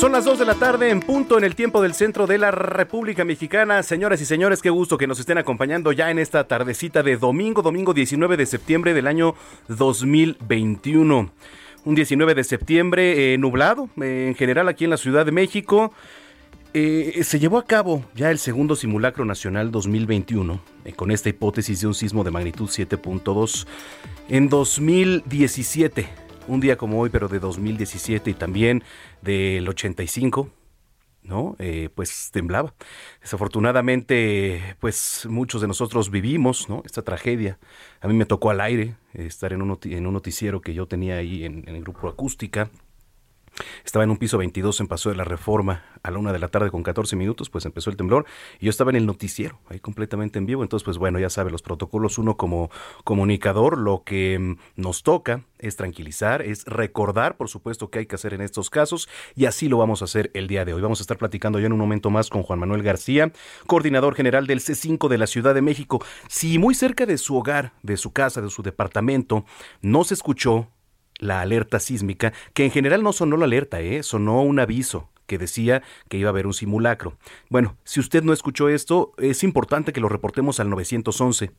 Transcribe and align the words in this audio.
Son 0.00 0.12
las 0.12 0.24
2 0.24 0.38
de 0.38 0.46
la 0.46 0.54
tarde 0.54 0.88
en 0.88 1.00
punto 1.00 1.36
en 1.36 1.44
el 1.44 1.54
tiempo 1.54 1.82
del 1.82 1.92
centro 1.92 2.26
de 2.26 2.38
la 2.38 2.50
República 2.50 3.22
Mexicana. 3.26 3.82
Señoras 3.82 4.18
y 4.22 4.24
señores, 4.24 4.62
qué 4.62 4.70
gusto 4.70 4.96
que 4.96 5.06
nos 5.06 5.20
estén 5.20 5.36
acompañando 5.36 5.92
ya 5.92 6.10
en 6.10 6.18
esta 6.18 6.48
tardecita 6.48 7.02
de 7.02 7.18
domingo, 7.18 7.60
domingo 7.60 7.92
19 7.92 8.38
de 8.38 8.46
septiembre 8.46 8.94
del 8.94 9.06
año 9.06 9.34
2021. 9.68 11.30
Un 11.84 11.94
19 11.94 12.34
de 12.34 12.44
septiembre 12.44 13.34
eh, 13.34 13.36
nublado 13.36 13.90
eh, 14.00 14.28
en 14.28 14.34
general 14.36 14.68
aquí 14.68 14.84
en 14.84 14.90
la 14.90 14.96
Ciudad 14.96 15.26
de 15.26 15.32
México. 15.32 15.92
Eh, 16.72 17.20
se 17.22 17.38
llevó 17.38 17.58
a 17.58 17.66
cabo 17.66 18.02
ya 18.14 18.30
el 18.30 18.38
segundo 18.38 18.76
simulacro 18.76 19.26
nacional 19.26 19.70
2021 19.70 20.62
eh, 20.86 20.92
con 20.94 21.10
esta 21.10 21.28
hipótesis 21.28 21.82
de 21.82 21.88
un 21.88 21.94
sismo 21.94 22.24
de 22.24 22.30
magnitud 22.30 22.70
7.2 22.70 23.66
en 24.30 24.48
2017 24.48 26.29
un 26.50 26.60
día 26.60 26.76
como 26.76 27.00
hoy, 27.00 27.10
pero 27.10 27.28
de 27.28 27.38
2017 27.38 28.30
y 28.30 28.34
también 28.34 28.82
del 29.22 29.68
85, 29.68 30.50
¿no? 31.22 31.54
Eh, 31.58 31.90
pues 31.94 32.30
temblaba. 32.32 32.74
Desafortunadamente, 33.20 34.76
pues 34.80 35.26
muchos 35.30 35.60
de 35.60 35.68
nosotros 35.68 36.10
vivimos, 36.10 36.68
¿no? 36.68 36.82
Esta 36.84 37.02
tragedia. 37.02 37.58
A 38.00 38.08
mí 38.08 38.14
me 38.14 38.26
tocó 38.26 38.50
al 38.50 38.60
aire 38.60 38.96
eh, 39.14 39.26
estar 39.26 39.52
en 39.52 39.62
un, 39.62 39.78
en 39.84 40.06
un 40.06 40.12
noticiero 40.12 40.60
que 40.60 40.74
yo 40.74 40.86
tenía 40.86 41.16
ahí 41.16 41.44
en, 41.44 41.68
en 41.68 41.76
el 41.76 41.82
grupo 41.82 42.08
Acústica. 42.08 42.70
Estaba 43.84 44.04
en 44.04 44.10
un 44.10 44.16
piso 44.16 44.38
22 44.38 44.80
en 44.80 44.86
Paso 44.86 45.10
de 45.10 45.16
la 45.16 45.24
Reforma 45.24 45.84
a 46.02 46.10
la 46.10 46.18
una 46.18 46.32
de 46.32 46.38
la 46.38 46.48
tarde 46.48 46.70
con 46.70 46.82
14 46.82 47.16
minutos, 47.16 47.50
pues 47.50 47.66
empezó 47.66 47.90
el 47.90 47.96
temblor 47.96 48.24
y 48.58 48.66
yo 48.66 48.70
estaba 48.70 48.90
en 48.90 48.96
el 48.96 49.06
noticiero, 49.06 49.58
ahí 49.68 49.80
completamente 49.80 50.38
en 50.38 50.46
vivo. 50.46 50.62
Entonces, 50.62 50.84
pues 50.84 50.98
bueno, 50.98 51.18
ya 51.18 51.30
sabe, 51.30 51.50
los 51.50 51.62
protocolos, 51.62 52.18
uno 52.18 52.36
como 52.36 52.70
comunicador, 53.04 53.78
lo 53.78 54.02
que 54.04 54.38
mm, 54.38 54.56
nos 54.76 55.02
toca 55.02 55.44
es 55.58 55.76
tranquilizar, 55.76 56.42
es 56.42 56.64
recordar, 56.64 57.36
por 57.36 57.48
supuesto, 57.48 57.90
qué 57.90 58.00
hay 58.00 58.06
que 58.06 58.14
hacer 58.14 58.34
en 58.34 58.40
estos 58.40 58.70
casos 58.70 59.08
y 59.34 59.44
así 59.44 59.68
lo 59.68 59.78
vamos 59.78 60.02
a 60.02 60.06
hacer 60.06 60.30
el 60.34 60.46
día 60.46 60.64
de 60.64 60.74
hoy. 60.74 60.80
Vamos 60.80 61.00
a 61.00 61.02
estar 61.02 61.18
platicando 61.18 61.58
ya 61.58 61.66
en 61.66 61.72
un 61.72 61.78
momento 61.78 62.10
más 62.10 62.30
con 62.30 62.42
Juan 62.42 62.58
Manuel 62.58 62.82
García, 62.82 63.32
coordinador 63.66 64.14
general 64.14 64.46
del 64.46 64.60
C5 64.60 65.08
de 65.08 65.18
la 65.18 65.26
Ciudad 65.26 65.54
de 65.54 65.62
México. 65.62 66.02
Si 66.28 66.58
muy 66.58 66.74
cerca 66.74 67.06
de 67.06 67.18
su 67.18 67.36
hogar, 67.36 67.72
de 67.82 67.96
su 67.96 68.12
casa, 68.12 68.40
de 68.40 68.50
su 68.50 68.62
departamento, 68.62 69.44
no 69.82 70.04
se 70.04 70.14
escuchó 70.14 70.68
la 71.20 71.40
alerta 71.40 71.78
sísmica, 71.78 72.32
que 72.52 72.64
en 72.64 72.70
general 72.70 73.02
no 73.02 73.12
sonó 73.12 73.36
la 73.36 73.44
alerta, 73.44 73.80
¿eh? 73.80 74.02
sonó 74.02 74.42
un 74.42 74.58
aviso 74.58 75.08
que 75.26 75.38
decía 75.38 75.82
que 76.08 76.16
iba 76.16 76.28
a 76.28 76.32
haber 76.32 76.48
un 76.48 76.54
simulacro. 76.54 77.16
Bueno, 77.48 77.76
si 77.84 78.00
usted 78.00 78.24
no 78.24 78.32
escuchó 78.32 78.68
esto, 78.68 79.12
es 79.16 79.44
importante 79.44 79.92
que 79.92 80.00
lo 80.00 80.08
reportemos 80.08 80.58
al 80.58 80.68
911. 80.70 81.52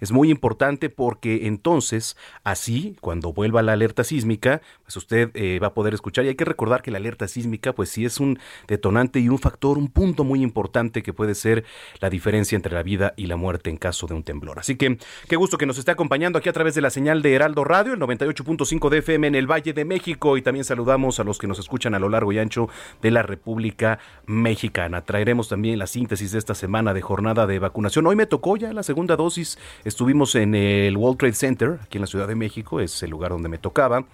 Es 0.00 0.12
muy 0.12 0.30
importante 0.30 0.90
porque 0.90 1.46
entonces, 1.46 2.16
así, 2.44 2.96
cuando 3.00 3.32
vuelva 3.32 3.62
la 3.62 3.72
alerta 3.72 4.04
sísmica, 4.04 4.62
pues 4.82 4.96
usted 4.96 5.30
eh, 5.34 5.58
va 5.58 5.68
a 5.68 5.74
poder 5.74 5.94
escuchar. 5.94 6.24
Y 6.24 6.28
hay 6.28 6.34
que 6.34 6.44
recordar 6.44 6.82
que 6.82 6.90
la 6.90 6.98
alerta 6.98 7.28
sísmica, 7.28 7.72
pues 7.72 7.90
sí 7.90 8.04
es 8.04 8.20
un 8.20 8.38
detonante 8.66 9.20
y 9.20 9.28
un 9.28 9.38
factor, 9.38 9.78
un 9.78 9.88
punto 9.88 10.24
muy 10.24 10.42
importante 10.42 11.02
que 11.02 11.12
puede 11.12 11.34
ser 11.34 11.64
la 12.00 12.10
diferencia 12.10 12.56
entre 12.56 12.74
la 12.74 12.82
vida 12.82 13.14
y 13.16 13.26
la 13.26 13.36
muerte 13.36 13.70
en 13.70 13.76
caso 13.76 14.06
de 14.06 14.14
un 14.14 14.22
temblor. 14.22 14.58
Así 14.58 14.76
que 14.76 14.98
qué 15.28 15.36
gusto 15.36 15.58
que 15.58 15.66
nos 15.66 15.78
esté 15.78 15.90
acompañando 15.90 16.38
aquí 16.38 16.48
a 16.48 16.52
través 16.52 16.74
de 16.74 16.80
la 16.80 16.90
señal 16.90 17.22
de 17.22 17.34
Heraldo 17.34 17.64
Radio, 17.64 17.94
el 17.94 18.00
98.5 18.00 18.88
de 18.88 18.98
FM 18.98 19.26
en 19.28 19.34
el 19.34 19.50
Valle 19.50 19.72
de 19.72 19.84
México. 19.84 20.36
Y 20.36 20.42
también 20.42 20.64
saludamos 20.64 21.20
a 21.20 21.24
los 21.24 21.38
que 21.38 21.46
nos 21.46 21.58
escuchan 21.58 21.94
a 21.94 21.98
lo 21.98 22.08
largo 22.08 22.32
y 22.32 22.38
ancho 22.38 22.68
de 23.02 23.10
la 23.10 23.22
República 23.22 23.98
Mexicana. 24.26 25.02
Traeremos 25.02 25.48
también 25.48 25.78
la 25.78 25.86
síntesis 25.86 26.32
de 26.32 26.38
esta 26.38 26.54
semana 26.54 26.94
de 26.94 27.02
jornada 27.02 27.46
de 27.46 27.58
vacunación. 27.58 28.06
Hoy 28.06 28.16
me 28.16 28.26
tocó 28.26 28.56
ya 28.56 28.72
la 28.72 28.82
segunda 28.82 29.16
dosis. 29.16 29.58
Estuvimos 29.84 30.34
en 30.34 30.54
el 30.54 30.96
World 30.96 31.18
Trade 31.18 31.34
Center, 31.34 31.78
aquí 31.82 31.98
en 31.98 32.02
la 32.02 32.06
Ciudad 32.06 32.28
de 32.28 32.34
México, 32.34 32.80
es 32.80 33.02
el 33.02 33.10
lugar 33.10 33.30
donde 33.30 33.48
me 33.48 33.58
tocaba. 33.58 34.04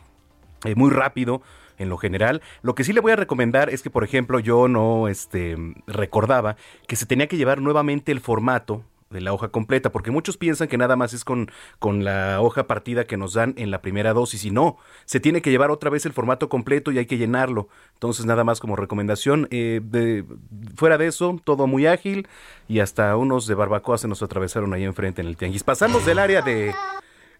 Eh, 0.65 0.75
muy 0.75 0.91
rápido 0.91 1.43
en 1.79 1.89
lo 1.89 1.97
general. 1.97 2.43
Lo 2.63 2.75
que 2.75 2.85
sí 2.85 2.93
le 2.93 3.01
voy 3.01 3.13
a 3.13 3.17
recomendar 3.17 3.71
es 3.71 3.83
que, 3.83 3.91
por 3.91 4.05
ejemplo, 4.05 4.39
yo 4.39 4.69
no 4.69 5.09
este, 5.09 5.57
recordaba 5.87 6.57
que 6.87 6.97
se 6.97 7.07
tenía 7.07 7.27
que 7.27 7.37
llevar 7.37 7.61
nuevamente 7.61 8.13
el 8.13 8.21
formato 8.21 8.85
de 9.13 9.21
la 9.21 9.33
hoja 9.33 9.49
completa, 9.49 9.93
porque 9.93 10.11
muchos 10.11 10.37
piensan 10.37 10.69
que 10.69 10.79
nada 10.79 10.97
más 10.97 11.13
es 11.13 11.25
con, 11.25 11.51
con 11.79 12.05
la 12.05 12.41
hoja 12.41 12.67
partida 12.67 13.05
que 13.05 13.17
nos 13.17 13.35
dan 13.35 13.55
en 13.57 13.71
la 13.71 13.83
primera 13.83 14.13
dosis, 14.13 14.45
y 14.45 14.51
no, 14.51 14.79
se 15.05 15.21
tiene 15.21 15.43
que 15.43 15.51
llevar 15.51 15.71
otra 15.71 15.91
vez 15.91 16.07
el 16.07 16.13
formato 16.13 16.49
completo 16.49 16.91
y 16.91 16.99
hay 16.99 17.07
que 17.07 17.19
llenarlo. 17.19 17.69
Entonces, 17.95 18.27
nada 18.27 18.45
más 18.45 18.61
como 18.61 18.77
recomendación, 18.77 19.49
eh, 19.51 19.81
de, 19.83 20.25
fuera 20.75 20.99
de 20.99 21.07
eso, 21.07 21.41
todo 21.45 21.67
muy 21.67 21.87
ágil 21.87 22.27
y 22.69 22.81
hasta 22.81 23.17
unos 23.17 23.47
de 23.47 23.55
barbacoa 23.55 23.99
se 23.99 24.09
nos 24.09 24.23
atravesaron 24.23 24.73
ahí 24.75 24.85
enfrente 24.85 25.21
en 25.21 25.29
el 25.29 25.37
tianguis. 25.37 25.65
Pasamos 25.65 26.05
del 26.07 26.19
área 26.19 26.43
de 26.43 26.75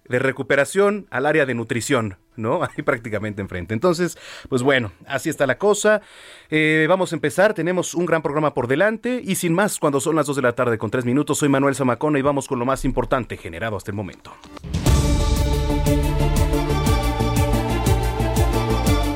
de 0.09 0.19
recuperación 0.19 1.07
al 1.11 1.27
área 1.27 1.47
de 1.47 1.55
nutrición, 1.55 2.19
¿no? 2.37 2.63
Ahí 2.63 2.83
prácticamente 2.85 3.43
enfrente. 3.43 3.75
Entonces, 3.75 4.19
pues 4.49 4.63
bueno, 4.63 4.93
así 5.07 5.29
está 5.29 5.47
la 5.47 5.59
cosa. 5.59 6.03
Eh, 6.51 6.87
vamos 6.89 7.13
a 7.13 7.17
empezar, 7.17 7.55
tenemos 7.55 7.95
un 7.95 8.07
gran 8.07 8.23
programa 8.23 8.55
por 8.55 8.69
delante 8.69 9.21
y 9.25 9.37
sin 9.37 9.55
más, 9.55 9.79
cuando 9.79 10.01
son 10.01 10.17
las 10.17 10.27
2 10.27 10.37
de 10.37 10.43
la 10.43 10.53
tarde 10.53 10.79
con 10.79 10.91
3 10.91 11.05
minutos, 11.05 11.39
soy 11.39 11.49
Manuel 11.49 11.75
Zamacona 11.75 12.19
y 12.19 12.23
vamos 12.23 12.49
con 12.49 12.59
lo 12.59 12.65
más 12.65 12.85
importante 12.85 13.37
generado 13.37 13.77
hasta 13.77 13.91
el 13.91 13.97
momento. 13.97 14.33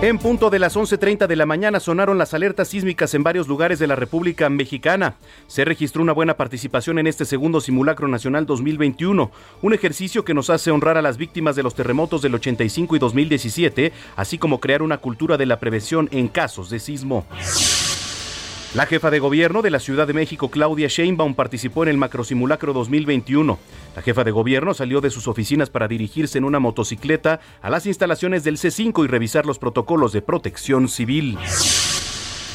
En 0.02 0.18
punto 0.18 0.50
de 0.50 0.58
las 0.58 0.76
11.30 0.76 1.26
de 1.26 1.36
la 1.36 1.46
mañana 1.46 1.80
sonaron 1.80 2.18
las 2.18 2.34
alertas 2.34 2.68
sísmicas 2.68 3.14
en 3.14 3.22
varios 3.22 3.48
lugares 3.48 3.78
de 3.78 3.86
la 3.86 3.96
República 3.96 4.50
Mexicana. 4.50 5.14
Se 5.46 5.64
registró 5.64 6.02
una 6.02 6.12
buena 6.12 6.36
participación 6.36 6.98
en 6.98 7.06
este 7.06 7.24
segundo 7.24 7.62
simulacro 7.62 8.06
nacional 8.06 8.44
2021, 8.44 9.30
un 9.62 9.74
ejercicio 9.74 10.22
que 10.22 10.34
nos 10.34 10.50
hace 10.50 10.70
honrar 10.70 10.98
a 10.98 11.02
las 11.02 11.16
víctimas 11.16 11.56
de 11.56 11.62
los 11.62 11.74
terremotos 11.74 12.20
del 12.20 12.34
85 12.34 12.94
y 12.94 12.98
2017, 12.98 13.92
así 14.16 14.36
como 14.36 14.60
crear 14.60 14.82
una 14.82 14.98
cultura 14.98 15.38
de 15.38 15.46
la 15.46 15.58
prevención 15.60 16.10
en 16.12 16.28
casos 16.28 16.68
de 16.68 16.78
sismo. 16.78 17.24
La 18.76 18.84
jefa 18.84 19.10
de 19.10 19.20
gobierno 19.20 19.62
de 19.62 19.70
la 19.70 19.80
Ciudad 19.80 20.06
de 20.06 20.12
México, 20.12 20.50
Claudia 20.50 20.88
Sheinbaum, 20.88 21.34
participó 21.34 21.84
en 21.84 21.88
el 21.88 21.96
macrosimulacro 21.96 22.74
2021. 22.74 23.58
La 23.96 24.02
jefa 24.02 24.22
de 24.22 24.30
gobierno 24.30 24.74
salió 24.74 25.00
de 25.00 25.08
sus 25.08 25.28
oficinas 25.28 25.70
para 25.70 25.88
dirigirse 25.88 26.36
en 26.36 26.44
una 26.44 26.58
motocicleta 26.58 27.40
a 27.62 27.70
las 27.70 27.86
instalaciones 27.86 28.44
del 28.44 28.58
C5 28.58 29.02
y 29.02 29.08
revisar 29.08 29.46
los 29.46 29.58
protocolos 29.58 30.12
de 30.12 30.20
protección 30.20 30.90
civil. 30.90 31.38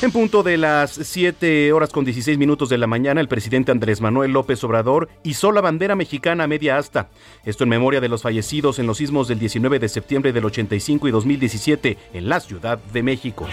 En 0.03 0.11
punto 0.11 0.43
de 0.43 0.59
las 0.59 0.91
7 0.91 1.73
horas 1.73 1.89
con 1.89 2.05
16 2.05 2.37
minutos 2.37 2.69
de 2.69 2.77
la 2.77 2.85
mañana, 2.85 3.19
el 3.19 3.27
presidente 3.27 3.71
Andrés 3.71 3.99
Manuel 3.99 4.29
López 4.29 4.63
Obrador 4.63 5.09
izó 5.23 5.51
la 5.51 5.61
bandera 5.61 5.95
mexicana 5.95 6.43
a 6.43 6.47
media 6.47 6.77
asta. 6.77 7.09
Esto 7.45 7.63
en 7.63 7.71
memoria 7.71 7.99
de 7.99 8.09
los 8.09 8.21
fallecidos 8.21 8.77
en 8.77 8.85
los 8.85 8.97
sismos 8.97 9.27
del 9.27 9.39
19 9.39 9.79
de 9.79 9.89
septiembre 9.89 10.33
del 10.33 10.45
85 10.45 11.07
y 11.07 11.11
2017 11.11 11.97
en 12.13 12.29
la 12.29 12.39
Ciudad 12.41 12.77
de 12.77 13.01
México. 13.01 13.47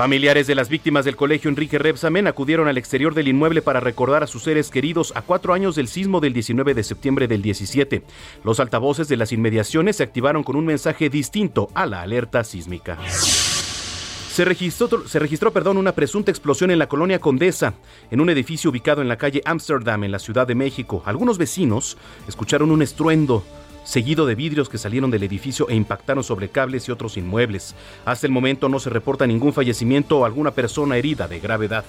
Familiares 0.00 0.46
de 0.46 0.54
las 0.54 0.70
víctimas 0.70 1.04
del 1.04 1.14
colegio 1.14 1.50
Enrique 1.50 1.78
Rebsamen 1.78 2.26
acudieron 2.26 2.68
al 2.68 2.78
exterior 2.78 3.12
del 3.12 3.28
inmueble 3.28 3.60
para 3.60 3.80
recordar 3.80 4.22
a 4.22 4.26
sus 4.26 4.44
seres 4.44 4.70
queridos 4.70 5.12
a 5.14 5.20
cuatro 5.20 5.52
años 5.52 5.76
del 5.76 5.88
sismo 5.88 6.20
del 6.20 6.32
19 6.32 6.72
de 6.72 6.82
septiembre 6.82 7.28
del 7.28 7.42
17. 7.42 8.02
Los 8.42 8.60
altavoces 8.60 9.08
de 9.08 9.18
las 9.18 9.30
inmediaciones 9.30 9.96
se 9.96 10.02
activaron 10.02 10.42
con 10.42 10.56
un 10.56 10.64
mensaje 10.64 11.10
distinto 11.10 11.68
a 11.74 11.84
la 11.84 12.00
alerta 12.00 12.44
sísmica. 12.44 12.96
Se 13.10 14.46
registró, 14.46 15.06
se 15.06 15.18
registró 15.18 15.52
perdón, 15.52 15.76
una 15.76 15.92
presunta 15.92 16.30
explosión 16.30 16.70
en 16.70 16.78
la 16.78 16.88
colonia 16.88 17.18
Condesa, 17.18 17.74
en 18.10 18.22
un 18.22 18.30
edificio 18.30 18.70
ubicado 18.70 19.02
en 19.02 19.08
la 19.08 19.18
calle 19.18 19.42
Amsterdam, 19.44 20.04
en 20.04 20.12
la 20.12 20.18
Ciudad 20.18 20.46
de 20.46 20.54
México. 20.54 21.02
Algunos 21.04 21.36
vecinos 21.36 21.98
escucharon 22.26 22.70
un 22.70 22.80
estruendo 22.80 23.44
seguido 23.84 24.26
de 24.26 24.34
vidrios 24.34 24.68
que 24.68 24.78
salieron 24.78 25.10
del 25.10 25.22
edificio 25.22 25.68
e 25.68 25.74
impactaron 25.74 26.24
sobre 26.24 26.48
cables 26.48 26.88
y 26.88 26.92
otros 26.92 27.16
inmuebles. 27.16 27.74
Hasta 28.04 28.26
el 28.26 28.32
momento 28.32 28.68
no 28.68 28.78
se 28.78 28.90
reporta 28.90 29.26
ningún 29.26 29.52
fallecimiento 29.52 30.18
o 30.18 30.24
alguna 30.24 30.50
persona 30.50 30.96
herida 30.96 31.28
de 31.28 31.40
gravedad. 31.40 31.84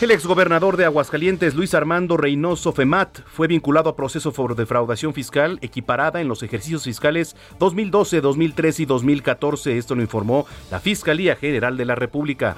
El 0.00 0.10
exgobernador 0.10 0.76
de 0.76 0.84
Aguascalientes, 0.84 1.54
Luis 1.54 1.72
Armando 1.72 2.16
Reynoso 2.16 2.72
Femat, 2.72 3.20
fue 3.26 3.46
vinculado 3.46 3.88
a 3.88 3.96
proceso 3.96 4.32
por 4.32 4.56
defraudación 4.56 5.14
fiscal 5.14 5.58
equiparada 5.62 6.20
en 6.20 6.28
los 6.28 6.42
ejercicios 6.42 6.84
fiscales 6.84 7.36
2012, 7.60 8.20
2013 8.20 8.82
y 8.82 8.86
2014. 8.86 9.78
Esto 9.78 9.94
lo 9.94 10.02
informó 10.02 10.46
la 10.70 10.80
Fiscalía 10.80 11.36
General 11.36 11.76
de 11.76 11.84
la 11.84 11.94
República. 11.94 12.56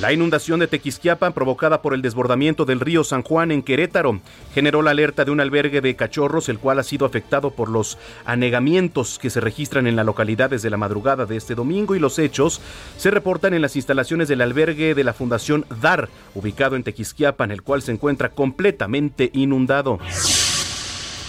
La 0.00 0.12
inundación 0.12 0.58
de 0.58 0.66
Tequisquiapan 0.66 1.32
provocada 1.32 1.80
por 1.80 1.94
el 1.94 2.02
desbordamiento 2.02 2.64
del 2.64 2.80
río 2.80 3.04
San 3.04 3.22
Juan 3.22 3.52
en 3.52 3.62
Querétaro 3.62 4.20
generó 4.52 4.82
la 4.82 4.90
alerta 4.90 5.24
de 5.24 5.30
un 5.30 5.38
albergue 5.40 5.80
de 5.80 5.94
cachorros, 5.94 6.48
el 6.48 6.58
cual 6.58 6.80
ha 6.80 6.82
sido 6.82 7.06
afectado 7.06 7.52
por 7.52 7.68
los 7.68 7.96
anegamientos 8.24 9.20
que 9.20 9.30
se 9.30 9.40
registran 9.40 9.86
en 9.86 9.94
la 9.94 10.02
localidad 10.02 10.50
desde 10.50 10.68
la 10.68 10.76
madrugada 10.76 11.26
de 11.26 11.36
este 11.36 11.54
domingo 11.54 11.94
y 11.94 12.00
los 12.00 12.18
hechos 12.18 12.60
se 12.96 13.12
reportan 13.12 13.54
en 13.54 13.62
las 13.62 13.76
instalaciones 13.76 14.26
del 14.26 14.40
albergue 14.40 14.96
de 14.96 15.04
la 15.04 15.12
Fundación 15.12 15.64
DAR, 15.80 16.08
ubicado 16.34 16.74
en 16.74 16.82
Tequisquiapan, 16.82 17.52
el 17.52 17.62
cual 17.62 17.80
se 17.80 17.92
encuentra 17.92 18.30
completamente 18.30 19.30
inundado. 19.32 20.00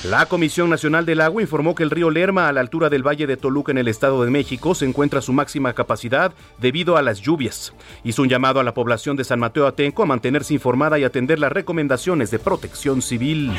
La 0.10 0.28
Comisión 0.28 0.70
Nacional 0.70 1.04
del 1.04 1.20
Agua 1.20 1.42
informó 1.42 1.74
que 1.74 1.82
el 1.82 1.90
río 1.90 2.12
Lerma, 2.12 2.48
a 2.48 2.54
la 2.54 2.62
altura 2.62 2.92
del 2.92 3.02
Valle 3.02 3.26
de 3.26 3.38
Toluca 3.38 3.72
en 3.72 3.80
el 3.80 3.88
Estado 3.88 4.24
de 4.24 4.30
México, 4.30 4.76
se 4.76 4.86
encuentra 4.86 5.18
a 5.18 5.22
su 5.24 5.34
máxima 5.34 5.74
capacidad 5.74 6.32
debido 6.60 6.96
a 6.96 7.02
las 7.02 7.22
lluvias. 7.22 7.74
Hizo 8.04 8.22
un 8.22 8.30
llamado 8.30 8.60
a 8.60 8.64
la 8.64 8.76
población 8.76 9.16
de 9.16 9.24
San 9.24 9.40
Mateo 9.40 9.66
Atenco 9.66 10.04
a 10.04 10.06
mantenerse 10.06 10.54
informada 10.54 11.00
y 11.00 11.06
atender 11.06 11.40
las 11.40 11.52
recomendaciones 11.52 12.30
de 12.30 12.38
protección 12.38 13.02
civil. 13.02 13.52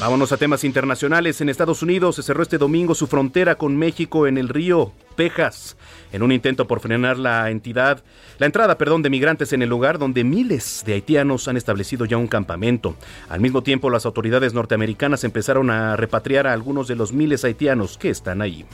Vámonos 0.00 0.32
a 0.32 0.36
temas 0.36 0.64
internacionales. 0.64 1.40
En 1.40 1.48
Estados 1.48 1.82
Unidos 1.82 2.16
se 2.16 2.22
cerró 2.22 2.42
este 2.42 2.58
domingo 2.58 2.94
su 2.94 3.06
frontera 3.06 3.54
con 3.54 3.76
México 3.76 4.26
en 4.26 4.38
el 4.38 4.48
río 4.48 4.92
Texas, 5.14 5.76
en 6.12 6.22
un 6.24 6.32
intento 6.32 6.66
por 6.66 6.80
frenar 6.80 7.16
la 7.16 7.48
entidad, 7.50 8.02
la 8.38 8.46
entrada, 8.46 8.76
perdón, 8.76 9.02
de 9.02 9.10
migrantes 9.10 9.52
en 9.52 9.62
el 9.62 9.68
lugar 9.68 9.98
donde 9.98 10.24
miles 10.24 10.82
de 10.84 10.94
haitianos 10.94 11.46
han 11.46 11.56
establecido 11.56 12.04
ya 12.06 12.16
un 12.16 12.26
campamento. 12.26 12.96
Al 13.28 13.40
mismo 13.40 13.62
tiempo, 13.62 13.88
las 13.88 14.04
autoridades 14.04 14.52
norteamericanas 14.52 15.22
empezaron 15.22 15.70
a 15.70 15.94
repatriar 15.94 16.48
a 16.48 16.52
algunos 16.52 16.88
de 16.88 16.96
los 16.96 17.12
miles 17.12 17.44
haitianos 17.44 17.96
que 17.96 18.10
están 18.10 18.42
ahí. 18.42 18.66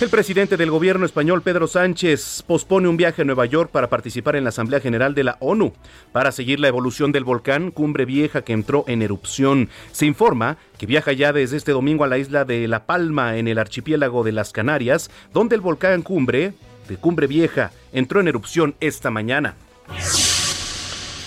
El 0.00 0.08
presidente 0.08 0.56
del 0.56 0.70
gobierno 0.70 1.04
español, 1.04 1.42
Pedro 1.42 1.66
Sánchez, 1.66 2.42
pospone 2.46 2.88
un 2.88 2.96
viaje 2.96 3.20
a 3.20 3.24
Nueva 3.26 3.44
York 3.44 3.70
para 3.70 3.90
participar 3.90 4.34
en 4.34 4.44
la 4.44 4.48
Asamblea 4.48 4.80
General 4.80 5.14
de 5.14 5.24
la 5.24 5.36
ONU 5.40 5.74
para 6.10 6.32
seguir 6.32 6.58
la 6.58 6.68
evolución 6.68 7.12
del 7.12 7.24
volcán 7.24 7.70
Cumbre 7.70 8.06
Vieja 8.06 8.40
que 8.40 8.54
entró 8.54 8.84
en 8.86 9.02
erupción. 9.02 9.68
Se 9.92 10.06
informa 10.06 10.56
que 10.78 10.86
viaja 10.86 11.12
ya 11.12 11.34
desde 11.34 11.58
este 11.58 11.72
domingo 11.72 12.04
a 12.04 12.08
la 12.08 12.16
isla 12.16 12.46
de 12.46 12.66
La 12.66 12.86
Palma 12.86 13.36
en 13.36 13.46
el 13.46 13.58
archipiélago 13.58 14.24
de 14.24 14.32
las 14.32 14.52
Canarias, 14.52 15.10
donde 15.34 15.56
el 15.56 15.60
volcán 15.60 16.00
Cumbre, 16.00 16.54
de 16.88 16.96
Cumbre 16.96 17.26
Vieja, 17.26 17.70
entró 17.92 18.20
en 18.20 18.28
erupción 18.28 18.76
esta 18.80 19.10
mañana. 19.10 19.54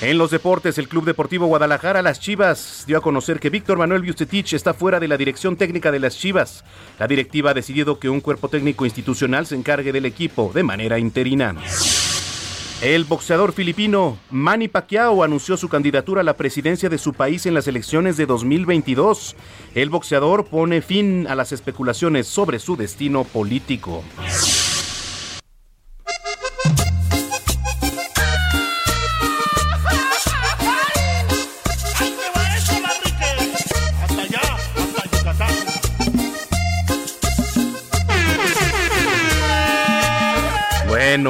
En 0.04 0.18
los 0.18 0.32
deportes, 0.32 0.78
el 0.78 0.90
Club 0.90 1.06
Deportivo 1.06 1.46
Guadalajara, 1.46 2.02
las 2.02 2.20
Chivas, 2.20 2.84
dio 2.86 2.98
a 2.98 3.02
conocer 3.02 3.40
que 3.40 3.50
Víctor 3.50 3.78
Manuel 3.78 4.02
Bucetich 4.02 4.52
está 4.52 4.74
fuera 4.74 5.00
de 5.00 5.08
la 5.08 5.16
dirección 5.16 5.56
técnica 5.56 5.94
de 5.94 6.00
las 6.00 6.18
Chivas. 6.18 6.66
La 7.00 7.08
directiva 7.08 7.52
ha 7.52 7.54
decidido 7.54 8.00
que 8.00 8.10
un 8.10 8.20
cuerpo 8.20 8.50
técnico 8.50 8.84
institucional 8.84 9.46
se 9.46 9.56
encargue 9.56 9.94
del 9.94 10.06
equipo 10.06 10.52
de 10.54 10.62
manera 10.62 11.00
interina. 11.00 11.56
El 12.82 13.06
boxeador 13.06 13.54
filipino 13.54 14.18
Manny 14.30 14.68
Pacquiao 14.68 15.24
anunció 15.24 15.56
su 15.56 15.70
candidatura 15.70 16.20
a 16.20 16.26
la 16.26 16.36
presidencia 16.36 16.90
de 16.90 16.98
su 16.98 17.14
país 17.14 17.46
en 17.46 17.54
las 17.54 17.70
elecciones 17.70 18.18
de 18.18 18.26
2022. 18.26 19.38
El 19.74 19.90
boxeador 19.90 20.48
pone 20.48 20.82
fin 20.82 21.28
a 21.30 21.36
las 21.36 21.54
especulaciones 21.54 22.28
sobre 22.28 22.60
su 22.60 22.76
destino 22.76 23.24
político. 23.24 24.04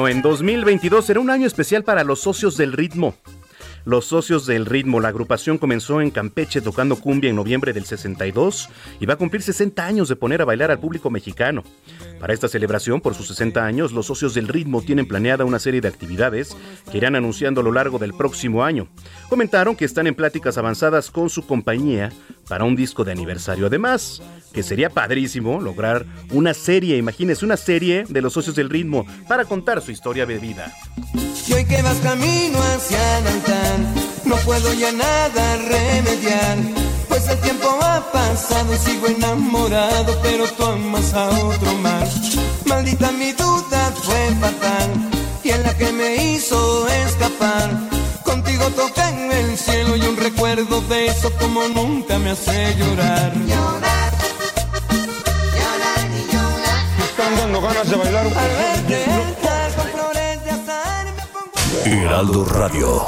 En 0.08 0.20
2022 0.20 1.04
será 1.04 1.20
un 1.20 1.30
año 1.30 1.46
especial 1.46 1.82
para 1.82 2.04
los 2.04 2.20
socios 2.20 2.56
del 2.56 2.72
ritmo. 2.72 3.14
Los 3.86 4.06
Socios 4.06 4.46
del 4.46 4.64
Ritmo, 4.64 4.98
la 4.98 5.08
agrupación 5.08 5.58
comenzó 5.58 6.00
en 6.00 6.10
Campeche 6.10 6.62
tocando 6.62 6.96
cumbia 6.96 7.28
en 7.28 7.36
noviembre 7.36 7.74
del 7.74 7.84
62 7.84 8.70
y 8.98 9.04
va 9.04 9.12
a 9.12 9.18
cumplir 9.18 9.42
60 9.42 9.84
años 9.84 10.08
de 10.08 10.16
poner 10.16 10.40
a 10.40 10.46
bailar 10.46 10.70
al 10.70 10.78
público 10.78 11.10
mexicano. 11.10 11.62
Para 12.18 12.32
esta 12.32 12.48
celebración, 12.48 13.02
por 13.02 13.14
sus 13.14 13.28
60 13.28 13.62
años, 13.62 13.92
los 13.92 14.06
Socios 14.06 14.32
del 14.32 14.48
Ritmo 14.48 14.80
tienen 14.80 15.06
planeada 15.06 15.44
una 15.44 15.58
serie 15.58 15.82
de 15.82 15.88
actividades 15.88 16.56
que 16.90 16.96
irán 16.96 17.14
anunciando 17.14 17.60
a 17.60 17.64
lo 17.64 17.72
largo 17.72 17.98
del 17.98 18.14
próximo 18.14 18.64
año. 18.64 18.88
Comentaron 19.28 19.76
que 19.76 19.84
están 19.84 20.06
en 20.06 20.14
pláticas 20.14 20.56
avanzadas 20.56 21.10
con 21.10 21.28
su 21.28 21.46
compañía 21.46 22.10
para 22.48 22.64
un 22.64 22.76
disco 22.76 23.04
de 23.04 23.12
aniversario. 23.12 23.66
Además, 23.66 24.22
que 24.52 24.62
sería 24.62 24.90
padrísimo 24.90 25.60
lograr 25.60 26.06
una 26.30 26.54
serie, 26.54 26.96
imagínense, 26.96 27.44
una 27.44 27.56
serie 27.56 28.04
de 28.08 28.22
los 28.22 28.32
Socios 28.32 28.56
del 28.56 28.70
Ritmo 28.70 29.06
para 29.28 29.44
contar 29.44 29.82
su 29.82 29.90
historia 29.90 30.26
de 30.26 30.38
vida. 30.38 30.72
Y 31.46 31.52
hoy 31.52 31.64
que 31.64 31.82
vas 31.82 31.98
camino 31.98 32.58
hacia 32.62 33.20
Nantán, 33.20 33.94
no 34.24 34.36
puedo 34.36 34.72
ya 34.72 34.92
nada 34.92 35.56
remediar. 35.56 36.58
Pues 37.08 37.28
el 37.28 37.38
tiempo 37.40 37.68
ha 37.82 38.10
pasado 38.12 38.76
sigo 38.76 39.06
enamorado, 39.06 40.18
pero 40.22 40.46
tú 40.46 40.64
amas 40.64 41.12
a 41.14 41.28
otro 41.28 41.74
más. 41.74 42.36
Maldita 42.66 43.12
mi 43.12 43.32
duda 43.32 43.92
fue 44.02 44.34
fatal, 44.40 44.90
y 45.42 45.50
en 45.50 45.62
la 45.62 45.76
que 45.76 45.92
me 45.92 46.32
hizo 46.32 46.88
escapar. 46.88 47.70
Contigo 48.24 48.64
toca 48.70 49.10
en 49.10 49.18
el 49.18 49.23
cielo 49.64 49.96
y 49.96 50.02
un 50.02 50.16
recuerdo 50.16 50.80
de 50.82 51.06
eso 51.06 51.32
como 51.38 51.66
nunca 51.68 52.18
me 52.18 52.30
hace 52.30 52.74
llorar. 52.76 53.32
Llorar, 53.34 54.12
llorar 55.56 56.08
y 56.10 56.32
llorar. 56.32 56.84
Me 56.98 57.04
están 57.04 57.36
dando 57.36 57.60
ganas 57.62 57.90
de 57.90 57.96
bailar 57.96 58.26
un 58.26 58.32
poquito. 58.32 58.54
Heraldo 61.86 62.44
Radio. 62.44 63.02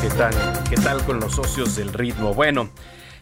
¿Qué 0.00 0.10
tal? 0.16 0.34
¿Qué 0.70 0.76
tal 0.76 1.04
con 1.04 1.20
los 1.20 1.34
socios 1.34 1.76
del 1.76 1.92
ritmo? 1.92 2.34
Bueno, 2.34 2.70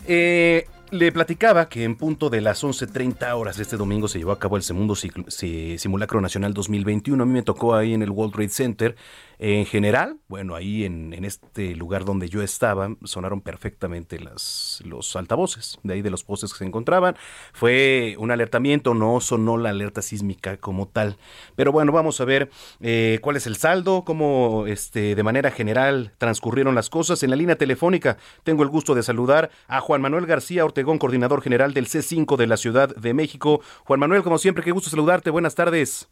eh, 0.06 0.66
le 0.92 1.10
platicaba 1.10 1.70
que 1.70 1.84
en 1.84 1.96
punto 1.96 2.28
de 2.28 2.42
las 2.42 2.62
11.30 2.62 3.32
horas 3.32 3.56
de 3.56 3.62
este 3.62 3.78
domingo 3.78 4.08
se 4.08 4.18
llevó 4.18 4.32
a 4.32 4.38
cabo 4.38 4.58
el 4.58 4.62
segundo 4.62 4.94
simulacro 4.94 6.20
nacional 6.20 6.52
2021. 6.52 7.22
A 7.22 7.26
mí 7.26 7.32
me 7.32 7.42
tocó 7.42 7.74
ahí 7.74 7.94
en 7.94 8.02
el 8.02 8.10
World 8.10 8.34
Trade 8.34 8.48
Center 8.50 8.96
en 9.44 9.66
general, 9.66 10.18
bueno, 10.28 10.54
ahí 10.54 10.84
en, 10.84 11.12
este 11.24 11.74
lugar 11.74 12.04
donde 12.04 12.28
yo 12.28 12.42
estaba 12.42 12.94
sonaron 13.02 13.40
perfectamente 13.40 14.20
las, 14.20 14.80
los 14.84 15.16
altavoces 15.16 15.80
de 15.82 15.94
ahí 15.94 16.02
de 16.02 16.10
los 16.10 16.22
postes 16.22 16.52
que 16.52 16.58
se 16.58 16.64
encontraban. 16.64 17.16
Fue 17.52 18.14
un 18.20 18.30
alertamiento, 18.30 18.94
no 18.94 19.20
sonó 19.20 19.56
la 19.58 19.70
alerta 19.70 20.00
sísmica 20.00 20.58
como 20.58 20.86
tal. 20.86 21.16
Pero 21.56 21.72
bueno, 21.72 21.90
vamos 21.90 22.20
a 22.20 22.24
ver 22.24 22.50
eh, 22.78 23.18
cuál 23.20 23.34
es 23.34 23.48
el 23.48 23.56
saldo, 23.56 24.04
cómo 24.04 24.68
este, 24.68 25.16
de 25.16 25.22
manera 25.24 25.50
general 25.50 26.12
transcurrieron 26.18 26.76
las 26.76 26.88
cosas. 26.88 27.24
En 27.24 27.30
la 27.30 27.36
línea 27.36 27.56
telefónica 27.56 28.18
tengo 28.44 28.62
el 28.62 28.68
gusto 28.68 28.94
de 28.94 29.02
saludar 29.02 29.50
a 29.66 29.80
Juan 29.80 30.02
Manuel 30.02 30.26
García 30.26 30.64
Ortegón, 30.64 30.98
coordinador 30.98 31.42
general 31.42 31.74
del 31.74 31.88
C5 31.88 32.36
de 32.36 32.46
la 32.46 32.56
Ciudad 32.56 32.94
de 32.94 33.12
México. 33.12 33.60
Juan 33.86 33.98
Manuel, 33.98 34.22
como 34.22 34.38
siempre, 34.38 34.62
qué 34.62 34.70
gusto 34.70 34.88
saludarte. 34.88 35.30
Buenas 35.30 35.56
tardes. 35.56 36.08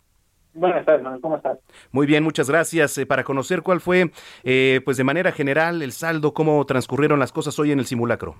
Buenas 0.52 0.84
tardes, 0.84 1.02
Manuel. 1.02 1.20
¿Cómo 1.20 1.36
estás? 1.36 1.58
Muy 1.92 2.06
bien, 2.06 2.24
muchas 2.24 2.50
gracias. 2.50 2.98
Eh, 2.98 3.06
para 3.06 3.24
conocer 3.24 3.62
cuál 3.62 3.80
fue, 3.80 4.10
eh, 4.44 4.80
pues 4.84 4.96
de 4.96 5.04
manera 5.04 5.32
general, 5.32 5.82
el 5.82 5.92
saldo, 5.92 6.34
cómo 6.34 6.64
transcurrieron 6.66 7.18
las 7.18 7.32
cosas 7.32 7.58
hoy 7.58 7.72
en 7.72 7.78
el 7.78 7.86
simulacro. 7.86 8.36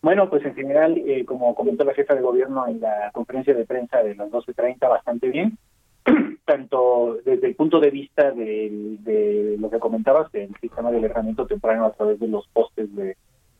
Bueno, 0.00 0.30
pues 0.30 0.44
en 0.44 0.54
general, 0.54 0.96
eh, 0.96 1.24
como 1.24 1.54
comentó 1.56 1.82
la 1.82 1.94
jefa 1.94 2.14
de 2.14 2.20
gobierno 2.20 2.68
en 2.68 2.80
la 2.80 3.10
conferencia 3.12 3.52
de 3.52 3.66
prensa 3.66 3.98
de 4.02 4.14
las 4.14 4.30
12.30, 4.30 4.88
bastante 4.88 5.28
bien. 5.28 5.58
Tanto 6.44 7.18
desde 7.24 7.48
el 7.48 7.56
punto 7.56 7.80
de 7.80 7.90
vista 7.90 8.30
de, 8.30 9.56
lo 9.58 9.70
que 9.70 9.80
comentabas, 9.80 10.30
del 10.30 10.54
sistema 10.60 10.92
de 10.92 10.98
alertamiento 10.98 11.46
temprano 11.46 11.86
a 11.86 11.92
través 11.92 12.20
de 12.20 12.28
los 12.28 12.46
postes 12.48 12.94
de, 12.94 13.16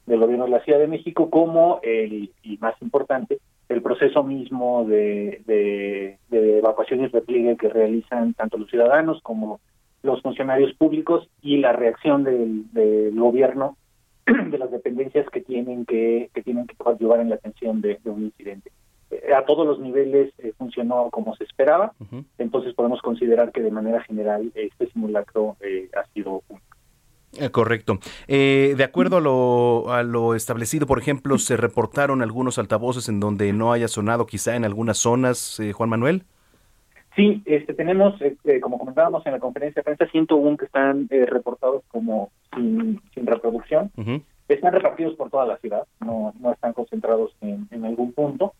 del 0.08 0.20
gobierno 0.20 0.44
de 0.44 0.50
la 0.50 0.64
Ciudad 0.64 0.78
de 0.78 0.88
México, 0.88 1.30
como 1.30 1.80
el, 1.82 2.30
y 2.42 2.58
más 2.58 2.74
importante, 2.80 3.38
el 3.68 3.82
proceso 3.82 4.24
mismo 4.24 4.84
de, 4.86 5.42
de, 5.46 6.58
evacuación 6.58 7.02
y 7.02 7.06
repliegue 7.06 7.56
que 7.56 7.68
realizan 7.68 8.34
tanto 8.34 8.58
los 8.58 8.70
ciudadanos 8.70 9.20
como 9.22 9.60
los 10.02 10.22
funcionarios 10.22 10.72
públicos 10.74 11.28
y 11.42 11.58
la 11.58 11.72
reacción 11.72 12.24
del, 12.24 12.72
del 12.72 13.18
gobierno 13.18 13.76
de 14.26 14.58
las 14.58 14.70
dependencias 14.70 15.28
que 15.30 15.40
tienen 15.40 15.84
que, 15.84 16.30
que 16.32 16.42
tienen 16.42 16.66
que 16.66 16.76
ayudar 16.84 17.20
en 17.20 17.28
la 17.28 17.36
atención 17.36 17.80
de, 17.80 17.98
un 18.04 18.24
incidente. 18.24 18.72
Eh, 19.10 19.32
a 19.34 19.44
todos 19.44 19.66
los 19.66 19.78
niveles 19.78 20.32
eh, 20.38 20.52
funcionó 20.56 21.08
como 21.10 21.34
se 21.36 21.44
esperaba, 21.44 21.92
entonces 22.38 22.74
podemos 22.74 23.00
considerar 23.02 23.52
que 23.52 23.62
de 23.62 23.70
manera 23.70 24.02
general 24.02 24.50
este 24.54 24.90
simulacro 24.90 25.56
eh, 25.60 25.88
ha 25.96 26.06
sido 26.12 26.42
eh, 26.50 26.54
correcto. 27.52 27.98
Eh, 28.26 28.74
de 28.76 28.84
acuerdo 28.84 29.18
a 29.18 29.20
lo, 29.20 29.92
a 29.92 30.02
lo 30.02 30.34
establecido, 30.34 30.86
por 30.86 30.98
ejemplo, 30.98 31.38
¿se 31.38 31.56
reportaron 31.56 32.22
algunos 32.22 32.58
altavoces 32.58 33.08
en 33.08 33.20
donde 33.20 33.52
no 33.52 33.72
haya 33.72 33.88
sonado 33.88 34.26
quizá 34.26 34.56
en 34.56 34.64
algunas 34.64 34.98
zonas, 34.98 35.60
eh, 35.60 35.72
Juan 35.72 35.90
Manuel? 35.90 36.24
Sí, 37.16 37.42
este, 37.46 37.74
tenemos, 37.74 38.20
este, 38.22 38.60
como 38.60 38.78
comentábamos 38.78 39.26
en 39.26 39.32
la 39.32 39.40
conferencia 39.40 39.80
de 39.80 39.84
prensa, 39.84 40.06
101 40.06 40.56
que 40.56 40.66
están 40.66 41.08
eh, 41.10 41.26
reportados 41.26 41.82
como 41.88 42.30
sin, 42.54 43.00
sin 43.12 43.26
reproducción. 43.26 43.90
Están 44.48 44.72
repartidos 44.72 45.14
por 45.16 45.28
toda 45.28 45.44
la 45.44 45.58
ciudad, 45.58 45.84
no, 46.00 46.32
no 46.40 46.52
están 46.52 46.72
concentrados 46.72 47.32
en, 47.40 47.68
en 47.70 47.84
algún 47.84 48.12
punto. 48.12 48.54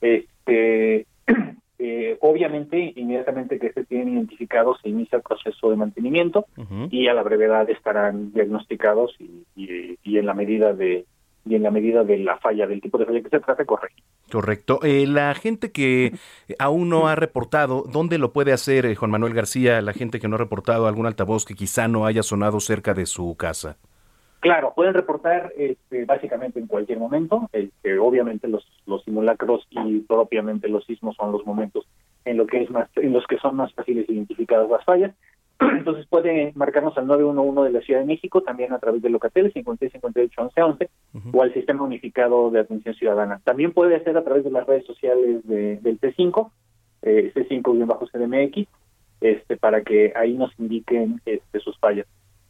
Este, 0.00 1.06
eh, 1.86 2.18
obviamente, 2.22 2.94
inmediatamente 2.96 3.58
que 3.58 3.72
se 3.72 3.84
tienen 3.84 4.14
identificados, 4.14 4.78
se 4.82 4.88
inicia 4.88 5.16
el 5.16 5.22
proceso 5.22 5.68
de 5.70 5.76
mantenimiento 5.76 6.46
y 6.90 7.08
a 7.08 7.14
la 7.14 7.22
brevedad 7.22 7.68
estarán 7.68 8.32
diagnosticados 8.32 9.14
y, 9.18 9.44
y, 9.54 9.98
y 10.02 10.18
en 10.18 10.24
la 10.24 10.32
medida 10.32 10.72
de 10.72 11.04
y 11.46 11.56
en 11.56 11.62
la 11.62 11.70
medida 11.70 12.04
de 12.04 12.16
la 12.16 12.38
falla, 12.38 12.66
del 12.66 12.80
tipo 12.80 12.96
de 12.96 13.04
falla 13.04 13.20
que 13.20 13.28
se 13.28 13.40
trate, 13.40 13.66
corregir. 13.66 14.02
Correcto. 14.32 14.80
Eh, 14.82 15.06
la 15.06 15.34
gente 15.34 15.72
que 15.72 16.14
aún 16.58 16.88
no 16.88 17.06
ha 17.06 17.16
reportado, 17.16 17.84
¿dónde 17.92 18.16
lo 18.16 18.32
puede 18.32 18.52
hacer 18.52 18.86
eh, 18.86 18.94
Juan 18.94 19.10
Manuel 19.10 19.34
García? 19.34 19.82
La 19.82 19.92
gente 19.92 20.20
que 20.20 20.26
no 20.26 20.36
ha 20.36 20.38
reportado 20.38 20.86
algún 20.86 21.04
altavoz 21.04 21.44
que 21.44 21.54
quizá 21.54 21.86
no 21.86 22.06
haya 22.06 22.22
sonado 22.22 22.60
cerca 22.60 22.94
de 22.94 23.04
su 23.04 23.36
casa. 23.36 23.76
Claro, 24.44 24.74
pueden 24.76 24.92
reportar 24.92 25.54
este, 25.56 26.04
básicamente 26.04 26.60
en 26.60 26.66
cualquier 26.66 26.98
momento. 26.98 27.48
Este, 27.50 27.98
obviamente 27.98 28.46
los, 28.46 28.62
los 28.84 29.02
simulacros 29.02 29.66
y 29.70 30.00
propiamente 30.00 30.68
los 30.68 30.84
sismos 30.84 31.16
son 31.16 31.32
los 31.32 31.46
momentos 31.46 31.86
en 32.26 32.36
lo 32.36 32.46
que 32.46 32.60
es 32.60 32.70
más, 32.70 32.90
en 32.96 33.14
los 33.14 33.26
que 33.26 33.38
son 33.38 33.56
más 33.56 33.72
fáciles 33.72 34.06
identificadas 34.06 34.68
las 34.68 34.84
fallas. 34.84 35.14
Entonces 35.60 36.04
puede 36.10 36.52
marcarnos 36.56 36.98
al 36.98 37.06
911 37.06 37.72
de 37.72 37.78
la 37.78 37.80
Ciudad 37.86 38.00
de 38.00 38.06
México, 38.06 38.42
también 38.42 38.74
a 38.74 38.78
través 38.78 39.00
del 39.00 39.12
Locatel 39.12 39.50
56 39.50 39.92
58 39.92 40.42
11 40.42 40.62
11 40.62 40.90
o 41.32 41.42
al 41.42 41.54
Sistema 41.54 41.82
Unificado 41.82 42.50
de 42.50 42.60
Atención 42.60 42.94
Ciudadana. 42.96 43.40
También 43.44 43.72
puede 43.72 44.04
ser 44.04 44.18
a 44.18 44.24
través 44.24 44.44
de 44.44 44.50
las 44.50 44.66
redes 44.66 44.84
sociales 44.84 45.40
de, 45.48 45.78
del 45.78 45.98
T5, 45.98 46.50
eh, 47.00 47.32
C5-CDMX, 47.34 48.68
este, 49.22 49.56
para 49.56 49.80
que 49.80 50.12
ahí 50.14 50.34
nos 50.34 50.52
indiquen 50.58 51.22
este, 51.24 51.60
sus 51.60 51.78
fallas. 51.78 52.06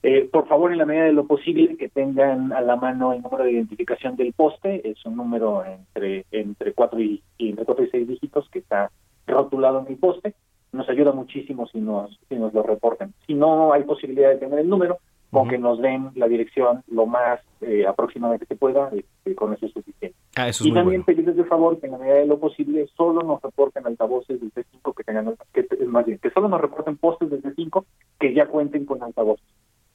Eh, 0.07 0.29
por 0.31 0.47
favor, 0.47 0.71
en 0.71 0.77
la 0.77 0.85
medida 0.85 1.05
de 1.05 1.15
lo 1.15 1.27
posible, 1.27 1.79
que 1.79 1.89
tengan 1.89 2.53
a 2.53 2.61
la 2.61 2.77
mano 2.77 3.15
el 3.15 3.23
número 3.23 3.45
de 3.45 3.53
identificación 3.53 4.17
del 4.17 4.35
poste, 4.35 4.87
es 4.87 5.03
un 5.07 5.17
número 5.17 5.65
entre 5.65 6.27
entre 6.31 6.75
cuatro 6.75 7.01
y, 7.01 7.23
entre 7.39 7.65
cuatro 7.65 7.85
y 7.85 7.89
seis 7.89 8.07
dígitos 8.07 8.47
que 8.51 8.59
está 8.59 8.91
rotulado 9.27 9.81
en 9.81 9.87
el 9.87 9.97
poste 9.97 10.35
nos 10.73 10.89
ayuda 10.91 11.13
muchísimo 11.13 11.67
si 11.69 11.79
nos, 11.79 12.19
si 12.29 12.35
nos 12.35 12.53
lo 12.53 12.63
reporten. 12.63 13.15
Si 13.27 13.33
no 13.33 13.73
hay 13.73 13.85
posibilidad 13.85 14.29
de 14.31 14.37
tener 14.37 14.59
el 14.59 14.69
número, 14.69 14.99
con 15.31 15.49
que 15.49 15.57
nos 15.57 15.81
den 15.81 16.11
la 16.15 16.29
dirección 16.29 16.83
lo 16.89 17.07
más 17.07 17.41
eh, 17.61 17.87
aproximadamente 17.87 18.47
que 18.47 18.55
se 18.55 18.59
pueda, 18.59 18.91
este, 18.93 19.35
con 19.35 19.55
eso 19.55 19.67
es 19.67 19.73
suficiente. 19.73 20.17
Ah, 20.37 20.49
eso 20.49 20.65
y 20.65 20.69
muy 20.69 20.81
también 20.81 21.03
bueno. 21.03 21.07
pedirles 21.07 21.37
de 21.37 21.45
favor 21.45 21.81
que 21.81 21.87
en 21.87 21.93
la 21.93 21.99
medida 21.99 22.17
de 22.17 22.27
lo 22.27 22.39
posible 22.39 22.87
solo 22.97 23.23
nos 23.23 23.41
reporten 23.41 23.87
altavoces 23.87 24.41
del 24.41 24.53
T5 24.53 24.95
que 24.95 25.05
tengan, 25.05 25.35
que, 25.53 25.67
más 25.87 26.05
bien, 26.05 26.19
que 26.19 26.31
solo 26.31 26.49
nos 26.49 26.61
reporten 26.61 26.97
postes 26.97 27.31
del 27.31 27.43
T5 27.43 27.85
que 28.21 28.35
ya 28.35 28.47
cuenten 28.47 28.85
con 28.85 29.03
altavoces. 29.03 29.47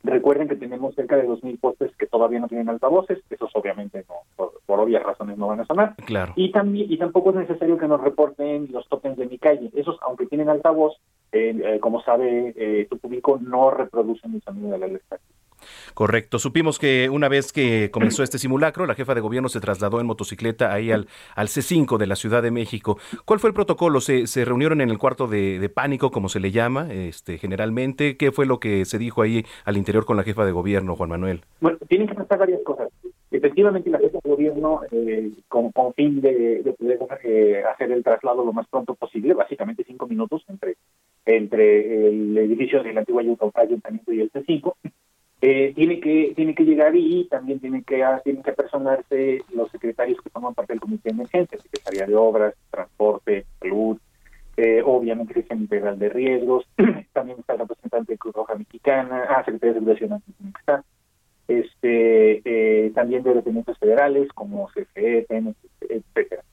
Recuerden 0.03 0.47
que 0.47 0.55
tenemos 0.55 0.95
cerca 0.95 1.17
de 1.17 1.27
2.000 1.27 1.59
postes 1.59 1.95
que 1.97 2.07
todavía 2.07 2.39
no 2.39 2.47
tienen 2.47 2.69
altavoces, 2.69 3.19
esos 3.29 3.51
obviamente 3.53 4.05
no, 4.07 4.15
por, 4.37 4.61
por 4.65 4.79
obvias 4.79 5.03
razones 5.03 5.37
no 5.37 5.47
van 5.47 5.59
a 5.59 5.65
sonar. 5.65 5.95
Claro. 6.05 6.31
Y 6.37 6.51
también 6.51 6.89
y 6.89 6.97
tampoco 6.97 7.31
es 7.31 7.35
necesario 7.35 7.77
que 7.77 7.87
nos 7.87 7.99
reporten 7.99 8.69
los 8.71 8.87
tokens 8.87 9.17
de 9.17 9.27
mi 9.27 9.37
calle. 9.37 9.69
Esos, 9.75 9.97
aunque 10.01 10.25
tienen 10.27 10.47
altavoz, 10.47 10.95
eh, 11.33 11.59
eh, 11.63 11.79
como 11.79 12.01
sabe 12.01 12.53
eh, 12.55 12.87
tu 12.89 12.97
público, 12.97 13.39
no 13.41 13.71
reproducen 13.71 14.35
el 14.35 14.41
sonido 14.41 14.71
de 14.71 14.77
la 14.77 14.85
alerta. 14.85 15.19
Correcto. 15.93 16.39
Supimos 16.39 16.79
que 16.79 17.09
una 17.09 17.27
vez 17.29 17.51
que 17.51 17.89
comenzó 17.91 18.23
este 18.23 18.37
simulacro, 18.37 18.85
la 18.85 18.95
jefa 18.95 19.15
de 19.15 19.21
gobierno 19.21 19.49
se 19.49 19.59
trasladó 19.59 19.99
en 19.99 20.07
motocicleta 20.07 20.73
ahí 20.73 20.91
al, 20.91 21.07
al 21.35 21.47
C5 21.47 21.97
de 21.97 22.07
la 22.07 22.15
Ciudad 22.15 22.41
de 22.41 22.51
México. 22.51 22.97
¿Cuál 23.25 23.39
fue 23.39 23.49
el 23.49 23.53
protocolo? 23.53 24.01
¿Se, 24.01 24.27
se 24.27 24.45
reunieron 24.45 24.81
en 24.81 24.89
el 24.89 24.97
cuarto 24.97 25.27
de, 25.27 25.59
de, 25.59 25.69
pánico, 25.69 26.11
como 26.11 26.29
se 26.29 26.39
le 26.39 26.51
llama, 26.51 26.91
este, 26.91 27.37
generalmente? 27.37 28.17
¿Qué 28.17 28.31
fue 28.31 28.45
lo 28.45 28.59
que 28.59 28.85
se 28.85 28.97
dijo 28.97 29.21
ahí 29.21 29.45
al 29.65 29.77
interior 29.77 30.05
con 30.05 30.17
la 30.17 30.23
jefa 30.23 30.45
de 30.45 30.51
gobierno, 30.51 30.95
Juan 30.95 31.09
Manuel? 31.09 31.41
Bueno, 31.61 31.77
tienen 31.87 32.07
que 32.07 32.15
pasar 32.15 32.39
varias 32.39 32.61
cosas. 32.63 32.89
Efectivamente, 33.31 33.89
la 33.89 33.99
jefa 33.99 34.17
de 34.23 34.29
gobierno, 34.29 34.81
eh, 34.91 35.31
con, 35.47 35.71
con 35.71 35.93
fin 35.93 36.19
de, 36.19 36.63
de 36.63 36.73
poder 36.73 36.99
eh, 37.23 37.63
hacer 37.71 37.91
el 37.91 38.03
traslado 38.03 38.43
lo 38.43 38.53
más 38.53 38.67
pronto 38.67 38.95
posible, 38.95 39.33
básicamente 39.33 39.83
cinco 39.85 40.07
minutos 40.07 40.43
entre 40.47 40.77
entre 41.25 42.07
el 42.07 42.37
edificio 42.37 42.81
del 42.81 42.97
antiguo 42.97 43.21
ayuntamiento 43.21 44.11
y 44.11 44.21
el 44.21 44.31
C5, 44.31 44.73
eh, 45.41 45.71
tiene 45.73 46.01
que 46.01 46.33
tiene 46.35 46.53
que 46.53 46.65
llegar 46.65 46.95
y 46.95 47.25
también 47.25 47.59
tienen 47.59 47.83
que 47.83 48.03
tienen 48.23 48.43
que 48.43 48.51
personarse 48.51 49.41
los 49.53 49.71
secretarios 49.71 50.19
que 50.21 50.29
forman 50.29 50.53
parte 50.53 50.73
del 50.73 50.81
comité 50.81 51.09
de 51.09 51.15
emergencia, 51.15 51.57
Secretaría 51.57 52.05
de 52.05 52.15
Obras, 52.15 52.55
Transporte, 52.69 53.45
Salud, 53.59 53.97
eh, 54.57 54.81
obviamente 54.83 55.33
Gestión 55.33 55.59
Integral 55.59 55.97
de 55.97 56.09
Riesgos, 56.09 56.67
también 57.13 57.39
está 57.39 57.53
el 57.53 57.59
representante 57.59 58.13
de 58.13 58.17
Cruz 58.17 58.35
Roja 58.35 58.55
Mexicana, 58.55 59.23
ah, 59.29 59.43
Secretaría 59.45 59.79
de 59.79 59.79
Seguridad 59.79 60.21
tiene 60.37 60.83
este, 61.47 62.41
eh, 62.45 62.91
también 62.91 63.23
de 63.23 63.33
dependientes 63.33 63.77
federales 63.77 64.27
como 64.33 64.67
CFE, 64.67 65.25
etcétera. 65.89 66.43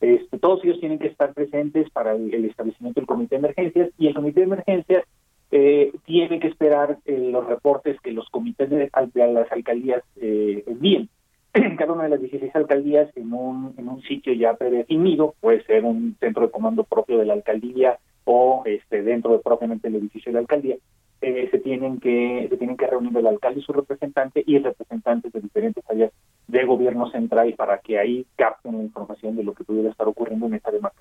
Este, 0.00 0.38
todos 0.38 0.64
ellos 0.64 0.78
tienen 0.78 0.98
que 0.98 1.08
estar 1.08 1.34
presentes 1.34 1.90
para 1.90 2.12
el, 2.12 2.32
el, 2.32 2.44
establecimiento 2.44 3.00
del 3.00 3.06
comité 3.06 3.34
de 3.34 3.40
emergencias 3.40 3.90
y 3.98 4.06
el 4.06 4.14
comité 4.14 4.40
de 4.40 4.46
emergencias 4.46 5.04
eh, 5.50 5.92
tiene 6.06 6.40
que 6.40 6.48
esperar 6.48 6.98
eh, 7.04 7.28
los 7.30 7.46
reportes 7.46 8.00
que 8.00 8.12
los 8.12 8.28
comités 8.30 8.70
de, 8.70 8.90
las 9.14 9.52
alcaldías 9.52 10.02
eh, 10.16 10.64
envíen. 10.66 11.08
En 11.54 11.76
cada 11.76 11.94
una 11.94 12.04
de 12.04 12.10
las 12.10 12.20
16 12.20 12.54
alcaldías, 12.54 13.08
en 13.16 13.32
un, 13.32 13.74
en 13.78 13.88
un 13.88 14.02
sitio 14.02 14.32
ya 14.34 14.54
predefinido, 14.54 15.34
puede 15.40 15.64
ser 15.64 15.84
un 15.84 16.14
centro 16.20 16.46
de 16.46 16.52
comando 16.52 16.84
propio 16.84 17.18
de 17.18 17.24
la 17.24 17.32
alcaldía 17.32 17.98
o 18.24 18.62
este 18.66 19.02
dentro 19.02 19.32
de 19.32 19.38
propiamente 19.38 19.88
el 19.88 19.96
edificio 19.96 20.30
de 20.30 20.34
la 20.34 20.40
alcaldía, 20.40 20.76
eh, 21.22 21.48
se 21.50 21.58
tienen 21.58 21.98
que 21.98 22.46
se 22.50 22.56
tienen 22.58 22.76
que 22.76 22.86
reunir 22.86 23.16
el 23.16 23.26
alcalde 23.26 23.60
y 23.60 23.62
su 23.62 23.72
representante 23.72 24.44
y 24.46 24.58
representantes 24.58 25.32
de 25.32 25.40
diferentes 25.40 25.82
áreas 25.88 26.12
de 26.46 26.64
gobierno 26.64 27.10
central 27.10 27.54
para 27.56 27.78
que 27.78 27.98
ahí 27.98 28.26
capten 28.36 28.76
la 28.76 28.82
información 28.82 29.34
de 29.34 29.44
lo 29.44 29.54
que 29.54 29.64
pudiera 29.64 29.88
estar 29.88 30.06
ocurriendo 30.06 30.46
en 30.46 30.54
esta 30.54 30.70
territorial. 30.70 30.95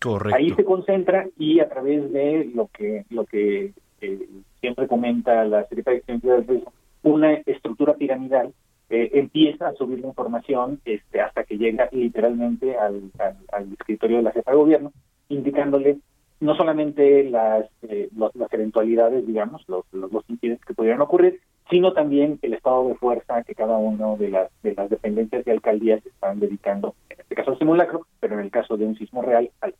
Correcto. 0.00 0.36
Ahí 0.36 0.50
se 0.50 0.64
concentra 0.64 1.26
y 1.38 1.60
a 1.60 1.68
través 1.68 2.10
de 2.12 2.50
lo 2.54 2.68
que 2.68 3.04
lo 3.10 3.24
que 3.26 3.72
eh, 4.00 4.28
siempre 4.60 4.88
comenta 4.88 5.44
la 5.44 5.66
Secretaría 5.68 6.00
de 6.06 6.18
Seguridad 6.18 6.72
una 7.02 7.32
estructura 7.32 7.94
piramidal 7.94 8.52
eh, 8.90 9.10
empieza 9.14 9.68
a 9.68 9.74
subir 9.74 10.00
la 10.00 10.08
información 10.08 10.80
este, 10.84 11.20
hasta 11.20 11.44
que 11.44 11.56
llega 11.56 11.88
literalmente 11.92 12.76
al, 12.76 13.10
al, 13.52 13.72
escritorio 13.72 14.16
de 14.16 14.24
la 14.24 14.32
jefa 14.32 14.50
de 14.50 14.56
gobierno, 14.56 14.92
indicándole 15.28 15.98
no 16.40 16.56
solamente 16.56 17.22
las, 17.30 17.66
eh, 17.82 18.08
las 18.12 18.52
eventualidades, 18.52 19.26
digamos, 19.26 19.62
los, 19.68 19.84
los, 19.92 20.10
los 20.10 20.28
incidentes 20.28 20.64
que 20.64 20.74
pudieran 20.74 21.02
ocurrir, 21.02 21.40
sino 21.70 21.92
también 21.92 22.38
el 22.42 22.54
estado 22.54 22.88
de 22.88 22.96
fuerza 22.96 23.44
que 23.44 23.54
cada 23.54 23.76
uno 23.76 24.16
de 24.16 24.30
las, 24.30 24.50
de 24.62 24.74
las 24.74 24.90
dependencias 24.90 25.44
de 25.44 25.52
alcaldías 25.52 26.04
están 26.04 26.40
dedicando, 26.40 26.96
en 27.10 27.20
este 27.20 27.34
caso 27.36 27.52
al 27.52 27.58
simulacro, 27.58 28.06
pero 28.18 28.34
en 28.34 28.40
el 28.40 28.50
caso 28.50 28.76
de 28.76 28.86
un 28.86 28.96
sismo 28.96 29.22
real, 29.22 29.50
al 29.60 29.74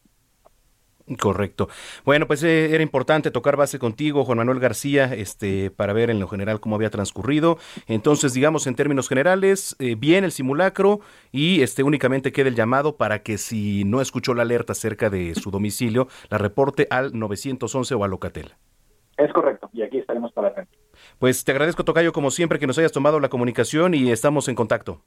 Correcto. 1.18 1.68
Bueno, 2.04 2.26
pues 2.26 2.42
eh, 2.42 2.72
era 2.72 2.82
importante 2.82 3.30
tocar 3.30 3.56
base 3.56 3.78
contigo, 3.78 4.24
Juan 4.24 4.38
Manuel 4.38 4.60
García, 4.60 5.12
este, 5.12 5.70
para 5.70 5.92
ver 5.92 6.10
en 6.10 6.20
lo 6.20 6.28
general 6.28 6.60
cómo 6.60 6.76
había 6.76 6.90
transcurrido. 6.90 7.58
Entonces, 7.86 8.32
digamos 8.32 8.66
en 8.66 8.76
términos 8.76 9.08
generales, 9.08 9.74
eh, 9.78 9.96
bien 9.96 10.24
el 10.24 10.32
simulacro 10.32 11.00
y 11.32 11.62
este 11.62 11.82
únicamente 11.82 12.32
queda 12.32 12.48
el 12.48 12.54
llamado 12.54 12.96
para 12.96 13.22
que 13.22 13.38
si 13.38 13.84
no 13.84 14.00
escuchó 14.00 14.34
la 14.34 14.42
alerta 14.42 14.74
cerca 14.74 15.10
de 15.10 15.34
su 15.34 15.50
domicilio, 15.50 16.08
la 16.28 16.38
reporte 16.38 16.86
al 16.90 17.18
911 17.18 17.94
o 17.94 18.04
a 18.04 18.08
Locatel. 18.08 18.54
Es 19.16 19.32
correcto, 19.32 19.68
y 19.72 19.82
aquí 19.82 19.98
estaremos 19.98 20.32
para 20.32 20.48
atender. 20.48 20.78
Pues 21.18 21.44
te 21.44 21.52
agradezco, 21.52 21.84
Tocayo, 21.84 22.12
como 22.12 22.30
siempre, 22.30 22.58
que 22.58 22.66
nos 22.66 22.78
hayas 22.78 22.92
tomado 22.92 23.20
la 23.20 23.28
comunicación 23.28 23.94
y 23.94 24.10
estamos 24.10 24.48
en 24.48 24.54
contacto. 24.54 25.02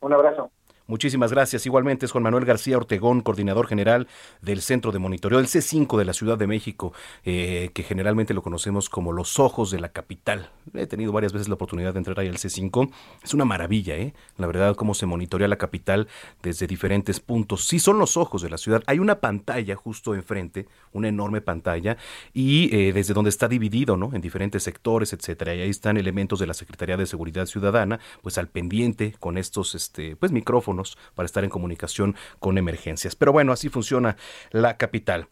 Un 0.00 0.12
abrazo. 0.12 0.50
Muchísimas 0.86 1.32
gracias. 1.32 1.64
Igualmente 1.64 2.04
es 2.04 2.12
Juan 2.12 2.24
Manuel 2.24 2.44
García 2.44 2.76
Ortegón, 2.76 3.22
coordinador 3.22 3.66
general 3.66 4.06
del 4.42 4.60
Centro 4.60 4.92
de 4.92 4.98
Monitoreo 4.98 5.38
del 5.38 5.46
C5 5.46 5.96
de 5.96 6.04
la 6.04 6.12
Ciudad 6.12 6.36
de 6.36 6.46
México, 6.46 6.92
eh, 7.24 7.70
que 7.72 7.82
generalmente 7.82 8.34
lo 8.34 8.42
conocemos 8.42 8.90
como 8.90 9.10
los 9.10 9.38
ojos 9.38 9.70
de 9.70 9.80
la 9.80 9.88
capital. 9.88 10.50
He 10.74 10.86
tenido 10.86 11.10
varias 11.10 11.32
veces 11.32 11.48
la 11.48 11.54
oportunidad 11.54 11.94
de 11.94 12.00
entrar 12.00 12.20
ahí 12.20 12.28
al 12.28 12.36
C5. 12.36 12.90
Es 13.22 13.32
una 13.32 13.46
maravilla, 13.46 13.96
¿eh? 13.96 14.12
La 14.36 14.46
verdad, 14.46 14.76
cómo 14.76 14.92
se 14.92 15.06
monitorea 15.06 15.48
la 15.48 15.56
capital 15.56 16.06
desde 16.42 16.66
diferentes 16.66 17.18
puntos. 17.18 17.64
Sí, 17.64 17.78
son 17.78 17.98
los 17.98 18.18
ojos 18.18 18.42
de 18.42 18.50
la 18.50 18.58
ciudad. 18.58 18.82
Hay 18.86 18.98
una 18.98 19.20
pantalla 19.20 19.76
justo 19.76 20.14
enfrente, 20.14 20.68
una 20.92 21.08
enorme 21.08 21.40
pantalla, 21.40 21.96
y 22.34 22.68
eh, 22.76 22.92
desde 22.92 23.14
donde 23.14 23.30
está 23.30 23.48
dividido, 23.48 23.96
¿no? 23.96 24.12
En 24.12 24.20
diferentes 24.20 24.62
sectores, 24.62 25.14
etcétera. 25.14 25.54
Y 25.54 25.62
ahí 25.62 25.70
están 25.70 25.96
elementos 25.96 26.40
de 26.40 26.46
la 26.46 26.52
Secretaría 26.52 26.98
de 26.98 27.06
Seguridad 27.06 27.46
Ciudadana, 27.46 28.00
pues 28.20 28.36
al 28.36 28.48
pendiente 28.48 29.14
con 29.18 29.38
estos, 29.38 29.74
este, 29.74 30.14
pues 30.16 30.30
micrófonos 30.30 30.73
para 31.14 31.26
estar 31.26 31.44
en 31.44 31.50
comunicación 31.50 32.16
con 32.38 32.58
emergencias. 32.58 33.16
Pero 33.16 33.32
bueno, 33.32 33.52
así 33.52 33.68
funciona 33.68 34.16
la 34.50 34.76
capital. 34.76 35.28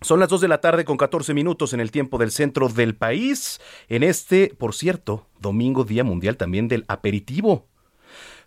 Son 0.00 0.20
las 0.20 0.28
2 0.28 0.42
de 0.42 0.48
la 0.48 0.60
tarde 0.60 0.84
con 0.84 0.96
14 0.96 1.32
minutos 1.34 1.72
en 1.72 1.80
el 1.80 1.90
tiempo 1.90 2.18
del 2.18 2.30
centro 2.30 2.68
del 2.68 2.94
país. 2.94 3.60
En 3.88 4.02
este, 4.02 4.54
por 4.58 4.74
cierto, 4.74 5.26
domingo 5.40 5.84
Día 5.84 6.04
Mundial 6.04 6.36
también 6.36 6.68
del 6.68 6.84
aperitivo. 6.88 7.68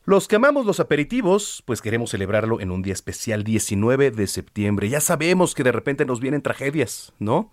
Los 0.05 0.27
que 0.27 0.37
amamos 0.37 0.65
los 0.65 0.79
aperitivos, 0.79 1.63
pues 1.65 1.81
queremos 1.81 2.11
celebrarlo 2.11 2.61
en 2.61 2.71
un 2.71 2.81
día 2.81 2.93
especial, 2.93 3.43
19 3.43 4.11
de 4.11 4.27
septiembre. 4.27 4.87
Ya 4.87 5.01
sabemos 5.01 5.53
que 5.53 5.63
de 5.63 5.73
repente 5.73 6.05
nos 6.05 6.21
vienen 6.21 6.41
tragedias, 6.41 7.11
¿no? 7.19 7.51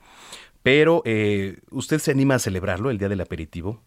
Pero, 0.62 1.02
eh, 1.04 1.58
¿usted 1.70 1.98
se 1.98 2.12
anima 2.12 2.36
a 2.36 2.38
celebrarlo, 2.38 2.90
el 2.90 2.98
día 2.98 3.08
del 3.08 3.20
aperitivo? 3.20 3.82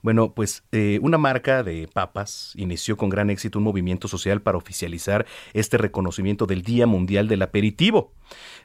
Bueno, 0.00 0.32
pues 0.32 0.62
eh, 0.70 1.00
una 1.02 1.18
marca 1.18 1.62
de 1.62 1.88
papas 1.92 2.52
inició 2.56 2.96
con 2.96 3.08
gran 3.08 3.30
éxito 3.30 3.58
un 3.58 3.64
movimiento 3.64 4.06
social 4.06 4.40
para 4.40 4.56
oficializar 4.56 5.26
este 5.54 5.76
reconocimiento 5.76 6.46
del 6.46 6.62
Día 6.62 6.86
Mundial 6.86 7.26
del 7.26 7.42
Aperitivo. 7.42 8.12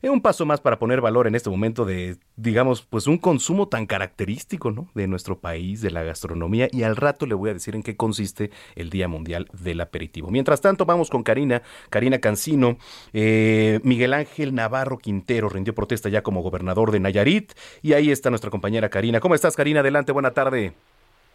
Es 0.02 0.12
un 0.12 0.22
paso 0.22 0.46
más 0.46 0.62
para 0.62 0.78
poner 0.78 1.02
valor 1.02 1.26
en 1.26 1.34
este 1.34 1.50
momento 1.50 1.86
de, 1.86 2.18
digamos, 2.36 2.84
pues 2.84 3.08
un 3.08 3.18
consumo 3.18 3.68
tan 3.68 3.88
característico, 3.88 4.70
¿no? 4.70 4.90
De 4.94 5.08
nuestro 5.08 5.40
país, 5.40 5.82
de 5.82 5.90
la 5.90 6.04
gastronomía, 6.04 6.68
y 6.72 6.84
al 6.84 6.96
rato 6.96 7.26
le 7.26 7.34
voy 7.34 7.50
a 7.50 7.54
decir 7.54 7.76
en 7.76 7.82
qué 7.82 7.96
consiste 7.96 8.52
el 8.76 8.90
Día 8.90 9.08
Mundial 9.08 9.48
del 9.54 9.82
Aperitivo. 9.82 10.30
Mientras 10.30 10.62
tanto, 10.62 10.86
vamos 10.86 11.10
con 11.10 11.24
Karina, 11.24 11.64
Karina 11.90 12.20
Cancino. 12.20 12.78
Eh, 13.14 13.80
Miguel 13.84 14.14
Ángel 14.14 14.54
Navarro 14.54 15.00
Quintero 15.00 15.50
rindió 15.50 15.74
protesta 15.74 16.10
ya 16.10 16.22
como 16.22 16.42
gobernador 16.42 16.92
de 16.92 17.00
Nayarit, 17.00 17.54
y 17.82 17.94
ahí 17.94 18.12
está 18.12 18.30
nuestra 18.30 18.52
compañera 18.52 18.90
Karina. 18.90 19.20
¿Cómo 19.20 19.34
estás, 19.34 19.56
Karina? 19.56 19.80
Adelante, 19.80 20.12
buena 20.12 20.32
tarde. 20.32 20.74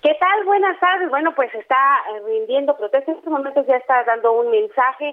¿Qué 0.01 0.15
tal? 0.15 0.45
Buenas 0.45 0.79
tardes. 0.79 1.11
Bueno, 1.11 1.35
pues 1.35 1.53
está 1.57 1.77
eh, 2.15 2.21
rindiendo 2.25 2.77
protesta. 2.77 3.11
En 3.11 3.19
estos 3.19 3.33
momentos 3.33 3.67
ya 3.67 3.79
está 3.79 4.05
dando 4.05 4.31
un 4.31 4.49
mensaje 4.49 5.13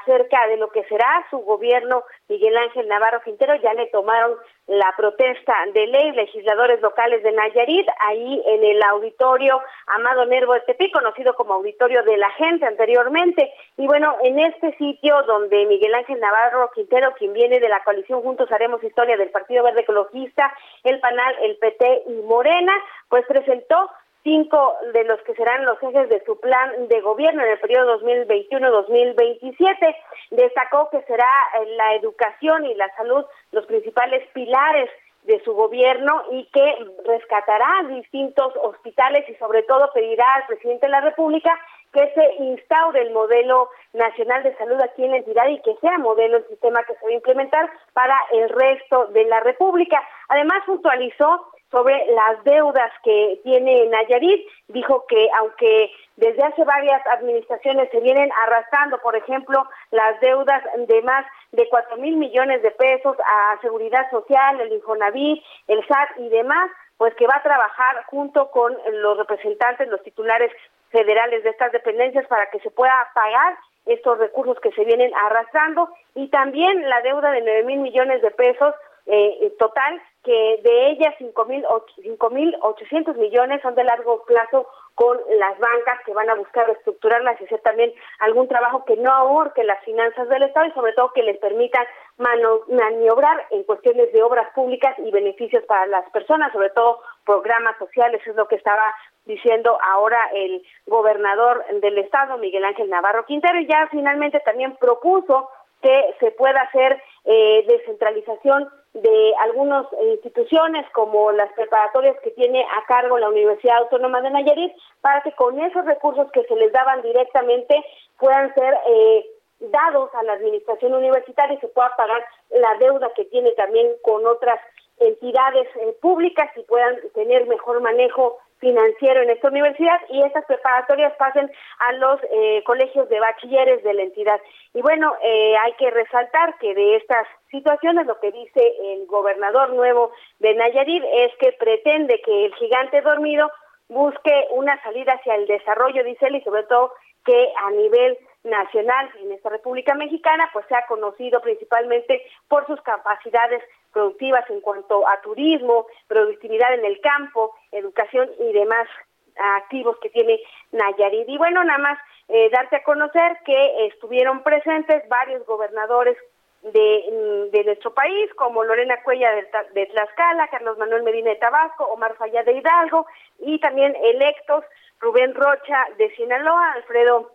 acerca 0.00 0.46
de 0.46 0.56
lo 0.56 0.70
que 0.70 0.82
será 0.84 1.26
su 1.28 1.40
gobierno. 1.40 2.04
Miguel 2.30 2.56
Ángel 2.56 2.88
Navarro 2.88 3.20
Quintero 3.20 3.54
ya 3.56 3.74
le 3.74 3.84
tomaron 3.88 4.38
la 4.66 4.94
protesta 4.96 5.54
de 5.74 5.86
ley, 5.88 6.12
legisladores 6.12 6.80
locales 6.80 7.22
de 7.22 7.32
Nayarit, 7.32 7.86
ahí 8.00 8.42
en 8.46 8.64
el 8.64 8.82
auditorio 8.84 9.60
Amado 9.88 10.24
Nervo 10.24 10.54
Tepic, 10.66 10.90
conocido 10.90 11.34
como 11.34 11.52
auditorio 11.52 12.02
de 12.02 12.16
la 12.16 12.30
gente 12.30 12.64
anteriormente. 12.64 13.52
Y 13.76 13.86
bueno, 13.86 14.16
en 14.22 14.38
este 14.38 14.74
sitio 14.78 15.22
donde 15.24 15.66
Miguel 15.66 15.94
Ángel 15.94 16.18
Navarro 16.18 16.70
Quintero, 16.74 17.12
quien 17.18 17.34
viene 17.34 17.60
de 17.60 17.68
la 17.68 17.84
coalición 17.84 18.22
Juntos 18.22 18.50
Haremos 18.50 18.82
Historia 18.82 19.18
del 19.18 19.28
Partido 19.28 19.62
Verde 19.64 19.82
Ecologista, 19.82 20.50
el 20.82 20.98
PANAL, 21.00 21.34
el 21.42 21.58
PT 21.58 22.04
y 22.06 22.22
Morena, 22.22 22.72
pues 23.10 23.26
presentó 23.26 23.90
cinco 24.24 24.74
de 24.92 25.04
los 25.04 25.20
que 25.22 25.34
serán 25.34 25.64
los 25.64 25.80
ejes 25.82 26.08
de 26.08 26.24
su 26.24 26.40
plan 26.40 26.88
de 26.88 27.00
gobierno 27.02 27.44
en 27.44 27.52
el 27.52 27.60
periodo 27.60 28.00
2021-2027. 28.00 29.96
Destacó 30.30 30.90
que 30.90 31.02
será 31.02 31.30
eh, 31.60 31.66
la 31.76 31.94
educación 31.94 32.66
y 32.66 32.74
la 32.74 32.88
salud 32.96 33.24
los 33.52 33.66
principales 33.66 34.26
pilares 34.32 34.90
de 35.24 35.42
su 35.42 35.54
gobierno 35.54 36.22
y 36.32 36.44
que 36.52 36.86
rescatará 37.06 37.84
distintos 37.88 38.52
hospitales 38.62 39.28
y 39.28 39.34
sobre 39.36 39.62
todo 39.62 39.90
pedirá 39.92 40.26
al 40.34 40.46
presidente 40.46 40.86
de 40.86 40.92
la 40.92 41.00
República 41.00 41.58
que 41.92 42.12
se 42.12 42.42
instaure 42.42 43.00
el 43.02 43.12
modelo 43.12 43.70
nacional 43.92 44.42
de 44.42 44.54
salud 44.56 44.78
aquí 44.82 45.04
en 45.04 45.12
la 45.12 45.16
entidad 45.18 45.46
y 45.48 45.60
que 45.60 45.76
sea 45.80 45.96
modelo 45.98 46.38
el 46.38 46.48
sistema 46.48 46.82
que 46.82 46.94
se 46.94 47.04
va 47.04 47.10
a 47.10 47.14
implementar 47.14 47.70
para 47.92 48.16
el 48.32 48.48
resto 48.48 49.06
de 49.06 49.24
la 49.24 49.40
República. 49.40 50.02
Además, 50.28 50.62
puntualizó 50.66 51.46
sobre 51.74 52.06
las 52.14 52.44
deudas 52.44 52.92
que 53.02 53.40
tiene 53.42 53.86
Nayarit. 53.86 54.46
Dijo 54.68 55.04
que 55.08 55.28
aunque 55.38 55.90
desde 56.16 56.44
hace 56.44 56.62
varias 56.62 57.04
administraciones 57.08 57.90
se 57.90 57.98
vienen 57.98 58.30
arrastrando, 58.46 58.98
por 58.98 59.16
ejemplo, 59.16 59.66
las 59.90 60.20
deudas 60.20 60.62
de 60.86 61.02
más 61.02 61.26
de 61.50 61.68
cuatro 61.68 61.96
mil 61.96 62.16
millones 62.16 62.62
de 62.62 62.70
pesos 62.70 63.16
a 63.26 63.58
Seguridad 63.60 64.08
Social, 64.10 64.60
el 64.60 64.72
Infonavit, 64.72 65.42
el 65.66 65.84
SAT 65.88 66.10
y 66.18 66.28
demás, 66.28 66.70
pues 66.96 67.12
que 67.16 67.26
va 67.26 67.36
a 67.36 67.42
trabajar 67.42 68.04
junto 68.06 68.52
con 68.52 68.76
los 68.92 69.18
representantes, 69.18 69.88
los 69.88 70.02
titulares 70.04 70.52
federales 70.90 71.42
de 71.42 71.50
estas 71.50 71.72
dependencias 71.72 72.24
para 72.28 72.48
que 72.50 72.60
se 72.60 72.70
pueda 72.70 73.10
pagar 73.14 73.58
estos 73.86 74.16
recursos 74.18 74.60
que 74.60 74.70
se 74.72 74.84
vienen 74.84 75.10
arrastrando 75.26 75.88
y 76.14 76.28
también 76.28 76.88
la 76.88 77.02
deuda 77.02 77.32
de 77.32 77.42
nueve 77.42 77.64
mil 77.64 77.80
millones 77.80 78.22
de 78.22 78.30
pesos 78.30 78.74
eh, 79.06 79.54
total 79.58 80.00
que 80.22 80.60
de 80.62 80.90
ellas 80.90 81.14
5.800 81.18 83.16
millones 83.16 83.60
son 83.60 83.74
de 83.74 83.84
largo 83.84 84.24
plazo 84.24 84.66
con 84.94 85.18
las 85.38 85.58
bancas 85.58 86.00
que 86.06 86.14
van 86.14 86.30
a 86.30 86.34
buscar 86.34 86.66
reestructurarlas 86.66 87.38
y 87.40 87.44
hacer 87.44 87.60
también 87.60 87.92
algún 88.20 88.48
trabajo 88.48 88.84
que 88.86 88.96
no 88.96 89.12
ahorque 89.12 89.62
las 89.64 89.84
finanzas 89.84 90.28
del 90.28 90.44
Estado 90.44 90.66
y 90.66 90.72
sobre 90.72 90.94
todo 90.94 91.12
que 91.12 91.22
les 91.22 91.36
permita 91.38 91.86
maniobrar 92.16 93.46
en 93.50 93.64
cuestiones 93.64 94.12
de 94.12 94.22
obras 94.22 94.50
públicas 94.54 94.94
y 94.98 95.10
beneficios 95.10 95.64
para 95.64 95.86
las 95.86 96.08
personas, 96.10 96.52
sobre 96.52 96.70
todo 96.70 97.00
programas 97.26 97.76
sociales, 97.78 98.22
es 98.24 98.36
lo 98.36 98.48
que 98.48 98.56
estaba 98.56 98.94
diciendo 99.26 99.78
ahora 99.82 100.30
el 100.32 100.64
gobernador 100.86 101.64
del 101.80 101.98
Estado, 101.98 102.38
Miguel 102.38 102.64
Ángel 102.64 102.88
Navarro 102.88 103.26
Quintero, 103.26 103.58
y 103.58 103.66
ya 103.66 103.88
finalmente 103.90 104.40
también 104.40 104.76
propuso 104.76 105.50
que 105.84 106.14
se 106.18 106.30
pueda 106.30 106.62
hacer 106.62 106.98
eh, 107.26 107.62
descentralización 107.68 108.70
de 108.94 109.34
algunas 109.40 109.86
instituciones 110.12 110.86
como 110.94 111.30
las 111.32 111.52
preparatorias 111.52 112.16
que 112.24 112.30
tiene 112.30 112.64
a 112.64 112.86
cargo 112.86 113.18
la 113.18 113.28
Universidad 113.28 113.78
Autónoma 113.78 114.22
de 114.22 114.30
Nayarit 114.30 114.72
para 115.02 115.20
que 115.20 115.32
con 115.32 115.60
esos 115.60 115.84
recursos 115.84 116.30
que 116.32 116.42
se 116.44 116.56
les 116.56 116.72
daban 116.72 117.02
directamente 117.02 117.84
puedan 118.18 118.54
ser 118.54 118.78
eh, 118.88 119.26
dados 119.60 120.08
a 120.14 120.22
la 120.22 120.32
administración 120.32 120.94
universitaria 120.94 121.56
y 121.56 121.60
se 121.60 121.68
pueda 121.68 121.94
pagar 121.96 122.24
la 122.48 122.74
deuda 122.78 123.12
que 123.14 123.26
tiene 123.26 123.52
también 123.52 123.88
con 124.02 124.26
otras 124.26 124.58
entidades 124.98 125.68
eh, 125.76 125.94
públicas 126.00 126.50
y 126.56 126.62
puedan 126.62 126.96
tener 127.14 127.46
mejor 127.46 127.82
manejo 127.82 128.38
financiero 128.64 129.20
en 129.20 129.28
esta 129.28 129.48
universidad 129.48 130.00
y 130.08 130.22
estas 130.22 130.46
preparatorias 130.46 131.12
pasen 131.18 131.52
a 131.80 131.92
los 131.92 132.18
eh, 132.32 132.62
colegios 132.64 133.06
de 133.10 133.20
bachilleres 133.20 133.84
de 133.84 133.92
la 133.92 134.02
entidad. 134.04 134.40
Y 134.72 134.80
bueno, 134.80 135.12
eh, 135.22 135.54
hay 135.62 135.72
que 135.74 135.90
resaltar 135.90 136.56
que 136.58 136.74
de 136.74 136.96
estas 136.96 137.26
situaciones 137.50 138.06
lo 138.06 138.18
que 138.20 138.32
dice 138.32 138.62
el 138.94 139.06
gobernador 139.06 139.74
nuevo 139.74 140.12
de 140.38 140.54
Nayarit 140.54 141.04
es 141.12 141.32
que 141.38 141.52
pretende 141.52 142.22
que 142.24 142.46
el 142.46 142.54
gigante 142.54 143.02
dormido 143.02 143.50
busque 143.88 144.46
una 144.52 144.82
salida 144.82 145.12
hacia 145.12 145.34
el 145.34 145.46
desarrollo, 145.46 146.02
dice 146.02 146.26
él, 146.26 146.36
y 146.36 146.40
sobre 146.40 146.62
todo 146.62 146.94
que 147.26 147.52
a 147.58 147.70
nivel 147.70 148.16
nacional 148.44 149.10
en 149.20 149.32
esta 149.32 149.48
República 149.48 149.94
Mexicana, 149.94 150.48
pues 150.52 150.66
sea 150.68 150.86
conocido 150.86 151.40
principalmente 151.40 152.22
por 152.48 152.66
sus 152.66 152.80
capacidades 152.82 153.62
productivas 153.92 154.48
en 154.50 154.60
cuanto 154.60 155.08
a 155.08 155.20
turismo, 155.22 155.86
productividad 156.06 156.74
en 156.74 156.84
el 156.84 157.00
campo, 157.00 157.54
educación 157.74 158.30
y 158.40 158.52
demás 158.52 158.88
activos 159.36 159.96
que 160.00 160.10
tiene 160.10 160.40
Nayarit. 160.72 161.28
Y 161.28 161.38
bueno, 161.38 161.62
nada 161.64 161.78
más 161.78 161.98
eh, 162.28 162.48
darte 162.50 162.76
a 162.76 162.84
conocer 162.84 163.38
que 163.44 163.86
estuvieron 163.86 164.42
presentes 164.42 165.06
varios 165.08 165.44
gobernadores 165.46 166.16
de, 166.62 167.48
de, 167.52 167.64
nuestro 167.64 167.92
país, 167.92 168.32
como 168.36 168.64
Lorena 168.64 169.02
Cuella 169.02 169.30
de, 169.32 169.46
de, 169.74 169.86
Tlaxcala, 169.86 170.48
Carlos 170.48 170.78
Manuel 170.78 171.02
Medina 171.02 171.30
de 171.30 171.36
Tabasco, 171.36 171.84
Omar 171.84 172.16
Falla 172.16 172.42
de 172.42 172.54
Hidalgo, 172.54 173.06
y 173.40 173.58
también 173.58 173.94
electos 174.02 174.64
Rubén 174.98 175.34
Rocha 175.34 175.86
de 175.98 176.14
Sinaloa, 176.16 176.72
Alfredo 176.72 177.32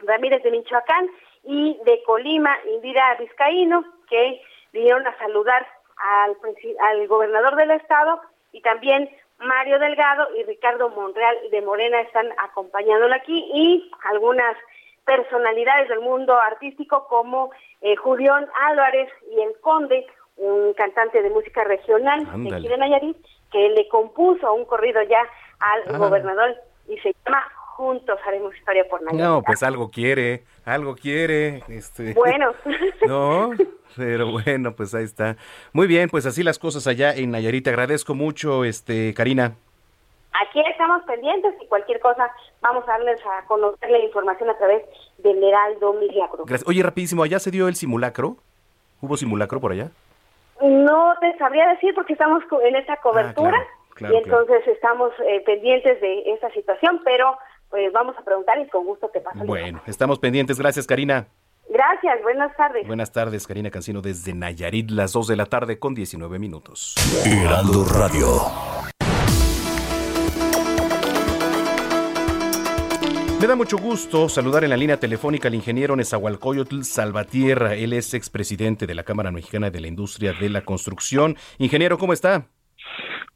Ramírez 0.00 0.42
de 0.42 0.50
Michoacán, 0.50 1.08
y 1.44 1.78
de 1.84 2.02
Colima, 2.02 2.58
Indira 2.66 3.14
Vizcaíno, 3.18 3.84
que 4.10 4.42
vinieron 4.72 5.06
a 5.06 5.16
saludar 5.16 5.66
al, 5.96 6.36
al 6.80 7.08
gobernador 7.08 7.56
del 7.56 7.70
estado 7.70 8.20
y 8.52 8.60
también 8.60 9.08
Mario 9.40 9.78
Delgado 9.78 10.28
y 10.36 10.42
Ricardo 10.44 10.90
Monreal 10.90 11.36
de 11.50 11.62
Morena 11.62 12.00
están 12.00 12.26
acompañándolo 12.38 13.14
aquí 13.14 13.48
y 13.54 13.90
algunas 14.04 14.56
personalidades 15.04 15.88
del 15.88 16.00
mundo 16.00 16.38
artístico 16.38 17.06
como 17.08 17.50
eh, 17.80 17.96
Julián 17.96 18.46
Álvarez 18.68 19.08
y 19.30 19.40
el 19.40 19.58
Conde, 19.60 20.06
un 20.36 20.74
cantante 20.74 21.22
de 21.22 21.30
música 21.30 21.64
regional 21.64 22.26
de 22.44 22.76
Nayarit, 22.76 23.16
que 23.50 23.70
le 23.70 23.88
compuso 23.88 24.52
un 24.52 24.64
corrido 24.64 25.02
ya 25.02 25.22
al 25.60 25.94
ah. 25.94 25.98
gobernador 25.98 26.56
y 26.88 26.98
se 26.98 27.14
llama 27.24 27.44
juntos 27.78 28.18
haremos 28.26 28.54
historia 28.56 28.84
por 28.90 29.00
Nayarit. 29.02 29.24
No, 29.24 29.40
pues 29.42 29.62
algo 29.62 29.88
quiere, 29.88 30.42
algo 30.64 30.96
quiere. 30.96 31.62
Este. 31.68 32.12
Bueno. 32.12 32.52
no, 33.06 33.52
pero 33.96 34.32
bueno, 34.32 34.74
pues 34.74 34.94
ahí 34.96 35.04
está. 35.04 35.36
Muy 35.72 35.86
bien, 35.86 36.10
pues 36.10 36.26
así 36.26 36.42
las 36.42 36.58
cosas 36.58 36.88
allá 36.88 37.14
en 37.14 37.30
Nayarit. 37.30 37.62
Te 37.62 37.70
agradezco 37.70 38.16
mucho, 38.16 38.64
este, 38.64 39.14
Karina. 39.14 39.54
Aquí 40.42 40.60
estamos 40.68 41.04
pendientes 41.04 41.54
y 41.62 41.66
cualquier 41.68 42.00
cosa 42.00 42.30
vamos 42.60 42.82
a 42.88 42.92
darles 42.92 43.20
a 43.24 43.46
conocer 43.46 43.90
la 43.90 43.98
información 44.00 44.50
a 44.50 44.58
través 44.58 44.82
del 45.18 45.42
Heraldo 45.42 45.92
Milagro. 45.94 46.44
Gracias. 46.46 46.68
Oye, 46.68 46.82
rapidísimo, 46.82 47.22
¿allá 47.22 47.38
se 47.38 47.52
dio 47.52 47.68
el 47.68 47.76
simulacro? 47.76 48.36
¿Hubo 49.00 49.16
simulacro 49.16 49.60
por 49.60 49.70
allá? 49.70 49.90
No 50.60 51.14
te 51.20 51.38
sabría 51.38 51.68
decir 51.68 51.94
porque 51.94 52.14
estamos 52.14 52.42
en 52.64 52.74
esta 52.74 52.94
ah, 52.94 53.00
cobertura 53.00 53.56
y 54.00 54.16
entonces 54.16 54.66
estamos 54.66 55.12
eh, 55.26 55.42
pendientes 55.46 56.00
de 56.00 56.32
esta 56.32 56.50
situación, 56.50 57.00
pero 57.04 57.36
pues 57.70 57.92
vamos 57.92 58.16
a 58.18 58.24
preguntar 58.24 58.58
y 58.58 58.68
con 58.68 58.84
gusto 58.84 59.08
te 59.08 59.20
paso. 59.20 59.44
Bueno, 59.44 59.82
estamos 59.86 60.18
pendientes. 60.18 60.58
Gracias, 60.58 60.86
Karina. 60.86 61.28
Gracias, 61.68 62.22
buenas 62.22 62.56
tardes. 62.56 62.86
Buenas 62.86 63.12
tardes, 63.12 63.46
Karina 63.46 63.70
Cancino 63.70 64.00
desde 64.00 64.32
Nayarit, 64.32 64.90
las 64.90 65.12
2 65.12 65.28
de 65.28 65.36
la 65.36 65.46
tarde 65.46 65.78
con 65.78 65.94
19 65.94 66.38
minutos. 66.38 66.94
Heraldo 67.26 67.84
Radio. 67.84 68.26
Me 73.40 73.46
da 73.46 73.54
mucho 73.54 73.78
gusto 73.78 74.28
saludar 74.28 74.64
en 74.64 74.70
la 74.70 74.76
línea 74.76 74.98
telefónica 74.98 75.46
al 75.46 75.54
ingeniero 75.54 75.94
Nezahualcóyotl 75.94 76.82
Salvatierra. 76.82 77.74
Él 77.74 77.92
es 77.92 78.12
expresidente 78.12 78.84
de 78.86 78.96
la 78.96 79.04
Cámara 79.04 79.30
Mexicana 79.30 79.70
de 79.70 79.80
la 79.80 79.86
Industria 79.86 80.32
de 80.32 80.48
la 80.48 80.62
Construcción. 80.62 81.36
Ingeniero, 81.58 81.98
¿cómo 81.98 82.12
está? 82.12 82.48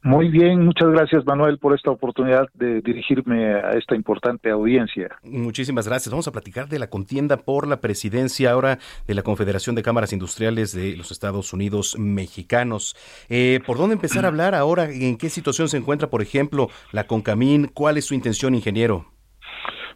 Muy 0.03 0.27
bien, 0.27 0.65
muchas 0.65 0.89
gracias 0.89 1.25
Manuel 1.25 1.59
por 1.59 1.73
esta 1.73 1.89
oportunidad 1.89 2.49
de 2.55 2.81
dirigirme 2.81 3.53
a 3.53 3.71
esta 3.71 3.95
importante 3.95 4.49
audiencia. 4.49 5.15
Muchísimas 5.23 5.87
gracias. 5.87 6.11
Vamos 6.11 6.27
a 6.27 6.33
platicar 6.33 6.67
de 6.67 6.77
la 6.77 6.89
contienda 6.89 7.37
por 7.37 7.67
la 7.67 7.79
presidencia 7.79 8.51
ahora 8.51 8.79
de 9.07 9.13
la 9.13 9.21
Confederación 9.21 9.77
de 9.77 9.81
Cámaras 9.81 10.11
Industriales 10.11 10.73
de 10.75 10.97
los 10.97 11.11
Estados 11.11 11.53
Unidos 11.53 11.97
Mexicanos. 11.97 12.97
Eh, 13.29 13.61
¿Por 13.65 13.77
dónde 13.77 13.95
empezar 13.95 14.25
a 14.25 14.27
hablar 14.27 14.55
ahora? 14.55 14.89
¿En 14.91 15.17
qué 15.17 15.29
situación 15.29 15.69
se 15.69 15.77
encuentra, 15.77 16.09
por 16.09 16.21
ejemplo, 16.21 16.67
la 16.91 17.07
CONCAMIN? 17.07 17.67
¿Cuál 17.73 17.97
es 17.97 18.03
su 18.03 18.13
intención, 18.13 18.55
ingeniero? 18.55 19.05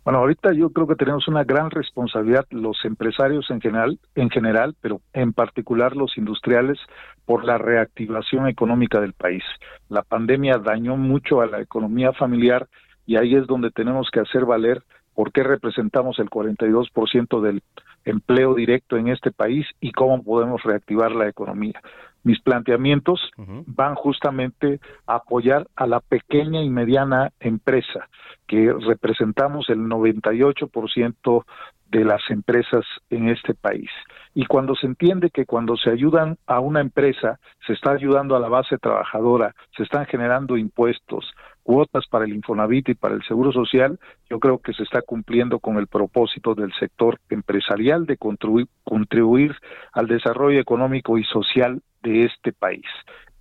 Bueno, 0.05 0.19
ahorita 0.19 0.53
yo 0.53 0.69
creo 0.69 0.87
que 0.87 0.95
tenemos 0.95 1.27
una 1.27 1.43
gran 1.43 1.69
responsabilidad 1.69 2.45
los 2.49 2.77
empresarios 2.85 3.51
en 3.51 3.59
general, 3.59 3.99
en 4.15 4.29
general, 4.29 4.73
pero 4.79 5.01
en 5.11 5.33
particular 5.33 5.97
los 5.97 6.17
industriales 6.17 6.79
por 7.27 7.43
la 7.43 7.57
reactivación 7.57 8.47
económica 8.47 9.01
del 9.01 9.11
país. 9.11 9.43
La 9.89 10.01
pandemia 10.01 10.59
dañó 10.59 10.95
mucho 10.95 11.41
a 11.41 11.45
la 11.45 11.59
economía 11.59 12.13
familiar 12.13 12.67
y 13.05 13.17
ahí 13.17 13.35
es 13.35 13.45
donde 13.45 13.69
tenemos 13.69 14.09
que 14.09 14.21
hacer 14.21 14.45
valer 14.45 14.81
por 15.13 15.33
qué 15.33 15.43
representamos 15.43 16.19
el 16.19 16.29
42% 16.29 17.41
del 17.41 17.61
empleo 18.05 18.55
directo 18.55 18.95
en 18.95 19.09
este 19.09 19.31
país 19.31 19.67
y 19.81 19.91
cómo 19.91 20.23
podemos 20.23 20.63
reactivar 20.63 21.11
la 21.11 21.27
economía. 21.27 21.81
Mis 22.27 22.41
planteamientos 22.41 23.31
van 23.37 23.95
justamente 23.95 24.81
a 25.05 25.15
apoyar 25.15 25.65
a 25.77 25.87
la 25.87 26.01
pequeña 26.01 26.61
y 26.61 26.69
mediana 26.69 27.31
empresa, 27.39 28.09
que 28.45 28.73
representamos 28.85 29.69
el 29.69 29.79
98% 29.79 31.45
de 31.89 32.03
las 32.03 32.21
empresas 32.29 32.83
en 33.09 33.29
este 33.29 33.53
país. 33.53 33.89
Y 34.33 34.45
cuando 34.45 34.75
se 34.75 34.87
entiende 34.87 35.29
que 35.29 35.45
cuando 35.45 35.77
se 35.77 35.89
ayudan 35.89 36.37
a 36.47 36.59
una 36.59 36.81
empresa, 36.81 37.39
se 37.65 37.71
está 37.71 37.91
ayudando 37.91 38.35
a 38.35 38.41
la 38.41 38.49
base 38.49 38.77
trabajadora, 38.77 39.55
se 39.77 39.83
están 39.83 40.05
generando 40.05 40.57
impuestos, 40.57 41.33
cuotas 41.63 42.07
para 42.07 42.25
el 42.25 42.33
Infonavit 42.33 42.89
y 42.89 42.95
para 42.95 43.15
el 43.15 43.23
Seguro 43.23 43.53
Social, 43.53 43.99
yo 44.29 44.39
creo 44.39 44.57
que 44.59 44.73
se 44.73 44.83
está 44.83 45.01
cumpliendo 45.01 45.59
con 45.59 45.77
el 45.77 45.87
propósito 45.87 46.55
del 46.55 46.73
sector 46.73 47.19
empresarial 47.29 48.05
de 48.05 48.17
contribuir, 48.17 48.67
contribuir 48.83 49.55
al 49.93 50.07
desarrollo 50.07 50.59
económico 50.59 51.17
y 51.17 51.23
social 51.23 51.81
de 52.07 52.25
este 52.25 52.53
país. 52.53 52.85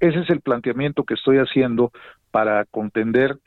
Ese 0.00 0.20
es 0.20 0.30
el 0.30 0.40
planteamiento 0.40 1.04
que 1.04 1.14
estoy 1.14 1.38
haciendo 1.38 1.92
para 2.30 2.64
contender 2.66 3.38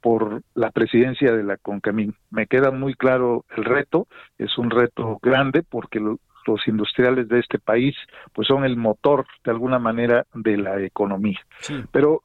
por 0.00 0.42
la 0.54 0.70
presidencia 0.70 1.32
de 1.32 1.42
la 1.42 1.56
CONCAMIN. 1.58 2.14
Me 2.30 2.46
queda 2.46 2.70
muy 2.70 2.94
claro 2.94 3.44
el 3.56 3.64
reto, 3.64 4.06
es 4.38 4.56
un 4.56 4.70
reto 4.70 5.18
grande 5.22 5.62
porque 5.62 6.00
los 6.00 6.66
industriales 6.66 7.28
de 7.28 7.40
este 7.40 7.58
país 7.58 7.94
pues 8.32 8.48
son 8.48 8.64
el 8.64 8.76
motor 8.76 9.26
de 9.44 9.50
alguna 9.50 9.78
manera 9.78 10.24
de 10.32 10.56
la 10.56 10.80
economía. 10.80 11.40
Pero 11.92 12.22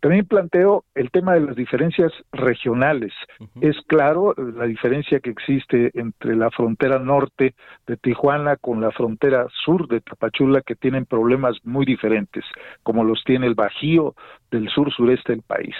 también 0.00 0.26
planteo 0.26 0.84
el 0.94 1.10
tema 1.10 1.34
de 1.34 1.40
las 1.40 1.56
diferencias 1.56 2.12
regionales. 2.32 3.12
Es 3.60 3.76
claro 3.86 4.34
la 4.36 4.64
diferencia 4.64 5.20
que 5.20 5.30
existe 5.30 5.90
entre 5.94 6.36
la 6.36 6.50
frontera 6.50 6.98
norte 6.98 7.54
de 7.86 7.96
Tijuana 7.96 8.56
con 8.56 8.80
la 8.80 8.90
frontera 8.92 9.46
sur 9.64 9.88
de 9.88 10.00
Tapachula, 10.00 10.62
que 10.62 10.74
tienen 10.74 11.04
problemas 11.04 11.56
muy 11.64 11.84
diferentes, 11.84 12.44
como 12.82 13.04
los 13.04 13.22
tiene 13.24 13.46
el 13.46 13.54
Bajío 13.54 14.14
del 14.50 14.68
sur 14.68 14.92
sureste 14.92 15.32
del 15.32 15.42
país. 15.42 15.74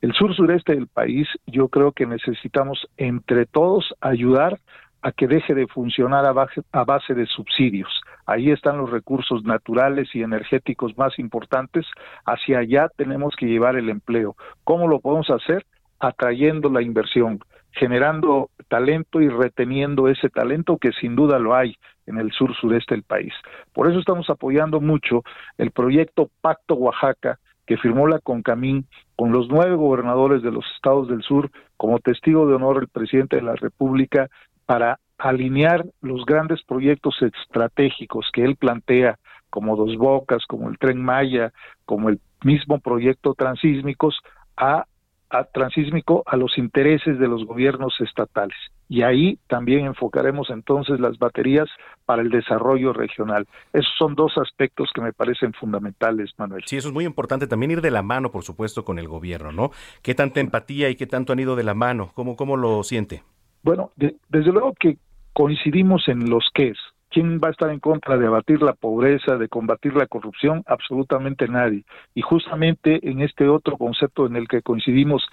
El 0.00 0.12
sur 0.12 0.34
sureste 0.34 0.74
del 0.74 0.86
país, 0.86 1.26
yo 1.46 1.68
creo 1.68 1.92
que 1.92 2.06
necesitamos 2.06 2.86
entre 2.96 3.46
todos 3.46 3.94
ayudar 4.00 4.60
a 5.04 5.12
que 5.12 5.28
deje 5.28 5.54
de 5.54 5.66
funcionar 5.66 6.24
a 6.24 6.32
base, 6.32 6.62
a 6.72 6.82
base, 6.82 7.12
de 7.12 7.26
subsidios. 7.26 8.00
Ahí 8.24 8.50
están 8.50 8.78
los 8.78 8.90
recursos 8.90 9.44
naturales 9.44 10.08
y 10.14 10.22
energéticos 10.22 10.96
más 10.96 11.18
importantes. 11.18 11.84
Hacia 12.24 12.60
allá 12.60 12.88
tenemos 12.96 13.36
que 13.36 13.44
llevar 13.44 13.76
el 13.76 13.90
empleo. 13.90 14.34
¿Cómo 14.64 14.88
lo 14.88 15.00
podemos 15.00 15.28
hacer? 15.28 15.66
Atrayendo 16.00 16.70
la 16.70 16.80
inversión, 16.80 17.40
generando 17.72 18.48
talento 18.68 19.20
y 19.20 19.28
reteniendo 19.28 20.08
ese 20.08 20.30
talento 20.30 20.78
que 20.78 20.92
sin 20.92 21.16
duda 21.16 21.38
lo 21.38 21.54
hay 21.54 21.76
en 22.06 22.16
el 22.16 22.32
sur 22.32 22.54
sureste 22.54 22.94
del 22.94 23.04
país. 23.04 23.34
Por 23.74 23.90
eso 23.90 23.98
estamos 23.98 24.30
apoyando 24.30 24.80
mucho 24.80 25.22
el 25.58 25.70
proyecto 25.70 26.30
Pacto 26.40 26.76
Oaxaca 26.76 27.38
que 27.66 27.76
firmó 27.76 28.06
la 28.06 28.20
CONCAMIN 28.20 28.86
con 29.16 29.32
los 29.32 29.48
nueve 29.48 29.74
gobernadores 29.74 30.42
de 30.42 30.50
los 30.50 30.64
estados 30.74 31.08
del 31.08 31.22
sur 31.22 31.50
como 31.76 31.98
testigo 31.98 32.46
de 32.46 32.54
honor 32.54 32.78
el 32.80 32.88
presidente 32.88 33.36
de 33.36 33.42
la 33.42 33.54
República 33.54 34.28
para 34.66 34.98
alinear 35.18 35.84
los 36.00 36.24
grandes 36.24 36.62
proyectos 36.64 37.16
estratégicos 37.22 38.28
que 38.32 38.44
él 38.44 38.56
plantea, 38.56 39.18
como 39.50 39.76
Dos 39.76 39.96
Bocas, 39.96 40.44
como 40.46 40.68
el 40.68 40.78
Tren 40.78 41.00
Maya, 41.00 41.52
como 41.84 42.08
el 42.08 42.20
mismo 42.42 42.80
proyecto 42.80 43.34
transísmicos, 43.34 44.18
a, 44.56 44.86
a 45.30 45.44
transísmico 45.44 46.22
a 46.26 46.36
los 46.36 46.58
intereses 46.58 47.18
de 47.18 47.28
los 47.28 47.44
gobiernos 47.44 47.94
estatales. 48.00 48.56
Y 48.88 49.02
ahí 49.02 49.38
también 49.48 49.86
enfocaremos 49.86 50.50
entonces 50.50 51.00
las 51.00 51.18
baterías 51.18 51.68
para 52.04 52.22
el 52.22 52.30
desarrollo 52.30 52.92
regional. 52.92 53.46
Esos 53.72 53.92
son 53.96 54.14
dos 54.14 54.36
aspectos 54.36 54.90
que 54.94 55.00
me 55.00 55.12
parecen 55.12 55.52
fundamentales, 55.54 56.32
Manuel. 56.36 56.62
Sí, 56.66 56.76
eso 56.76 56.88
es 56.88 56.94
muy 56.94 57.04
importante 57.04 57.46
también 57.46 57.70
ir 57.70 57.80
de 57.80 57.90
la 57.90 58.02
mano, 58.02 58.30
por 58.30 58.42
supuesto, 58.42 58.84
con 58.84 58.98
el 58.98 59.08
gobierno, 59.08 59.52
¿no? 59.52 59.70
¿Qué 60.02 60.14
tanta 60.14 60.40
empatía 60.40 60.90
y 60.90 60.96
qué 60.96 61.06
tanto 61.06 61.32
han 61.32 61.40
ido 61.40 61.56
de 61.56 61.64
la 61.64 61.74
mano? 61.74 62.10
¿Cómo, 62.14 62.36
cómo 62.36 62.56
lo 62.56 62.82
siente? 62.82 63.22
Bueno, 63.64 63.90
desde 63.96 64.52
luego 64.52 64.74
que 64.78 64.98
coincidimos 65.32 66.06
en 66.08 66.30
los 66.30 66.48
qué 66.54 66.72
¿Quién 67.10 67.38
va 67.38 67.46
a 67.46 67.50
estar 67.52 67.70
en 67.70 67.78
contra 67.78 68.18
de 68.18 68.26
abatir 68.26 68.60
la 68.60 68.72
pobreza, 68.72 69.36
de 69.36 69.48
combatir 69.48 69.94
la 69.94 70.08
corrupción? 70.08 70.64
Absolutamente 70.66 71.46
nadie. 71.46 71.84
Y 72.12 72.22
justamente 72.22 73.08
en 73.08 73.20
este 73.20 73.48
otro 73.48 73.76
concepto 73.76 74.26
en 74.26 74.34
el 74.34 74.48
que 74.48 74.62
coincidimos, 74.62 75.24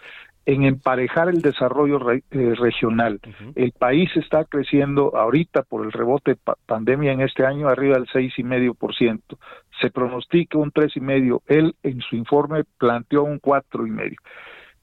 en 0.45 0.63
emparejar 0.63 1.29
el 1.29 1.41
desarrollo 1.41 1.99
eh, 2.11 2.21
regional. 2.55 3.19
El 3.55 3.71
país 3.71 4.09
está 4.15 4.45
creciendo 4.45 5.15
ahorita 5.15 5.63
por 5.63 5.83
el 5.83 5.91
rebote 5.91 6.37
pandemia 6.67 7.13
en 7.13 7.21
este 7.21 7.47
año 7.47 7.67
arriba 7.67 7.95
del 7.95 8.07
seis 8.13 8.33
y 8.37 8.43
medio 8.43 8.75
por 8.75 8.95
ciento. 8.95 9.39
Se 9.79 9.89
pronostica 9.89 10.59
un 10.59 10.69
tres 10.69 10.95
y 10.95 10.99
medio. 10.99 11.41
Él 11.47 11.75
en 11.81 11.99
su 12.01 12.15
informe 12.15 12.63
planteó 12.77 13.23
un 13.23 13.39
cuatro 13.39 13.87
y 13.87 13.89
medio. 13.89 14.17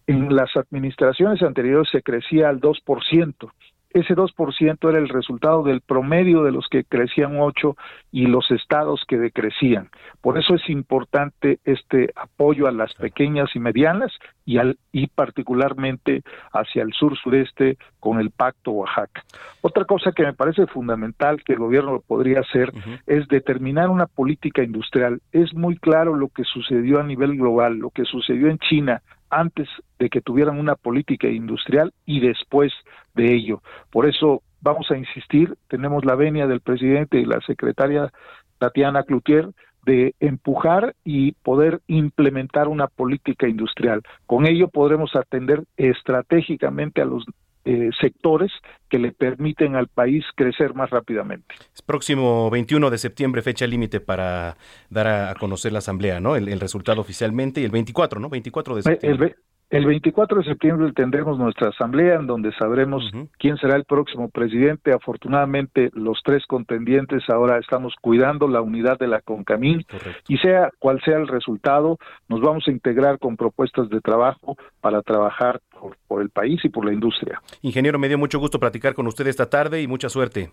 En 0.09 0.35
las 0.35 0.57
administraciones 0.57 1.42
anteriores 1.42 1.90
se 1.92 2.03
crecía 2.03 2.49
al 2.49 2.62
2%. 2.62 3.53
Ese 3.90 4.16
2% 4.16 4.88
era 4.88 4.99
el 4.99 5.11
resultado 5.11 5.62
del 5.62 5.83
promedio 5.83 6.44
de 6.44 6.53
los 6.53 6.66
que 6.68 6.85
crecían 6.85 7.38
8 7.38 7.77
y 8.11 8.27
los 8.27 8.51
estados 8.51 9.05
que 9.07 9.18
decrecían. 9.18 9.90
Por 10.23 10.38
eso 10.38 10.55
es 10.55 10.66
importante 10.71 11.59
este 11.64 12.11
apoyo 12.16 12.66
a 12.66 12.73
las 12.73 12.94
pequeñas 12.94 13.51
y 13.55 13.61
medianas 13.61 14.11
y, 14.47 14.57
al, 14.57 14.79
y 14.92 15.09
particularmente 15.09 16.23
hacia 16.53 16.83
el 16.83 16.94
sur 16.94 17.14
sureste 17.18 17.77
con 18.01 18.18
el 18.18 18.31
Pacto 18.31 18.71
Oaxaca. 18.71 19.25
Otra 19.61 19.85
cosa 19.85 20.12
que 20.12 20.23
me 20.23 20.33
parece 20.33 20.66
fundamental 20.66 21.42
que 21.44 21.53
el 21.53 21.59
gobierno 21.59 22.03
podría 22.07 22.40
hacer 22.40 22.73
es 23.07 23.29
determinar 23.29 23.90
una 23.90 24.07
política 24.07 24.62
industrial. 24.62 25.21
Es 25.33 25.53
muy 25.53 25.77
claro 25.77 26.14
lo 26.14 26.29
que 26.29 26.44
sucedió 26.44 26.99
a 26.99 27.05
nivel 27.05 27.37
global, 27.37 27.77
lo 27.77 27.90
que 27.90 28.07
sucedió 28.07 28.49
en 28.49 28.59
China, 28.59 29.03
antes 29.31 29.69
de 29.99 30.09
que 30.09 30.21
tuvieran 30.21 30.59
una 30.59 30.75
política 30.75 31.29
industrial 31.29 31.93
y 32.07 32.21
después 32.21 32.73
de 33.14 33.35
ello. 33.35 33.62
Por 33.91 34.07
eso 34.07 34.43
vamos 34.61 34.91
a 34.91 34.97
insistir, 34.97 35.55
tenemos 35.69 36.05
la 36.05 36.14
venia 36.14 36.47
del 36.47 36.61
presidente 36.61 37.19
y 37.19 37.25
la 37.25 37.41
secretaria 37.41 38.12
Tatiana 38.59 39.05
Cloutier 39.05 39.51
de 39.85 40.14
empujar 40.21 40.95
y 41.05 41.33
poder 41.33 41.81
implementar 41.87 42.69
una 42.69 42.88
política 42.88 43.49
industrial. 43.49 44.03
Con 44.27 44.47
ello 44.47 44.69
podremos 44.69 45.14
atender 45.17 45.64
estratégicamente 45.77 47.01
a 47.01 47.07
los 47.07 47.25
eh, 47.64 47.90
sectores 48.01 48.51
que 48.88 48.99
le 48.99 49.12
permiten 49.12 49.77
al 49.77 49.88
país 49.88 50.25
crecer 50.35 50.75
más 50.75 50.90
rápidamente. 50.90 51.55
Es 51.75 51.83
próximo 51.83 52.49
21 52.51 52.90
de 52.90 52.99
septiembre, 52.99 53.42
fecha 53.42 53.66
límite 53.66 54.01
para 54.01 54.57
dar 54.88 55.07
a, 55.07 55.35
conocer 55.35 55.73
la 55.73 55.79
asamblea, 55.79 56.21
¿no? 56.21 56.37
El, 56.37 56.61
resultado 56.61 57.01
oficialmente 57.01 57.61
y 57.61 57.64
el 57.64 57.71
24, 57.71 58.21
¿no? 58.21 58.29
24 58.29 58.77
de 58.77 58.83
septiembre. 58.83 59.27
El 59.27 59.37
24 59.71 60.39
de 60.39 60.45
septiembre 60.45 60.93
tendremos 60.93 61.39
nuestra 61.39 61.69
asamblea 61.69 62.15
en 62.17 62.27
donde 62.27 62.53
sabremos 62.55 63.05
quién 63.39 63.59
será 63.59 63.77
el 63.77 63.85
próximo 63.85 64.31
presidente. 64.31 64.93
Afortunadamente, 64.93 65.91
los 65.93 66.21
tres 66.25 66.47
contendientes 66.47 67.29
ahora 67.29 67.59
estamos 67.59 67.95
cuidando 68.01 68.49
la 68.49 68.63
unidad 68.63 68.99
de 68.99 69.09
la 69.09 69.21
CONCAMIN 69.21 69.85
y 70.29 70.39
sea 70.39 70.71
cual 70.79 71.01
sea 71.05 71.19
el 71.19 71.29
resultado, 71.29 71.99
nos 72.29 72.41
vamos 72.41 72.65
a 72.67 72.71
integrar 72.71 73.19
con 73.19 73.37
propuestas 73.37 73.91
de 73.91 74.01
trabajo 74.01 74.57
para 74.81 75.03
trabajar 75.03 75.61
por, 75.79 75.97
por 76.07 76.23
el 76.23 76.31
país 76.31 76.65
y 76.65 76.71
por 76.71 76.87
la 76.87 76.93
industria. 76.93 77.41
Ingeniero, 77.61 77.99
me 77.99 78.09
dio 78.09 78.19
mucho 78.19 78.39
gusto 78.39 78.59
platicar 78.59 78.95
con 78.95 79.07
usted 79.07 79.27
esta 79.27 79.51
tarde 79.51 79.83
y 79.83 79.87
mucha 79.87 80.09
suerte. 80.09 80.51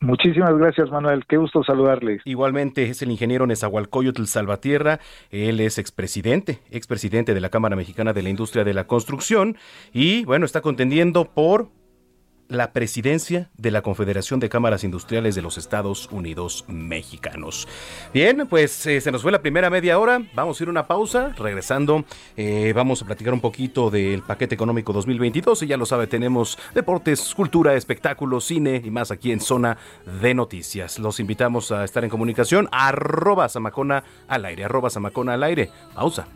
Muchísimas 0.00 0.56
gracias, 0.56 0.90
Manuel. 0.90 1.26
Qué 1.26 1.36
gusto 1.36 1.62
saludarles. 1.62 2.22
Igualmente 2.24 2.84
es 2.84 3.02
el 3.02 3.10
ingeniero 3.10 3.46
Nezahualcóyotl 3.46 4.24
Salvatierra. 4.24 4.98
Él 5.30 5.60
es 5.60 5.76
expresidente, 5.76 6.60
expresidente 6.70 7.34
de 7.34 7.40
la 7.40 7.50
Cámara 7.50 7.76
Mexicana 7.76 8.14
de 8.14 8.22
la 8.22 8.30
Industria 8.30 8.64
de 8.64 8.72
la 8.72 8.86
Construcción 8.86 9.56
y, 9.92 10.24
bueno, 10.24 10.46
está 10.46 10.62
contendiendo 10.62 11.26
por 11.26 11.68
la 12.50 12.72
presidencia 12.72 13.48
de 13.56 13.70
la 13.70 13.80
Confederación 13.80 14.40
de 14.40 14.48
Cámaras 14.48 14.84
Industriales 14.84 15.34
de 15.34 15.42
los 15.42 15.56
Estados 15.56 16.08
Unidos 16.10 16.64
Mexicanos. 16.68 17.66
Bien, 18.12 18.46
pues 18.48 18.86
eh, 18.86 19.00
se 19.00 19.10
nos 19.10 19.22
fue 19.22 19.32
la 19.32 19.40
primera 19.40 19.70
media 19.70 19.98
hora. 19.98 20.20
Vamos 20.34 20.60
a 20.60 20.64
ir 20.64 20.68
a 20.68 20.72
una 20.72 20.86
pausa. 20.86 21.32
Regresando, 21.38 22.04
eh, 22.36 22.72
vamos 22.74 23.00
a 23.02 23.06
platicar 23.06 23.32
un 23.32 23.40
poquito 23.40 23.90
del 23.90 24.22
paquete 24.22 24.54
económico 24.54 24.92
2022. 24.92 25.62
Y 25.62 25.68
ya 25.68 25.76
lo 25.76 25.86
sabe, 25.86 26.08
tenemos 26.08 26.58
deportes, 26.74 27.34
cultura, 27.34 27.74
espectáculos, 27.74 28.44
cine 28.44 28.82
y 28.84 28.90
más 28.90 29.10
aquí 29.10 29.32
en 29.32 29.40
Zona 29.40 29.78
de 30.20 30.34
Noticias. 30.34 30.98
Los 30.98 31.20
invitamos 31.20 31.70
a 31.70 31.84
estar 31.84 32.02
en 32.02 32.10
comunicación. 32.10 32.68
Arroba 32.72 33.48
Samacona 33.48 34.02
al 34.26 34.44
aire. 34.44 34.64
Arroba 34.64 34.90
Samacona 34.90 35.34
al 35.34 35.44
aire. 35.44 35.70
Pausa. 35.94 36.26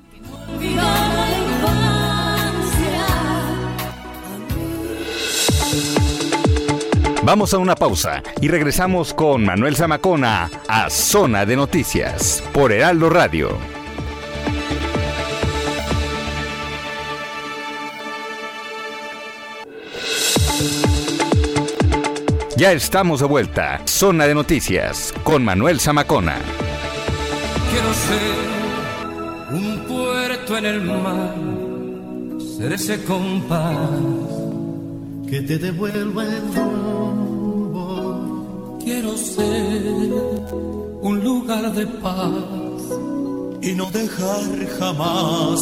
Vamos 7.24 7.54
a 7.54 7.58
una 7.58 7.74
pausa 7.74 8.22
y 8.42 8.48
regresamos 8.48 9.14
con 9.14 9.46
Manuel 9.46 9.76
Zamacona 9.76 10.50
a 10.68 10.90
Zona 10.90 11.46
de 11.46 11.56
Noticias 11.56 12.44
por 12.52 12.70
Heraldo 12.70 13.08
Radio. 13.08 13.56
Ya 22.58 22.72
estamos 22.72 23.20
de 23.20 23.26
vuelta. 23.26 23.80
Zona 23.87 24.26
de 24.26 24.34
Noticias 24.34 25.14
con 25.22 25.42
Manuel 25.42 25.80
Zamacona. 25.80 26.37
Quiero 27.70 27.94
ser 27.94 29.62
un 29.62 29.78
puerto 29.88 30.58
en 30.58 30.66
el 30.66 30.82
mar, 30.82 31.34
ser 32.58 32.74
ese 32.74 33.02
compás 33.04 33.88
que 35.30 35.40
te 35.40 35.58
devuelva 35.58 36.22
el 36.24 36.54
rumbo. 36.54 36.93
Quiero 38.84 39.16
ser 39.16 40.12
un 41.00 41.24
lugar 41.24 41.72
de 41.72 41.86
paz 41.86 42.82
y 43.62 43.72
no 43.72 43.90
dejar 43.90 44.66
jamás 44.78 45.60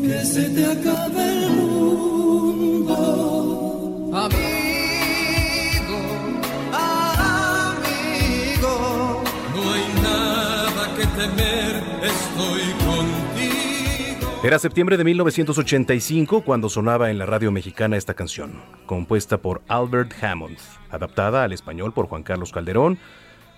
que 0.00 0.24
se 0.24 0.50
te 0.50 0.64
acabe 0.64 1.44
el 1.44 1.50
mundo. 1.50 2.94
Amigo, 4.14 5.98
amigo, 7.74 8.74
no 9.52 9.60
hay 9.72 9.86
nada 10.04 10.82
que 10.96 11.04
temer, 11.18 11.72
estoy. 12.14 12.65
Era 14.46 14.60
septiembre 14.60 14.96
de 14.96 15.02
1985 15.02 16.42
cuando 16.42 16.68
sonaba 16.68 17.10
en 17.10 17.18
la 17.18 17.26
radio 17.26 17.50
mexicana 17.50 17.96
esta 17.96 18.14
canción, 18.14 18.62
compuesta 18.86 19.38
por 19.38 19.60
Albert 19.66 20.12
Hammond, 20.22 20.56
adaptada 20.88 21.42
al 21.42 21.52
español 21.52 21.92
por 21.92 22.06
Juan 22.06 22.22
Carlos 22.22 22.52
Calderón, 22.52 22.96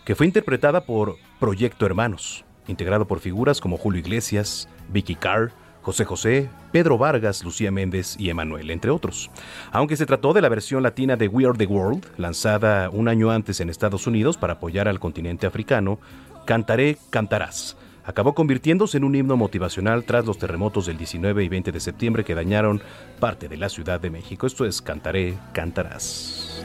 que 0.06 0.14
fue 0.14 0.24
interpretada 0.24 0.86
por 0.86 1.16
Proyecto 1.38 1.84
Hermanos, 1.84 2.46
integrado 2.68 3.06
por 3.06 3.20
figuras 3.20 3.60
como 3.60 3.76
Julio 3.76 4.00
Iglesias, 4.00 4.66
Vicky 4.88 5.14
Carr, 5.14 5.52
José 5.82 6.06
José, 6.06 6.48
Pedro 6.72 6.96
Vargas, 6.96 7.44
Lucía 7.44 7.70
Méndez 7.70 8.16
y 8.18 8.30
Emanuel, 8.30 8.70
entre 8.70 8.90
otros. 8.90 9.30
Aunque 9.72 9.98
se 9.98 10.06
trató 10.06 10.32
de 10.32 10.40
la 10.40 10.48
versión 10.48 10.82
latina 10.82 11.16
de 11.16 11.28
We 11.28 11.44
Are 11.44 11.58
the 11.58 11.66
World, 11.66 12.06
lanzada 12.16 12.88
un 12.88 13.08
año 13.08 13.30
antes 13.30 13.60
en 13.60 13.68
Estados 13.68 14.06
Unidos 14.06 14.38
para 14.38 14.54
apoyar 14.54 14.88
al 14.88 15.00
continente 15.00 15.46
africano, 15.46 16.00
Cantaré, 16.46 16.96
Cantarás 17.10 17.76
acabó 18.08 18.34
convirtiéndose 18.34 18.96
en 18.96 19.04
un 19.04 19.14
himno 19.14 19.36
motivacional 19.36 20.02
tras 20.04 20.24
los 20.24 20.38
terremotos 20.38 20.86
del 20.86 20.96
19 20.96 21.44
y 21.44 21.48
20 21.48 21.72
de 21.72 21.78
septiembre 21.78 22.24
que 22.24 22.34
dañaron 22.34 22.80
parte 23.20 23.48
de 23.48 23.58
la 23.58 23.68
Ciudad 23.68 24.00
de 24.00 24.08
México. 24.08 24.46
Esto 24.46 24.64
es 24.64 24.80
Cantaré, 24.80 25.34
Cantarás. 25.52 26.64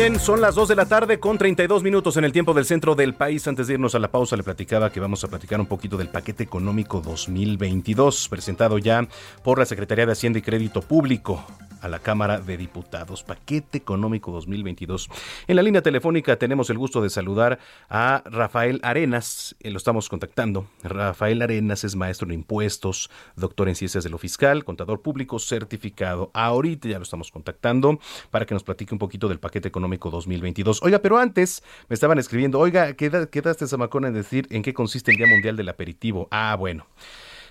Son 0.02 0.40
las 0.40 0.56
2 0.56 0.66
de 0.66 0.74
la 0.74 0.86
tarde 0.86 1.20
con 1.20 1.38
32 1.38 1.84
minutos 1.84 2.16
en 2.16 2.24
el 2.24 2.32
tiempo 2.32 2.54
del 2.54 2.64
centro 2.64 2.96
del 2.96 3.14
país. 3.14 3.46
Antes 3.46 3.68
de 3.68 3.74
irnos 3.74 3.94
a 3.94 4.00
la 4.00 4.10
pausa, 4.10 4.36
le 4.36 4.42
platicaba 4.42 4.90
que 4.90 4.98
vamos 4.98 5.22
a 5.22 5.28
platicar 5.28 5.60
un 5.60 5.66
poquito 5.66 5.96
del 5.96 6.08
paquete 6.08 6.42
económico 6.42 7.00
2022, 7.00 8.28
presentado 8.28 8.78
ya 8.78 9.06
por 9.44 9.60
la 9.60 9.64
Secretaría 9.64 10.04
de 10.04 10.12
Hacienda 10.12 10.40
y 10.40 10.42
Crédito 10.42 10.82
Público 10.82 11.46
a 11.82 11.88
la 11.88 11.98
Cámara 11.98 12.40
de 12.40 12.56
Diputados. 12.56 13.22
Paquete 13.24 13.76
económico 13.78 14.30
2022. 14.32 15.08
En 15.48 15.56
la 15.56 15.62
línea 15.62 15.82
telefónica 15.82 16.36
tenemos 16.36 16.70
el 16.70 16.78
gusto 16.78 17.02
de 17.02 17.10
saludar 17.10 17.58
a 17.90 18.22
Rafael 18.24 18.80
Arenas. 18.82 19.56
Eh, 19.60 19.70
lo 19.70 19.78
estamos 19.78 20.08
contactando. 20.08 20.66
Rafael 20.82 21.42
Arenas 21.42 21.84
es 21.84 21.96
maestro 21.96 22.28
en 22.28 22.34
impuestos, 22.34 23.10
doctor 23.36 23.68
en 23.68 23.74
ciencias 23.74 24.04
de 24.04 24.10
lo 24.10 24.18
fiscal, 24.18 24.64
contador 24.64 25.02
público 25.02 25.38
certificado. 25.38 26.30
Ahorita 26.34 26.88
ya 26.88 26.98
lo 26.98 27.02
estamos 27.02 27.30
contactando 27.30 27.98
para 28.30 28.46
que 28.46 28.54
nos 28.54 28.62
platique 28.62 28.94
un 28.94 29.00
poquito 29.00 29.28
del 29.28 29.40
paquete 29.40 29.68
económico 29.68 29.91
2022. 29.98 30.82
Oiga, 30.82 31.00
pero 31.00 31.18
antes 31.18 31.62
me 31.88 31.94
estaban 31.94 32.18
escribiendo, 32.18 32.58
oiga, 32.58 32.94
queda- 32.94 33.26
quedaste 33.26 33.66
Zamacona 33.66 34.08
en 34.08 34.14
decir 34.14 34.46
en 34.50 34.62
qué 34.62 34.72
consiste 34.74 35.10
el 35.10 35.16
Día 35.16 35.26
Mundial 35.26 35.56
del 35.56 35.68
Aperitivo. 35.68 36.28
Ah, 36.30 36.56
bueno. 36.58 36.86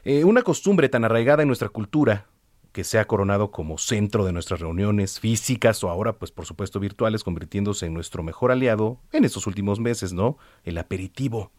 Eh, 0.04 0.24
una 0.24 0.42
costumbre 0.42 0.90
tan 0.90 1.04
arraigada 1.06 1.44
en 1.44 1.48
nuestra 1.48 1.70
cultura 1.70 2.26
que 2.72 2.84
se 2.84 2.98
ha 3.00 3.06
coronado 3.06 3.52
como 3.52 3.78
centro 3.78 4.24
de 4.26 4.32
nuestras 4.32 4.62
reuniones 4.62 5.20
físicas 5.20 5.84
o 5.84 5.90
ahora, 5.90 6.14
pues 6.14 6.32
por 6.32 6.46
supuesto 6.46 6.80
virtuales, 6.80 7.24
convirtiéndose 7.24 7.86
en 7.86 7.94
nuestro 7.94 8.24
mejor 8.24 8.52
aliado 8.52 8.98
en 9.12 9.26
estos 9.26 9.46
últimos 9.46 9.80
meses, 9.80 10.14
¿no? 10.14 10.38
El 10.64 10.78
aperitivo. 10.78 11.52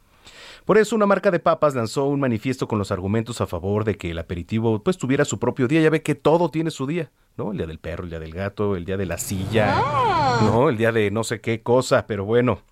Por 0.65 0.79
eso 0.79 0.95
una 0.95 1.07
marca 1.07 1.31
de 1.31 1.41
papas 1.41 1.75
lanzó 1.75 2.07
un 2.07 2.21
manifiesto 2.21 2.69
con 2.69 2.79
los 2.79 2.93
argumentos 2.93 3.41
a 3.41 3.47
favor 3.47 3.85
de 3.85 3.97
que 3.97 4.11
el 4.11 4.19
aperitivo 4.19 4.83
pues 4.83 4.97
tuviera 4.97 5.25
su 5.25 5.39
propio 5.39 5.69
día. 5.69 5.81
Ya 5.81 5.91
ve 5.91 6.03
que 6.03 6.15
todo 6.15 6.51
tiene 6.51 6.71
su 6.71 6.87
día, 6.87 7.11
¿no? 7.37 7.51
El 7.51 7.59
día 7.59 7.67
del 7.67 7.79
perro, 7.79 8.05
el 8.05 8.11
día 8.11 8.21
del 8.21 8.33
gato, 8.33 8.77
el 8.77 8.85
día 8.85 8.97
de 8.97 9.07
la 9.07 9.19
silla, 9.19 9.75
¿no? 10.43 10.69
El 10.69 10.77
día 10.77 10.93
de 10.93 11.11
no 11.11 11.25
sé 11.25 11.41
qué 11.41 11.63
cosa, 11.63 12.07
pero 12.07 12.25
bueno. 12.25 12.63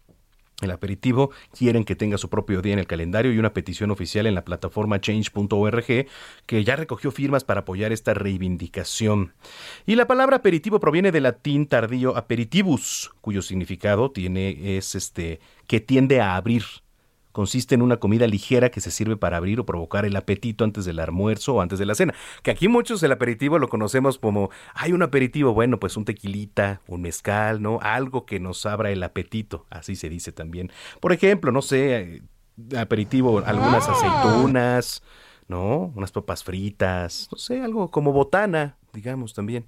El 0.61 0.71
aperitivo 0.71 1.31
quieren 1.57 1.85
que 1.85 1.97
tenga 1.97 2.19
su 2.19 2.29
propio 2.29 2.61
día 2.61 2.75
en 2.75 2.79
el 2.79 2.87
calendario 2.87 3.33
y 3.33 3.39
una 3.39 3.55
petición 3.55 3.91
oficial 3.91 4.27
en 4.27 4.35
la 4.35 4.45
plataforma 4.45 5.01
change.org 5.01 6.07
que 6.47 6.65
ya 6.65 6.77
recogió 6.77 7.11
firmas 7.11 7.45
para 7.45 7.61
apoyar 7.61 7.93
esta 7.93 8.13
reivindicación. 8.13 9.33
Y 9.87 9.95
la 9.95 10.07
palabra 10.07 10.37
aperitivo 10.37 10.79
proviene 10.79 11.13
del 11.13 11.23
latín 11.23 11.67
tardío 11.67 12.17
aperitivus, 12.17 13.11
cuyo 13.23 13.41
significado 13.41 14.11
tiene 14.11 14.77
es 14.77 14.95
este 14.95 15.41
que 15.67 15.81
tiende 15.81 16.21
a 16.21 16.37
abrir. 16.37 16.65
Consiste 17.33 17.75
en 17.75 17.83
una 17.83 17.99
comida 17.99 18.27
ligera 18.27 18.71
que 18.71 18.81
se 18.81 18.91
sirve 18.91 19.17
para 19.17 19.37
abrir 19.37 19.61
o 19.61 19.67
provocar 19.67 20.05
el 20.05 20.17
apetito 20.17 20.65
antes 20.65 20.85
del 20.85 20.99
almuerzo 20.99 21.55
o 21.55 21.61
antes 21.61 21.79
de 21.79 21.87
la 21.87 21.95
cena. 21.95 22.15
Que 22.43 22.51
aquí 22.51 22.69
muchos 22.69 23.03
el 23.03 23.13
aperitivo 23.13 23.59
lo 23.59 23.69
conocemos 23.69 24.19
como, 24.19 24.51
hay 24.75 24.93
un 24.93 25.03
aperitivo, 25.03 25.55
bueno, 25.55 25.79
pues 25.79 25.97
un 25.97 26.05
tequilita, 26.05 26.81
un 26.87 27.03
mezcal, 27.03 27.63
¿no? 27.63 27.79
Algo 27.83 28.27
que 28.27 28.41
nos 28.41 28.67
abra 28.67 28.91
el 28.91 29.03
apetito, 29.03 29.67
así 29.71 29.97
se 29.97 30.09
dice 30.09 30.33
también. 30.33 30.71
Por 31.01 31.13
ejemplo, 31.13 31.53
no 31.53 31.63
sé, 31.63 32.01
eh, 32.01 32.23
aperitivo, 32.77 33.43
algunas 33.45 33.89
aceitunas, 33.89 35.03
¿no? 35.49 35.93
Unas 35.95 36.13
papas 36.13 36.45
fritas, 36.45 37.29
no 37.31 37.39
sé, 37.39 37.61
algo 37.63 37.91
como 37.91 38.13
botana, 38.13 38.77
digamos 38.93 39.35
también 39.35 39.67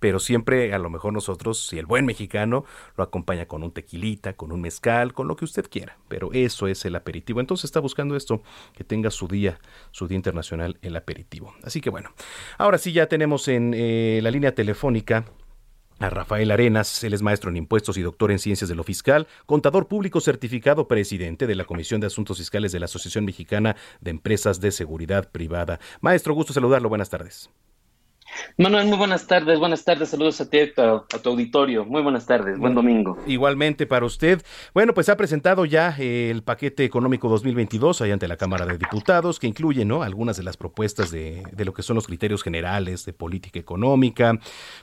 pero 0.00 0.18
siempre 0.18 0.74
a 0.74 0.78
lo 0.78 0.90
mejor 0.90 1.12
nosotros, 1.12 1.66
si 1.68 1.78
el 1.78 1.86
buen 1.86 2.06
mexicano 2.06 2.64
lo 2.96 3.04
acompaña 3.04 3.46
con 3.46 3.62
un 3.62 3.70
tequilita, 3.70 4.32
con 4.32 4.50
un 4.50 4.60
mezcal, 4.60 5.12
con 5.12 5.28
lo 5.28 5.36
que 5.36 5.44
usted 5.44 5.66
quiera, 5.70 5.98
pero 6.08 6.32
eso 6.32 6.66
es 6.66 6.84
el 6.84 6.96
aperitivo. 6.96 7.40
Entonces 7.40 7.66
está 7.66 7.80
buscando 7.80 8.16
esto, 8.16 8.42
que 8.74 8.82
tenga 8.82 9.10
su 9.10 9.28
día, 9.28 9.60
su 9.92 10.08
día 10.08 10.16
internacional, 10.16 10.78
el 10.82 10.96
aperitivo. 10.96 11.54
Así 11.62 11.80
que 11.80 11.90
bueno, 11.90 12.12
ahora 12.58 12.78
sí 12.78 12.92
ya 12.92 13.06
tenemos 13.06 13.46
en 13.48 13.72
eh, 13.74 14.20
la 14.22 14.30
línea 14.30 14.54
telefónica 14.54 15.26
a 16.00 16.08
Rafael 16.08 16.50
Arenas, 16.50 17.04
él 17.04 17.12
es 17.12 17.20
maestro 17.20 17.50
en 17.50 17.58
impuestos 17.58 17.98
y 17.98 18.02
doctor 18.02 18.32
en 18.32 18.38
ciencias 18.38 18.70
de 18.70 18.74
lo 18.74 18.84
fiscal, 18.84 19.28
contador 19.44 19.86
público 19.86 20.20
certificado, 20.20 20.88
presidente 20.88 21.46
de 21.46 21.54
la 21.54 21.66
Comisión 21.66 22.00
de 22.00 22.06
Asuntos 22.06 22.38
Fiscales 22.38 22.72
de 22.72 22.80
la 22.80 22.86
Asociación 22.86 23.26
Mexicana 23.26 23.76
de 24.00 24.10
Empresas 24.10 24.60
de 24.60 24.72
Seguridad 24.72 25.30
Privada. 25.30 25.78
Maestro, 26.00 26.32
gusto 26.32 26.54
saludarlo, 26.54 26.88
buenas 26.88 27.10
tardes. 27.10 27.50
Manuel, 28.56 28.86
muy 28.86 28.98
buenas 28.98 29.26
tardes, 29.26 29.58
buenas 29.58 29.84
tardes, 29.84 30.10
saludos 30.10 30.40
a 30.40 30.48
ti, 30.50 30.58
a 30.60 31.18
tu, 31.22 31.30
auditorio, 31.30 31.84
muy 31.84 32.02
buenas 32.02 32.26
tardes, 32.26 32.58
buen 32.58 32.74
domingo. 32.74 33.18
Igualmente 33.26 33.86
para 33.86 34.06
usted. 34.06 34.42
Bueno, 34.74 34.94
pues 34.94 35.08
ha 35.08 35.16
presentado 35.16 35.64
ya 35.64 35.94
eh, 35.98 36.30
el 36.30 36.42
paquete 36.42 36.84
económico 36.84 37.28
2022 37.28 38.00
ahí 38.02 38.10
ante 38.10 38.28
la 38.28 38.36
Cámara 38.36 38.66
de 38.66 38.78
Diputados, 38.78 39.38
que 39.38 39.46
incluye 39.46 39.84
¿no? 39.84 40.02
algunas 40.02 40.36
de 40.36 40.42
las 40.42 40.56
propuestas 40.56 41.10
de, 41.10 41.42
de 41.52 41.64
lo 41.64 41.72
que 41.72 41.82
son 41.82 41.96
los 41.96 42.06
criterios 42.06 42.42
generales 42.42 43.04
de 43.04 43.12
política 43.12 43.58
económica, 43.58 44.38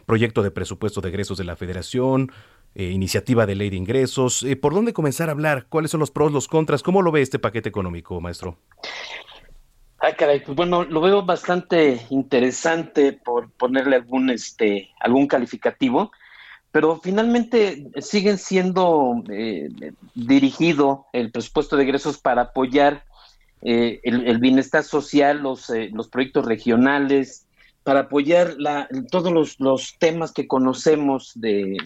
proyecto 0.06 0.44
de 0.44 0.52
presupuesto 0.52 1.02
de 1.02 1.10
egresos 1.10 1.38
de 1.38 1.44
la 1.44 1.56
Federación, 1.56 2.32
eh, 2.80 2.92
iniciativa 2.92 3.48
de 3.48 3.56
ley 3.56 3.72
de 3.72 3.76
ingresos. 3.76 4.44
Eh, 4.44 4.56
¿Por 4.56 4.76
dónde 4.76 4.94
comenzar 4.94 5.30
a 5.30 5.32
hablar? 5.32 5.66
¿Cuáles 5.68 5.90
son 5.90 6.00
los 6.00 6.12
pros, 6.12 6.32
los 6.32 6.48
contras? 6.48 6.84
¿Cómo 6.84 7.02
lo 7.02 7.12
ve 7.12 7.24
este 7.24 7.40
paquete 7.40 7.70
económico, 7.70 8.22
maestro? 8.22 8.60
Ay, 10.00 10.14
caray, 10.14 10.42
pues 10.42 10.56
bueno, 10.56 10.84
lo 10.84 11.02
veo 11.02 11.24
bastante 11.24 12.06
interesante 12.12 13.14
por 13.14 13.50
ponerle 13.52 13.96
algún, 13.96 14.30
este, 14.30 14.92
algún 15.00 15.28
calificativo, 15.28 16.12
pero 16.72 17.00
finalmente 17.02 17.90
siguen 18.00 18.38
siendo 18.38 19.24
eh, 19.30 19.70
dirigido 20.14 21.08
el 21.14 21.32
presupuesto 21.32 21.76
de 21.76 21.84
ingresos 21.84 22.20
para 22.20 22.44
apoyar 22.44 23.06
eh, 23.64 24.00
el, 24.04 24.38
bienestar 24.38 24.84
social, 24.84 25.42
los, 25.42 25.70
eh, 25.72 25.90
los 25.92 26.10
proyectos 26.10 26.46
regionales, 26.46 27.48
para 27.84 28.02
apoyar 28.02 28.54
la, 28.60 28.88
todos 29.10 29.32
los, 29.32 29.60
los 29.60 29.96
temas 29.98 30.32
que 30.32 30.48
conocemos 30.48 31.32
de, 31.36 31.78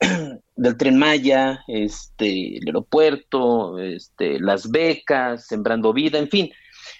del 0.56 0.76
tren 0.76 0.98
Maya, 0.98 1.60
este, 1.68 2.58
el 2.58 2.66
aeropuerto, 2.66 3.78
este, 3.78 4.38
las 4.40 4.70
becas, 4.70 5.46
sembrando 5.46 5.92
vida, 5.92 6.18
en 6.18 6.28
fin. 6.28 6.50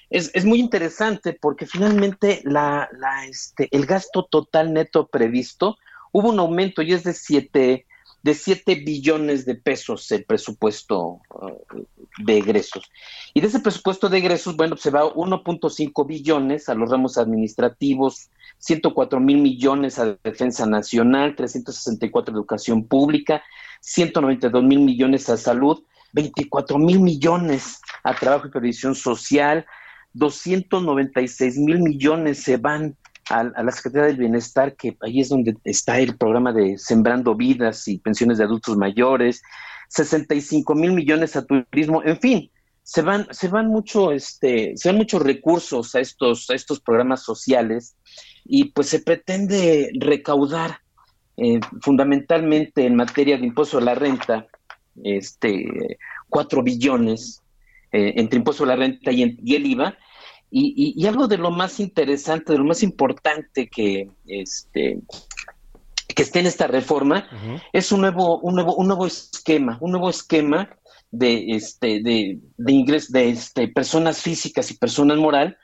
Es, 0.08 0.30
es 0.34 0.44
muy 0.44 0.60
interesante 0.60 1.36
porque 1.40 1.66
finalmente 1.66 2.40
la, 2.44 2.88
la, 2.98 3.26
este, 3.26 3.68
el 3.70 3.86
gasto 3.86 4.24
total 4.24 4.72
neto 4.72 5.08
previsto 5.08 5.76
hubo 6.12 6.30
un 6.30 6.38
aumento 6.38 6.82
y 6.82 6.92
es 6.92 7.04
de 7.04 7.12
7 7.12 7.86
de 8.22 8.34
7 8.34 8.74
billones 8.84 9.46
de 9.46 9.54
pesos 9.54 10.10
el 10.12 10.24
presupuesto 10.24 11.20
uh, 11.30 11.84
de 12.18 12.38
egresos. 12.38 12.90
Y 13.32 13.40
de 13.40 13.46
ese 13.46 13.60
presupuesto 13.60 14.08
de 14.08 14.18
egresos, 14.18 14.56
bueno, 14.56 14.76
se 14.76 14.90
va 14.90 15.04
1.5 15.04 16.06
billones 16.06 16.68
a 16.68 16.74
los 16.74 16.90
ramos 16.90 17.16
administrativos, 17.16 18.30
104 18.58 19.20
mil 19.20 19.38
millones 19.38 19.98
a 19.98 20.18
defensa 20.22 20.66
nacional, 20.66 21.34
364 21.34 22.34
a 22.34 22.36
educación 22.36 22.84
pública, 22.84 23.42
192 23.80 24.62
mil 24.62 24.80
millones 24.80 25.28
a 25.30 25.36
salud, 25.36 25.82
24 26.12 26.78
mil 26.78 27.00
millones 27.00 27.80
a 28.04 28.14
trabajo 28.14 28.48
y 28.48 28.50
previsión 28.50 28.94
social, 28.94 29.64
296 30.12 31.58
mil 31.58 31.78
millones 31.80 32.42
se 32.42 32.56
van 32.56 32.96
a, 33.30 33.44
la 33.44 33.72
Secretaría 33.72 34.08
del 34.08 34.16
Bienestar, 34.16 34.76
que 34.76 34.96
ahí 35.00 35.20
es 35.20 35.28
donde 35.28 35.56
está 35.64 35.98
el 35.98 36.16
programa 36.16 36.52
de 36.52 36.76
Sembrando 36.76 37.34
Vidas 37.34 37.86
y 37.88 37.98
Pensiones 37.98 38.38
de 38.38 38.44
Adultos 38.44 38.76
Mayores, 38.76 39.42
65 39.88 40.74
mil 40.74 40.92
millones 40.92 41.36
a 41.36 41.44
turismo, 41.44 42.02
en 42.04 42.18
fin, 42.20 42.50
se 42.82 43.02
van, 43.02 43.26
se 43.30 43.48
van 43.48 43.68
mucho, 43.68 44.10
este, 44.12 44.72
se 44.76 44.88
van 44.88 44.98
muchos 44.98 45.22
recursos 45.22 45.94
a 45.94 46.00
estos, 46.00 46.50
a 46.50 46.54
estos 46.54 46.80
programas 46.80 47.22
sociales 47.22 47.96
y 48.44 48.66
pues 48.72 48.88
se 48.88 49.00
pretende 49.00 49.90
recaudar 49.94 50.80
eh, 51.36 51.60
fundamentalmente 51.80 52.84
en 52.84 52.96
materia 52.96 53.38
de 53.38 53.46
impuesto 53.46 53.78
a 53.78 53.82
la 53.82 53.94
renta, 53.94 54.46
este, 55.04 55.98
4 56.28 56.62
billones 56.62 57.42
eh, 57.92 58.14
entre 58.16 58.38
impuesto 58.38 58.64
a 58.64 58.68
la 58.68 58.76
renta 58.76 59.12
y, 59.12 59.38
y 59.42 59.54
el 59.54 59.66
IVA, 59.66 59.96
y, 60.50 61.06
algo 61.06 61.28
de 61.28 61.38
lo 61.38 61.50
más 61.50 61.78
interesante, 61.80 62.52
de 62.52 62.58
lo 62.58 62.64
más 62.64 62.82
importante 62.82 63.68
que, 63.68 64.10
este, 64.26 65.00
que 66.08 66.22
esté 66.22 66.40
en 66.40 66.46
esta 66.46 66.66
reforma 66.66 67.28
es 67.72 67.92
un 67.92 68.00
nuevo, 68.00 68.40
un 68.40 68.56
nuevo, 68.56 68.74
un 68.74 68.88
nuevo 68.88 69.06
esquema, 69.06 69.78
un 69.80 69.92
nuevo 69.92 70.10
esquema 70.10 70.68
de 71.10 71.52
este, 71.52 72.02
de, 72.02 72.40
de 72.56 72.72
ingresos 72.72 73.12
de 73.12 73.30
este, 73.30 73.68
personas 73.68 74.20
físicas 74.20 74.70
y 74.70 74.78
personas 74.78 75.18
moral, 75.18 75.56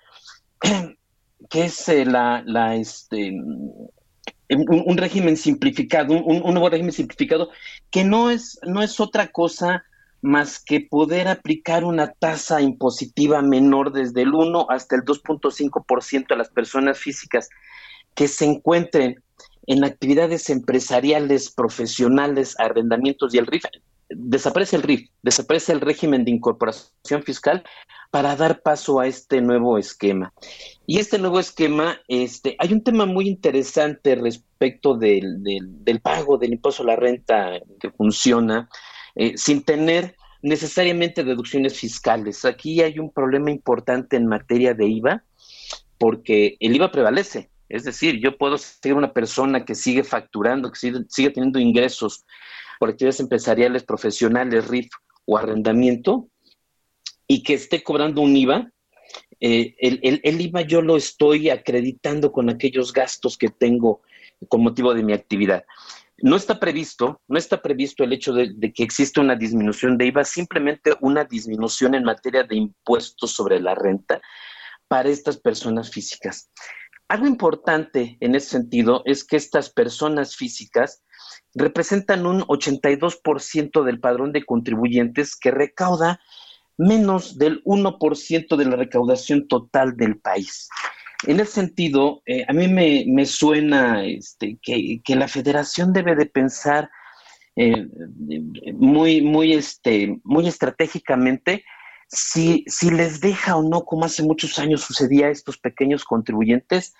que 1.51 1.64
es 1.64 1.88
eh, 1.88 2.05
la, 2.05 2.42
la 2.46 2.77
este 2.77 3.33
un, 4.49 4.96
régimen 4.96 5.37
simplificado, 5.37 6.14
un, 6.14 6.42
un, 6.42 6.55
nuevo 6.55 6.68
régimen 6.68 6.92
simplificado, 6.92 7.51
que 7.90 8.05
no 8.05 8.31
es, 8.31 8.59
no 8.62 8.83
es 8.83 9.01
otra 9.01 9.29
cosa 9.29 9.85
más 10.27 10.59
que 10.59 10.81
poder 10.81 11.29
aplicar 11.29 11.85
una 11.85 12.11
tasa 12.12 12.61
impositiva 12.61 13.43
menor 13.43 13.93
desde 13.93 14.23
el 14.23 14.35
1 14.35 14.67
hasta 14.69 14.97
el 14.97 15.03
2.5% 15.03 16.33
a 16.33 16.37
las 16.37 16.51
personas 16.51 16.99
físicas 16.99 17.49
que 18.15 18.27
se 18.27 18.45
encuentren 18.45 19.23
en 19.69 19.85
actividades 19.85 20.51
empresariales, 20.51 21.53
profesionales, 21.53 22.57
arrendamientos 22.59 23.35
y 23.35 23.39
el 23.39 23.47
RIF. 23.47 23.65
Desaparece 24.09 24.75
el 24.77 24.83
RIF, 24.83 25.09
desaparece 25.23 25.73
el 25.73 25.81
régimen 25.81 26.25
de 26.25 26.33
incorporación 26.33 27.23
fiscal 27.23 27.62
para 28.11 28.35
dar 28.35 28.62
paso 28.62 28.99
a 28.99 29.07
este 29.07 29.41
nuevo 29.41 29.79
esquema. 29.79 30.33
Y 30.87 30.99
este 30.99 31.19
nuevo 31.19 31.39
esquema, 31.39 32.01
este, 32.09 32.57
hay 32.59 32.73
un 32.73 32.83
tema 32.83 33.07
muy 33.07 33.29
interesante 33.29 34.17
respecto 34.17 34.97
del, 34.97 35.43
del 35.43 36.01
pago 36.01 36.37
del 36.37 36.55
impuesto 36.55 36.83
a 36.83 36.87
la 36.87 36.97
renta 36.97 37.61
que 37.79 37.91
funciona 37.91 38.69
eh, 39.17 39.37
sin 39.37 39.63
tener 39.63 40.15
necesariamente 40.43 41.25
deducciones 41.25 41.79
fiscales. 41.79 42.45
Aquí 42.45 42.83
hay 42.83 42.99
un 42.99 43.11
problema 43.11 43.51
importante 43.51 44.17
en 44.17 44.27
materia 44.27 44.75
de 44.75 44.87
IVA, 44.87 45.25
porque 45.99 46.57
el 46.61 46.77
IVA 46.77 46.93
prevalece. 46.93 47.51
Es 47.69 47.85
decir, 47.85 48.21
yo 48.21 48.37
puedo 48.37 48.59
ser 48.59 48.95
una 48.95 49.13
persona 49.13 49.65
que 49.65 49.75
sigue 49.75 50.05
facturando, 50.05 50.71
que 50.71 50.79
sigue, 51.09 51.31
teniendo 51.31 51.59
ingresos 51.59 52.25
por 52.79 52.91
actividades 52.91 53.21
empresariales, 53.21 53.83
profesionales, 53.83 54.69
RIF 54.69 54.89
o 55.25 55.37
arrendamiento, 55.37 56.29
y 57.27 57.43
que 57.43 57.55
esté 57.55 57.83
cobrando 57.83 58.21
un 58.21 58.37
IVA, 58.37 58.71
eh, 59.41 59.75
el, 59.81 60.41
IVA 60.41 60.63
yo 60.63 60.81
lo 60.81 60.97
estoy 60.97 61.51
acreditando 61.51 62.31
con 62.31 62.49
aquellos 62.51 62.93
gastos 62.93 63.37
que 63.37 63.49
tengo 63.49 64.03
con 64.49 64.63
motivo 64.63 64.95
de 64.95 65.03
mi 65.03 65.13
actividad. 65.13 65.65
No 66.19 66.37
está 66.37 66.59
previsto, 66.59 67.21
no 67.29 67.39
está 67.39 67.61
previsto 67.61 68.03
el 68.03 68.13
hecho 68.13 68.33
de, 68.33 68.73
que 68.73 68.83
existe 68.83 69.21
una 69.21 69.37
disminución 69.37 69.99
de 69.99 70.07
IVA, 70.07 70.25
simplemente 70.25 70.97
una 71.01 71.25
disminución 71.25 71.95
en 71.95 72.05
materia 72.05 72.43
de 72.43 72.57
impuestos 72.57 73.33
sobre 73.33 73.61
la 73.61 73.75
renta 73.75 74.21
para 74.89 75.11
estas 75.11 75.39
personas 75.39 75.91
físicas. 75.91 76.51
Algo 77.09 77.27
importante 77.27 78.17
en 78.21 78.35
ese 78.35 78.49
sentido 78.49 79.03
es 79.05 79.25
que 79.25 79.37
estas 79.37 79.71
personas 79.71 80.37
físicas 80.37 81.03
representan 81.55 82.27
un 82.27 82.41
82% 82.43 83.85
del 83.85 84.01
padrón 84.01 84.33
de 84.33 84.45
contribuyentes 84.45 85.37
que 85.37 85.51
recauda 85.51 86.21
menos 86.79 87.39
del 87.39 87.63
1% 87.65 88.57
de 88.57 88.65
la 88.65 88.77
recaudación 88.77 89.49
total 89.49 89.97
del 89.97 90.19
país. 90.19 90.69
En 91.25 91.41
ese 91.41 91.53
sentido, 91.53 92.23
eh, 92.27 92.45
a 92.47 92.53
mí 92.53 92.69
me, 92.69 93.27
suena 93.27 94.05
este, 94.05 94.59
que, 94.63 95.01
la 95.15 95.29
federación 95.29 95.93
debe 95.93 96.15
de 96.15 96.27
pensar 96.27 96.91
eh, 97.57 97.87
muy, 98.75 99.23
muy, 99.23 99.55
este, 99.55 100.19
muy 100.25 100.47
estratégicamente 100.47 101.65
si, 102.09 102.65
si 102.67 102.91
les 102.91 103.21
deja 103.21 103.57
o 103.57 103.63
no, 103.63 103.85
como 103.85 104.05
hace 104.05 104.23
muchos 104.23 104.59
años 104.59 104.83
sucedía 104.83 105.27
a 105.27 105.31
estos 105.31 105.59
pequeños 105.59 106.05
contribuyentes, 106.05 106.95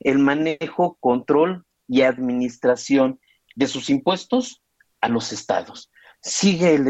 el 0.00 0.18
manejo, 0.18 0.96
control 1.00 1.64
y 1.88 2.02
administración 2.02 3.20
de 3.56 3.66
sus 3.66 3.90
impuestos 3.90 4.62
a 5.00 5.08
los 5.08 5.32
estados. 5.32 5.90
Sigue 6.20 6.74
el 6.74 6.88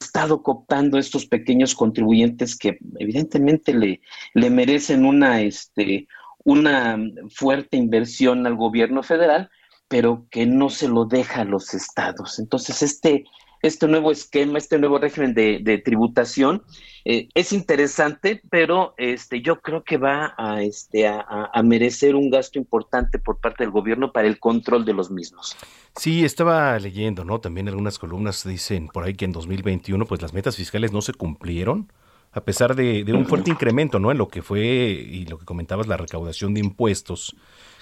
Estado 0.00 0.42
cooptando 0.42 0.96
a 0.96 1.00
estos 1.00 1.26
pequeños 1.26 1.74
contribuyentes 1.74 2.56
que 2.56 2.78
evidentemente 2.98 3.72
le, 3.72 4.02
le 4.34 4.50
merecen 4.50 5.06
una, 5.06 5.40
este, 5.40 6.06
una 6.44 6.98
fuerte 7.34 7.76
inversión 7.76 8.46
al 8.46 8.56
gobierno 8.56 9.02
federal, 9.02 9.50
pero 9.88 10.26
que 10.30 10.46
no 10.46 10.70
se 10.70 10.88
lo 10.88 11.04
deja 11.04 11.42
a 11.42 11.44
los 11.44 11.74
estados. 11.74 12.38
Entonces, 12.38 12.82
este, 12.82 13.24
este 13.62 13.88
nuevo 13.88 14.12
esquema, 14.12 14.58
este 14.58 14.78
nuevo 14.78 14.98
régimen 14.98 15.32
de, 15.34 15.82
tributación 15.84 16.62
eh, 17.06 17.28
es 17.34 17.52
interesante, 17.52 18.42
pero 18.50 18.94
este, 18.98 19.40
yo 19.40 19.60
creo 19.60 19.84
que 19.84 19.96
va 19.96 20.34
a, 20.36 20.62
este, 20.62 21.06
a, 21.06 21.62
merecer 21.62 22.14
un 22.14 22.30
gasto 22.30 22.58
importante 22.58 23.18
por 23.18 23.40
parte 23.40 23.64
del 23.64 23.70
gobierno 23.70 24.12
para 24.12 24.28
el 24.28 24.38
control 24.38 24.84
de 24.84 24.92
los 24.92 25.10
mismos. 25.10 25.56
Sí, 25.96 26.24
estaba 26.24 26.78
leyendo, 26.78 27.24
¿no? 27.24 27.40
También 27.40 27.68
algunas 27.68 27.98
columnas 27.98 28.46
dicen 28.46 28.88
por 28.88 29.04
ahí 29.04 29.14
que 29.14 29.24
en 29.24 29.32
2021 29.32 30.04
pues 30.06 30.20
las 30.20 30.34
metas 30.34 30.56
fiscales 30.56 30.92
no 30.92 31.00
se 31.00 31.14
cumplieron 31.14 31.90
a 32.34 32.40
pesar 32.40 32.74
de, 32.74 33.04
un 33.12 33.26
fuerte 33.26 33.50
incremento 33.50 33.98
¿no? 33.98 34.10
en 34.10 34.18
lo 34.18 34.28
que 34.28 34.42
fue 34.42 34.60
y 34.60 35.24
lo 35.26 35.38
que 35.38 35.44
comentabas, 35.44 35.86
la 35.86 35.96
recaudación 35.96 36.52
de 36.52 36.60
impuestos 36.60 37.36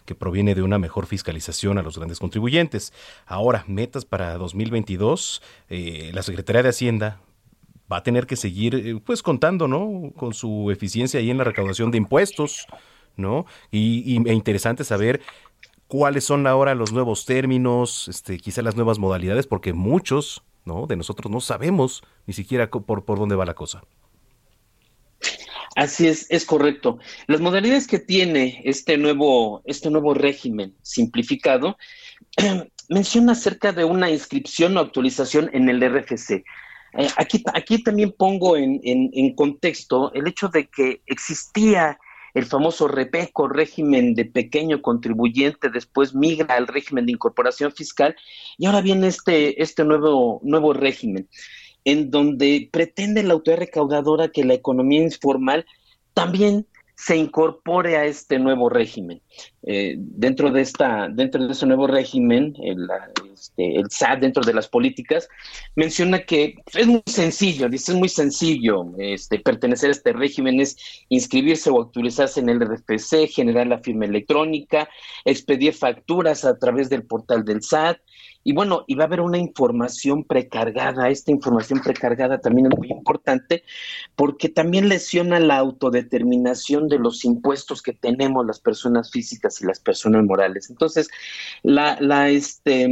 que 0.04 0.14
proviene 0.14 0.54
de 0.54 0.62
una 0.62 0.78
mejor 0.78 1.06
fiscalización 1.06 1.78
a 1.78 1.82
los 1.82 1.96
grandes 1.96 2.18
contribuyentes. 2.18 2.92
Ahora, 3.24 3.64
metas 3.66 4.04
para 4.04 4.36
2022, 4.36 5.42
eh, 5.70 6.10
la 6.12 6.22
Secretaría 6.22 6.62
de 6.62 6.68
Hacienda 6.68 7.20
va 7.90 7.98
a 7.98 8.02
tener 8.02 8.26
que 8.26 8.36
seguir 8.36 8.74
eh, 8.74 9.00
pues 9.02 9.22
contando 9.22 9.68
¿no? 9.68 10.12
con 10.16 10.34
su 10.34 10.70
eficiencia 10.70 11.20
ahí 11.20 11.30
en 11.30 11.38
la 11.38 11.44
recaudación 11.44 11.90
de 11.90 11.98
impuestos, 11.98 12.66
¿no? 13.16 13.46
Y, 13.70 14.02
y 14.06 14.28
e 14.28 14.32
interesante 14.32 14.84
saber 14.84 15.20
cuáles 15.86 16.24
son 16.24 16.46
ahora 16.46 16.74
los 16.74 16.92
nuevos 16.92 17.26
términos, 17.26 18.08
este, 18.08 18.38
quizá 18.38 18.62
las 18.62 18.76
nuevas 18.76 18.98
modalidades, 18.98 19.46
porque 19.46 19.72
muchos 19.72 20.42
¿no? 20.64 20.86
de 20.86 20.96
nosotros 20.96 21.30
no 21.30 21.40
sabemos 21.40 22.02
ni 22.26 22.34
siquiera 22.34 22.70
por, 22.70 23.04
por 23.04 23.18
dónde 23.18 23.36
va 23.36 23.44
la 23.44 23.54
cosa. 23.54 23.82
Así 25.74 26.06
es, 26.06 26.26
es 26.30 26.44
correcto. 26.44 26.98
Las 27.26 27.40
modalidades 27.40 27.86
que 27.86 27.98
tiene 27.98 28.60
este 28.64 28.98
nuevo, 28.98 29.62
este 29.64 29.90
nuevo 29.90 30.12
régimen 30.12 30.74
simplificado 30.82 31.78
menciona 32.88 33.32
acerca 33.32 33.72
de 33.72 33.84
una 33.84 34.10
inscripción 34.10 34.76
o 34.76 34.80
actualización 34.80 35.50
en 35.52 35.68
el 35.68 35.80
RFC. 35.80 36.44
Eh, 36.98 37.08
aquí, 37.16 37.82
también 37.82 38.12
pongo 38.12 38.56
en, 38.56 38.80
en, 38.84 39.34
contexto 39.34 40.12
el 40.12 40.26
hecho 40.26 40.48
de 40.48 40.68
que 40.68 41.00
existía 41.06 41.98
el 42.34 42.44
famoso 42.44 42.86
REPECO, 42.86 43.48
régimen 43.48 44.14
de 44.14 44.26
pequeño 44.26 44.82
contribuyente, 44.82 45.70
después 45.70 46.14
migra 46.14 46.56
al 46.56 46.66
régimen 46.66 47.06
de 47.06 47.12
incorporación 47.12 47.72
fiscal 47.72 48.14
y 48.58 48.66
ahora 48.66 48.82
viene 48.82 49.06
este, 49.06 49.62
este 49.62 49.84
nuevo, 49.84 50.40
nuevo 50.42 50.74
régimen 50.74 51.28
en 51.84 52.10
donde 52.10 52.68
pretende 52.72 53.22
la 53.22 53.34
autoridad 53.34 53.60
recaudadora 53.60 54.28
que 54.28 54.44
la 54.44 54.54
economía 54.54 55.02
informal 55.02 55.66
también 56.14 56.66
se 56.94 57.16
incorpore 57.16 57.96
a 57.96 58.04
este 58.04 58.38
nuevo 58.38 58.68
régimen. 58.68 59.20
Eh, 59.64 59.96
dentro 59.98 60.52
de 60.52 60.60
esta, 60.60 61.08
dentro 61.10 61.44
de 61.44 61.52
ese 61.52 61.66
nuevo 61.66 61.88
régimen, 61.88 62.54
el, 62.62 62.88
este, 63.32 63.82
SAT 63.90 64.20
dentro 64.20 64.44
de 64.44 64.54
las 64.54 64.68
políticas 64.68 65.28
menciona 65.74 66.20
que 66.20 66.54
es 66.72 66.86
muy 66.86 67.02
sencillo, 67.06 67.68
dice 67.68 67.90
es 67.92 67.98
muy 67.98 68.08
sencillo 68.08 68.84
este, 68.98 69.40
pertenecer 69.40 69.88
a 69.88 69.92
este 69.92 70.12
régimen, 70.12 70.60
es 70.60 70.76
inscribirse 71.08 71.70
o 71.70 71.82
actualizarse 71.82 72.38
en 72.38 72.50
el 72.50 72.60
RFC, 72.60 73.26
generar 73.26 73.66
la 73.66 73.80
firma 73.80 74.04
electrónica, 74.04 74.88
expedir 75.24 75.74
facturas 75.74 76.44
a 76.44 76.56
través 76.56 76.88
del 76.88 77.04
portal 77.04 77.44
del 77.44 77.62
SAT, 77.62 77.98
y 78.44 78.52
bueno, 78.52 78.84
y 78.86 78.94
va 78.94 79.04
a 79.04 79.06
haber 79.06 79.20
una 79.20 79.38
información 79.38 80.24
precargada. 80.24 81.08
Esta 81.08 81.30
información 81.30 81.80
precargada 81.80 82.40
también 82.40 82.66
es 82.66 82.78
muy 82.78 82.90
importante 82.90 83.62
porque 84.16 84.48
también 84.48 84.88
lesiona 84.88 85.38
la 85.38 85.58
autodeterminación 85.58 86.88
de 86.88 86.98
los 86.98 87.24
impuestos 87.24 87.82
que 87.82 87.92
tenemos 87.92 88.44
las 88.46 88.60
personas 88.60 89.10
físicas 89.10 89.60
y 89.60 89.66
las 89.66 89.80
personas 89.80 90.24
morales. 90.24 90.70
Entonces, 90.70 91.08
la, 91.62 91.96
la, 92.00 92.30
este, 92.30 92.88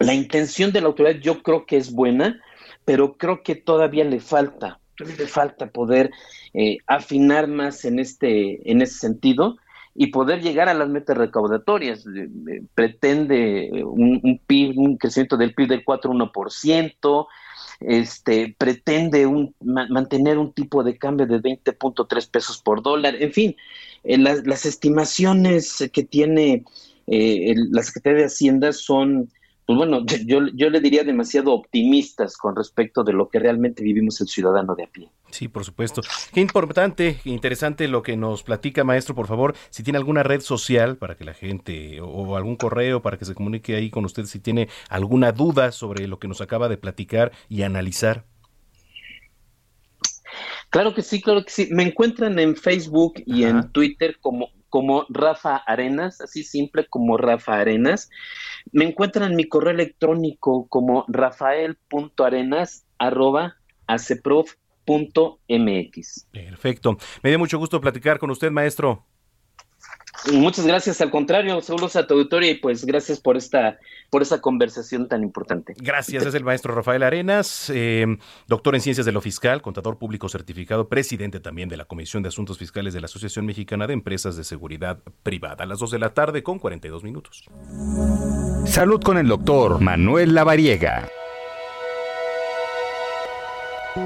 la 0.00 0.14
intención 0.14 0.72
de 0.72 0.80
la 0.80 0.88
autoridad 0.88 1.20
yo 1.20 1.42
creo 1.42 1.64
que 1.64 1.76
es 1.76 1.92
buena, 1.92 2.40
pero 2.84 3.16
creo 3.16 3.42
que 3.42 3.54
todavía 3.54 4.04
le 4.04 4.18
falta, 4.18 4.80
le 4.98 5.26
falta 5.28 5.68
poder 5.68 6.10
eh, 6.52 6.78
afinar 6.86 7.46
más 7.46 7.84
en 7.84 8.00
este, 8.00 8.70
en 8.70 8.82
ese 8.82 8.98
sentido 8.98 9.56
y 9.94 10.08
poder 10.08 10.40
llegar 10.40 10.68
a 10.68 10.74
las 10.74 10.88
metas 10.88 11.16
recaudatorias. 11.16 12.06
Eh, 12.06 12.28
eh, 12.48 12.62
pretende 12.74 13.66
eh, 13.66 13.84
un, 13.84 14.40
PIB, 14.46 14.78
un 14.78 14.96
crecimiento 14.96 15.36
del 15.36 15.54
PIB 15.54 15.68
del 15.68 15.84
4,1%, 15.84 17.26
este, 17.80 18.54
pretende 18.56 19.26
un, 19.26 19.54
mantener 19.60 20.38
un 20.38 20.52
tipo 20.52 20.82
de 20.82 20.96
cambio 20.96 21.26
de 21.26 21.40
20.3 21.40 22.30
pesos 22.30 22.62
por 22.62 22.82
dólar, 22.82 23.16
en 23.20 23.32
fin, 23.32 23.56
las, 24.04 24.46
las, 24.46 24.66
estimaciones 24.66 25.90
que 25.92 26.04
tiene 26.04 26.64
la 27.06 27.82
Secretaría 27.82 28.20
de 28.20 28.26
Hacienda 28.26 28.72
son 28.72 29.28
pues 29.66 29.76
bueno, 29.76 30.04
yo, 30.26 30.40
yo 30.54 30.70
le 30.70 30.80
diría 30.80 31.04
demasiado 31.04 31.52
optimistas 31.52 32.36
con 32.36 32.56
respecto 32.56 33.04
de 33.04 33.12
lo 33.12 33.28
que 33.28 33.38
realmente 33.38 33.82
vivimos 33.82 34.20
el 34.20 34.28
ciudadano 34.28 34.74
de 34.74 34.84
a 34.84 34.86
pie. 34.88 35.08
Sí, 35.32 35.48
por 35.48 35.64
supuesto. 35.64 36.02
Qué 36.34 36.40
importante, 36.40 37.18
interesante 37.24 37.88
lo 37.88 38.02
que 38.02 38.18
nos 38.18 38.42
platica, 38.42 38.84
maestro, 38.84 39.14
por 39.14 39.26
favor, 39.26 39.56
si 39.70 39.82
tiene 39.82 39.96
alguna 39.96 40.22
red 40.22 40.42
social 40.42 40.98
para 40.98 41.16
que 41.16 41.24
la 41.24 41.32
gente 41.32 42.02
o, 42.02 42.36
algún 42.36 42.56
correo 42.56 43.00
para 43.00 43.16
que 43.16 43.24
se 43.24 43.34
comunique 43.34 43.74
ahí 43.74 43.88
con 43.88 44.04
usted 44.04 44.26
si 44.26 44.40
tiene 44.40 44.68
alguna 44.90 45.32
duda 45.32 45.72
sobre 45.72 46.06
lo 46.06 46.18
que 46.18 46.28
nos 46.28 46.42
acaba 46.42 46.68
de 46.68 46.76
platicar 46.76 47.32
y 47.48 47.62
analizar. 47.62 48.26
Claro 50.68 50.94
que 50.94 51.00
sí, 51.00 51.22
claro 51.22 51.42
que 51.44 51.50
sí. 51.50 51.68
Me 51.70 51.82
encuentran 51.82 52.38
en 52.38 52.54
Facebook 52.54 53.14
y 53.24 53.44
en 53.44 53.72
Twitter 53.72 54.18
como 54.20 54.50
como 54.68 55.04
Rafa 55.10 55.56
Arenas, 55.56 56.22
así 56.22 56.44
simple 56.44 56.86
como 56.86 57.18
Rafa 57.18 57.60
Arenas. 57.60 58.08
Me 58.72 58.86
encuentran 58.86 59.30
en 59.30 59.36
mi 59.36 59.44
correo 59.44 59.72
electrónico 59.72 60.66
como 60.68 61.04
rafael.arenas.acprof.mx. 64.86 66.26
Perfecto. 66.32 66.98
Me 67.22 67.30
dio 67.30 67.38
mucho 67.38 67.58
gusto 67.58 67.80
platicar 67.80 68.18
con 68.18 68.30
usted, 68.30 68.50
maestro. 68.50 69.04
Muchas 70.32 70.64
gracias, 70.64 71.00
al 71.00 71.10
contrario, 71.10 71.60
saludos 71.62 71.96
a 71.96 72.06
tu 72.06 72.14
auditorio 72.14 72.48
y 72.48 72.54
pues 72.54 72.84
gracias 72.84 73.18
por 73.18 73.36
esta, 73.36 73.78
por 74.08 74.22
esa 74.22 74.40
conversación 74.40 75.08
tan 75.08 75.24
importante. 75.24 75.74
Gracias, 75.76 76.24
es 76.24 76.34
el 76.34 76.44
maestro 76.44 76.76
Rafael 76.76 77.02
Arenas, 77.02 77.72
eh, 77.74 78.06
doctor 78.46 78.76
en 78.76 78.82
Ciencias 78.82 79.04
de 79.04 79.10
lo 79.10 79.20
Fiscal, 79.20 79.62
contador 79.62 79.98
público 79.98 80.28
certificado, 80.28 80.88
presidente 80.88 81.40
también 81.40 81.68
de 81.68 81.76
la 81.76 81.86
Comisión 81.86 82.22
de 82.22 82.28
Asuntos 82.28 82.56
Fiscales 82.56 82.94
de 82.94 83.00
la 83.00 83.06
Asociación 83.06 83.46
Mexicana 83.46 83.88
de 83.88 83.94
Empresas 83.94 84.36
de 84.36 84.44
Seguridad 84.44 85.00
Privada. 85.24 85.64
A 85.64 85.66
las 85.66 85.80
2 85.80 85.90
de 85.90 85.98
la 85.98 86.14
tarde 86.14 86.44
con 86.44 86.60
42 86.60 87.02
minutos. 87.02 87.48
Salud 88.66 89.02
con 89.02 89.18
el 89.18 89.26
doctor 89.26 89.80
Manuel 89.80 90.34
Lavariega. 90.34 91.08
Ya 93.94 94.00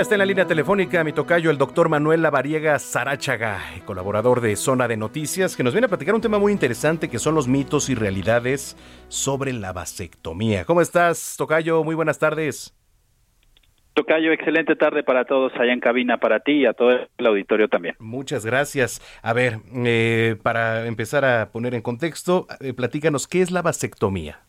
está 0.00 0.16
en 0.16 0.18
la 0.18 0.26
línea 0.26 0.44
telefónica 0.44 1.04
mi 1.04 1.12
tocayo, 1.12 1.52
el 1.52 1.58
doctor 1.58 1.88
Manuel 1.88 2.22
Lavariega 2.22 2.80
Sarachaga, 2.80 3.60
colaborador 3.84 4.40
de 4.40 4.56
Zona 4.56 4.88
de 4.88 4.96
Noticias, 4.96 5.56
que 5.56 5.62
nos 5.62 5.72
viene 5.72 5.84
a 5.84 5.88
platicar 5.88 6.16
un 6.16 6.20
tema 6.20 6.40
muy 6.40 6.50
interesante 6.50 7.08
que 7.08 7.20
son 7.20 7.36
los 7.36 7.46
mitos 7.46 7.90
y 7.90 7.94
realidades 7.94 8.76
sobre 9.06 9.52
la 9.52 9.72
vasectomía. 9.72 10.64
¿Cómo 10.64 10.80
estás, 10.80 11.36
tocayo? 11.38 11.84
Muy 11.84 11.94
buenas 11.94 12.18
tardes. 12.18 12.76
Tocayo, 13.92 14.32
excelente 14.32 14.74
tarde 14.74 15.04
para 15.04 15.26
todos 15.26 15.52
allá 15.54 15.72
en 15.72 15.78
cabina, 15.78 16.18
para 16.18 16.40
ti 16.40 16.62
y 16.62 16.66
a 16.66 16.72
todo 16.72 16.90
el 16.90 17.26
auditorio 17.26 17.68
también. 17.68 17.94
Muchas 18.00 18.44
gracias. 18.44 19.00
A 19.22 19.32
ver, 19.32 19.60
eh, 19.76 20.34
para 20.42 20.88
empezar 20.88 21.24
a 21.24 21.52
poner 21.52 21.76
en 21.76 21.82
contexto, 21.82 22.48
eh, 22.58 22.72
platícanos, 22.72 23.28
¿qué 23.28 23.42
es 23.42 23.52
la 23.52 23.62
vasectomía? 23.62 24.40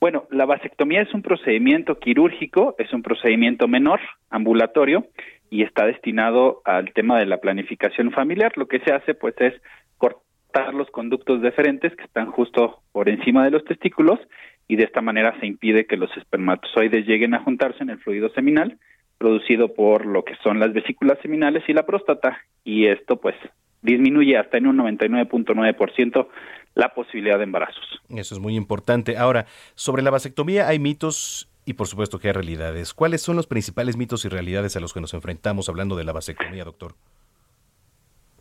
Bueno, 0.00 0.26
la 0.30 0.46
vasectomía 0.46 1.02
es 1.02 1.12
un 1.12 1.20
procedimiento 1.20 1.98
quirúrgico, 1.98 2.74
es 2.78 2.92
un 2.94 3.02
procedimiento 3.02 3.68
menor, 3.68 4.00
ambulatorio, 4.30 5.06
y 5.50 5.62
está 5.62 5.84
destinado 5.84 6.62
al 6.64 6.92
tema 6.94 7.18
de 7.18 7.26
la 7.26 7.38
planificación 7.38 8.10
familiar. 8.10 8.52
Lo 8.56 8.66
que 8.66 8.80
se 8.80 8.92
hace, 8.92 9.14
pues, 9.14 9.34
es 9.38 9.52
cortar 9.98 10.72
los 10.72 10.90
conductos 10.90 11.42
deferentes 11.42 11.94
que 11.96 12.04
están 12.04 12.30
justo 12.30 12.80
por 12.92 13.08
encima 13.10 13.44
de 13.44 13.50
los 13.50 13.64
testículos 13.64 14.18
y 14.66 14.76
de 14.76 14.84
esta 14.84 15.02
manera 15.02 15.38
se 15.40 15.46
impide 15.46 15.86
que 15.86 15.96
los 15.96 16.16
espermatozoides 16.16 17.06
lleguen 17.06 17.34
a 17.34 17.42
juntarse 17.42 17.82
en 17.82 17.90
el 17.90 17.98
fluido 17.98 18.30
seminal 18.30 18.78
producido 19.18 19.74
por 19.74 20.06
lo 20.06 20.24
que 20.24 20.34
son 20.42 20.60
las 20.60 20.72
vesículas 20.72 21.18
seminales 21.20 21.62
y 21.68 21.74
la 21.74 21.84
próstata 21.84 22.38
y 22.64 22.86
esto 22.86 23.20
pues 23.20 23.34
disminuye 23.82 24.36
hasta 24.36 24.58
en 24.58 24.66
un 24.66 24.78
99.9% 24.78 26.28
la 26.74 26.90
posibilidad 26.94 27.38
de 27.38 27.44
embarazos. 27.44 28.00
Eso 28.08 28.34
es 28.34 28.40
muy 28.40 28.56
importante. 28.56 29.16
Ahora, 29.16 29.46
sobre 29.74 30.02
la 30.02 30.10
vasectomía 30.10 30.68
hay 30.68 30.78
mitos 30.78 31.48
y 31.64 31.74
por 31.74 31.86
supuesto 31.86 32.18
que 32.18 32.28
hay 32.28 32.32
realidades. 32.32 32.94
¿Cuáles 32.94 33.22
son 33.22 33.36
los 33.36 33.46
principales 33.46 33.96
mitos 33.96 34.24
y 34.24 34.28
realidades 34.28 34.76
a 34.76 34.80
los 34.80 34.92
que 34.92 35.00
nos 35.00 35.14
enfrentamos 35.14 35.68
hablando 35.68 35.96
de 35.96 36.04
la 36.04 36.12
vasectomía, 36.12 36.64
doctor? 36.64 36.94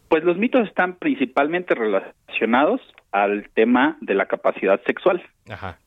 Pues 0.07 0.23
los 0.23 0.37
mitos 0.37 0.67
están 0.67 0.95
principalmente 0.95 1.75
relacionados 1.75 2.81
al 3.11 3.49
tema 3.53 3.97
de 4.01 4.15
la 4.15 4.25
capacidad 4.25 4.81
sexual. 4.85 5.21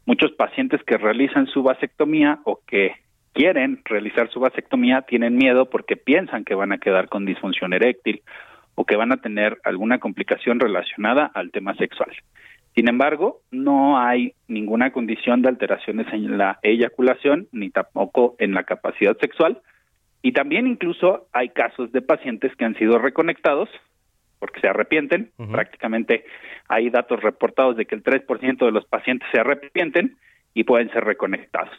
Muchos 0.07 0.33
pacientes 0.33 0.81
que 0.85 0.97
realizan 0.97 1.47
su 1.47 1.63
vasectomía 1.63 2.41
o 2.45 2.61
que 2.67 2.93
quieren 3.33 3.81
realizar 3.85 4.31
su 4.31 4.41
vasectomía 4.41 5.03
tienen 5.03 5.37
miedo 5.37 5.69
porque 5.71 5.97
piensan 5.97 6.45
que 6.45 6.55
van 6.55 6.73
a 6.73 6.79
quedar 6.79 7.09
con 7.09 7.25
disfunción 7.25 7.73
eréctil 7.73 8.23
o 8.75 8.85
que 8.85 8.97
van 8.97 9.13
a 9.13 9.19
tener 9.19 9.59
alguna 9.65 9.99
complicación 9.99 10.61
relacionada 10.61 11.31
al 11.35 11.51
tema 11.51 11.75
sexual. 11.75 12.11
Sin 12.75 12.89
embargo, 12.89 13.43
no 13.51 13.99
hay 13.99 14.35
ninguna 14.49 14.93
condición 14.93 15.43
de 15.43 15.49
alteraciones 15.49 16.07
en 16.13 16.39
la 16.39 16.59
eyaculación 16.63 17.49
ni 17.53 17.71
tampoco 17.71 18.35
en 18.39 18.55
la 18.55 18.65
capacidad 18.65 19.17
sexual. 19.19 19.61
Y 20.23 20.33
también 20.33 20.67
incluso 20.67 21.29
hay 21.33 21.51
casos 21.51 21.93
de 21.93 22.01
pacientes 22.01 22.55
que 22.57 22.65
han 22.65 22.77
sido 22.77 22.99
reconectados 22.99 23.69
porque 24.39 24.61
se 24.61 24.69
arrepienten. 24.69 25.31
Prácticamente 25.53 26.25
hay 26.69 26.91
datos 26.91 27.21
reportados 27.21 27.77
de 27.77 27.87
que 27.87 27.95
el 27.95 28.03
3% 28.03 28.65
de 28.65 28.73
los 28.73 28.87
pacientes 28.87 29.29
se 29.33 29.39
arrepienten 29.39 30.17
y 30.55 30.65
pueden 30.65 30.91
ser 30.91 31.05
reconectados. 31.05 31.71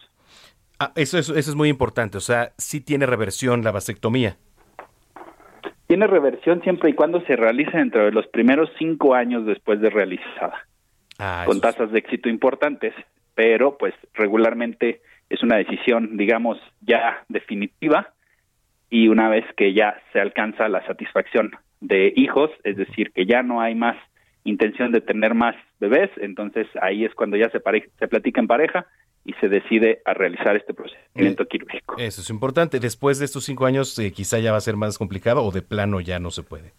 Ah, 0.79 0.91
eso, 0.95 1.17
eso, 1.17 1.35
eso 1.35 1.49
es 1.49 1.55
muy 1.55 1.69
importante. 1.69 2.17
O 2.17 2.21
sea, 2.21 2.53
sí 2.57 2.81
tiene 2.81 3.05
reversión 3.05 3.63
la 3.63 3.71
vasectomía. 3.71 4.37
Tiene 5.93 6.07
reversión 6.07 6.59
siempre 6.63 6.89
y 6.89 6.93
cuando 6.93 7.21
se 7.21 7.35
realice 7.35 7.77
dentro 7.77 8.05
de 8.05 8.11
los 8.11 8.25
primeros 8.25 8.67
cinco 8.79 9.13
años 9.13 9.45
después 9.45 9.79
de 9.79 9.91
realizada, 9.91 10.65
ah, 11.19 11.43
con 11.45 11.61
tasas 11.61 11.91
de 11.91 11.99
éxito 11.99 12.29
importantes, 12.29 12.95
pero 13.35 13.77
pues 13.77 13.93
regularmente 14.15 15.01
es 15.29 15.43
una 15.43 15.57
decisión, 15.57 16.17
digamos, 16.17 16.57
ya 16.81 17.23
definitiva 17.29 18.11
y 18.89 19.07
una 19.07 19.29
vez 19.29 19.45
que 19.55 19.75
ya 19.75 20.01
se 20.13 20.19
alcanza 20.19 20.67
la 20.67 20.83
satisfacción 20.87 21.51
de 21.79 22.11
hijos, 22.15 22.49
es 22.63 22.75
decir, 22.75 23.11
que 23.11 23.27
ya 23.27 23.43
no 23.43 23.61
hay 23.61 23.75
más 23.75 23.95
intención 24.45 24.91
de 24.91 25.01
tener 25.01 25.35
más 25.35 25.55
bebés, 25.79 26.09
entonces 26.17 26.65
ahí 26.81 27.05
es 27.05 27.13
cuando 27.13 27.37
ya 27.37 27.51
se, 27.51 27.61
se 27.99 28.07
platica 28.07 28.41
en 28.41 28.47
pareja 28.47 28.87
y 29.25 29.33
se 29.33 29.47
decide 29.47 30.01
a 30.05 30.13
realizar 30.13 30.55
este 30.55 30.73
procedimiento 30.73 31.45
quirúrgico. 31.45 31.95
Eso 31.97 32.21
es 32.21 32.29
importante. 32.29 32.79
Después 32.79 33.19
de 33.19 33.25
estos 33.25 33.45
cinco 33.45 33.65
años, 33.65 33.97
eh, 33.99 34.11
quizá 34.11 34.39
ya 34.39 34.51
va 34.51 34.57
a 34.57 34.61
ser 34.61 34.75
más 34.75 34.97
complicado 34.97 35.43
o 35.43 35.51
de 35.51 35.61
plano 35.61 36.01
ya 36.01 36.19
no 36.19 36.29
se 36.31 36.43
puede. 36.43 36.73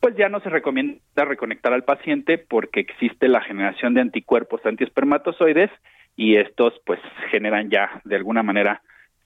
Pues 0.00 0.12
pues 0.12 0.18
ya 0.18 0.28
no 0.28 0.40
se 0.40 0.50
recomienda 0.50 1.24
reconectar 1.24 1.72
al 1.72 1.84
paciente 1.84 2.36
porque 2.36 2.80
existe 2.80 3.28
la 3.28 3.40
generación 3.40 3.94
de 3.94 4.02
anticuerpos 4.02 4.60
antiespermatozoides 4.66 5.70
y 6.16 6.36
estos 6.36 6.74
pues 6.84 7.00
generan 7.30 7.70
ya 7.70 8.02
de 8.04 8.16
alguna 8.16 8.42
manera 8.42 8.82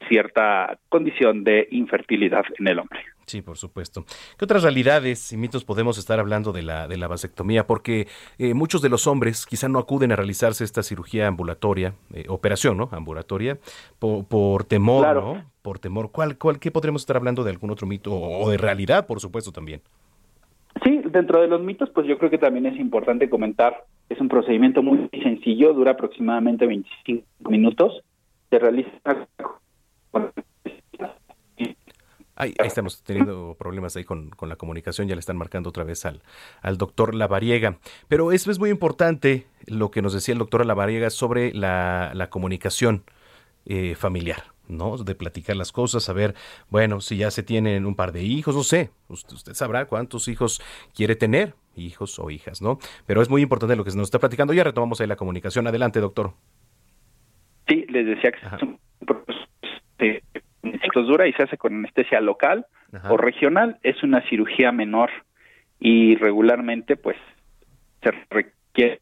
cierta 0.09 0.79
condición 0.89 1.45
de 1.45 1.69
infertilidad 1.71 2.45
en 2.59 2.69
el 2.69 2.79
hombre. 2.79 3.01
Sí, 3.27 3.43
por 3.43 3.57
supuesto. 3.57 4.05
¿Qué 4.39 4.45
otras 4.45 4.63
realidades 4.63 5.33
y 5.33 5.37
mitos 5.37 5.65
podemos 5.65 5.99
estar 5.99 6.21
hablando 6.21 6.53
de 6.53 6.63
la, 6.63 6.87
de 6.87 6.97
la 6.97 7.09
vasectomía? 7.09 7.67
Porque 7.67 8.07
eh, 8.39 8.55
muchos 8.55 8.83
de 8.83 8.89
los 8.89 9.09
hombres 9.09 9.47
quizá 9.47 9.69
no 9.69 9.81
acuden 9.81 10.13
a 10.13 10.17
realizarse 10.17 10.63
esta 10.63 10.85
cirugía 10.85 11.27
ambulatoria, 11.27 11.95
eh, 12.15 12.27
operación, 12.29 12.77
¿no? 12.77 12.89
Ambulatoria, 12.93 13.59
por, 13.99 14.65
temor, 14.65 15.17
¿no? 15.17 15.45
Por 15.63 15.81
temor. 15.81 16.13
¿Cuál, 16.13 16.39
cuál, 16.39 16.61
¿Qué 16.61 16.71
podremos 16.71 17.03
estar 17.03 17.17
hablando 17.17 17.43
de 17.43 17.51
algún 17.51 17.71
otro 17.71 17.89
mito 17.89 18.15
o 18.15 18.49
de 18.49 18.59
realidad, 18.59 19.07
por 19.07 19.19
supuesto, 19.19 19.51
también? 19.51 19.81
Sí, 20.85 21.01
dentro 21.11 21.41
de 21.41 21.49
los 21.49 21.63
mitos, 21.63 21.91
pues 21.91 22.07
yo 22.07 22.19
creo 22.19 22.31
que 22.31 22.39
también 22.39 22.67
es 22.67 22.79
importante 22.79 23.31
comentar, 23.31 23.85
es 24.09 24.21
un 24.21 24.29
procedimiento 24.29 24.83
muy 24.83 25.09
sencillo, 25.23 25.73
dura 25.73 25.93
aproximadamente 25.93 26.67
25 26.67 27.51
minutos, 27.51 28.03
se 28.51 28.59
realiza 28.59 28.91
Ahí, 32.39 32.55
estamos 32.59 33.03
teniendo 33.03 33.57
problemas 33.59 33.97
ahí 33.97 34.05
con, 34.05 34.31
la 34.43 34.57
comunicación, 34.57 35.09
ya 35.09 35.15
le 35.15 35.21
están 35.21 35.39
marcando 35.39 35.71
otra 35.71 35.85
vez 35.85 36.05
al, 36.05 36.23
al 36.61 36.77
doctor 36.77 37.15
Lavariega. 37.15 37.79
Pero 38.09 38.31
eso 38.31 38.51
es 38.51 38.59
muy 38.59 38.69
importante 38.69 39.47
lo 39.67 39.91
que 39.91 40.03
nos 40.03 40.13
decía 40.13 40.35
el 40.35 40.39
doctor 40.39 40.65
Lavariega 40.67 41.09
sobre 41.09 41.55
la, 41.55 42.13
la 42.15 42.29
comunicación 42.29 43.05
eh, 43.65 43.95
familiar, 43.95 44.45
¿no? 44.69 44.99
De 44.99 45.15
platicar 45.15 45.57
las 45.57 45.73
cosas, 45.73 46.05
saber, 46.05 46.35
bueno, 46.69 47.01
si 47.01 47.17
ya 47.17 47.31
se 47.31 47.43
tienen 47.43 47.87
un 47.87 47.97
par 47.97 48.13
de 48.13 48.23
hijos, 48.23 48.55
no 48.55 48.63
sé, 48.63 48.91
usted, 49.09 49.55
sabrá 49.55 49.87
cuántos 49.87 50.29
hijos 50.29 50.63
quiere 50.95 51.17
tener, 51.17 51.55
hijos 51.75 52.19
o 52.19 52.31
hijas, 52.31 52.61
¿no? 52.63 52.79
Pero 53.07 53.23
es 53.23 53.31
muy 53.31 53.43
importante 53.43 53.75
lo 53.77 53.85
que 53.85 53.91
se 53.91 53.97
nos 53.97 54.07
está 54.07 54.19
platicando. 54.19 54.53
Ya 54.53 54.63
retomamos 54.63 55.01
ahí 55.01 55.07
la 55.07 55.17
comunicación. 55.17 55.67
Adelante, 55.67 56.01
doctor. 56.01 56.35
Sí, 57.67 57.87
les 57.89 58.07
decía 58.07 58.31
que 58.31 58.77
es 59.99 60.23
un 60.63 61.07
dura 61.07 61.27
y 61.27 61.33
se 61.33 61.45
hace 61.45 61.57
con 61.57 61.75
anestesia 61.75 62.21
local 62.21 62.67
o 63.09 63.17
regional, 63.17 63.79
es 63.83 64.03
una 64.03 64.27
cirugía 64.29 64.73
menor 64.73 65.11
y 65.79 66.17
regularmente 66.17 66.97
pues 66.97 67.17
se 68.03 68.11
requiere 68.31 68.99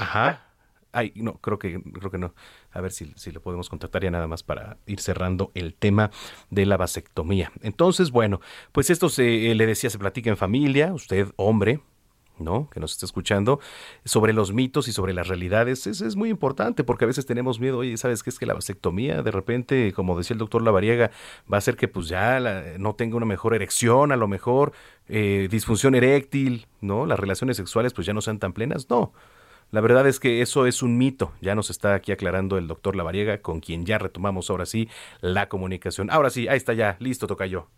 Ajá. 0.00 0.46
Ay, 0.92 1.12
no, 1.14 1.34
creo 1.34 1.58
que 1.58 1.80
creo 1.80 2.10
que 2.10 2.18
no. 2.18 2.34
A 2.72 2.80
ver 2.80 2.90
si, 2.90 3.12
si 3.14 3.30
lo 3.30 3.42
podemos 3.42 3.68
contactar 3.68 4.02
ya 4.02 4.10
nada 4.10 4.26
más 4.26 4.42
para 4.42 4.78
ir 4.86 4.98
cerrando 4.98 5.52
el 5.54 5.74
tema 5.74 6.10
de 6.48 6.66
la 6.66 6.76
vasectomía. 6.76 7.52
Entonces, 7.62 8.10
bueno, 8.10 8.40
pues 8.72 8.90
esto 8.90 9.08
se 9.08 9.54
le 9.54 9.66
decía 9.66 9.90
se 9.90 9.98
platica 9.98 10.30
en 10.30 10.36
familia, 10.36 10.92
usted 10.92 11.28
hombre, 11.36 11.80
¿no? 12.40 12.68
Que 12.70 12.80
nos 12.80 12.92
está 12.92 13.06
escuchando, 13.06 13.60
sobre 14.04 14.32
los 14.32 14.52
mitos 14.52 14.88
y 14.88 14.92
sobre 14.92 15.12
las 15.12 15.28
realidades. 15.28 15.86
Es, 15.86 16.00
es 16.00 16.16
muy 16.16 16.30
importante 16.30 16.84
porque 16.84 17.04
a 17.04 17.08
veces 17.08 17.26
tenemos 17.26 17.60
miedo, 17.60 17.78
oye, 17.78 17.96
¿sabes 17.96 18.22
qué 18.22 18.30
es 18.30 18.38
que 18.38 18.46
la 18.46 18.54
vasectomía 18.54 19.22
de 19.22 19.30
repente, 19.30 19.92
como 19.92 20.16
decía 20.16 20.34
el 20.34 20.38
doctor 20.38 20.62
Lavariega, 20.62 21.10
va 21.50 21.56
a 21.56 21.58
hacer 21.58 21.76
que 21.76 21.88
pues 21.88 22.08
ya 22.08 22.40
no 22.78 22.94
tenga 22.94 23.16
una 23.16 23.26
mejor 23.26 23.54
erección, 23.54 24.12
a 24.12 24.16
lo 24.16 24.28
mejor 24.28 24.72
eh, 25.08 25.48
disfunción 25.50 25.94
eréctil, 25.94 26.66
¿no? 26.80 27.06
Las 27.06 27.18
relaciones 27.18 27.56
sexuales 27.56 27.92
pues 27.92 28.06
ya 28.06 28.12
no 28.12 28.20
sean 28.20 28.38
tan 28.38 28.52
plenas. 28.52 28.88
No. 28.90 29.12
La 29.70 29.80
verdad 29.80 30.06
es 30.08 30.18
que 30.18 30.42
eso 30.42 30.66
es 30.66 30.82
un 30.82 30.98
mito. 30.98 31.32
Ya 31.40 31.54
nos 31.54 31.70
está 31.70 31.94
aquí 31.94 32.12
aclarando 32.12 32.58
el 32.58 32.66
doctor 32.66 32.96
Lavariega, 32.96 33.40
con 33.40 33.60
quien 33.60 33.86
ya 33.86 33.98
retomamos 33.98 34.50
ahora 34.50 34.66
sí 34.66 34.88
la 35.20 35.48
comunicación. 35.48 36.10
Ahora 36.10 36.30
sí, 36.30 36.48
ahí 36.48 36.56
está 36.56 36.72
ya, 36.72 36.96
listo, 36.98 37.26
toca 37.26 37.46
yo. 37.46 37.68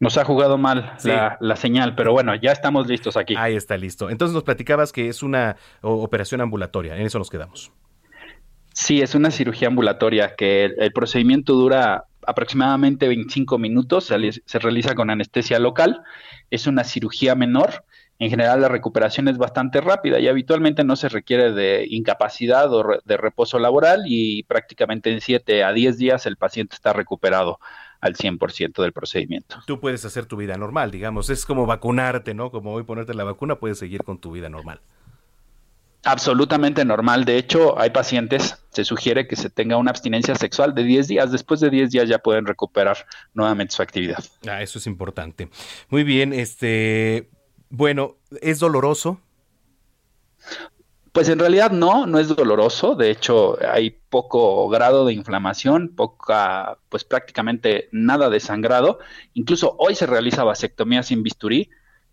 Nos 0.00 0.16
ha 0.16 0.24
jugado 0.24 0.56
mal 0.56 0.94
la, 1.40 1.56
señal, 1.56 1.94
pero 1.94 2.12
bueno, 2.12 2.34
ya 2.34 2.52
estamos 2.52 2.86
listos 2.86 3.18
aquí. 3.18 3.34
Ahí 3.36 3.54
está 3.54 3.76
listo. 3.76 4.08
Entonces 4.08 4.34
nos 4.34 4.44
platicabas 4.44 4.92
que 4.92 5.08
es 5.08 5.22
una 5.22 5.56
operación 5.82 6.40
ambulatoria, 6.40 6.96
en 6.96 7.02
eso 7.02 7.18
nos 7.18 7.28
quedamos. 7.28 7.70
Sí, 8.72 9.02
es 9.02 9.14
una 9.14 9.30
cirugía 9.30 9.68
ambulatoria 9.68 10.34
que 10.36 10.64
el, 10.64 10.92
procedimiento 10.92 11.52
dura 11.52 12.04
aproximadamente 12.26 13.08
25 13.08 13.58
minutos, 13.58 14.04
se, 14.04 14.58
realiza 14.58 14.94
con 14.94 15.10
anestesia 15.10 15.58
local, 15.58 16.02
es 16.50 16.66
una 16.66 16.84
cirugía 16.84 17.34
menor, 17.34 17.84
en 18.18 18.30
general 18.30 18.62
la 18.62 18.68
recuperación 18.68 19.28
es 19.28 19.36
bastante 19.36 19.82
rápida 19.82 20.18
y 20.18 20.28
habitualmente 20.28 20.82
no 20.82 20.96
se 20.96 21.10
requiere 21.10 21.52
de 21.52 21.86
incapacidad 21.90 22.72
o 22.72 23.00
de 23.04 23.16
reposo 23.18 23.58
laboral 23.58 24.04
y 24.06 24.44
prácticamente 24.44 25.10
en 25.10 25.20
7 25.20 25.62
a 25.62 25.72
10 25.72 25.98
días 25.98 26.24
el 26.24 26.36
paciente 26.38 26.74
está 26.74 26.94
recuperado 26.94 27.58
al 28.00 28.14
100% 28.14 28.82
del 28.82 28.92
procedimiento. 28.92 29.62
Tú 29.66 29.80
puedes 29.80 30.04
hacer 30.04 30.26
tu 30.26 30.36
vida 30.36 30.56
normal, 30.56 30.90
digamos, 30.90 31.30
es 31.30 31.44
como 31.44 31.66
vacunarte, 31.66 32.34
¿no? 32.34 32.50
Como 32.50 32.72
hoy 32.72 32.82
ponerte 32.82 33.14
la 33.14 33.24
vacuna, 33.24 33.56
puedes 33.56 33.78
seguir 33.78 34.02
con 34.04 34.18
tu 34.18 34.32
vida 34.32 34.48
normal. 34.48 34.80
Absolutamente 36.02 36.82
normal. 36.84 37.26
De 37.26 37.36
hecho, 37.36 37.78
hay 37.78 37.90
pacientes, 37.90 38.58
se 38.70 38.84
sugiere 38.84 39.28
que 39.28 39.36
se 39.36 39.50
tenga 39.50 39.76
una 39.76 39.90
abstinencia 39.90 40.34
sexual 40.34 40.74
de 40.74 40.84
10 40.84 41.08
días. 41.08 41.30
Después 41.30 41.60
de 41.60 41.68
10 41.68 41.90
días 41.90 42.08
ya 42.08 42.18
pueden 42.18 42.46
recuperar 42.46 43.06
nuevamente 43.34 43.74
su 43.74 43.82
actividad. 43.82 44.24
Ah, 44.48 44.62
eso 44.62 44.78
es 44.78 44.86
importante. 44.86 45.50
Muy 45.90 46.02
bien, 46.02 46.32
este, 46.32 47.28
bueno, 47.68 48.16
¿es 48.40 48.60
doloroso? 48.60 49.20
Pues 51.12 51.28
en 51.28 51.40
realidad 51.40 51.72
no, 51.72 52.06
no 52.06 52.20
es 52.20 52.28
doloroso. 52.28 52.94
De 52.94 53.10
hecho, 53.10 53.58
hay 53.68 53.90
poco 53.90 54.68
grado 54.68 55.04
de 55.04 55.12
inflamación, 55.12 55.88
poca, 55.96 56.78
pues 56.88 57.02
prácticamente 57.04 57.88
nada 57.90 58.30
de 58.30 58.38
sangrado. 58.38 59.00
Incluso 59.34 59.74
hoy 59.78 59.96
se 59.96 60.06
realiza 60.06 60.44
vasectomía 60.44 61.02
sin 61.02 61.24
bisturí. 61.24 61.68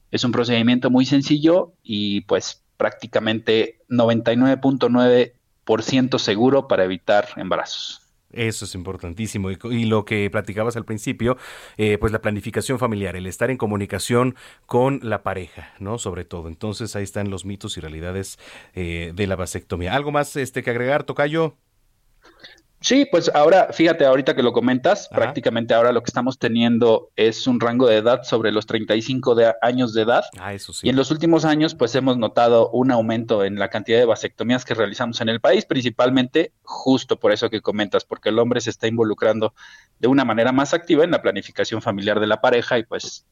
Es 0.10 0.24
un 0.24 0.32
procedimiento 0.32 0.90
muy 0.90 1.06
sencillo 1.06 1.74
y 1.84 2.22
pues 2.22 2.64
prácticamente 2.78 3.84
99.9% 3.90 6.18
seguro 6.18 6.68
para 6.68 6.86
evitar 6.86 7.28
embarazos. 7.36 8.07
Eso 8.38 8.66
es 8.66 8.76
importantísimo. 8.76 9.50
Y, 9.50 9.86
lo 9.86 10.06
que 10.06 10.30
platicabas 10.30 10.78
al 10.78 10.86
principio, 10.86 11.38
eh, 11.78 11.98
pues 11.98 12.12
la 12.12 12.22
planificación 12.22 12.78
familiar, 12.78 13.16
el 13.16 13.26
estar 13.26 13.50
en 13.50 13.58
comunicación 13.58 14.36
con 14.68 15.00
la 15.02 15.24
pareja, 15.24 15.74
¿no? 15.80 15.98
Sobre 15.98 16.24
todo. 16.24 16.48
Entonces 16.48 16.96
ahí 16.96 17.04
están 17.04 17.32
los 17.32 17.46
mitos 17.46 17.78
y 17.78 17.82
realidades 17.82 18.38
eh, 18.76 19.12
de 19.16 19.28
la 19.28 19.36
vasectomía. 19.36 19.96
¿Algo 19.96 20.12
más 20.12 20.36
este, 20.36 20.62
que 20.62 20.70
agregar, 20.70 21.04
Tocayo? 21.04 21.58
Sí, 22.88 23.06
pues 23.06 23.30
ahora, 23.36 23.74
fíjate, 23.74 24.06
ahorita 24.06 24.34
que 24.34 24.42
lo 24.42 24.54
comentas, 24.54 25.10
prácticamente 25.10 25.74
ahora 25.74 25.92
lo 25.92 26.02
que 26.02 26.10
estamos 26.10 26.40
teniendo 26.40 27.12
es 27.18 27.46
un 27.46 27.60
rango 27.60 27.86
de 27.86 27.98
edad 27.98 28.24
sobre 28.24 28.50
los 28.54 28.66
35 28.66 29.36
de 29.36 29.54
años 29.62 29.94
de 29.94 30.04
edad. 30.04 30.24
Ah, 30.40 30.54
eso 30.54 30.72
sí. 30.72 30.88
Y 30.88 30.90
en 30.90 30.96
los 30.96 31.12
últimos 31.12 31.44
años, 31.44 31.76
pues 31.76 31.94
hemos 31.96 32.18
notado 32.18 32.70
un 32.70 32.90
aumento 32.92 33.44
en 33.44 33.60
la 33.60 33.70
cantidad 33.70 34.00
de 34.00 34.06
vasectomías 34.06 34.64
que 34.64 34.74
realizamos 34.74 35.20
en 35.20 35.28
el 35.28 35.42
país, 35.42 35.66
principalmente 35.66 36.54
justo 36.64 37.20
por 37.20 37.34
eso 37.34 37.50
que 37.50 37.60
comentas, 37.60 38.06
porque 38.06 38.30
el 38.30 38.40
hombre 38.40 38.62
se 38.62 38.70
está 38.70 38.88
involucrando 38.88 39.54
de 40.00 40.08
una 40.08 40.24
manera 40.24 40.54
más 40.54 40.74
activa 40.74 41.04
en 41.04 41.12
la 41.12 41.22
planificación 41.22 41.82
familiar 41.82 42.22
de 42.22 42.28
la 42.28 42.40
pareja 42.40 42.80
y 42.80 42.84
pues 42.84 43.26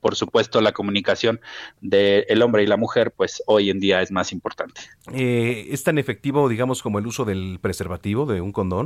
por 0.00 0.16
supuesto 0.16 0.60
la 0.60 0.72
comunicación 0.72 1.40
del 1.80 2.42
hombre 2.42 2.62
y 2.62 2.66
la 2.66 2.76
mujer, 2.76 3.12
pues 3.12 3.42
hoy 3.46 3.70
en 3.70 3.80
día 3.80 4.02
es 4.02 4.10
más 4.10 4.32
importante. 4.32 4.80
Eh, 5.12 5.68
¿Es 5.70 5.84
tan 5.84 5.98
efectivo, 5.98 6.48
digamos, 6.48 6.82
como 6.82 6.98
el 6.98 7.06
uso 7.06 7.24
del 7.24 7.58
preservativo 7.60 8.26
de 8.26 8.40
un 8.40 8.52
condón? 8.52 8.81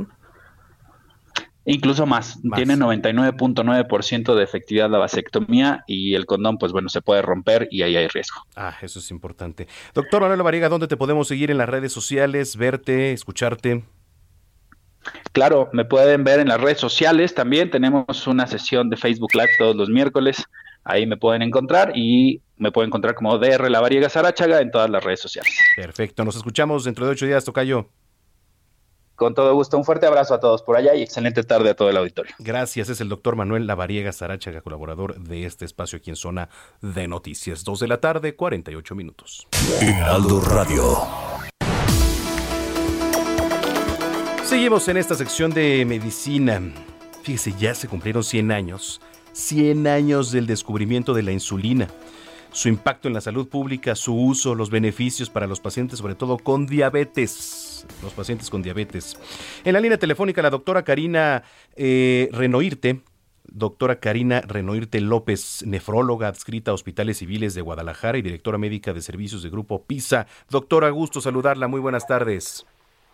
Incluso 1.65 2.05
más, 2.05 2.39
tiene 2.55 2.77
99.9% 2.77 4.35
de 4.35 4.43
efectividad 4.43 4.89
la 4.89 4.99
vasectomía 4.99 5.83
y 5.85 6.15
el 6.15 6.25
condón, 6.25 6.57
pues 6.57 6.71
bueno, 6.71 6.87
se 6.87 7.01
puede 7.01 7.21
romper 7.21 7.67
y 7.71 7.81
ahí 7.81 7.97
hay 7.97 8.07
riesgo. 8.07 8.41
Ah, 8.55 8.73
eso 8.81 8.99
es 8.99 9.11
importante. 9.11 9.67
Doctor 9.93 10.21
Manuel 10.21 10.43
Variega, 10.43 10.69
¿dónde 10.69 10.87
te 10.87 10.95
podemos 10.95 11.27
seguir 11.27 11.51
en 11.51 11.57
las 11.57 11.67
redes 11.67 11.91
sociales, 11.91 12.55
verte, 12.55 13.11
escucharte? 13.11 13.83
Claro, 15.33 15.69
me 15.73 15.83
pueden 15.83 16.23
ver 16.23 16.39
en 16.39 16.47
las 16.47 16.61
redes 16.61 16.79
sociales 16.79 17.35
también. 17.35 17.69
Tenemos 17.69 18.27
una 18.27 18.47
sesión 18.47 18.89
de 18.89 18.95
Facebook 18.95 19.33
Live 19.33 19.49
todos 19.57 19.75
los 19.75 19.89
miércoles 19.89 20.47
Ahí 20.89 21.05
me 21.05 21.17
pueden 21.17 21.41
encontrar 21.41 21.91
y 21.95 22.41
me 22.55 22.71
pueden 22.71 22.87
encontrar 22.87 23.13
como 23.13 23.37
DR 23.37 23.69
La 23.69 23.81
Variega 23.81 24.07
Sarachaga 24.07 24.61
en 24.61 24.71
todas 24.71 24.89
las 24.89 25.03
redes 25.03 25.19
sociales. 25.19 25.53
Perfecto, 25.75 26.23
nos 26.23 26.37
escuchamos 26.37 26.85
dentro 26.85 27.05
de 27.05 27.11
ocho 27.11 27.25
días, 27.25 27.43
Tocayo. 27.43 27.89
Con 29.17 29.33
todo 29.33 29.51
gusto, 29.55 29.79
un 29.79 29.83
fuerte 29.83 30.05
abrazo 30.05 30.35
a 30.35 30.39
todos 30.39 30.61
por 30.61 30.77
allá 30.77 30.93
y 30.93 31.01
excelente 31.01 31.41
tarde 31.41 31.71
a 31.71 31.75
todo 31.75 31.89
el 31.89 31.97
auditorio. 31.97 32.35
Gracias, 32.37 32.87
es 32.89 33.01
el 33.01 33.09
doctor 33.09 33.35
Manuel 33.35 33.65
Lavariega 33.65 34.11
Sarachaga, 34.11 34.61
colaborador 34.61 35.19
de 35.19 35.45
este 35.45 35.65
espacio 35.65 35.97
aquí 35.97 36.11
en 36.11 36.15
Zona 36.15 36.49
de 36.81 37.07
Noticias. 37.07 37.63
Dos 37.63 37.79
de 37.79 37.87
la 37.87 37.99
tarde, 37.99 38.35
48 38.35 38.93
minutos. 38.93 39.47
Heraldo 39.81 40.39
Radio. 40.41 40.99
Seguimos 44.43 44.87
en 44.87 44.97
esta 44.97 45.15
sección 45.15 45.51
de 45.51 45.83
medicina. 45.83 46.61
Fíjese, 47.23 47.53
ya 47.57 47.73
se 47.73 47.87
cumplieron 47.87 48.23
100 48.23 48.51
años 48.51 49.01
100 49.37 49.85
años 49.87 50.31
del 50.31 50.47
descubrimiento 50.47 51.13
de 51.13 51.21
la 51.21 51.31
insulina, 51.31 51.87
su 52.51 52.69
impacto 52.69 53.07
en 53.07 53.13
la 53.13 53.21
salud 53.21 53.47
pública, 53.47 53.95
su 53.95 54.15
uso, 54.15 54.55
los 54.55 54.71
beneficios 54.71 55.29
para 55.29 55.45
los 55.45 55.59
pacientes, 55.59 55.99
sobre 55.99 56.15
todo 56.15 56.39
con 56.39 56.65
diabetes, 56.65 57.76
los 58.01 58.13
pacientes 58.13 58.49
con 58.49 58.61
diabetes. 58.61 59.17
En 59.63 59.73
la 59.73 59.79
línea 59.79 59.97
telefónica, 59.97 60.41
la 60.41 60.49
doctora 60.49 60.83
Karina 60.83 61.43
eh, 61.75 62.29
Renoirte, 62.31 63.01
doctora 63.45 63.99
Karina 63.99 64.41
Renoirte 64.41 65.01
López, 65.01 65.63
nefróloga 65.65 66.27
adscrita 66.27 66.71
a 66.71 66.73
Hospitales 66.73 67.17
Civiles 67.17 67.53
de 67.55 67.61
Guadalajara 67.61 68.17
y 68.17 68.21
directora 68.21 68.57
médica 68.57 68.93
de 68.93 69.01
servicios 69.01 69.43
de 69.43 69.49
Grupo 69.49 69.83
PISA. 69.83 70.27
Doctora, 70.49 70.89
gusto 70.89 71.21
saludarla. 71.21 71.67
Muy 71.67 71.79
buenas 71.79 72.07
tardes. 72.07 72.65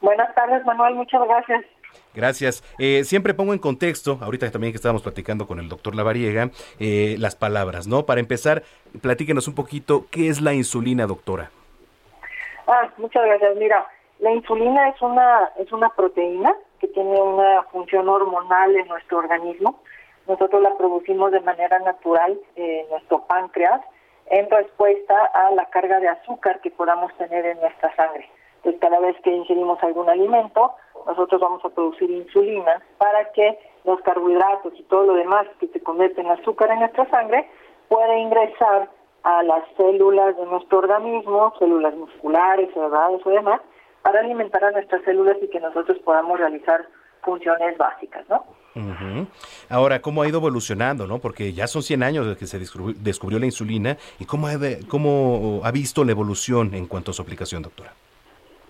Buenas 0.01 0.33
tardes, 0.35 0.65
Manuel. 0.65 0.95
Muchas 0.95 1.21
gracias. 1.25 1.65
Gracias. 2.13 2.63
Eh, 2.77 3.03
siempre 3.05 3.33
pongo 3.33 3.53
en 3.53 3.59
contexto, 3.59 4.19
ahorita 4.21 4.51
también 4.51 4.73
que 4.73 4.77
estábamos 4.77 5.01
platicando 5.01 5.47
con 5.47 5.59
el 5.59 5.69
doctor 5.69 5.95
Lavariega, 5.95 6.49
eh, 6.79 7.15
las 7.19 7.35
palabras, 7.35 7.87
¿no? 7.87 8.05
Para 8.05 8.19
empezar, 8.19 8.63
platíquenos 9.01 9.47
un 9.47 9.55
poquito, 9.55 10.05
¿qué 10.11 10.27
es 10.27 10.41
la 10.41 10.53
insulina, 10.53 11.07
doctora? 11.07 11.51
Ah, 12.67 12.91
muchas 12.97 13.23
gracias. 13.25 13.55
Mira, 13.57 13.87
la 14.23 14.31
insulina 14.31 14.87
es 14.87 15.01
una, 15.01 15.51
es 15.57 15.69
una 15.73 15.89
proteína 15.89 16.55
que 16.79 16.87
tiene 16.87 17.21
una 17.21 17.63
función 17.63 18.07
hormonal 18.07 18.73
en 18.73 18.87
nuestro 18.87 19.17
organismo. 19.17 19.81
Nosotros 20.29 20.61
la 20.61 20.77
producimos 20.77 21.33
de 21.33 21.41
manera 21.41 21.77
natural 21.79 22.39
en 22.55 22.89
nuestro 22.89 23.25
páncreas 23.25 23.81
en 24.27 24.49
respuesta 24.49 25.25
a 25.25 25.51
la 25.51 25.65
carga 25.65 25.99
de 25.99 26.07
azúcar 26.07 26.61
que 26.61 26.71
podamos 26.71 27.13
tener 27.17 27.45
en 27.45 27.59
nuestra 27.59 27.93
sangre. 27.97 28.29
Entonces, 28.57 28.79
cada 28.79 28.97
vez 29.01 29.17
que 29.23 29.29
ingerimos 29.29 29.83
algún 29.83 30.09
alimento, 30.09 30.71
nosotros 31.05 31.41
vamos 31.41 31.63
a 31.65 31.69
producir 31.69 32.09
insulina 32.09 32.81
para 32.97 33.29
que 33.33 33.59
los 33.83 33.99
carbohidratos 34.03 34.71
y 34.79 34.83
todo 34.83 35.03
lo 35.03 35.15
demás 35.15 35.47
que 35.59 35.67
se 35.67 35.83
convierte 35.83 36.21
en 36.21 36.31
azúcar 36.31 36.71
en 36.71 36.79
nuestra 36.79 37.09
sangre 37.09 37.49
pueda 37.89 38.17
ingresar 38.17 38.87
a 39.23 39.43
las 39.43 39.63
células 39.75 40.37
de 40.37 40.45
nuestro 40.45 40.77
organismo, 40.77 41.53
células 41.59 41.93
musculares, 41.95 42.73
cerebrales 42.73 43.19
o 43.25 43.29
demás, 43.29 43.59
para 44.03 44.19
alimentar 44.19 44.63
a 44.63 44.71
nuestras 44.71 45.01
células 45.03 45.37
y 45.41 45.47
que 45.47 45.59
nosotros 45.59 45.97
podamos 46.03 46.37
realizar 46.37 46.85
funciones 47.23 47.77
básicas, 47.77 48.27
¿no? 48.29 48.45
Ahora, 49.69 50.01
¿cómo 50.01 50.23
ha 50.23 50.27
ido 50.27 50.39
evolucionando, 50.39 51.07
no? 51.07 51.19
Porque 51.19 51.53
ya 51.53 51.67
son 51.67 51.83
100 51.83 52.03
años 52.03 52.25
desde 52.25 52.39
que 52.39 52.47
se 52.47 52.59
descubrió, 52.59 53.39
la 53.39 53.45
insulina 53.45 53.97
y 54.19 54.25
cómo 54.25 54.47
ha, 54.47 54.53
cómo 54.89 55.61
ha 55.63 55.71
visto 55.71 56.03
la 56.03 56.11
evolución 56.11 56.73
en 56.73 56.87
cuanto 56.87 57.11
a 57.11 57.13
su 57.13 57.21
aplicación, 57.21 57.61
doctora. 57.61 57.93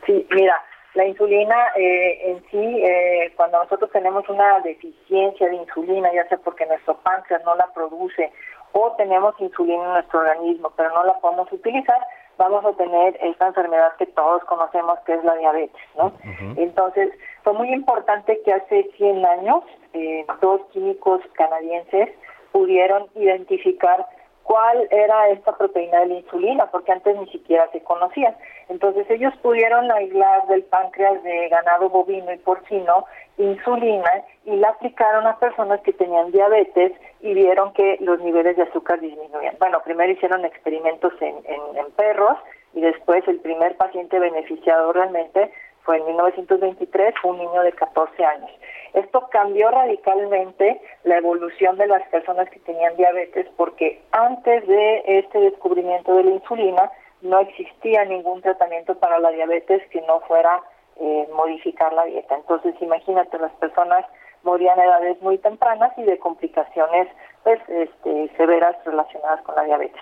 Sí, 0.05 0.27
mira, 0.31 0.61
la 0.93 1.05
insulina 1.05 1.55
eh, 1.77 2.31
en 2.31 2.43
sí, 2.51 2.83
eh, 2.83 3.33
cuando 3.35 3.63
nosotros 3.63 3.89
tenemos 3.91 4.27
una 4.29 4.59
deficiencia 4.59 5.47
de 5.47 5.55
insulina, 5.55 6.13
ya 6.13 6.27
sea 6.27 6.37
porque 6.37 6.65
nuestro 6.65 6.97
páncreas 6.97 7.41
no 7.45 7.55
la 7.55 7.67
produce 7.73 8.31
o 8.73 8.91
tenemos 8.97 9.33
insulina 9.39 9.83
en 9.83 9.93
nuestro 9.93 10.19
organismo, 10.19 10.71
pero 10.75 10.89
no 10.89 11.03
la 11.05 11.13
podemos 11.19 11.51
utilizar, 11.51 11.99
vamos 12.37 12.65
a 12.65 12.73
tener 12.73 13.17
esta 13.21 13.47
enfermedad 13.47 13.95
que 13.97 14.05
todos 14.07 14.43
conocemos 14.45 14.99
que 15.05 15.13
es 15.13 15.23
la 15.23 15.35
diabetes, 15.35 15.81
¿no? 15.97 16.11
Entonces, 16.57 17.11
fue 17.43 17.53
muy 17.53 17.71
importante 17.71 18.39
que 18.43 18.53
hace 18.53 18.89
100 18.97 19.25
años 19.25 19.63
eh, 19.93 20.25
dos 20.41 20.61
químicos 20.71 21.21
canadienses 21.33 22.09
pudieron 22.51 23.07
identificar 23.15 24.05
cuál 24.43 24.87
era 24.91 25.29
esta 25.29 25.55
proteína 25.57 26.01
de 26.01 26.07
la 26.07 26.13
insulina, 26.15 26.65
porque 26.67 26.91
antes 26.91 27.17
ni 27.17 27.27
siquiera 27.27 27.69
se 27.71 27.81
conocía. 27.81 28.35
Entonces 28.69 29.09
ellos 29.09 29.33
pudieron 29.41 29.91
aislar 29.91 30.47
del 30.47 30.63
páncreas 30.63 31.21
de 31.23 31.49
ganado 31.49 31.89
bovino 31.89 32.31
y 32.31 32.37
porcino 32.37 33.05
insulina 33.37 34.11
y 34.45 34.55
la 34.57 34.69
aplicaron 34.69 35.25
a 35.25 35.39
personas 35.39 35.81
que 35.81 35.93
tenían 35.93 36.31
diabetes 36.31 36.91
y 37.21 37.33
vieron 37.33 37.73
que 37.73 37.97
los 38.01 38.19
niveles 38.19 38.55
de 38.57 38.63
azúcar 38.63 38.99
disminuían. 38.99 39.55
Bueno, 39.59 39.81
primero 39.83 40.11
hicieron 40.11 40.45
experimentos 40.45 41.13
en, 41.21 41.35
en 41.47 41.91
perros 41.95 42.37
y 42.73 42.81
después 42.81 43.27
el 43.27 43.39
primer 43.39 43.75
paciente 43.77 44.19
beneficiado 44.19 44.91
realmente 44.93 45.51
fue 45.83 45.97
en 45.97 46.05
1923, 46.05 47.13
fue 47.21 47.31
un 47.31 47.39
niño 47.39 47.61
de 47.61 47.71
14 47.73 48.25
años. 48.25 48.51
Esto 48.93 49.27
cambió 49.31 49.71
radicalmente 49.71 50.81
la 51.03 51.17
evolución 51.17 51.77
de 51.77 51.87
las 51.87 52.07
personas 52.09 52.49
que 52.49 52.59
tenían 52.59 52.95
diabetes 52.95 53.47
porque 53.57 54.01
antes 54.11 54.67
de 54.67 55.03
este 55.05 55.39
descubrimiento 55.39 56.15
de 56.15 56.23
la 56.23 56.31
insulina 56.31 56.91
no 57.21 57.39
existía 57.39 58.05
ningún 58.05 58.41
tratamiento 58.41 58.95
para 58.99 59.19
la 59.19 59.31
diabetes 59.31 59.81
que 59.89 60.01
no 60.01 60.19
fuera 60.21 60.61
eh, 60.99 61.27
modificar 61.33 61.91
la 61.93 62.05
dieta. 62.05 62.35
Entonces, 62.35 62.75
imagínate, 62.81 63.39
las 63.39 63.53
personas 63.53 64.05
morían 64.43 64.79
a 64.79 64.83
edades 64.83 65.21
muy 65.21 65.37
tempranas 65.37 65.91
y 65.97 66.03
de 66.03 66.19
complicaciones 66.19 67.07
pues 67.43 67.59
este, 67.67 68.29
severas 68.37 68.75
relacionadas 68.85 69.41
con 69.41 69.55
la 69.55 69.63
diabetes. 69.63 70.01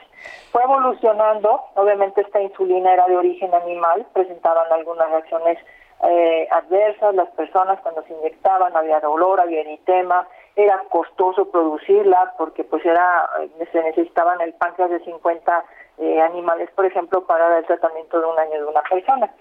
Fue 0.52 0.64
evolucionando, 0.64 1.62
obviamente 1.76 2.22
esta 2.22 2.42
insulina 2.42 2.94
era 2.94 3.08
de 3.08 3.18
origen 3.18 3.54
animal, 3.54 4.06
presentaban 4.14 4.72
algunas 4.72 5.10
reacciones 5.10 5.58
eh, 6.04 6.48
adversas, 6.52 7.14
las 7.16 7.30
personas 7.30 7.80
cuando 7.82 8.04
se 8.04 8.14
inyectaban 8.14 8.76
había 8.76 9.00
dolor, 9.00 9.39
había 9.39 9.62
eritema, 9.62 10.28
era 10.56 10.84
costoso 10.89 11.50
producirla 11.50 12.34
porque 12.38 12.64
pues 12.64 12.84
era 12.86 13.30
eh, 13.39 13.68
se 13.72 13.84
necesitaban 13.84 14.42
el 14.42 14.54
páncreas 14.54 14.89
de 14.89 15.00
50 15.00 15.66
eh, 16.00 16.22
animales, 16.22 16.70
por 16.72 16.86
ejemplo, 16.86 17.26
para 17.26 17.58
el 17.58 17.66
tratamiento 17.66 18.20
de 18.20 18.26
un 18.26 18.39
año 18.39 18.54
de 18.54 18.66
una 18.66 18.82
persona. 18.82 19.32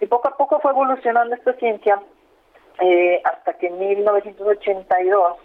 Y 0.00 0.06
poco 0.06 0.28
a 0.28 0.36
poco 0.36 0.60
fue 0.60 0.72
evolucionando 0.72 1.34
esta 1.34 1.54
ciencia 1.54 2.00
hasta 3.24 3.54
que 3.54 3.66
en 3.66 3.78
1982 3.78 5.36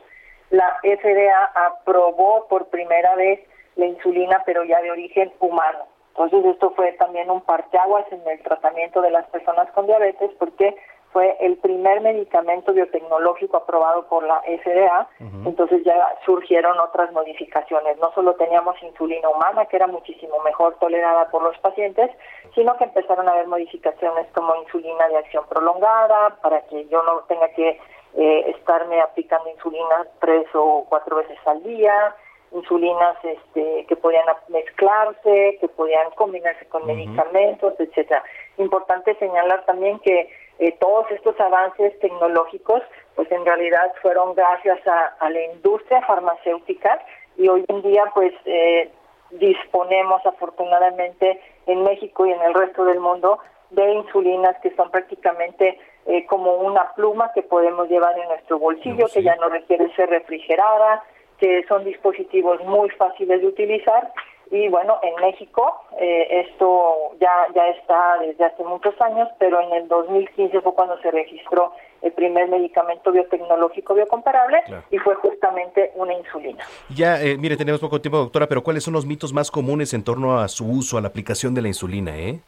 la 0.52 0.78
FDA 0.82 1.52
aprobó 1.56 2.48
por 2.48 2.68
primera 2.68 3.16
vez 3.16 3.40
la 3.76 3.86
insulina, 3.86 4.44
pero 4.46 4.64
ya 4.64 4.82
de 4.82 4.92
origen 4.92 5.34
humano. 5.40 5.86
Entonces 6.10 6.46
esto 6.46 6.72
fue 6.72 6.94
también 6.94 7.30
un 7.30 7.42
parteaguas 7.42 8.06
en 8.12 8.26
el 8.26 8.42
tratamiento 8.42 9.02
de 9.02 9.12
las 9.12 9.28
personas 9.28 9.70
con 9.72 9.86
diabetes 9.86 10.32
porque 10.40 10.76
fue 11.16 11.38
el 11.40 11.56
primer 11.60 12.02
medicamento 12.02 12.74
biotecnológico 12.74 13.56
aprobado 13.56 14.06
por 14.10 14.28
la 14.28 14.42
FDA, 14.42 15.08
entonces 15.46 15.82
ya 15.86 15.96
surgieron 16.26 16.78
otras 16.78 17.10
modificaciones. 17.14 17.98
No 18.00 18.12
solo 18.12 18.34
teníamos 18.36 18.76
insulina 18.84 19.30
humana, 19.30 19.66
que 19.68 19.78
era 19.78 19.88
muchísimo 19.88 20.40
mejor 20.44 20.76
tolerada 20.78 21.30
por 21.32 21.42
los 21.42 21.58
pacientes, 21.60 22.12
sino 22.54 22.76
que 22.76 22.84
empezaron 22.84 23.30
a 23.30 23.32
haber 23.32 23.48
modificaciones 23.48 24.28
como 24.34 24.58
insulina 24.58 25.08
de 25.08 25.20
acción 25.20 25.46
prolongada, 25.48 26.36
para 26.42 26.64
que 26.64 26.86
yo 26.88 27.02
no 27.04 27.22
tenga 27.30 27.48
que 27.54 27.80
eh, 28.18 28.50
estarme 28.50 29.00
aplicando 29.00 29.50
insulina 29.50 30.08
tres 30.20 30.46
o 30.54 30.86
cuatro 30.90 31.16
veces 31.16 31.38
al 31.46 31.64
día, 31.64 32.14
insulinas 32.52 33.16
este, 33.24 33.86
que 33.88 33.96
podían 33.96 34.26
mezclarse, 34.50 35.58
que 35.62 35.68
podían 35.70 36.12
combinarse 36.12 36.66
con 36.66 36.86
medicamentos, 36.86 37.74
etcétera. 37.80 38.22
Importante 38.58 39.16
señalar 39.16 39.64
también 39.64 39.98
que 40.00 40.30
eh, 40.60 40.72
todos 40.80 41.10
estos 41.12 41.40
avances 41.40 41.98
tecnológicos, 42.00 42.82
pues 43.16 43.32
en 43.32 43.46
realidad 43.46 43.94
fueron 44.02 44.36
gracias 44.36 44.80
a, 44.88 45.30
la 45.30 45.42
industria 45.54 46.02
farmacéutica 46.04 47.00
y 47.38 47.48
hoy 47.48 47.66
en 47.68 47.82
día, 47.82 48.06
pues 48.14 48.34
eh, 48.46 48.90
disponemos 49.32 50.26
afortunadamente 50.26 51.42
en 51.66 51.84
México 51.84 52.26
y 52.26 52.32
en 52.32 52.42
el 52.42 52.54
resto 52.54 52.86
del 52.86 53.00
mundo 53.00 53.40
de 53.72 53.94
insulinas 53.94 54.56
que 54.62 54.74
son 54.76 54.90
prácticamente 54.92 55.78
eh, 56.06 56.26
como 56.28 56.56
una 56.56 56.94
pluma 56.94 57.32
que 57.34 57.42
podemos 57.42 57.90
llevar 57.90 58.18
en 58.18 58.30
nuestro 58.30 58.60
bolsillo, 58.60 59.08
que 59.14 59.24
ya 59.24 59.36
no 59.36 59.50
requiere 59.50 59.94
ser 59.96 60.10
refrigerada, 60.10 61.04
que 61.40 61.66
son 61.68 61.84
dispositivos 61.84 62.64
muy 62.64 62.90
fáciles 62.92 63.42
de 63.42 63.48
utilizar 63.48 64.14
y 64.56 64.70
bueno, 64.70 65.00
en 65.04 65.16
México 65.22 65.86
eh, 66.00 66.46
esto 66.48 67.12
ya, 67.20 67.30
ya 67.54 67.68
está 67.70 68.20
desde 68.22 68.46
hace 68.46 68.64
muchos 68.64 69.00
años, 69.02 69.28
pero 69.38 69.60
en 69.60 69.74
el 69.74 69.88
2015 69.88 70.62
fue 70.62 70.74
cuando 70.74 70.98
se 71.02 71.12
registró 71.12 71.74
el 72.02 72.12
primer 72.14 72.48
medicamento 72.48 73.12
biotecnológico 73.12 73.94
biocomparable 73.96 74.62
y 74.92 74.98
fue 75.00 75.16
justamente 75.16 75.92
una 75.96 76.14
insulina. 76.14 76.64
Ya, 76.90 77.22
eh, 77.22 77.38
mire, 77.38 77.58
tenemos 77.58 77.82
poco 77.82 78.00
tiempo, 78.00 78.18
doctora, 78.18 78.48
pero 78.48 78.64
¿cuáles 78.64 78.84
son 78.84 78.94
los 78.94 79.06
mitos 79.06 79.34
más 79.34 79.52
comunes 79.52 79.94
en 79.94 80.04
torno 80.04 80.40
a 80.40 80.48
su 80.48 80.66
uso, 80.70 80.98
a 80.98 81.02
la 81.02 81.10
aplicación 81.10 81.54
de 81.54 81.62
la 81.62 81.68
insulina? 81.68 82.18
Eh? 82.18 82.40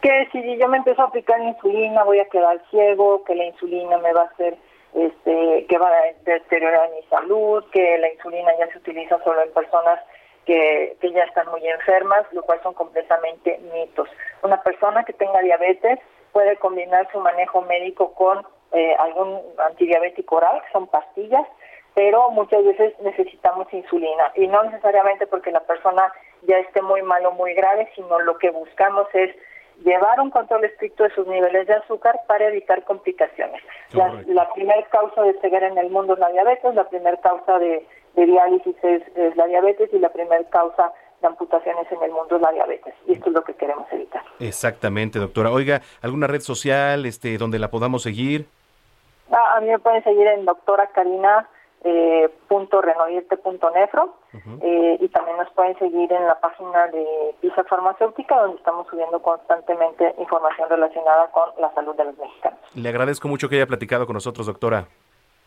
Que 0.00 0.28
si 0.30 0.56
yo 0.56 0.68
me 0.68 0.76
empiezo 0.76 1.02
a 1.02 1.06
aplicar 1.06 1.40
insulina 1.40 2.04
voy 2.04 2.20
a 2.20 2.28
quedar 2.28 2.62
ciego, 2.70 3.24
que 3.24 3.34
la 3.34 3.46
insulina 3.46 3.98
me 3.98 4.12
va 4.12 4.22
a 4.22 4.26
hacer 4.26 4.56
este, 4.94 5.66
que 5.68 5.78
va 5.78 5.88
a 5.88 6.30
deteriorar 6.30 6.90
mi 6.90 7.02
salud, 7.08 7.64
que 7.72 7.98
la 7.98 8.12
insulina 8.12 8.50
ya 8.58 8.70
se 8.72 8.78
utiliza 8.78 9.22
solo 9.24 9.42
en 9.42 9.52
personas 9.52 10.00
que, 10.48 10.96
que 10.98 11.12
ya 11.12 11.24
están 11.24 11.46
muy 11.50 11.60
enfermas, 11.68 12.24
lo 12.32 12.42
cual 12.42 12.58
son 12.62 12.72
completamente 12.72 13.60
mitos. 13.70 14.08
Una 14.42 14.62
persona 14.62 15.04
que 15.04 15.12
tenga 15.12 15.42
diabetes 15.42 15.98
puede 16.32 16.56
combinar 16.56 17.06
su 17.12 17.20
manejo 17.20 17.60
médico 17.60 18.14
con 18.14 18.46
eh, 18.72 18.96
algún 18.98 19.42
antidiabético 19.58 20.36
oral, 20.36 20.62
que 20.62 20.72
son 20.72 20.86
pastillas, 20.86 21.46
pero 21.94 22.30
muchas 22.30 22.64
veces 22.64 22.98
necesitamos 23.00 23.70
insulina 23.74 24.32
y 24.36 24.46
no 24.46 24.62
necesariamente 24.62 25.26
porque 25.26 25.50
la 25.50 25.60
persona 25.60 26.10
ya 26.42 26.56
esté 26.60 26.80
muy 26.80 27.02
mal 27.02 27.26
o 27.26 27.32
muy 27.32 27.52
grave, 27.52 27.90
sino 27.94 28.18
lo 28.20 28.38
que 28.38 28.48
buscamos 28.48 29.06
es 29.12 29.36
llevar 29.84 30.18
un 30.18 30.30
control 30.30 30.64
estricto 30.64 31.02
de 31.02 31.10
sus 31.10 31.26
niveles 31.26 31.66
de 31.66 31.74
azúcar 31.74 32.20
para 32.26 32.48
evitar 32.48 32.84
complicaciones. 32.84 33.62
La, 33.92 34.48
primera 34.54 34.82
causa 34.84 35.22
de 35.22 35.38
ceguera 35.40 35.68
en 35.68 35.76
el 35.76 35.90
mundo 35.90 36.14
es 36.14 36.18
la 36.18 36.30
diabetes, 36.30 36.74
la 36.74 36.88
primera 36.88 37.18
causa 37.18 37.58
de, 37.58 37.86
diálisis 38.14 38.76
es, 38.82 39.36
la 39.36 39.46
diabetes 39.46 39.90
y 39.92 39.98
la 39.98 40.10
primera 40.10 40.42
causa 40.50 40.92
de 41.20 41.26
amputaciones 41.26 41.90
en 41.90 42.02
el 42.02 42.10
mundo 42.10 42.36
es 42.36 42.42
la 42.42 42.52
diabetes. 42.52 42.94
Y 43.06 43.12
esto 43.12 43.28
es 43.28 43.34
lo 43.34 43.42
que 43.42 43.54
queremos 43.54 43.86
evitar. 43.92 44.22
Exactamente, 44.40 45.18
doctora. 45.18 45.50
Oiga, 45.50 45.82
¿alguna 46.02 46.26
red 46.26 46.40
social 46.40 47.06
este, 47.06 47.38
donde 47.38 47.58
la 47.58 47.70
podamos 47.70 48.02
seguir? 48.02 48.46
Ah, 49.30 49.56
a 49.56 49.60
mí 49.60 49.68
me 49.68 49.78
pueden 49.78 50.02
seguir 50.04 50.26
en 50.26 50.44
doctora 50.44 50.86
Karina 50.88 51.48
eh, 51.84 52.28
punto 52.48 52.82
renoirte.nefro 52.82 54.16
eh, 54.62 54.98
y 55.00 55.08
también 55.08 55.36
nos 55.36 55.48
pueden 55.52 55.78
seguir 55.78 56.12
en 56.12 56.26
la 56.26 56.40
página 56.40 56.88
de 56.88 57.34
Pisa 57.40 57.62
Farmacéutica 57.64 58.36
donde 58.36 58.56
estamos 58.56 58.88
subiendo 58.88 59.22
constantemente 59.22 60.12
información 60.18 60.68
relacionada 60.68 61.30
con 61.30 61.50
la 61.60 61.72
salud 61.74 61.94
de 61.94 62.04
los 62.06 62.18
mexicanos. 62.18 62.58
Le 62.74 62.88
agradezco 62.88 63.28
mucho 63.28 63.48
que 63.48 63.56
haya 63.56 63.66
platicado 63.66 64.06
con 64.06 64.14
nosotros, 64.14 64.46
doctora. 64.46 64.88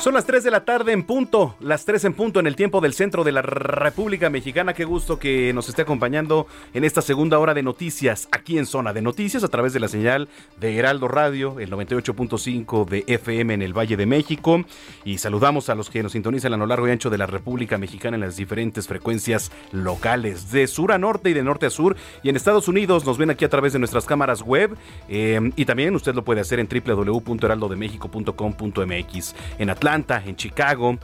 Son 0.00 0.14
las 0.14 0.24
3 0.24 0.42
de 0.42 0.50
la 0.50 0.64
tarde 0.64 0.92
en 0.92 1.02
punto, 1.02 1.56
las 1.60 1.84
3 1.84 2.06
en 2.06 2.14
punto 2.14 2.40
en 2.40 2.46
el 2.46 2.56
tiempo 2.56 2.80
del 2.80 2.94
centro 2.94 3.22
de 3.22 3.32
la 3.32 3.42
República 3.42 4.30
Mexicana. 4.30 4.72
Qué 4.72 4.86
gusto 4.86 5.18
que 5.18 5.52
nos 5.52 5.68
esté 5.68 5.82
acompañando 5.82 6.46
en 6.72 6.84
esta 6.84 7.02
segunda 7.02 7.38
hora 7.38 7.52
de 7.52 7.62
noticias 7.62 8.26
aquí 8.32 8.56
en 8.56 8.64
Zona 8.64 8.94
de 8.94 9.02
Noticias 9.02 9.44
a 9.44 9.48
través 9.48 9.74
de 9.74 9.80
la 9.80 9.88
señal 9.88 10.30
de 10.58 10.78
Heraldo 10.78 11.06
Radio, 11.06 11.60
el 11.60 11.70
98.5 11.70 12.88
de 12.88 13.04
FM 13.08 13.52
en 13.52 13.60
el 13.60 13.76
Valle 13.76 13.98
de 13.98 14.06
México. 14.06 14.64
Y 15.04 15.18
saludamos 15.18 15.68
a 15.68 15.74
los 15.74 15.90
que 15.90 16.02
nos 16.02 16.12
sintonizan 16.12 16.54
a 16.54 16.56
lo 16.56 16.64
largo 16.64 16.88
y 16.88 16.92
ancho 16.92 17.10
de 17.10 17.18
la 17.18 17.26
República 17.26 17.76
Mexicana 17.76 18.14
en 18.14 18.22
las 18.22 18.36
diferentes 18.36 18.88
frecuencias 18.88 19.52
locales, 19.70 20.50
de 20.50 20.66
sur 20.66 20.92
a 20.92 20.98
norte 20.98 21.28
y 21.28 21.34
de 21.34 21.42
norte 21.42 21.66
a 21.66 21.70
sur. 21.70 21.94
Y 22.22 22.30
en 22.30 22.36
Estados 22.36 22.68
Unidos 22.68 23.04
nos 23.04 23.18
ven 23.18 23.28
aquí 23.28 23.44
a 23.44 23.50
través 23.50 23.74
de 23.74 23.78
nuestras 23.78 24.06
cámaras 24.06 24.40
web. 24.40 24.74
Eh, 25.10 25.52
y 25.56 25.66
también 25.66 25.94
usted 25.94 26.14
lo 26.14 26.24
puede 26.24 26.40
hacer 26.40 26.58
en 26.58 26.70
www.heraldodemexico.com.mx. 26.70 29.34
En 29.58 29.68
Atlanta 29.68 29.89
en 29.94 30.36
Chicago, 30.36 30.98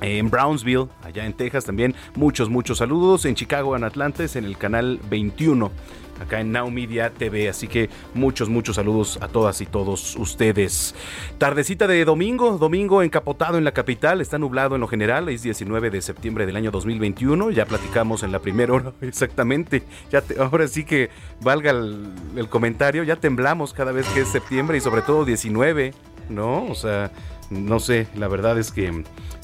en 0.00 0.30
Brownsville, 0.30 0.88
allá 1.02 1.26
en 1.26 1.34
Texas 1.34 1.64
también. 1.64 1.94
Muchos, 2.14 2.48
muchos 2.48 2.78
saludos. 2.78 3.24
En 3.24 3.34
Chicago, 3.34 3.76
en 3.76 3.84
Atlantes, 3.84 4.36
en 4.36 4.44
el 4.44 4.56
canal 4.56 4.98
21 5.10 5.70
acá 6.18 6.40
en 6.40 6.50
Now 6.50 6.70
Media 6.70 7.10
TV. 7.10 7.48
Así 7.50 7.68
que 7.68 7.90
muchos, 8.14 8.48
muchos 8.48 8.76
saludos 8.76 9.18
a 9.20 9.28
todas 9.28 9.60
y 9.60 9.66
todos 9.66 10.16
ustedes. 10.16 10.94
Tardecita 11.36 11.86
de 11.86 12.06
domingo, 12.06 12.56
domingo 12.56 13.02
encapotado 13.02 13.58
en 13.58 13.64
la 13.64 13.72
capital, 13.72 14.22
está 14.22 14.38
nublado 14.38 14.76
en 14.76 14.80
lo 14.80 14.88
general, 14.88 15.28
es 15.28 15.42
19 15.42 15.90
de 15.90 16.00
septiembre 16.00 16.46
del 16.46 16.56
año 16.56 16.70
2021, 16.70 17.50
ya 17.50 17.66
platicamos 17.66 18.22
en 18.22 18.32
la 18.32 18.38
primera 18.38 18.72
hora 18.72 18.92
exactamente, 19.02 19.82
ya 20.10 20.22
ahora 20.38 20.66
sí 20.68 20.84
que 20.84 21.10
valga 21.42 21.70
el 21.70 22.48
comentario, 22.48 23.02
ya 23.02 23.16
temblamos 23.16 23.74
cada 23.74 23.92
vez 23.92 24.06
que 24.08 24.22
es 24.22 24.28
septiembre 24.28 24.78
y 24.78 24.80
sobre 24.80 25.02
todo 25.02 25.26
19, 25.26 25.92
¿no? 26.30 26.64
O 26.64 26.74
sea 26.74 27.10
no 27.50 27.80
sé, 27.80 28.08
la 28.16 28.28
verdad 28.28 28.58
es 28.58 28.72
que 28.72 28.88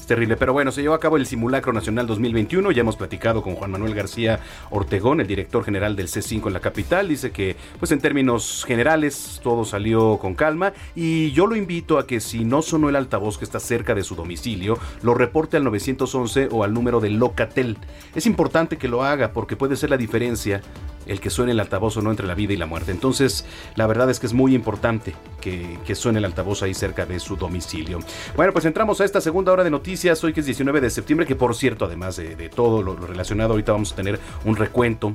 es 0.03 0.07
terrible. 0.07 0.35
Pero 0.35 0.51
bueno, 0.51 0.71
se 0.71 0.81
llevó 0.81 0.95
a 0.95 0.99
cabo 0.99 1.17
el 1.17 1.25
Simulacro 1.25 1.71
Nacional 1.71 2.07
2021. 2.07 2.71
Ya 2.71 2.81
hemos 2.81 2.97
platicado 2.97 3.41
con 3.41 3.55
Juan 3.55 3.71
Manuel 3.71 3.95
García 3.95 4.39
Ortegón, 4.69 5.21
el 5.21 5.27
director 5.27 5.63
general 5.63 5.95
del 5.95 6.07
C5 6.07 6.47
en 6.47 6.53
la 6.53 6.59
capital. 6.59 7.07
Dice 7.07 7.31
que, 7.31 7.55
pues 7.79 7.91
en 7.91 7.99
términos 7.99 8.65
generales, 8.67 9.39
todo 9.41 9.63
salió 9.63 10.17
con 10.17 10.35
calma. 10.35 10.73
Y 10.95 11.31
yo 11.31 11.47
lo 11.47 11.55
invito 11.55 11.97
a 11.97 12.05
que 12.05 12.19
si 12.19 12.43
no 12.43 12.61
sonó 12.61 12.89
el 12.89 12.97
altavoz 12.97 13.37
que 13.37 13.45
está 13.45 13.59
cerca 13.59 13.95
de 13.95 14.03
su 14.03 14.15
domicilio, 14.15 14.77
lo 15.01 15.13
reporte 15.13 15.57
al 15.57 15.63
911 15.63 16.49
o 16.51 16.63
al 16.63 16.73
número 16.73 16.99
de 16.99 17.09
Locatel. 17.09 17.77
Es 18.15 18.25
importante 18.25 18.77
que 18.77 18.89
lo 18.89 19.03
haga 19.03 19.31
porque 19.31 19.55
puede 19.55 19.77
ser 19.77 19.89
la 19.89 19.97
diferencia 19.97 20.61
el 21.05 21.19
que 21.19 21.29
suene 21.29 21.51
el 21.51 21.59
altavoz 21.59 21.97
o 21.97 22.01
no 22.01 22.11
entre 22.11 22.27
la 22.27 22.35
vida 22.35 22.53
y 22.53 22.57
la 22.57 22.65
muerte. 22.65 22.91
Entonces, 22.91 23.45
la 23.75 23.87
verdad 23.87 24.09
es 24.09 24.19
que 24.19 24.27
es 24.27 24.33
muy 24.33 24.55
importante 24.55 25.15
que, 25.41 25.79
que, 25.85 25.95
suene 25.95 26.19
el 26.19 26.25
altavoz 26.25 26.63
ahí 26.63 26.73
cerca 26.73 27.05
de 27.05 27.19
su 27.19 27.35
domicilio. 27.35 27.99
Bueno, 28.35 28.53
pues 28.53 28.65
entramos 28.65 29.01
a 29.01 29.05
esta 29.05 29.21
segunda 29.21 29.51
hora 29.51 29.63
de 29.63 29.69
noticias, 29.69 30.23
hoy 30.23 30.33
que 30.33 30.39
es 30.39 30.45
19 30.45 30.81
de 30.81 30.89
septiembre, 30.89 31.25
que 31.25 31.35
por 31.35 31.55
cierto, 31.55 31.85
además 31.85 32.15
de, 32.15 32.49
todo 32.49 32.81
lo, 32.81 32.95
relacionado, 32.95 33.51
ahorita 33.51 33.71
vamos 33.71 33.93
a 33.93 33.95
tener 33.95 34.19
un 34.45 34.55
recuento 34.55 35.13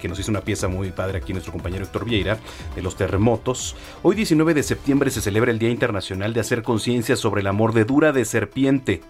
que 0.00 0.08
nos 0.08 0.18
hizo 0.18 0.30
una 0.30 0.42
pieza 0.42 0.68
muy 0.68 0.90
padre 0.90 1.18
aquí 1.18 1.32
nuestro 1.32 1.52
compañero 1.52 1.84
Héctor 1.84 2.04
Vieira, 2.04 2.38
de 2.74 2.82
los 2.82 2.96
terremotos. 2.96 3.76
Hoy 4.02 4.14
19 4.14 4.52
de 4.52 4.62
septiembre 4.62 5.10
se 5.10 5.22
celebra 5.22 5.50
el 5.50 5.58
Día 5.58 5.70
Internacional 5.70 6.34
de 6.34 6.40
Hacer 6.40 6.62
Conciencia 6.62 7.16
sobre 7.16 7.42
la 7.42 7.52
Mordedura 7.52 8.12
de 8.12 8.24
Serpiente. 8.24 9.00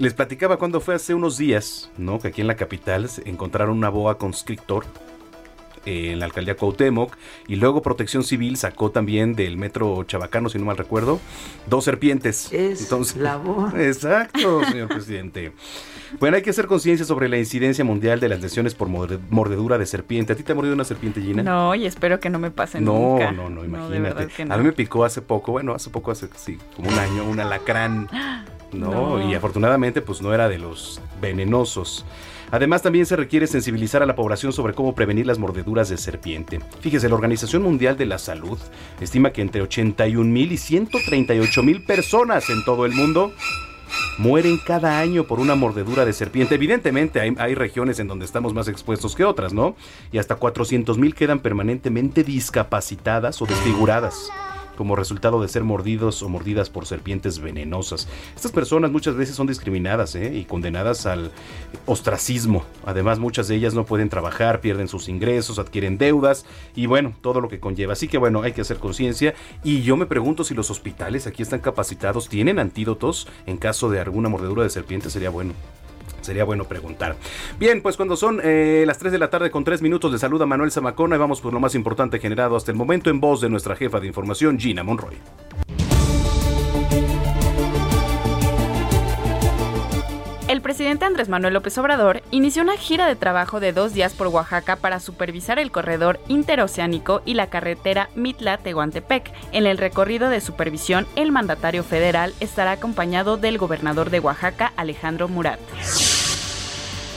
Les 0.00 0.14
platicaba 0.14 0.56
cuando 0.56 0.80
fue 0.80 0.94
hace 0.94 1.12
unos 1.12 1.36
días, 1.36 1.90
¿no? 1.98 2.18
Que 2.18 2.28
aquí 2.28 2.40
en 2.40 2.46
la 2.46 2.56
capital 2.56 3.06
encontraron 3.26 3.76
una 3.76 3.90
boa 3.90 4.16
constrictor 4.16 4.86
en 5.84 6.18
la 6.18 6.24
alcaldía 6.24 6.56
Cuauhtémoc 6.56 7.14
y 7.46 7.56
luego 7.56 7.82
Protección 7.82 8.24
Civil 8.24 8.56
sacó 8.56 8.90
también 8.90 9.34
del 9.34 9.58
metro 9.58 10.02
Chabacano, 10.04 10.48
si 10.48 10.58
no 10.58 10.64
mal 10.64 10.78
recuerdo, 10.78 11.20
dos 11.66 11.84
serpientes. 11.84 12.50
Es 12.50 12.80
Entonces, 12.80 13.18
la 13.18 13.36
boa. 13.36 13.74
Exacto, 13.76 14.64
señor 14.64 14.88
presidente. 14.94 15.52
Bueno, 16.18 16.38
hay 16.38 16.42
que 16.42 16.48
hacer 16.48 16.66
conciencia 16.66 17.04
sobre 17.04 17.28
la 17.28 17.36
incidencia 17.36 17.84
mundial 17.84 18.20
de 18.20 18.30
las 18.30 18.40
lesiones 18.40 18.74
por 18.74 18.88
mordedura 18.88 19.76
de 19.76 19.84
serpiente. 19.84 20.32
¿A 20.32 20.36
ti 20.36 20.42
te 20.42 20.52
ha 20.52 20.54
mordido 20.54 20.74
una 20.74 20.84
serpiente, 20.84 21.20
Gina? 21.20 21.42
No, 21.42 21.74
y 21.74 21.84
espero 21.84 22.20
que 22.20 22.30
no 22.30 22.38
me 22.38 22.50
pase 22.50 22.80
no, 22.80 22.94
nunca. 22.94 23.32
No, 23.32 23.50
no, 23.50 23.64
no, 23.64 23.64
imagínate. 23.66 24.44
A 24.48 24.56
mí 24.56 24.64
me 24.64 24.72
picó 24.72 25.04
hace 25.04 25.20
poco, 25.20 25.52
bueno, 25.52 25.74
hace 25.74 25.90
poco, 25.90 26.10
hace 26.10 26.30
sí, 26.36 26.56
como 26.74 26.88
un 26.88 26.98
año, 26.98 27.24
un 27.24 27.38
alacrán. 27.38 28.08
No, 28.72 29.30
y 29.30 29.34
afortunadamente 29.34 30.02
pues 30.02 30.22
no 30.22 30.32
era 30.32 30.48
de 30.48 30.58
los 30.58 31.00
venenosos. 31.20 32.04
Además, 32.52 32.82
también 32.82 33.06
se 33.06 33.16
requiere 33.16 33.46
sensibilizar 33.46 34.02
a 34.02 34.06
la 34.06 34.16
población 34.16 34.52
sobre 34.52 34.74
cómo 34.74 34.94
prevenir 34.94 35.26
las 35.26 35.38
mordeduras 35.38 35.88
de 35.88 35.96
serpiente. 35.96 36.58
Fíjese, 36.80 37.08
la 37.08 37.14
Organización 37.14 37.62
Mundial 37.62 37.96
de 37.96 38.06
la 38.06 38.18
Salud 38.18 38.58
estima 39.00 39.30
que 39.30 39.42
entre 39.42 39.62
81 39.62 40.28
mil 40.28 40.50
y 40.50 40.56
138 40.56 41.62
mil 41.62 41.84
personas 41.84 42.50
en 42.50 42.64
todo 42.64 42.86
el 42.86 42.92
mundo 42.92 43.32
mueren 44.18 44.58
cada 44.58 44.98
año 44.98 45.24
por 45.24 45.38
una 45.38 45.54
mordedura 45.54 46.04
de 46.04 46.12
serpiente. 46.12 46.56
Evidentemente 46.56 47.20
hay, 47.20 47.34
hay 47.38 47.54
regiones 47.54 48.00
en 48.00 48.08
donde 48.08 48.24
estamos 48.24 48.52
más 48.52 48.66
expuestos 48.66 49.14
que 49.14 49.24
otras, 49.24 49.52
¿no? 49.52 49.76
Y 50.10 50.18
hasta 50.18 50.34
400 50.34 50.98
mil 50.98 51.14
quedan 51.14 51.38
permanentemente 51.38 52.24
discapacitadas 52.24 53.40
o 53.42 53.46
desfiguradas 53.46 54.30
como 54.80 54.96
resultado 54.96 55.42
de 55.42 55.48
ser 55.48 55.62
mordidos 55.62 56.22
o 56.22 56.30
mordidas 56.30 56.70
por 56.70 56.86
serpientes 56.86 57.38
venenosas. 57.38 58.08
Estas 58.34 58.50
personas 58.50 58.90
muchas 58.90 59.14
veces 59.14 59.36
son 59.36 59.46
discriminadas 59.46 60.14
¿eh? 60.14 60.34
y 60.34 60.46
condenadas 60.46 61.04
al 61.04 61.32
ostracismo. 61.84 62.64
Además, 62.86 63.18
muchas 63.18 63.46
de 63.46 63.56
ellas 63.56 63.74
no 63.74 63.84
pueden 63.84 64.08
trabajar, 64.08 64.62
pierden 64.62 64.88
sus 64.88 65.10
ingresos, 65.10 65.58
adquieren 65.58 65.98
deudas 65.98 66.46
y 66.74 66.86
bueno, 66.86 67.12
todo 67.20 67.42
lo 67.42 67.50
que 67.50 67.60
conlleva. 67.60 67.92
Así 67.92 68.08
que 68.08 68.16
bueno, 68.16 68.40
hay 68.40 68.52
que 68.52 68.62
hacer 68.62 68.78
conciencia 68.78 69.34
y 69.62 69.82
yo 69.82 69.98
me 69.98 70.06
pregunto 70.06 70.44
si 70.44 70.54
los 70.54 70.70
hospitales 70.70 71.26
aquí 71.26 71.42
están 71.42 71.60
capacitados, 71.60 72.30
tienen 72.30 72.58
antídotos 72.58 73.28
en 73.44 73.58
caso 73.58 73.90
de 73.90 74.00
alguna 74.00 74.30
mordedura 74.30 74.62
de 74.62 74.70
serpiente, 74.70 75.10
sería 75.10 75.28
bueno. 75.28 75.52
Sería 76.20 76.44
bueno 76.44 76.64
preguntar. 76.64 77.16
Bien, 77.58 77.82
pues 77.82 77.96
cuando 77.96 78.16
son 78.16 78.40
eh, 78.42 78.84
las 78.86 78.98
3 78.98 79.12
de 79.12 79.18
la 79.18 79.30
tarde 79.30 79.50
con 79.50 79.64
3 79.64 79.82
minutos, 79.82 80.12
de 80.12 80.18
saluda 80.18 80.46
Manuel 80.46 80.70
Zamacona 80.70 81.16
y 81.16 81.18
vamos 81.18 81.40
por 81.40 81.52
lo 81.52 81.60
más 81.60 81.74
importante 81.74 82.18
generado 82.18 82.56
hasta 82.56 82.70
el 82.70 82.76
momento 82.76 83.10
en 83.10 83.20
voz 83.20 83.40
de 83.40 83.48
nuestra 83.48 83.76
jefa 83.76 84.00
de 84.00 84.06
información, 84.06 84.58
Gina 84.58 84.82
Monroy. 84.82 85.16
Presidente 90.80 91.04
Andrés 91.04 91.28
Manuel 91.28 91.52
López 91.52 91.76
Obrador 91.76 92.22
inició 92.30 92.62
una 92.62 92.78
gira 92.78 93.06
de 93.06 93.14
trabajo 93.14 93.60
de 93.60 93.74
dos 93.74 93.92
días 93.92 94.14
por 94.14 94.28
Oaxaca 94.28 94.76
para 94.76 94.98
supervisar 94.98 95.58
el 95.58 95.70
corredor 95.70 96.18
interoceánico 96.26 97.20
y 97.26 97.34
la 97.34 97.48
carretera 97.48 98.08
Mitla-Tehuantepec. 98.16 99.30
En 99.52 99.66
el 99.66 99.76
recorrido 99.76 100.30
de 100.30 100.40
supervisión, 100.40 101.06
el 101.16 101.32
mandatario 101.32 101.84
federal 101.84 102.32
estará 102.40 102.72
acompañado 102.72 103.36
del 103.36 103.58
gobernador 103.58 104.08
de 104.08 104.20
Oaxaca, 104.20 104.72
Alejandro 104.78 105.28
Murat. 105.28 105.60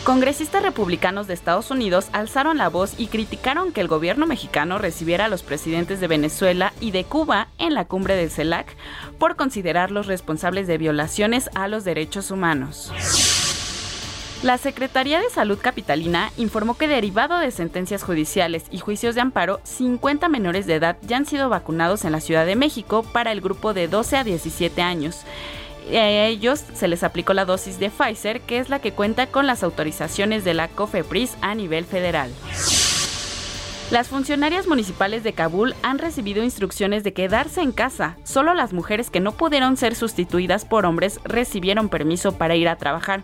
Congresistas 0.04 0.62
republicanos 0.62 1.28
de 1.28 1.34
Estados 1.34 1.72
Unidos 1.72 2.08
alzaron 2.12 2.58
la 2.58 2.68
voz 2.68 2.96
y 2.98 3.08
criticaron 3.08 3.72
que 3.72 3.80
el 3.80 3.88
gobierno 3.88 4.28
mexicano 4.28 4.78
recibiera 4.78 5.26
a 5.26 5.30
los 5.30 5.42
presidentes 5.42 6.02
de 6.02 6.08
Venezuela 6.08 6.74
y 6.82 6.92
de 6.92 7.06
Cuba 7.06 7.48
en 7.60 7.74
la 7.74 7.86
cumbre 7.86 8.18
del 8.18 8.30
CELAC 8.30 8.76
por 9.18 9.38
considerarlos 9.38 10.08
responsables 10.08 10.68
de 10.68 10.78
violaciones 10.78 11.50
a 11.56 11.70
los 11.70 11.86
derechos 11.86 12.30
humanos. 12.30 12.92
La 14.44 14.58
Secretaría 14.58 15.22
de 15.22 15.30
Salud 15.30 15.58
Capitalina 15.58 16.30
informó 16.36 16.78
que 16.78 16.90
derivado 16.90 17.40
de 17.40 17.50
sentencias 17.50 18.04
judiciales 18.04 18.66
y 18.72 18.80
juicios 18.80 19.16
de 19.16 19.22
amparo, 19.22 19.62
50 19.64 20.28
menores 20.28 20.68
de 20.68 20.76
edad 20.76 20.98
ya 21.02 21.16
han 21.16 21.26
sido 21.26 21.48
vacunados 21.48 22.04
en 22.04 22.12
la 22.12 22.20
Ciudad 22.20 22.46
de 22.46 22.58
México 22.58 23.04
para 23.04 23.32
el 23.32 23.40
grupo 23.40 23.74
de 23.74 23.88
12 23.88 24.18
a 24.18 24.24
17 24.26 24.82
años. 24.82 25.22
A 25.90 26.26
ellos 26.28 26.62
se 26.74 26.90
les 26.90 27.04
aplicó 27.04 27.34
la 27.34 27.46
dosis 27.46 27.80
de 27.80 27.90
Pfizer, 27.90 28.42
que 28.42 28.60
es 28.60 28.68
la 28.68 28.80
que 28.80 28.92
cuenta 28.92 29.28
con 29.28 29.48
las 29.48 29.64
autorizaciones 29.64 30.44
de 30.44 30.54
la 30.54 30.68
COFEPRIS 30.68 31.38
a 31.40 31.56
nivel 31.56 31.86
federal. 31.86 32.30
Las 33.92 34.10
funcionarias 34.10 34.68
municipales 34.68 35.24
de 35.24 35.32
Kabul 35.32 35.74
han 35.84 36.00
recibido 36.00 36.44
instrucciones 36.44 37.06
de 37.06 37.14
quedarse 37.14 37.62
en 37.62 37.72
casa. 37.72 38.18
Solo 38.26 38.54
las 38.54 38.74
mujeres 38.74 39.10
que 39.10 39.22
no 39.22 39.32
pudieron 39.32 39.78
ser 39.78 39.96
sustituidas 39.96 40.66
por 40.66 40.86
hombres 40.86 41.22
recibieron 41.24 41.88
permiso 41.88 42.38
para 42.38 42.58
ir 42.58 42.68
a 42.68 42.76
trabajar. 42.76 43.24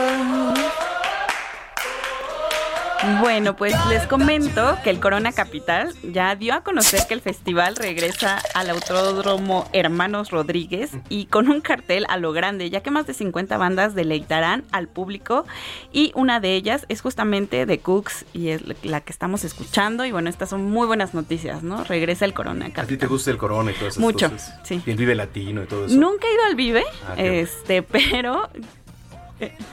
Bueno, 3.19 3.55
pues 3.55 3.73
les 3.89 4.05
comento 4.05 4.77
que 4.83 4.91
el 4.91 4.99
Corona 4.99 5.31
Capital 5.31 5.91
ya 6.03 6.35
dio 6.35 6.53
a 6.53 6.61
conocer 6.61 7.01
que 7.07 7.15
el 7.15 7.21
festival 7.21 7.75
regresa 7.75 8.39
al 8.53 8.69
Autódromo 8.69 9.67
Hermanos 9.73 10.29
Rodríguez 10.29 10.91
y 11.09 11.25
con 11.25 11.49
un 11.49 11.61
cartel 11.61 12.05
a 12.09 12.17
lo 12.17 12.31
grande, 12.31 12.69
ya 12.69 12.81
que 12.81 12.91
más 12.91 13.07
de 13.07 13.15
50 13.15 13.57
bandas 13.57 13.95
deleitarán 13.95 14.65
al 14.71 14.87
público 14.87 15.47
y 15.91 16.11
una 16.13 16.39
de 16.39 16.55
ellas 16.55 16.85
es 16.89 17.01
justamente 17.01 17.65
The 17.65 17.79
Cooks 17.79 18.25
y 18.33 18.49
es 18.49 18.61
la 18.83 19.01
que 19.01 19.11
estamos 19.11 19.43
escuchando 19.45 20.05
y 20.05 20.11
bueno, 20.11 20.29
estas 20.29 20.51
son 20.51 20.69
muy 20.69 20.85
buenas 20.85 21.15
noticias, 21.15 21.63
¿no? 21.63 21.83
Regresa 21.83 22.25
el 22.25 22.35
Corona 22.35 22.65
Capital. 22.65 22.85
¿A 22.85 22.87
ti 22.87 22.97
te 22.97 23.07
gusta 23.07 23.31
el 23.31 23.37
Corona 23.37 23.71
y 23.71 23.73
todo 23.73 23.89
eso? 23.89 23.99
Mucho, 23.99 24.31
sí. 24.63 24.79
Y 24.85 24.91
el 24.91 24.97
Vive 24.97 25.15
Latino 25.15 25.63
y 25.63 25.65
todo 25.65 25.87
eso. 25.87 25.95
Nunca 25.95 26.27
he 26.27 26.33
ido 26.35 26.43
al 26.45 26.55
Vive, 26.55 26.83
ah, 27.07 27.15
este, 27.17 27.81
pero... 27.81 28.47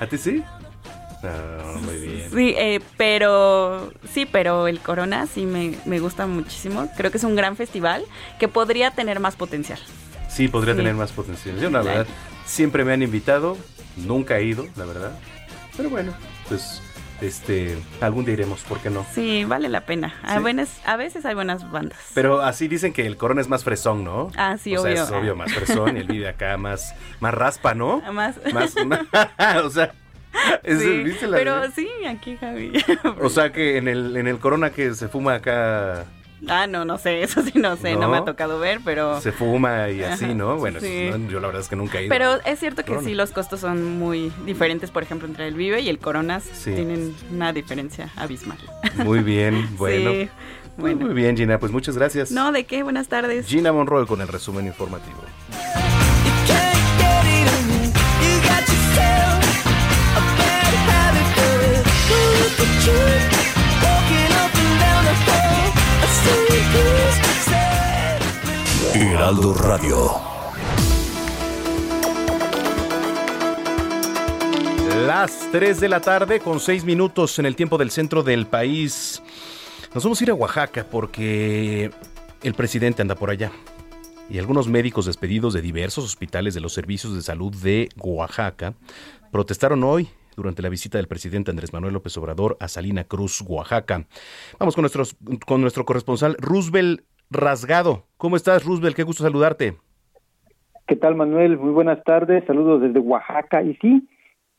¿A 0.01 0.07
ti 0.07 0.17
sí? 0.17 0.43
Ah, 1.23 1.75
muy 1.83 1.97
bien. 1.99 2.31
Sí, 2.33 2.55
eh, 2.57 2.81
pero 2.97 3.93
sí, 4.13 4.27
pero 4.27 4.69
el 4.69 4.81
Corona 4.81 5.27
sí 5.27 5.47
me, 5.47 5.77
me, 5.85 5.99
gusta 5.99 6.27
muchísimo. 6.27 6.89
Creo 6.97 7.11
que 7.11 7.19
es 7.19 7.25
un 7.25 7.37
gran 7.37 7.57
festival 7.57 8.05
que 8.39 8.49
podría 8.49 8.91
tener 8.93 9.21
más 9.21 9.37
potencial. 9.37 9.79
Sí, 10.29 10.49
podría 10.49 10.77
tener 10.77 10.95
más 10.95 11.13
potencial. 11.13 11.59
Yo, 11.59 11.71
la 11.71 11.83
verdad, 11.83 12.07
siempre 12.45 12.85
me 12.85 12.93
han 12.93 13.03
invitado, 13.03 13.57
nunca 13.97 14.39
he 14.39 14.45
ido, 14.45 14.67
la 14.77 14.85
verdad. 14.85 15.13
Pero 15.77 15.91
bueno, 15.91 16.13
pues 16.49 16.83
este 17.21 17.77
algún 18.01 18.25
día 18.25 18.35
iremos, 18.35 18.61
¿por 18.63 18.79
qué 18.79 18.91
no? 18.91 19.05
Sí, 19.13 19.45
vale 19.45 19.69
la 19.69 19.83
pena. 19.83 20.15
A, 20.23 20.39
buenas, 20.39 20.81
a 20.85 20.97
veces 20.97 21.25
hay 21.25 21.35
buenas 21.35 21.71
bandas. 21.71 21.99
Pero 22.15 22.43
así 22.43 22.69
dicen 22.69 22.93
que 22.93 23.07
el 23.07 23.17
Corona 23.17 23.41
es 23.41 23.49
más 23.49 23.65
fresón, 23.65 24.05
¿no? 24.05 24.31
Ah, 24.37 24.57
sí, 24.59 24.77
obvio. 24.77 24.95
Sea, 24.95 25.05
es 25.05 25.11
obvio, 25.11 25.35
más 25.35 25.53
fresón 25.53 25.97
y 25.97 26.01
el 26.01 26.07
video 26.09 26.29
acá 26.29 26.57
más, 26.57 26.95
más 27.21 27.35
raspa, 27.35 27.75
¿no? 27.75 28.01
Más. 28.13 28.37
más 28.53 28.75
o 29.65 29.71
sea, 29.71 29.93
sí, 30.65 31.17
pero 31.31 31.71
sí, 31.71 31.89
aquí 32.09 32.37
Javi. 32.37 32.73
o 33.21 33.29
sea 33.29 33.53
que 33.53 33.77
en 33.77 33.89
el, 33.89 34.17
en 34.17 34.27
el 34.27 34.39
Corona 34.39 34.71
que 34.71 34.95
se 34.95 35.09
fuma 35.09 35.35
acá... 35.35 36.07
Ah, 36.47 36.69
no, 36.69 36.85
no 36.85 36.99
sé, 36.99 37.23
eso 37.23 37.43
sí 37.43 37.53
no 37.57 37.77
sé, 37.77 37.97
no, 37.97 38.09
me 38.09 38.19
ha 38.19 38.25
tocado 38.25 38.61
ver, 38.61 38.81
pero... 38.85 39.21
Se 39.21 39.33
fuma 39.33 39.91
y 39.91 40.05
así, 40.05 40.35
¿no? 40.35 40.57
Bueno, 40.57 40.79
yo 40.79 41.41
la 41.41 41.49
verdad 41.49 41.63
es 41.63 41.69
que 41.69 41.75
nunca 41.75 41.99
he 41.99 42.05
ido. 42.05 42.11
Pero 42.11 42.41
es 42.45 42.61
cierto 42.61 42.85
que 42.85 42.99
sí, 43.01 43.15
los 43.15 43.33
costos 43.33 43.61
son 43.61 43.99
muy 43.99 44.33
diferentes, 44.47 44.91
por 44.93 45.03
ejemplo, 45.03 45.27
entre 45.27 45.49
el 45.49 45.55
Vive 45.55 45.81
y 45.81 45.89
el 45.89 45.99
Coronas 45.99 46.45
tienen 46.63 47.15
una 47.33 47.53
diferencia 47.53 48.11
abismal. 48.17 48.59
Muy 49.05 49.21
bien, 49.21 49.69
bueno. 49.77 50.29
Bueno. 50.77 51.07
Muy 51.07 51.15
bien, 51.15 51.37
Gina, 51.37 51.59
pues 51.59 51.73
muchas 51.73 51.99
gracias. 51.99 52.31
No, 52.31 52.53
¿de 52.53 52.65
qué? 52.65 52.85
Buenas 52.85 53.09
tardes. 53.09 53.49
Gina 53.49 53.73
Monroy 53.73 54.07
con 54.07 54.21
el 54.21 54.29
resumen 54.29 54.65
informativo. 54.65 55.19
Heraldo 68.95 69.55
Radio. 69.55 70.11
Las 75.07 75.49
3 75.53 75.81
de 75.81 75.89
la 75.89 76.01
tarde 76.01 76.41
con 76.41 76.61
6 76.61 76.85
minutos 76.85 77.39
en 77.39 77.47
el 77.47 77.55
tiempo 77.55 77.79
del 77.79 77.91
centro 77.91 78.23
del 78.23 78.47
país. 78.47 79.23
Nos 79.95 80.05
vamos 80.05 80.21
a 80.21 80.25
ir 80.25 80.31
a 80.31 80.35
Oaxaca 80.35 80.87
porque 80.91 81.91
el 82.43 82.55
presidente 82.55 83.03
anda 83.03 83.15
por 83.15 83.31
allá. 83.31 83.53
Y 84.31 84.39
algunos 84.39 84.69
médicos 84.69 85.07
despedidos 85.07 85.55
de 85.55 85.63
diversos 85.63 86.05
hospitales 86.05 86.55
de 86.55 86.61
los 86.61 86.73
servicios 86.73 87.15
de 87.15 87.23
salud 87.23 87.55
de 87.55 87.89
Oaxaca 87.97 88.75
protestaron 89.31 89.85
hoy 89.85 90.09
durante 90.39 90.63
la 90.63 90.69
visita 90.69 90.99
del 90.99 91.09
presidente 91.09 91.51
Andrés 91.51 91.73
Manuel 91.73 91.95
López 91.95 92.17
Obrador 92.17 92.57
a 92.61 92.69
Salina 92.69 93.05
Cruz, 93.05 93.43
Oaxaca. 93.47 94.07
Vamos 94.59 94.75
con, 94.75 94.83
nuestros, 94.83 95.17
con 95.47 95.61
nuestro 95.61 95.85
corresponsal 95.85 96.37
Roosevelt 96.39 97.03
Rasgado. 97.31 98.07
¿Cómo 98.17 98.37
estás, 98.37 98.65
Roosevelt? 98.65 98.97
Qué 98.97 99.03
gusto 99.03 99.25
saludarte. 99.25 99.77
¿Qué 100.87 100.97
tal, 100.97 101.17
Manuel? 101.17 101.59
Muy 101.59 101.73
buenas 101.73 102.03
tardes. 102.05 102.45
Saludos 102.47 102.81
desde 102.81 103.01
Oaxaca. 103.01 103.63
Y 103.63 103.75
sí, 103.83 104.09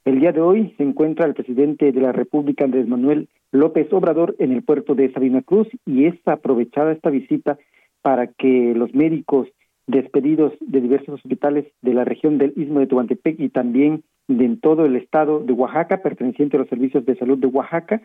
el 0.06 0.20
día 0.20 0.32
de 0.32 0.42
hoy 0.42 0.74
se 0.78 0.84
encuentra 0.84 1.26
el 1.26 1.34
presidente 1.34 1.92
de 1.92 2.02
la 2.02 2.12
República, 2.12 2.66
Andrés 2.66 2.88
Manuel 2.88 3.30
López 3.52 3.92
Obrador, 3.94 4.36
en 4.38 4.52
el 4.52 4.64
puerto 4.64 4.96
de 4.96 5.12
Salina 5.12 5.42
Cruz 5.42 5.68
y 5.86 6.06
es 6.06 6.16
aprovechada 6.26 6.92
esta 6.92 7.10
visita 7.10 7.58
para 8.02 8.28
que 8.28 8.74
los 8.76 8.94
médicos 8.94 9.48
despedidos 9.88 10.54
de 10.60 10.82
diversos 10.82 11.16
hospitales 11.16 11.66
de 11.82 11.94
la 11.96 12.06
región 12.06 12.38
del 12.38 12.54
Istmo 12.56 12.80
de 12.80 12.88
Tehuantepec 12.88 13.40
y 13.40 13.50
también 13.50 14.04
de 14.30 14.58
todo 14.62 14.86
el 14.86 14.96
estado 14.96 15.40
de 15.40 15.54
Oaxaca, 15.54 16.02
perteneciente 16.02 16.56
a 16.56 16.60
los 16.60 16.70
servicios 16.70 17.06
de 17.06 17.18
salud 17.18 17.38
de 17.40 17.48
Oaxaca, 17.48 18.02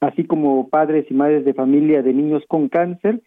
así 0.00 0.24
como 0.24 0.68
padres 0.68 1.06
y 1.10 1.14
madres 1.14 1.44
de 1.44 1.54
familia 1.54 2.02
de 2.02 2.14
niños 2.14 2.42
con 2.48 2.68
cáncer, 2.68 3.20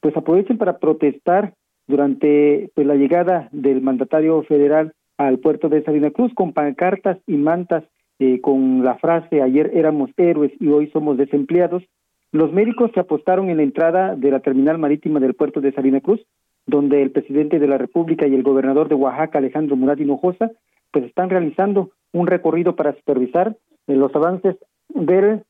pues 0.00 0.16
aprovechen 0.16 0.58
para 0.58 0.78
protestar 0.78 1.54
durante 1.86 2.70
pues, 2.74 2.86
la 2.86 2.96
llegada 2.96 3.48
del 3.52 3.82
mandatario 3.82 4.42
federal 4.42 4.92
al 5.16 5.38
puerto 5.38 5.68
de 5.68 5.84
Salina 5.84 6.10
Cruz 6.10 6.32
con 6.34 6.52
pancartas 6.52 7.18
y 7.26 7.36
mantas 7.36 7.84
eh, 8.18 8.40
con 8.40 8.84
la 8.84 8.96
frase 8.96 9.40
ayer 9.40 9.70
éramos 9.74 10.10
héroes 10.16 10.52
y 10.58 10.68
hoy 10.68 10.90
somos 10.90 11.16
desempleados. 11.16 11.84
Los 12.32 12.52
médicos 12.52 12.90
se 12.94 13.00
apostaron 13.00 13.48
en 13.48 13.58
la 13.58 13.62
entrada 13.62 14.16
de 14.16 14.30
la 14.30 14.40
terminal 14.40 14.78
marítima 14.78 15.20
del 15.20 15.34
puerto 15.34 15.60
de 15.60 15.72
Salina 15.72 16.00
Cruz, 16.00 16.20
donde 16.66 17.02
el 17.02 17.12
presidente 17.12 17.60
de 17.60 17.68
la 17.68 17.78
República 17.78 18.26
y 18.26 18.34
el 18.34 18.42
gobernador 18.42 18.88
de 18.88 18.94
Oaxaca, 18.96 19.38
Alejandro 19.38 19.76
Murat 19.76 20.00
Hinojosa, 20.00 20.50
pues 20.92 21.04
están 21.06 21.30
realizando 21.30 21.90
un 22.12 22.26
recorrido 22.26 22.76
para 22.76 22.94
supervisar 22.94 23.56
eh, 23.86 23.96
los 23.96 24.14
avances 24.14 24.56
del 24.88 25.42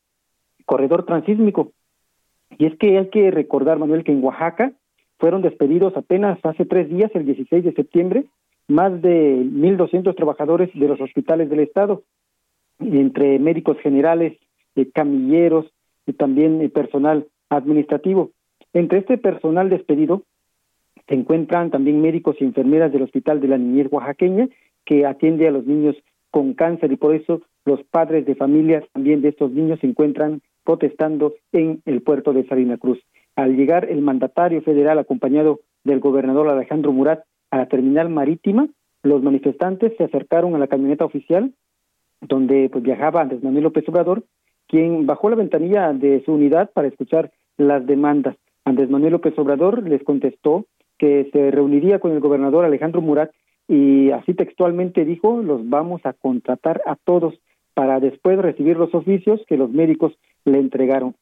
corredor 0.65 1.05
transísmico. 1.05 1.71
Y 2.57 2.65
es 2.65 2.77
que 2.77 2.97
hay 2.97 3.09
que 3.09 3.31
recordar, 3.31 3.77
Manuel, 3.77 4.03
que 4.03 4.11
en 4.11 4.23
Oaxaca 4.23 4.73
fueron 5.19 5.41
despedidos 5.41 5.95
apenas 5.95 6.39
hace 6.43 6.65
tres 6.65 6.89
días, 6.89 7.11
el 7.13 7.25
16 7.25 7.63
de 7.63 7.73
septiembre, 7.73 8.25
más 8.67 9.01
de 9.01 9.35
1.200 9.37 10.15
trabajadores 10.15 10.69
de 10.73 10.87
los 10.87 10.99
hospitales 11.01 11.49
del 11.49 11.59
Estado, 11.59 12.03
entre 12.79 13.39
médicos 13.39 13.77
generales, 13.79 14.37
eh, 14.75 14.89
camilleros 14.93 15.65
y 16.05 16.13
también 16.13 16.61
eh, 16.61 16.69
personal 16.69 17.27
administrativo. 17.49 18.31
Entre 18.73 18.99
este 18.99 19.17
personal 19.17 19.69
despedido 19.69 20.23
se 21.07 21.15
encuentran 21.15 21.69
también 21.69 22.01
médicos 22.01 22.37
y 22.39 22.45
enfermeras 22.45 22.91
del 22.91 23.03
Hospital 23.03 23.41
de 23.41 23.47
la 23.49 23.57
Niñez 23.57 23.87
Oaxaqueña 23.91 24.47
que 24.85 25.05
atiende 25.05 25.47
a 25.47 25.51
los 25.51 25.65
niños 25.65 25.95
con 26.31 26.53
cáncer 26.53 26.91
y 26.91 26.97
por 26.97 27.15
eso 27.15 27.41
los 27.65 27.83
padres 27.83 28.25
de 28.25 28.35
familias 28.35 28.83
también 28.91 29.21
de 29.21 29.29
estos 29.29 29.51
niños 29.51 29.79
se 29.79 29.87
encuentran 29.87 30.41
protestando 30.63 31.33
en 31.51 31.81
el 31.85 32.01
puerto 32.01 32.33
de 32.33 32.45
Salina 32.47 32.77
Cruz. 32.77 32.99
Al 33.35 33.55
llegar 33.55 33.89
el 33.89 34.01
mandatario 34.01 34.61
federal 34.61 34.99
acompañado 34.99 35.59
del 35.83 35.99
gobernador 35.99 36.49
Alejandro 36.49 36.91
Murat 36.91 37.23
a 37.51 37.57
la 37.57 37.67
terminal 37.67 38.09
marítima, 38.09 38.67
los 39.03 39.21
manifestantes 39.21 39.93
se 39.97 40.03
acercaron 40.05 40.55
a 40.55 40.59
la 40.59 40.67
camioneta 40.67 41.05
oficial 41.05 41.53
donde 42.21 42.69
pues, 42.69 42.83
viajaba 42.83 43.21
Andrés 43.21 43.43
Manuel 43.43 43.65
López 43.65 43.87
Obrador, 43.89 44.23
quien 44.67 45.05
bajó 45.05 45.29
la 45.29 45.35
ventanilla 45.35 45.91
de 45.93 46.23
su 46.23 46.33
unidad 46.33 46.71
para 46.71 46.87
escuchar 46.87 47.31
las 47.57 47.85
demandas. 47.85 48.35
Andrés 48.65 48.89
Manuel 48.89 49.13
López 49.13 49.37
Obrador 49.37 49.87
les 49.87 50.03
contestó 50.03 50.65
que 50.97 51.29
se 51.33 51.51
reuniría 51.51 51.99
con 51.99 52.11
el 52.11 52.19
gobernador 52.19 52.65
Alejandro 52.65 53.01
Murat 53.01 53.31
y 53.67 54.11
así 54.11 54.33
textualmente 54.33 55.05
dijo, 55.05 55.41
los 55.41 55.67
vamos 55.69 56.01
a 56.05 56.13
contratar 56.13 56.81
a 56.85 56.95
todos 56.95 57.35
para 57.73 57.99
después 57.99 58.37
recibir 58.37 58.77
los 58.77 58.93
oficios 58.93 59.41
que 59.47 59.57
los 59.57 59.71
médicos 59.71 60.13
le 60.45 60.59
entregaron. 60.59 61.15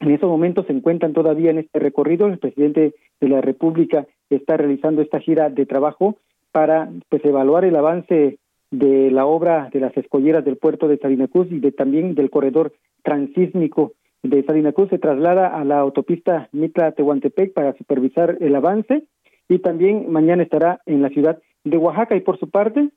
En 0.00 0.10
estos 0.10 0.28
momentos 0.28 0.66
se 0.66 0.72
encuentran 0.72 1.12
todavía 1.12 1.50
en 1.50 1.58
este 1.58 1.78
recorrido. 1.78 2.26
El 2.26 2.38
presidente 2.38 2.94
de 3.20 3.28
la 3.28 3.40
República 3.40 4.06
está 4.30 4.56
realizando 4.56 5.02
esta 5.02 5.20
gira 5.20 5.50
de 5.50 5.66
trabajo 5.66 6.16
para 6.52 6.90
pues 7.08 7.24
evaluar 7.24 7.64
el 7.64 7.76
avance 7.76 8.38
de 8.70 9.10
la 9.10 9.26
obra 9.26 9.70
de 9.72 9.80
las 9.80 9.96
escolleras 9.96 10.44
del 10.44 10.56
puerto 10.56 10.88
de 10.88 10.98
Sabina 10.98 11.28
Cruz 11.28 11.48
y 11.50 11.60
de 11.60 11.72
también 11.72 12.14
del 12.14 12.30
corredor 12.30 12.72
transísmico 13.02 13.92
de 14.22 14.42
Sabina 14.44 14.72
Cruz 14.72 14.88
se 14.88 14.98
traslada 14.98 15.48
a 15.48 15.64
la 15.64 15.78
autopista 15.78 16.48
Mitla-Tehuantepec 16.52 17.52
para 17.52 17.76
supervisar 17.76 18.38
el 18.40 18.54
avance 18.54 19.04
y 19.48 19.58
también 19.58 20.10
mañana 20.10 20.42
estará 20.42 20.80
en 20.86 21.02
la 21.02 21.10
ciudad 21.10 21.40
de 21.64 21.76
Oaxaca 21.76 22.16
y 22.16 22.20
por 22.20 22.38
su 22.38 22.50
parte 22.50 22.90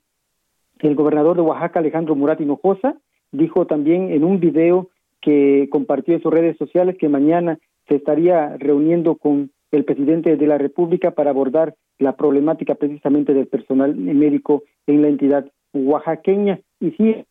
el 0.80 0.94
gobernador 0.94 1.36
de 1.36 1.42
Oaxaca 1.42 1.80
Alejandro 1.80 2.14
Murat 2.14 2.40
Hinojosa 2.40 2.96
dijo 3.32 3.66
también 3.66 4.12
en 4.12 4.24
un 4.24 4.40
video 4.40 4.90
que 5.20 5.68
compartió 5.70 6.14
en 6.14 6.22
sus 6.22 6.32
redes 6.32 6.56
sociales 6.56 6.96
que 6.98 7.08
mañana 7.08 7.58
se 7.88 7.96
estaría 7.96 8.56
reuniendo 8.58 9.16
con 9.16 9.50
el 9.70 9.84
presidente 9.84 10.36
de 10.36 10.46
la 10.46 10.58
República 10.58 11.10
para 11.10 11.30
abordar 11.30 11.74
la 11.98 12.16
problemática 12.16 12.74
precisamente 12.76 13.34
del 13.34 13.48
personal 13.48 13.94
médico 13.96 14.62
en 14.86 15.02
la 15.02 15.08
entidad 15.08 15.50
oaxaqueña. 15.72 16.60
Y 16.80 16.92
sí. 16.92 17.24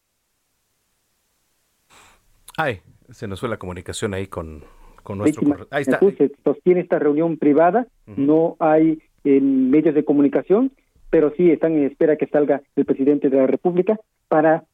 Ay, 2.57 2.79
se 3.09 3.27
nos 3.27 3.39
fue 3.39 3.49
la 3.49 3.57
comunicación 3.57 4.13
ahí 4.13 4.27
con, 4.27 4.63
con 5.03 5.19
nuestro. 5.19 5.67
Ahí 5.71 5.83
está. 5.83 5.99
Se 5.99 6.31
sostiene 6.43 6.81
esta 6.81 6.99
reunión 6.99 7.37
privada, 7.37 7.87
no 8.05 8.57
hay 8.59 8.99
eh, 9.23 9.39
medios 9.39 9.95
de 9.95 10.03
comunicación, 10.03 10.71
pero 11.09 11.33
sí 11.35 11.51
están 11.51 11.73
en 11.73 11.85
espera 11.85 12.17
que 12.17 12.27
salga 12.27 12.61
el 12.75 12.85
presidente 12.85 13.29
de 13.29 13.37
la 13.37 13.47
República 13.47 13.99
para 14.27 14.65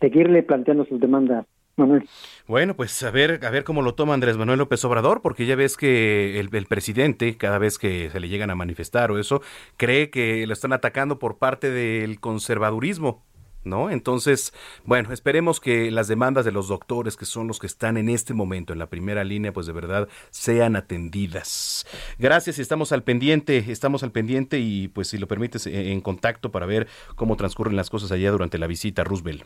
seguirle 0.00 0.42
planteando 0.42 0.84
sus 0.84 1.00
demandas 1.00 1.46
Manuel. 1.76 2.08
Bueno, 2.46 2.74
pues 2.74 3.02
a 3.02 3.10
ver, 3.10 3.44
a 3.44 3.50
ver 3.50 3.64
cómo 3.64 3.82
lo 3.82 3.94
toma 3.94 4.14
Andrés 4.14 4.36
Manuel 4.38 4.58
López 4.58 4.84
Obrador, 4.84 5.20
porque 5.20 5.46
ya 5.46 5.56
ves 5.56 5.76
que 5.76 6.40
el, 6.40 6.48
presidente, 6.66 7.36
cada 7.36 7.58
vez 7.58 7.78
que 7.78 8.08
se 8.10 8.18
le 8.18 8.28
llegan 8.28 8.50
a 8.50 8.54
manifestar 8.54 9.10
o 9.10 9.18
eso, 9.18 9.42
cree 9.76 10.10
que 10.10 10.46
lo 10.46 10.52
están 10.54 10.72
atacando 10.72 11.18
por 11.18 11.38
parte 11.38 11.70
del 11.70 12.18
conservadurismo. 12.18 13.25
¿No? 13.66 13.90
Entonces, 13.90 14.54
bueno, 14.84 15.12
esperemos 15.12 15.58
que 15.58 15.90
las 15.90 16.06
demandas 16.06 16.44
de 16.44 16.52
los 16.52 16.68
doctores, 16.68 17.16
que 17.16 17.24
son 17.24 17.48
los 17.48 17.58
que 17.58 17.66
están 17.66 17.96
en 17.96 18.08
este 18.08 18.32
momento 18.32 18.72
en 18.72 18.78
la 18.78 18.86
primera 18.86 19.24
línea, 19.24 19.52
pues 19.52 19.66
de 19.66 19.72
verdad 19.72 20.08
sean 20.30 20.76
atendidas. 20.76 21.84
Gracias, 22.16 22.60
estamos 22.60 22.92
al 22.92 23.02
pendiente, 23.02 23.58
estamos 23.68 24.04
al 24.04 24.12
pendiente 24.12 24.60
y 24.60 24.86
pues 24.86 25.08
si 25.08 25.18
lo 25.18 25.26
permites 25.26 25.66
en 25.66 26.00
contacto 26.00 26.52
para 26.52 26.64
ver 26.64 26.86
cómo 27.16 27.36
transcurren 27.36 27.74
las 27.74 27.90
cosas 27.90 28.12
allá 28.12 28.30
durante 28.30 28.56
la 28.56 28.68
visita, 28.68 29.02
Roosevelt. 29.02 29.42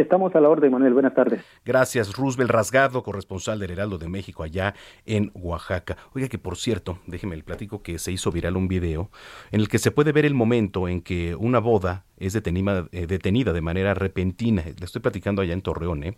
Estamos 0.00 0.34
a 0.34 0.40
la 0.40 0.48
orden, 0.48 0.72
Manuel. 0.72 0.94
Buenas 0.94 1.14
tardes. 1.14 1.42
Gracias, 1.64 2.16
Roosevelt 2.16 2.50
Rasgado, 2.50 3.02
corresponsal 3.02 3.58
del 3.58 3.70
Heraldo 3.70 3.98
de 3.98 4.08
México 4.08 4.42
allá 4.42 4.74
en 5.04 5.30
Oaxaca. 5.34 5.96
Oiga 6.14 6.28
que, 6.28 6.38
por 6.38 6.56
cierto, 6.56 6.98
déjeme 7.06 7.34
el 7.34 7.44
platico 7.44 7.82
que 7.82 7.98
se 7.98 8.10
hizo 8.10 8.32
viral 8.32 8.56
un 8.56 8.66
video 8.66 9.10
en 9.50 9.60
el 9.60 9.68
que 9.68 9.78
se 9.78 9.90
puede 9.90 10.12
ver 10.12 10.24
el 10.24 10.34
momento 10.34 10.88
en 10.88 11.02
que 11.02 11.34
una 11.34 11.58
boda 11.58 12.04
es 12.16 12.32
detenida, 12.32 12.88
eh, 12.92 13.06
detenida 13.06 13.52
de 13.52 13.60
manera 13.60 13.92
repentina. 13.92 14.64
Le 14.64 14.84
estoy 14.84 15.02
platicando 15.02 15.42
allá 15.42 15.52
en 15.52 15.62
Torreón, 15.62 16.02
¿eh? 16.04 16.16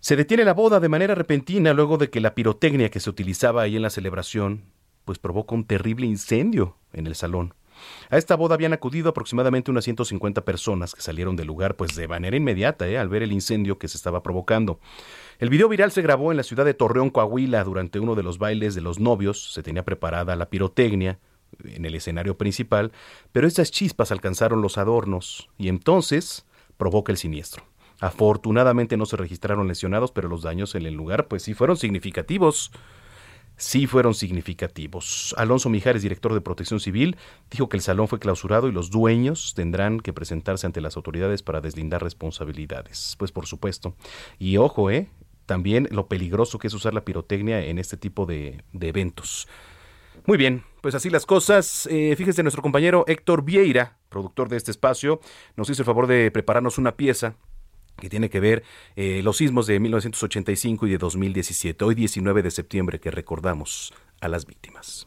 Se 0.00 0.16
detiene 0.16 0.44
la 0.44 0.52
boda 0.52 0.80
de 0.80 0.88
manera 0.88 1.14
repentina 1.14 1.72
luego 1.72 1.96
de 1.96 2.10
que 2.10 2.20
la 2.20 2.34
pirotecnia 2.34 2.90
que 2.90 2.98
se 2.98 3.08
utilizaba 3.08 3.62
ahí 3.62 3.76
en 3.76 3.82
la 3.82 3.90
celebración 3.90 4.64
pues 5.04 5.20
provoca 5.20 5.54
un 5.54 5.64
terrible 5.64 6.06
incendio 6.06 6.76
en 6.92 7.06
el 7.06 7.14
salón. 7.14 7.54
A 8.10 8.18
esta 8.18 8.36
boda 8.36 8.54
habían 8.54 8.72
acudido 8.72 9.10
aproximadamente 9.10 9.70
unas 9.70 9.84
150 9.84 10.44
personas 10.44 10.94
que 10.94 11.02
salieron 11.02 11.36
del 11.36 11.46
lugar 11.46 11.76
pues 11.76 11.94
de 11.94 12.08
manera 12.08 12.36
inmediata 12.36 12.88
eh, 12.88 12.98
al 12.98 13.08
ver 13.08 13.22
el 13.22 13.32
incendio 13.32 13.78
que 13.78 13.88
se 13.88 13.96
estaba 13.96 14.22
provocando. 14.22 14.80
El 15.38 15.50
video 15.50 15.68
viral 15.68 15.92
se 15.92 16.02
grabó 16.02 16.30
en 16.30 16.36
la 16.36 16.42
ciudad 16.42 16.64
de 16.64 16.74
Torreón, 16.74 17.10
Coahuila, 17.10 17.64
durante 17.64 17.98
uno 17.98 18.14
de 18.14 18.22
los 18.22 18.38
bailes 18.38 18.74
de 18.74 18.80
los 18.80 19.00
novios. 19.00 19.52
Se 19.52 19.62
tenía 19.62 19.84
preparada 19.84 20.36
la 20.36 20.50
pirotecnia 20.50 21.18
en 21.64 21.84
el 21.84 21.94
escenario 21.94 22.36
principal, 22.38 22.92
pero 23.32 23.46
estas 23.46 23.70
chispas 23.70 24.12
alcanzaron 24.12 24.62
los 24.62 24.78
adornos 24.78 25.48
y 25.58 25.68
entonces 25.68 26.46
provoca 26.76 27.12
el 27.12 27.18
siniestro. 27.18 27.64
Afortunadamente 28.00 28.96
no 28.96 29.06
se 29.06 29.16
registraron 29.16 29.68
lesionados, 29.68 30.10
pero 30.10 30.28
los 30.28 30.42
daños 30.42 30.74
en 30.74 30.86
el 30.86 30.94
lugar 30.94 31.28
pues 31.28 31.44
sí 31.44 31.54
fueron 31.54 31.76
significativos 31.76 32.72
sí 33.56 33.86
fueron 33.86 34.14
significativos. 34.14 35.34
Alonso 35.38 35.68
Mijares, 35.68 36.02
director 36.02 36.34
de 36.34 36.40
Protección 36.40 36.80
Civil, 36.80 37.16
dijo 37.50 37.68
que 37.68 37.76
el 37.76 37.82
salón 37.82 38.08
fue 38.08 38.18
clausurado 38.18 38.68
y 38.68 38.72
los 38.72 38.90
dueños 38.90 39.54
tendrán 39.54 40.00
que 40.00 40.12
presentarse 40.12 40.66
ante 40.66 40.80
las 40.80 40.96
autoridades 40.96 41.42
para 41.42 41.60
deslindar 41.60 42.02
responsabilidades. 42.02 43.16
Pues 43.18 43.32
por 43.32 43.46
supuesto. 43.46 43.94
Y 44.38 44.56
ojo, 44.56 44.90
¿eh? 44.90 45.08
También 45.46 45.88
lo 45.90 46.06
peligroso 46.06 46.58
que 46.58 46.68
es 46.68 46.74
usar 46.74 46.94
la 46.94 47.04
pirotecnia 47.04 47.64
en 47.64 47.78
este 47.78 47.96
tipo 47.96 48.26
de, 48.26 48.62
eventos. 48.80 49.48
Muy 50.26 50.38
bien, 50.38 50.62
pues 50.80 50.94
así 50.94 51.10
las 51.10 51.26
cosas. 51.26 51.88
Eh, 51.90 52.14
fíjese, 52.16 52.42
nuestro 52.42 52.62
compañero 52.62 53.04
Héctor 53.08 53.44
Vieira, 53.44 53.98
productor 54.08 54.48
de 54.48 54.56
este 54.56 54.70
espacio, 54.70 55.20
nos 55.56 55.68
hizo 55.68 55.82
el 55.82 55.86
favor 55.86 56.06
de 56.06 56.30
prepararnos 56.30 56.78
una 56.78 56.96
pieza 56.96 57.36
que 58.02 58.10
tiene 58.10 58.30
que 58.30 58.40
ver 58.40 58.64
eh, 58.96 59.20
los 59.22 59.36
sismos 59.36 59.68
de 59.68 59.78
1985 59.78 60.88
y 60.88 60.90
de 60.90 60.98
2017, 60.98 61.84
hoy 61.84 61.94
19 61.94 62.42
de 62.42 62.50
septiembre, 62.50 62.98
que 62.98 63.12
recordamos 63.12 63.94
a 64.20 64.26
las 64.26 64.44
víctimas. 64.44 65.06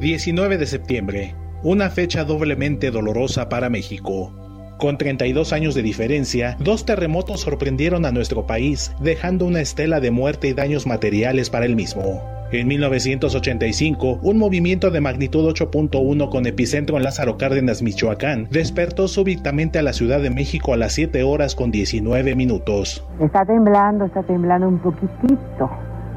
19 0.00 0.58
de 0.58 0.66
septiembre, 0.66 1.36
una 1.62 1.88
fecha 1.88 2.24
doblemente 2.24 2.90
dolorosa 2.90 3.48
para 3.48 3.70
México. 3.70 4.34
Con 4.80 4.98
32 4.98 5.52
años 5.52 5.76
de 5.76 5.82
diferencia, 5.82 6.56
dos 6.58 6.84
terremotos 6.84 7.42
sorprendieron 7.42 8.06
a 8.06 8.10
nuestro 8.10 8.44
país, 8.44 8.90
dejando 9.00 9.46
una 9.46 9.60
estela 9.60 10.00
de 10.00 10.10
muerte 10.10 10.48
y 10.48 10.52
daños 10.52 10.84
materiales 10.84 11.48
para 11.48 11.64
el 11.64 11.76
mismo. 11.76 12.24
En 12.54 12.68
1985, 12.68 14.20
un 14.22 14.38
movimiento 14.38 14.92
de 14.92 15.00
magnitud 15.00 15.44
8.1 15.44 16.30
con 16.30 16.46
epicentro 16.46 16.96
en 16.96 17.02
Lázaro 17.02 17.36
Cárdenas, 17.36 17.82
Michoacán, 17.82 18.46
despertó 18.48 19.08
súbitamente 19.08 19.80
a 19.80 19.82
la 19.82 19.92
Ciudad 19.92 20.20
de 20.20 20.30
México 20.30 20.72
a 20.72 20.76
las 20.76 20.92
7 20.92 21.24
horas 21.24 21.56
con 21.56 21.72
19 21.72 22.36
minutos. 22.36 23.04
Está 23.18 23.44
temblando, 23.44 24.04
está 24.04 24.22
temblando 24.22 24.68
un 24.68 24.78
poquitito. 24.78 25.68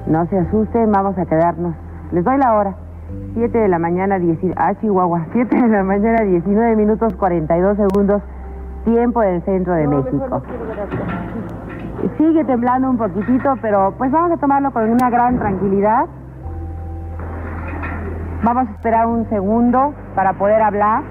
No 0.06 0.30
se 0.30 0.38
asusten, 0.38 0.92
vamos 0.92 1.18
a 1.18 1.26
quedarnos. 1.26 1.74
Les 2.12 2.24
doy 2.24 2.38
la 2.38 2.54
hora. 2.54 2.78
7 3.34 3.58
de 3.58 3.68
la 3.68 3.80
mañana, 3.80 4.20
10, 4.20 4.38
ah, 4.58 4.76
Chihuahua, 4.80 5.26
7 5.34 5.56
de 5.56 5.68
la 5.70 5.84
mañana, 5.84 6.22
19 6.22 6.76
minutos 6.76 7.16
42 7.16 7.78
segundos, 7.78 8.22
tiempo 8.86 9.22
del 9.22 9.44
centro 9.44 9.74
de 9.74 9.88
México. 9.88 10.44
Sigue 12.20 12.44
temblando 12.46 12.92
un 12.92 12.98
poquitito, 13.00 13.56
pero 13.60 13.96
pues 13.98 14.12
vamos 14.12 14.34
a 14.34 14.38
tomarlo 14.38 14.70
con 14.70 14.88
una 14.88 15.10
gran 15.10 15.40
tranquilidad. 15.40 16.06
Vamos 18.44 18.68
a 18.68 18.72
esperar 18.72 19.08
un 19.08 19.28
segundo 19.30 19.96
para 20.16 20.38
poder 20.38 20.62
hablar. 20.62 21.04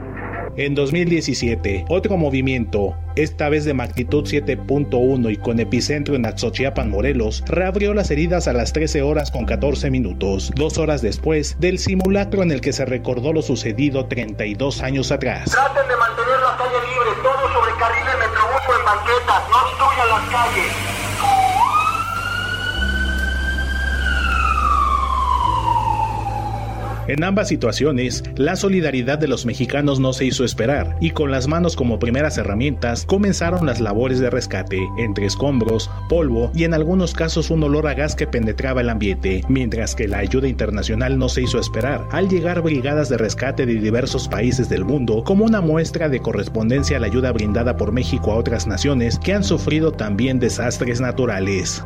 En 0.57 0.75
2017, 0.75 1.85
otro 1.89 2.17
movimiento, 2.17 2.97
esta 3.17 3.49
vez 3.49 3.65
de 3.65 3.75
magnitud 3.75 4.25
7.1 4.25 5.33
y 5.33 5.37
con 5.37 5.59
epicentro 5.61 6.15
en 6.15 6.25
Axochiapan, 6.25 6.89
Morelos, 6.89 7.45
reabrió 7.47 7.93
las 7.93 8.11
heridas 8.11 8.49
a 8.49 8.53
las 8.53 8.73
13 8.73 9.03
horas 9.03 9.31
con 9.31 9.45
14 9.45 9.91
minutos, 9.91 10.53
dos 10.55 10.79
horas 10.79 11.03
después 11.03 11.59
del 11.59 11.79
simulacro 11.79 12.43
en 12.43 12.53
el 12.53 12.61
que 12.61 12.73
se 12.73 12.87
recordó 12.87 13.33
lo 13.33 13.43
sucedido 13.43 14.07
32 14.07 14.83
años 14.83 15.13
atrás. 15.13 15.51
Traten 15.51 15.89
de 15.89 15.97
mantener 15.97 16.41
la 16.41 16.57
calle 16.57 16.81
libre, 16.89 17.23
todos 17.23 17.53
sobre 17.53 17.73
carriles 17.79 18.15
metrobús 18.19 18.63
en 18.79 18.85
banquetas, 18.87 19.43
no 19.51 19.57
obstruyan 19.57 20.09
las 20.09 20.31
calles. 20.31 20.97
En 27.09 27.23
ambas 27.23 27.49
situaciones, 27.49 28.25
la 28.37 28.57
solidaridad 28.57 29.19
de 29.19 29.29
los 29.29 29.47
mexicanos 29.47 30.01
no 30.01 30.13
se 30.13 30.25
hizo 30.25 30.45
esperar 30.45 30.97
y 31.01 31.11
con 31.11 31.31
las 31.31 31.47
manos 31.47 31.77
como 31.77 31.99
primeras 31.99 32.37
herramientas 32.39 33.05
comenzaron 33.07 33.67
las 33.67 33.81
labores 33.81 34.19
de 34.19 34.31
rescate, 34.31 34.81
entre 34.99 35.27
escombros, 35.27 35.91
polvo 36.09 36.51
y 36.55 36.65
en 36.65 36.75
algunos 36.75 37.15
casos 37.15 37.51
un 37.51 37.63
olor 37.63 37.87
a 37.87 37.95
gas 37.95 38.15
que 38.15 38.27
penetraba 38.27 38.81
el 38.81 38.91
ambiente, 38.91 39.43
mientras 39.49 39.95
que 39.95 40.09
la 40.09 40.19
ayuda 40.19 40.49
internacional 40.49 41.19
no 41.19 41.29
se 41.29 41.43
hizo 41.43 41.61
esperar 41.61 42.07
al 42.11 42.29
llegar 42.29 42.61
brigadas 42.63 43.09
de 43.09 43.19
rescate 43.19 43.67
de 43.67 43.75
diversos 43.75 44.29
países 44.29 44.69
del 44.69 44.85
mundo 44.85 45.23
como 45.25 45.45
una 45.45 45.61
muestra 45.61 46.09
de 46.09 46.21
correspondencia 46.21 46.97
a 46.97 47.01
la 47.01 47.07
ayuda 47.07 47.33
brindada 47.33 47.77
por 47.77 47.93
México 47.93 48.33
a 48.33 48.37
otras 48.37 48.67
naciones 48.67 49.19
que 49.19 49.33
han 49.33 49.45
sufrido 49.45 49.93
también 49.93 50.39
desastres 50.39 51.01
naturales. 51.01 51.85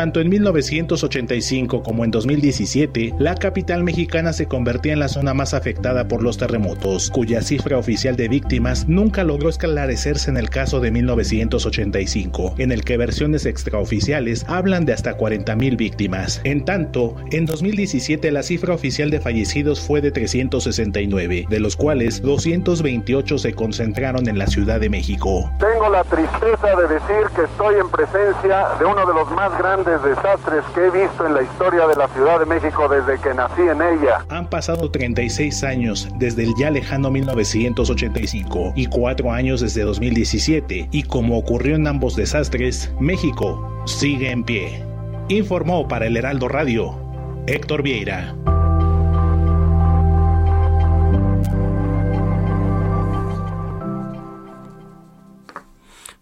Tanto 0.00 0.22
en 0.22 0.30
1985 0.30 1.82
como 1.82 2.06
en 2.06 2.10
2017, 2.10 3.16
la 3.18 3.34
capital 3.34 3.84
mexicana 3.84 4.32
se 4.32 4.46
convertía 4.46 4.94
en 4.94 4.98
la 4.98 5.08
zona 5.08 5.34
más 5.34 5.52
afectada 5.52 6.08
por 6.08 6.22
los 6.22 6.38
terremotos, 6.38 7.10
cuya 7.10 7.42
cifra 7.42 7.76
oficial 7.76 8.16
de 8.16 8.28
víctimas 8.28 8.88
nunca 8.88 9.24
logró 9.24 9.50
esclarecerse 9.50 10.30
en 10.30 10.38
el 10.38 10.48
caso 10.48 10.80
de 10.80 10.90
1985, 10.90 12.54
en 12.56 12.72
el 12.72 12.82
que 12.82 12.96
versiones 12.96 13.44
extraoficiales 13.44 14.46
hablan 14.48 14.86
de 14.86 14.94
hasta 14.94 15.18
40.000 15.18 15.76
víctimas. 15.76 16.40
En 16.44 16.64
tanto, 16.64 17.16
en 17.30 17.44
2017 17.44 18.30
la 18.30 18.42
cifra 18.42 18.72
oficial 18.72 19.10
de 19.10 19.20
fallecidos 19.20 19.82
fue 19.82 20.00
de 20.00 20.12
369, 20.12 21.44
de 21.50 21.60
los 21.60 21.76
cuales 21.76 22.22
228 22.22 23.36
se 23.36 23.52
concentraron 23.52 24.30
en 24.30 24.38
la 24.38 24.46
Ciudad 24.46 24.80
de 24.80 24.88
México. 24.88 25.52
Tengo 25.58 25.90
la 25.90 26.04
tristeza 26.04 26.74
de 26.74 26.88
decir 26.88 27.26
que 27.36 27.42
estoy 27.42 27.74
en 27.74 27.90
presencia 27.90 28.68
de 28.78 28.86
uno 28.86 29.04
de 29.04 29.12
los 29.12 29.30
más 29.32 29.58
grandes 29.58 29.89
desastres 29.98 30.64
que 30.74 30.86
he 30.86 30.90
visto 30.90 31.26
en 31.26 31.34
la 31.34 31.42
historia 31.42 31.86
de 31.86 31.96
la 31.96 32.08
Ciudad 32.08 32.38
de 32.38 32.46
México 32.46 32.88
desde 32.88 33.20
que 33.20 33.34
nací 33.34 33.62
en 33.62 33.82
ella. 33.82 34.24
Han 34.28 34.48
pasado 34.48 34.90
36 34.90 35.64
años 35.64 36.08
desde 36.16 36.44
el 36.44 36.54
ya 36.58 36.70
lejano 36.70 37.10
1985 37.10 38.72
y 38.76 38.86
4 38.86 39.32
años 39.32 39.60
desde 39.60 39.82
2017 39.82 40.88
y 40.90 41.02
como 41.02 41.38
ocurrió 41.38 41.76
en 41.76 41.86
ambos 41.86 42.16
desastres, 42.16 42.92
México 43.00 43.82
sigue 43.86 44.30
en 44.30 44.44
pie. 44.44 44.84
Informó 45.28 45.86
para 45.88 46.06
el 46.06 46.16
Heraldo 46.16 46.48
Radio 46.48 47.10
Héctor 47.46 47.82
Vieira. 47.82 48.34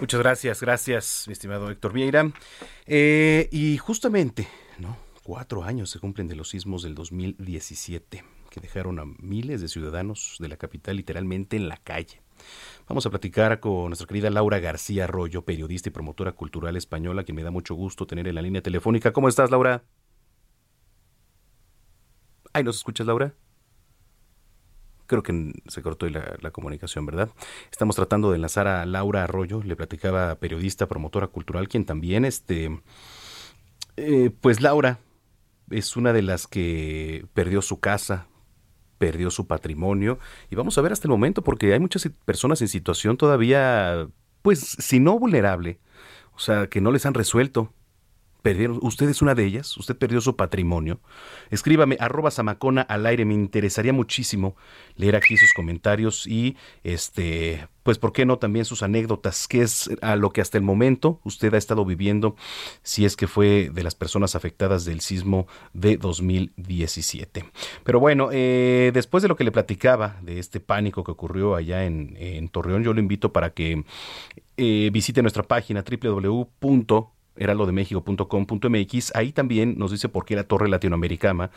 Muchas 0.01 0.21
gracias, 0.21 0.61
gracias, 0.61 1.25
mi 1.27 1.33
estimado 1.33 1.71
Héctor 1.71 1.93
Vieira. 1.93 2.31
Eh, 2.87 3.49
y 3.51 3.79
justamente, 3.79 4.47
¿no? 4.79 4.97
Cuatro 5.25 5.65
años 5.65 5.91
se 5.91 5.99
cumplen 5.99 6.29
de 6.29 6.37
los 6.37 6.51
sismos 6.51 6.85
del 6.85 6.95
2017, 6.95 8.25
que 8.49 8.61
dejaron 8.61 9.01
a 9.01 9.05
miles 9.19 9.61
de 9.61 9.67
ciudadanos 9.67 10.37
de 10.39 10.49
la 10.49 10.57
capital 10.57 10.97
literalmente 10.97 11.57
en 11.57 11.69
la 11.69 11.79
calle. 11.79 12.23
Vamos 12.89 13.07
a 13.07 13.11
platicar 13.11 13.59
con 13.59 13.87
nuestra 13.87 14.07
querida 14.07 14.31
Laura 14.31 14.61
García 14.61 15.05
Arroyo, 15.05 15.45
periodista 15.45 15.89
y 15.89 15.93
promotora 15.93 16.31
cultural 16.31 16.77
española, 16.77 17.25
que 17.25 17.33
me 17.33 17.43
da 17.43 17.51
mucho 17.51 17.75
gusto 17.75 18.07
tener 18.07 18.29
en 18.29 18.37
la 18.37 18.43
línea 18.43 18.63
telefónica. 18.63 19.13
¿Cómo 19.13 19.29
estás, 19.29 19.51
Laura? 19.51 19.83
Ay, 22.53 22.63
¿nos 22.63 22.77
escuchas, 22.77 23.07
Laura? 23.07 23.35
Creo 25.09 25.23
que 25.25 25.53
se 25.67 25.83
cortó 25.83 26.09
la, 26.09 26.51
comunicación, 26.53 27.05
¿verdad? 27.07 27.31
Estamos 27.73 27.97
tratando 27.97 28.31
de 28.31 28.37
enlazar 28.37 28.69
a 28.69 28.87
Laura 28.87 29.25
Arroyo, 29.25 29.63
le 29.65 29.75
platicaba 29.75 30.37
periodista, 30.37 30.87
promotora 30.87 31.27
cultural, 31.27 31.69
quien 31.69 31.85
también, 31.85 32.25
este, 32.25 32.81
eh, 33.97 34.31
pues 34.41 34.61
Laura 34.61 35.01
es 35.71 35.97
una 35.97 36.13
de 36.13 36.23
las 36.23 36.47
que 36.47 37.27
perdió 37.35 37.63
su 37.63 37.81
casa, 37.81 38.29
perdió 38.99 39.31
su 39.31 39.47
patrimonio, 39.47 40.19
y 40.51 40.57
vamos 40.57 40.79
a 40.79 40.83
ver 40.83 40.93
hasta 40.93 41.09
el 41.09 41.11
momento, 41.11 41.43
porque 41.43 41.73
hay 41.73 41.81
muchas 41.81 42.09
personas 42.25 42.61
en 42.61 42.69
situación 42.69 43.17
todavía, 43.17 44.09
pues, 44.43 44.61
si 44.61 45.01
no 45.01 45.19
vulnerable, 45.19 45.81
o 46.35 46.39
sea, 46.39 46.69
que 46.69 46.81
no 46.81 46.93
les 46.93 47.07
han 47.07 47.15
resuelto 47.15 47.73
perdieron, 48.43 48.79
usted 48.83 49.09
es 49.09 49.23
una 49.23 49.35
de 49.35 49.45
ellas, 49.45 49.77
usted 49.77 49.97
perdió 49.97 50.21
su 50.21 50.37
patrimonio. 50.37 51.01
Escríbame 51.51 51.97
arroba 52.01 52.31
samacona 52.31 52.83
al 52.83 53.07
aire, 53.07 53.25
me 53.25 53.35
interesaría 53.35 53.93
muchísimo 53.93 54.57
leer 54.97 55.17
aquí 55.17 55.37
sus 55.37 55.53
comentarios 55.55 56.27
y 56.27 56.57
este, 56.85 57.69
pues 57.83 57.99
por 57.99 58.13
qué 58.13 58.27
no 58.27 58.39
también 58.39 58.65
sus 58.65 58.83
anécdotas, 58.83 59.49
qué 59.49 59.63
es 59.63 59.91
a 60.03 60.17
lo 60.17 60.31
que 60.31 60.41
hasta 60.41 60.59
el 60.59 60.65
momento 60.65 61.21
usted 61.25 61.53
ha 61.55 61.59
estado 61.59 61.85
viviendo, 61.85 62.37
si 62.83 63.05
es 63.05 63.17
que 63.17 63.27
fue 63.27 63.71
de 63.73 63.83
las 63.83 63.95
personas 63.95 64.35
afectadas 64.35 64.85
del 64.85 65.01
sismo 65.01 65.47
de 65.73 65.97
2017. 65.97 67.45
Pero 67.85 68.01
bueno, 68.01 68.29
eh, 68.33 68.91
después 68.95 69.23
de 69.23 69.29
lo 69.29 69.37
que 69.37 69.45
le 69.45 69.53
platicaba 69.53 70.17
de 70.23 70.39
este 70.39 70.61
pánico 70.61 71.05
que 71.05 71.11
ocurrió 71.11 71.55
allá 71.55 71.85
en, 71.85 72.17
en 72.19 72.49
Torreón, 72.49 72.85
yo 72.85 72.93
lo 72.93 73.01
invito 73.01 73.33
para 73.33 73.51
que 73.51 73.85
eh, 74.57 74.91
visite 74.93 75.23
nuestra 75.23 75.43
página 75.43 75.83
www 75.83 77.18
heraldodemexico.com.mx. 77.39 79.15
Ahí 79.15 79.33
también 79.33 79.79
nos 79.79 79.91
dice 79.91 80.09
por 80.09 80.25
qué 80.25 80.37
la 80.37 80.45
torre 80.45 80.69
latinoamericana 80.69 81.51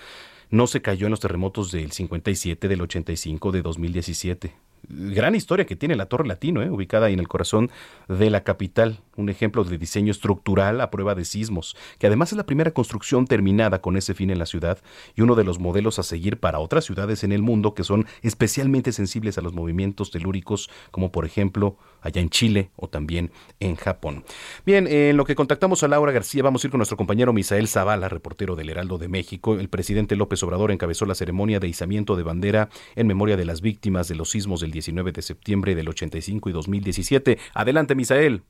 no 0.50 0.68
se 0.68 0.82
cayó 0.82 1.08
en 1.08 1.12
los 1.12 1.20
terremotos 1.20 1.72
del 1.72 1.92
57, 1.92 2.68
del 2.68 2.82
85, 2.82 3.52
de 3.52 3.62
2017 3.62 4.54
gran 4.90 5.36
historia 5.36 5.66
que 5.66 5.76
tiene 5.76 5.96
la 5.96 6.08
Torre 6.08 6.28
Latino, 6.28 6.62
¿eh? 6.62 6.70
ubicada 6.70 7.08
ahí 7.08 7.14
en 7.14 7.20
el 7.20 7.28
corazón 7.28 7.70
de 8.08 8.30
la 8.30 8.44
capital, 8.44 9.00
un 9.16 9.30
ejemplo 9.30 9.64
de 9.64 9.78
diseño 9.78 10.12
estructural 10.12 10.82
a 10.82 10.92
prueba 10.92 11.16
de 11.16 11.26
sismos, 11.26 11.76
que 12.00 12.08
además 12.08 12.32
es 12.32 12.38
la 12.38 12.46
primera 12.46 12.72
construcción 12.72 13.26
terminada 13.26 13.82
con 13.82 13.98
ese 13.98 14.14
fin 14.14 14.30
en 14.30 14.40
la 14.40 14.46
ciudad 14.46 14.80
y 15.16 15.22
uno 15.22 15.36
de 15.36 15.44
los 15.44 15.60
modelos 15.60 16.00
a 16.00 16.04
seguir 16.04 16.40
para 16.40 16.60
otras 16.60 16.86
ciudades 16.86 17.24
en 17.24 17.32
el 17.32 17.42
mundo 17.42 17.74
que 17.74 17.84
son 17.84 18.06
especialmente 18.22 18.92
sensibles 18.92 19.38
a 19.38 19.42
los 19.42 19.54
movimientos 19.54 20.12
telúricos, 20.12 20.70
como 20.92 21.12
por 21.12 21.26
ejemplo 21.26 21.78
allá 22.02 22.22
en 22.22 22.30
Chile 22.30 22.72
o 22.76 22.90
también 22.90 23.32
en 23.60 23.76
Japón. 23.76 24.24
Bien, 24.66 24.88
en 24.88 25.18
lo 25.18 25.26
que 25.26 25.36
contactamos 25.36 25.84
a 25.84 25.88
Laura 25.88 26.12
García, 26.12 26.44
vamos 26.44 26.64
a 26.64 26.68
ir 26.68 26.72
con 26.72 26.80
nuestro 26.80 26.98
compañero 26.98 27.34
Misael 27.34 27.68
Zavala, 27.68 28.10
reportero 28.10 28.56
del 28.56 28.70
Heraldo 28.70 28.98
de 28.98 29.08
México. 29.08 29.60
El 29.60 29.70
presidente 29.70 30.16
López 30.16 30.42
Obrador 30.44 30.72
encabezó 30.72 31.06
la 31.06 31.16
ceremonia 31.16 31.60
de 31.60 31.68
izamiento 31.68 32.16
de 32.16 32.24
bandera 32.24 32.70
en 32.96 33.08
memoria 33.08 33.38
de 33.38 33.46
las 33.46 33.62
víctimas 33.62 34.08
de 34.08 34.16
los 34.16 34.32
sismos 34.32 34.62
del 34.62 34.72
19 34.72 35.12
de 35.12 35.22
septiembre 35.22 35.76
del 35.76 35.90
85 35.90 36.50
y 36.50 36.54
2017. 36.54 37.38
Adelante, 37.54 37.96
Misael. 37.96 38.44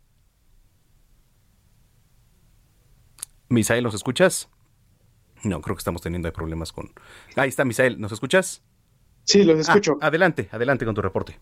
Misael, 3.51 3.83
¿nos 3.83 3.93
escuchas? 3.93 4.49
No, 5.43 5.59
creo 5.61 5.75
que 5.75 5.79
estamos 5.81 6.01
teniendo 6.01 6.31
problemas 6.31 6.71
con... 6.71 6.91
Ahí 7.35 7.49
está, 7.49 7.65
Misael, 7.65 7.99
¿nos 7.99 8.11
escuchas? 8.13 8.63
Sí, 9.25 9.43
los 9.43 9.59
escucho. 9.59 9.97
Ah, 10.01 10.07
adelante, 10.07 10.47
adelante 10.51 10.85
con 10.85 10.95
tu 10.95 11.01
reporte. 11.01 11.37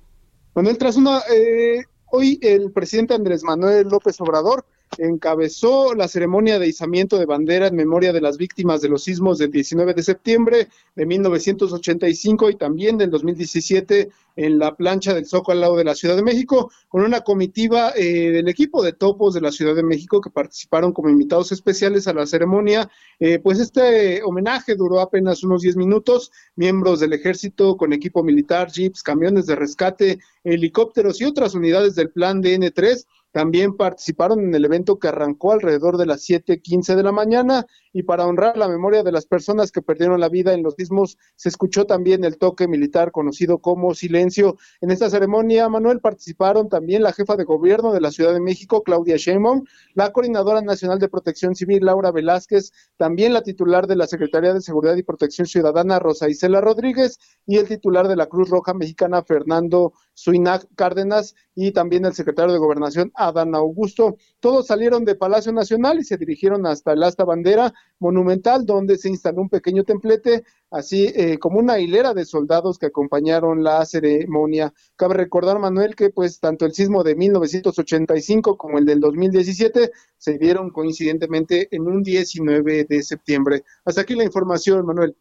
Manuel, 0.55 0.77
tras 0.79 0.95
una... 0.95 1.19
Eh, 1.31 1.83
hoy 2.07 2.39
el 2.41 2.71
presidente 2.71 3.13
Andrés 3.13 3.43
Manuel 3.43 3.87
López 3.87 4.19
Obrador 4.21 4.65
encabezó 4.97 5.93
la 5.93 6.07
ceremonia 6.07 6.59
de 6.59 6.67
izamiento 6.67 7.17
de 7.17 7.25
bandera 7.25 7.67
en 7.67 7.75
memoria 7.75 8.11
de 8.11 8.21
las 8.21 8.37
víctimas 8.37 8.81
de 8.81 8.89
los 8.89 9.03
sismos 9.03 9.37
del 9.37 9.51
19 9.51 9.93
de 9.93 10.03
septiembre 10.03 10.67
de 10.95 11.05
1985 11.05 12.49
y 12.49 12.55
también 12.55 12.97
del 12.97 13.09
2017 13.09 14.09
en 14.35 14.57
la 14.57 14.75
plancha 14.75 15.13
del 15.13 15.25
Zócalo 15.25 15.49
al 15.49 15.61
lado 15.61 15.75
de 15.77 15.83
la 15.83 15.95
Ciudad 15.95 16.15
de 16.15 16.23
México, 16.23 16.71
con 16.87 17.03
una 17.03 17.21
comitiva 17.21 17.91
eh, 17.95 18.31
del 18.31 18.47
equipo 18.47 18.81
de 18.81 18.93
topos 18.93 19.33
de 19.33 19.41
la 19.41 19.51
Ciudad 19.51 19.75
de 19.75 19.83
México 19.83 20.21
que 20.21 20.29
participaron 20.29 20.93
como 20.93 21.09
invitados 21.09 21.51
especiales 21.51 22.07
a 22.07 22.13
la 22.13 22.25
ceremonia. 22.25 22.89
Eh, 23.19 23.39
pues 23.39 23.59
este 23.59 24.23
homenaje 24.23 24.75
duró 24.75 25.01
apenas 25.01 25.43
unos 25.43 25.61
10 25.61 25.75
minutos. 25.75 26.31
Miembros 26.55 26.99
del 26.99 27.13
ejército 27.13 27.75
con 27.75 27.91
equipo 27.91 28.23
militar, 28.23 28.71
jeeps, 28.71 29.03
camiones 29.03 29.45
de 29.45 29.55
rescate, 29.55 30.19
helicópteros 30.43 31.19
y 31.19 31.25
otras 31.25 31.53
unidades 31.55 31.95
del 31.95 32.11
plan 32.11 32.41
DN3 32.41 33.05
también 33.31 33.77
participaron 33.77 34.39
en 34.39 34.55
el 34.55 34.65
evento 34.65 34.97
que 34.97 35.07
arrancó 35.07 35.51
alrededor 35.51 35.97
de 35.97 36.05
las 36.05 36.21
7:15 36.21 36.95
de 36.95 37.03
la 37.03 37.11
mañana 37.11 37.65
y 37.93 38.03
para 38.03 38.25
honrar 38.25 38.57
la 38.57 38.67
memoria 38.67 39.03
de 39.03 39.11
las 39.11 39.25
personas 39.25 39.71
que 39.71 39.81
perdieron 39.81 40.19
la 40.19 40.29
vida 40.29 40.53
en 40.53 40.63
los 40.63 40.75
sismos, 40.75 41.17
se 41.35 41.49
escuchó 41.49 41.85
también 41.85 42.23
el 42.23 42.37
toque 42.37 42.67
militar 42.67 43.11
conocido 43.11 43.59
como 43.59 43.93
silencio. 43.93 44.57
En 44.81 44.91
esta 44.91 45.09
ceremonia, 45.09 45.69
Manuel, 45.69 45.99
participaron 45.99 46.69
también 46.69 47.03
la 47.03 47.13
jefa 47.13 47.35
de 47.35 47.43
gobierno 47.43 47.91
de 47.91 48.01
la 48.01 48.11
Ciudad 48.11 48.33
de 48.33 48.41
México, 48.41 48.83
Claudia 48.83 49.17
Sheinbaum, 49.17 49.63
la 49.93 50.11
coordinadora 50.11 50.61
nacional 50.61 50.99
de 50.99 51.09
protección 51.09 51.55
civil, 51.55 51.85
Laura 51.85 52.11
Velázquez, 52.11 52.71
también 52.97 53.33
la 53.33 53.41
titular 53.41 53.87
de 53.87 53.95
la 53.95 54.07
Secretaría 54.07 54.53
de 54.53 54.61
Seguridad 54.61 54.95
y 54.95 55.03
Protección 55.03 55.47
Ciudadana, 55.47 55.99
Rosa 55.99 56.29
Isela 56.29 56.61
Rodríguez, 56.61 57.17
y 57.45 57.57
el 57.57 57.67
titular 57.67 58.07
de 58.07 58.15
la 58.15 58.27
Cruz 58.27 58.49
Roja 58.49 58.73
Mexicana, 58.73 59.23
Fernando 59.23 59.93
Suinac 60.19 60.67
Cárdenas, 60.75 61.33
y 61.55 61.71
también 61.71 62.03
el 62.03 62.13
secretario 62.13 62.51
de 62.51 62.59
Gobernación, 62.59 63.09
Adán 63.15 63.55
Augusto. 63.55 64.17
Todos 64.41 64.67
salieron 64.67 65.05
de 65.05 65.15
Palacio 65.15 65.53
Nacional 65.53 65.99
y 65.99 66.03
se 66.03 66.17
dirigieron 66.17 66.65
hasta 66.65 66.91
el 66.91 67.03
asta 67.03 67.23
bandera 67.23 67.73
monumental, 67.99 68.65
donde 68.65 68.97
se 68.97 69.07
instaló 69.07 69.41
un 69.41 69.49
pequeño 69.49 69.85
templete, 69.85 70.43
así 70.71 71.05
eh, 71.15 71.37
como 71.39 71.59
una 71.59 71.79
hilera 71.79 72.13
de 72.13 72.25
soldados 72.25 72.77
que 72.77 72.87
acompañaron 72.87 73.63
la 73.63 73.85
ceremonia. 73.85 74.73
Cabe 74.97 75.13
recordar, 75.13 75.57
Manuel, 75.57 75.95
que 75.95 76.09
pues 76.09 76.41
tanto 76.41 76.65
el 76.65 76.73
sismo 76.73 77.01
de 77.01 77.15
1985 77.15 78.57
como 78.57 78.77
el 78.77 78.85
del 78.85 78.99
2017 78.99 79.91
se 80.17 80.37
dieron 80.37 80.69
coincidentemente 80.69 81.69
en 81.71 81.83
un 81.83 82.03
19 82.03 82.83
de 82.83 83.03
septiembre. 83.03 83.63
Hasta 83.85 84.01
aquí 84.01 84.15
la 84.15 84.25
información, 84.25 84.85
Manuel. 84.85 85.15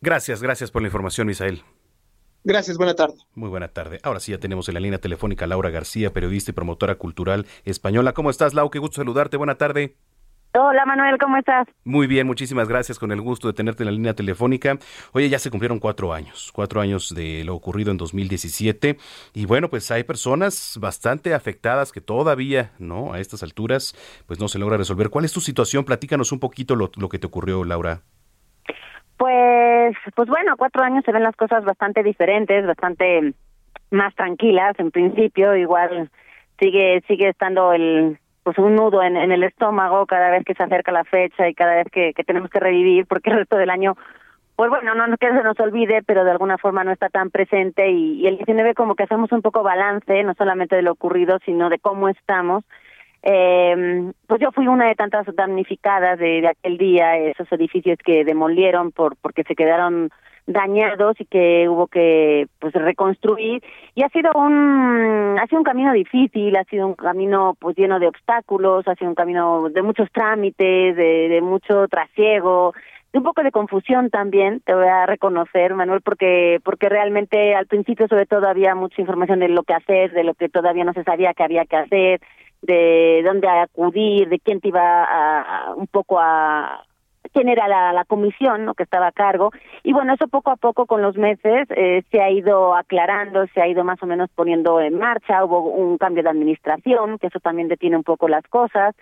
Gracias, 0.00 0.42
gracias 0.42 0.70
por 0.70 0.80
la 0.80 0.88
información, 0.88 1.26
Misael. 1.26 1.62
Gracias, 2.44 2.76
buena 2.76 2.94
tarde. 2.94 3.14
Muy 3.34 3.48
buena 3.48 3.68
tarde. 3.68 4.00
Ahora 4.02 4.20
sí 4.20 4.32
ya 4.32 4.38
tenemos 4.38 4.68
en 4.68 4.74
la 4.74 4.80
línea 4.80 4.98
telefónica 4.98 5.46
Laura 5.46 5.70
García, 5.70 6.12
periodista 6.12 6.50
y 6.50 6.54
promotora 6.54 6.96
cultural 6.96 7.46
española. 7.64 8.12
¿Cómo 8.12 8.28
estás, 8.28 8.52
Lau? 8.52 8.70
Qué 8.70 8.78
gusto 8.78 8.96
saludarte. 8.96 9.38
Buena 9.38 9.54
tarde. 9.54 9.96
Hola 10.56 10.84
Manuel, 10.84 11.18
¿cómo 11.18 11.36
estás? 11.36 11.66
Muy 11.82 12.06
bien, 12.06 12.28
muchísimas 12.28 12.68
gracias, 12.68 13.00
con 13.00 13.10
el 13.10 13.20
gusto 13.20 13.48
de 13.48 13.54
tenerte 13.54 13.82
en 13.82 13.86
la 13.86 13.92
línea 13.92 14.14
telefónica. 14.14 14.78
Oye, 15.10 15.28
ya 15.28 15.40
se 15.40 15.50
cumplieron 15.50 15.80
cuatro 15.80 16.12
años, 16.12 16.52
cuatro 16.52 16.80
años 16.80 17.12
de 17.12 17.42
lo 17.42 17.56
ocurrido 17.56 17.90
en 17.90 17.96
2017 17.96 18.96
y 19.32 19.46
bueno, 19.46 19.68
pues 19.68 19.90
hay 19.90 20.04
personas 20.04 20.78
bastante 20.80 21.34
afectadas 21.34 21.90
que 21.90 22.00
todavía, 22.00 22.70
¿no? 22.78 23.14
A 23.14 23.18
estas 23.18 23.42
alturas, 23.42 23.96
pues 24.26 24.38
no 24.38 24.46
se 24.46 24.60
logra 24.60 24.76
resolver. 24.76 25.10
¿Cuál 25.10 25.24
es 25.24 25.32
tu 25.32 25.40
situación? 25.40 25.84
Platícanos 25.84 26.30
un 26.30 26.38
poquito 26.38 26.76
lo, 26.76 26.92
lo 26.94 27.08
que 27.08 27.18
te 27.18 27.26
ocurrió, 27.26 27.64
Laura. 27.64 28.02
Pues, 29.16 29.96
pues 30.14 30.28
bueno, 30.28 30.56
cuatro 30.56 30.82
años 30.82 31.04
se 31.04 31.12
ven 31.12 31.22
las 31.22 31.36
cosas 31.36 31.64
bastante 31.64 32.02
diferentes, 32.02 32.66
bastante 32.66 33.34
más 33.90 34.14
tranquilas 34.14 34.74
en 34.78 34.90
principio, 34.90 35.54
igual 35.56 36.10
sigue 36.58 37.02
sigue 37.06 37.28
estando 37.28 37.72
el 37.72 38.18
pues 38.42 38.58
un 38.58 38.74
nudo 38.74 39.02
en, 39.02 39.16
en, 39.16 39.32
el 39.32 39.42
estómago 39.42 40.04
cada 40.06 40.30
vez 40.30 40.44
que 40.44 40.54
se 40.54 40.62
acerca 40.62 40.92
la 40.92 41.04
fecha 41.04 41.48
y 41.48 41.54
cada 41.54 41.76
vez 41.76 41.86
que, 41.90 42.12
que 42.12 42.24
tenemos 42.24 42.50
que 42.50 42.60
revivir 42.60 43.06
porque 43.06 43.30
el 43.30 43.38
resto 43.38 43.56
del 43.56 43.70
año 43.70 43.96
pues 44.56 44.70
bueno, 44.70 44.94
no, 44.94 45.06
no 45.08 45.16
que 45.16 45.26
se 45.26 45.42
nos 45.42 45.58
olvide, 45.58 46.02
pero 46.06 46.24
de 46.24 46.30
alguna 46.30 46.58
forma 46.58 46.84
no 46.84 46.92
está 46.92 47.08
tan 47.08 47.30
presente 47.30 47.90
y, 47.90 48.20
y 48.20 48.26
el 48.28 48.36
19 48.36 48.74
como 48.74 48.94
que 48.94 49.02
hacemos 49.02 49.32
un 49.32 49.42
poco 49.42 49.62
balance, 49.62 50.22
no 50.22 50.34
solamente 50.34 50.76
de 50.76 50.82
lo 50.82 50.92
ocurrido, 50.92 51.38
sino 51.44 51.70
de 51.70 51.80
cómo 51.80 52.08
estamos. 52.08 52.64
Eh, 53.26 54.12
pues 54.26 54.38
yo 54.38 54.52
fui 54.52 54.68
una 54.68 54.86
de 54.86 54.94
tantas 54.94 55.26
damnificadas 55.34 56.18
de, 56.18 56.46
aquel 56.46 56.76
día, 56.76 57.16
esos 57.16 57.50
edificios 57.52 57.98
que 58.04 58.22
demolieron 58.22 58.92
por 58.92 59.16
porque 59.16 59.44
se 59.44 59.54
quedaron 59.54 60.10
dañados 60.46 61.18
y 61.18 61.24
que 61.24 61.66
hubo 61.70 61.86
que 61.86 62.48
pues 62.58 62.74
reconstruir. 62.74 63.62
Y 63.94 64.02
ha 64.02 64.10
sido 64.10 64.30
un 64.34 65.38
ha 65.40 65.46
sido 65.46 65.58
un 65.58 65.64
camino 65.64 65.94
difícil 65.94 66.54
ha 66.54 66.64
sido 66.64 66.86
un 66.86 66.94
camino 66.94 67.56
pues 67.58 67.76
lleno 67.76 67.98
de 67.98 68.08
obstáculos 68.08 68.86
ha 68.88 68.94
sido 68.94 69.08
un 69.08 69.14
camino 69.14 69.70
de 69.70 69.80
muchos 69.80 70.12
trámites 70.12 70.94
de, 70.94 71.28
de 71.30 71.40
mucho 71.40 71.88
trasiego 71.88 72.74
de 73.12 73.18
un 73.20 73.24
poco 73.24 73.42
de 73.42 73.52
confusión 73.52 74.10
también 74.10 74.60
te 74.60 74.74
voy 74.74 74.86
a 74.86 75.06
reconocer 75.06 75.74
Manuel 75.74 76.02
porque 76.02 76.60
porque 76.62 76.90
realmente 76.90 77.54
al 77.54 77.66
principio 77.66 78.06
sobre 78.06 78.26
todo 78.26 78.46
había 78.46 78.74
mucha 78.74 79.00
información 79.00 79.40
de 79.40 79.48
lo 79.48 79.62
que 79.62 79.72
hacer 79.72 80.12
de 80.12 80.24
lo 80.24 80.34
que 80.34 80.50
todavía 80.50 80.84
no 80.84 80.92
se 80.92 81.04
sabía 81.04 81.32
que 81.32 81.42
había 81.42 81.64
que 81.64 81.76
hacer 81.76 82.20
de 82.66 83.22
dónde 83.24 83.48
acudir 83.48 84.28
de 84.28 84.38
quién 84.40 84.60
te 84.60 84.68
iba 84.68 85.04
a, 85.04 85.40
a 85.40 85.74
un 85.74 85.86
poco 85.86 86.18
a 86.18 86.84
quién 87.32 87.48
era 87.48 87.68
la, 87.68 87.92
la 87.92 88.04
comisión 88.04 88.64
¿no? 88.64 88.74
que 88.74 88.84
estaba 88.84 89.08
a 89.08 89.12
cargo. 89.12 89.50
Y 89.82 89.92
bueno, 89.92 90.14
eso 90.14 90.28
poco 90.28 90.50
a 90.50 90.56
poco 90.56 90.86
con 90.86 91.02
los 91.02 91.16
meses 91.16 91.66
eh, 91.70 92.02
se 92.10 92.22
ha 92.22 92.30
ido 92.30 92.74
aclarando, 92.74 93.46
se 93.48 93.60
ha 93.60 93.68
ido 93.68 93.84
más 93.84 94.02
o 94.02 94.06
menos 94.06 94.30
poniendo 94.34 94.80
en 94.80 94.98
marcha, 94.98 95.44
hubo 95.44 95.60
un 95.62 95.98
cambio 95.98 96.22
de 96.22 96.30
administración, 96.30 97.18
que 97.18 97.26
eso 97.26 97.40
también 97.40 97.68
detiene 97.68 97.96
un 97.96 98.04
poco 98.04 98.28
las 98.28 98.46
cosas. 98.48 98.94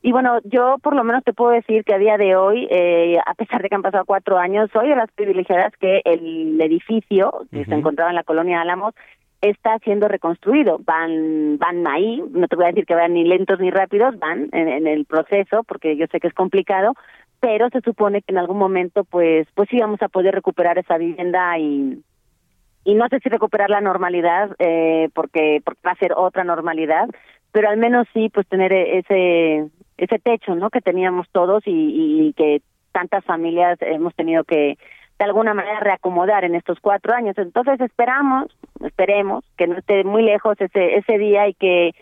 Y 0.00 0.10
bueno, 0.10 0.38
yo 0.44 0.76
por 0.82 0.94
lo 0.94 1.04
menos 1.04 1.22
te 1.22 1.32
puedo 1.32 1.52
decir 1.52 1.84
que 1.84 1.94
a 1.94 1.98
día 1.98 2.16
de 2.16 2.34
hoy, 2.34 2.66
eh, 2.70 3.18
a 3.24 3.34
pesar 3.34 3.62
de 3.62 3.68
que 3.68 3.74
han 3.74 3.82
pasado 3.82 4.04
cuatro 4.04 4.38
años, 4.38 4.68
soy 4.72 4.88
de 4.88 4.96
las 4.96 5.10
privilegiadas 5.12 5.72
que 5.78 6.02
el 6.04 6.60
edificio 6.60 7.46
que 7.52 7.64
se 7.64 7.74
encontraba 7.74 8.10
en 8.10 8.16
la 8.16 8.24
colonia 8.24 8.60
Álamos 8.60 8.94
está 9.42 9.78
siendo 9.80 10.08
reconstruido. 10.08 10.78
Van, 10.84 11.58
van 11.58 11.86
ahí, 11.86 12.22
no 12.30 12.48
te 12.48 12.56
voy 12.56 12.64
a 12.64 12.68
decir 12.68 12.86
que 12.86 12.94
van 12.94 13.12
ni 13.12 13.24
lentos 13.24 13.60
ni 13.60 13.70
rápidos, 13.70 14.18
van 14.18 14.48
en, 14.52 14.68
en 14.68 14.86
el 14.86 15.04
proceso, 15.04 15.64
porque 15.64 15.96
yo 15.96 16.06
sé 16.10 16.20
que 16.20 16.28
es 16.28 16.34
complicado, 16.34 16.94
pero 17.42 17.68
se 17.70 17.80
supone 17.80 18.22
que 18.22 18.32
en 18.32 18.38
algún 18.38 18.56
momento 18.56 19.02
pues 19.02 19.48
pues 19.54 19.70
íbamos 19.72 20.00
a 20.00 20.08
poder 20.08 20.32
recuperar 20.32 20.78
esa 20.78 20.96
vivienda 20.96 21.58
y 21.58 22.00
y 22.84 22.94
no 22.94 23.08
sé 23.08 23.18
si 23.18 23.28
recuperar 23.28 23.68
la 23.68 23.80
normalidad 23.80 24.54
eh, 24.60 25.08
porque 25.12 25.60
porque 25.64 25.80
va 25.84 25.90
a 25.90 25.96
ser 25.96 26.12
otra 26.16 26.44
normalidad 26.44 27.08
pero 27.50 27.68
al 27.68 27.78
menos 27.78 28.06
sí 28.14 28.28
pues 28.32 28.46
tener 28.46 28.72
ese 28.72 29.66
ese 29.96 30.18
techo 30.20 30.54
no 30.54 30.70
que 30.70 30.80
teníamos 30.80 31.26
todos 31.32 31.64
y, 31.66 32.28
y 32.28 32.32
que 32.34 32.62
tantas 32.92 33.24
familias 33.24 33.76
hemos 33.80 34.14
tenido 34.14 34.44
que 34.44 34.78
de 35.18 35.24
alguna 35.24 35.54
manera 35.54 35.80
reacomodar 35.80 36.44
en 36.44 36.54
estos 36.54 36.78
cuatro 36.80 37.14
años 37.14 37.36
entonces 37.38 37.80
esperamos 37.80 38.56
esperemos 38.84 39.44
que 39.56 39.66
no 39.66 39.78
esté 39.78 40.04
muy 40.04 40.22
lejos 40.22 40.60
ese 40.60 40.96
ese 40.96 41.18
día 41.18 41.48
y 41.48 41.54
que 41.54 41.92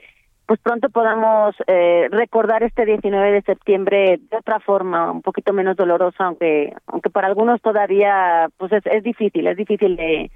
pues 0.50 0.58
pronto 0.62 0.88
podamos 0.90 1.54
eh, 1.68 2.08
recordar 2.10 2.64
este 2.64 2.84
19 2.84 3.30
de 3.30 3.42
septiembre 3.42 4.18
de 4.32 4.36
otra 4.36 4.58
forma, 4.58 5.12
un 5.12 5.22
poquito 5.22 5.52
menos 5.52 5.76
dolorosa, 5.76 6.24
aunque 6.24 6.72
aunque 6.88 7.08
para 7.08 7.28
algunos 7.28 7.62
todavía 7.62 8.48
pues 8.56 8.72
es, 8.72 8.84
es 8.86 9.04
difícil, 9.04 9.46
es 9.46 9.56
difícil 9.56 9.94
de, 9.94 10.28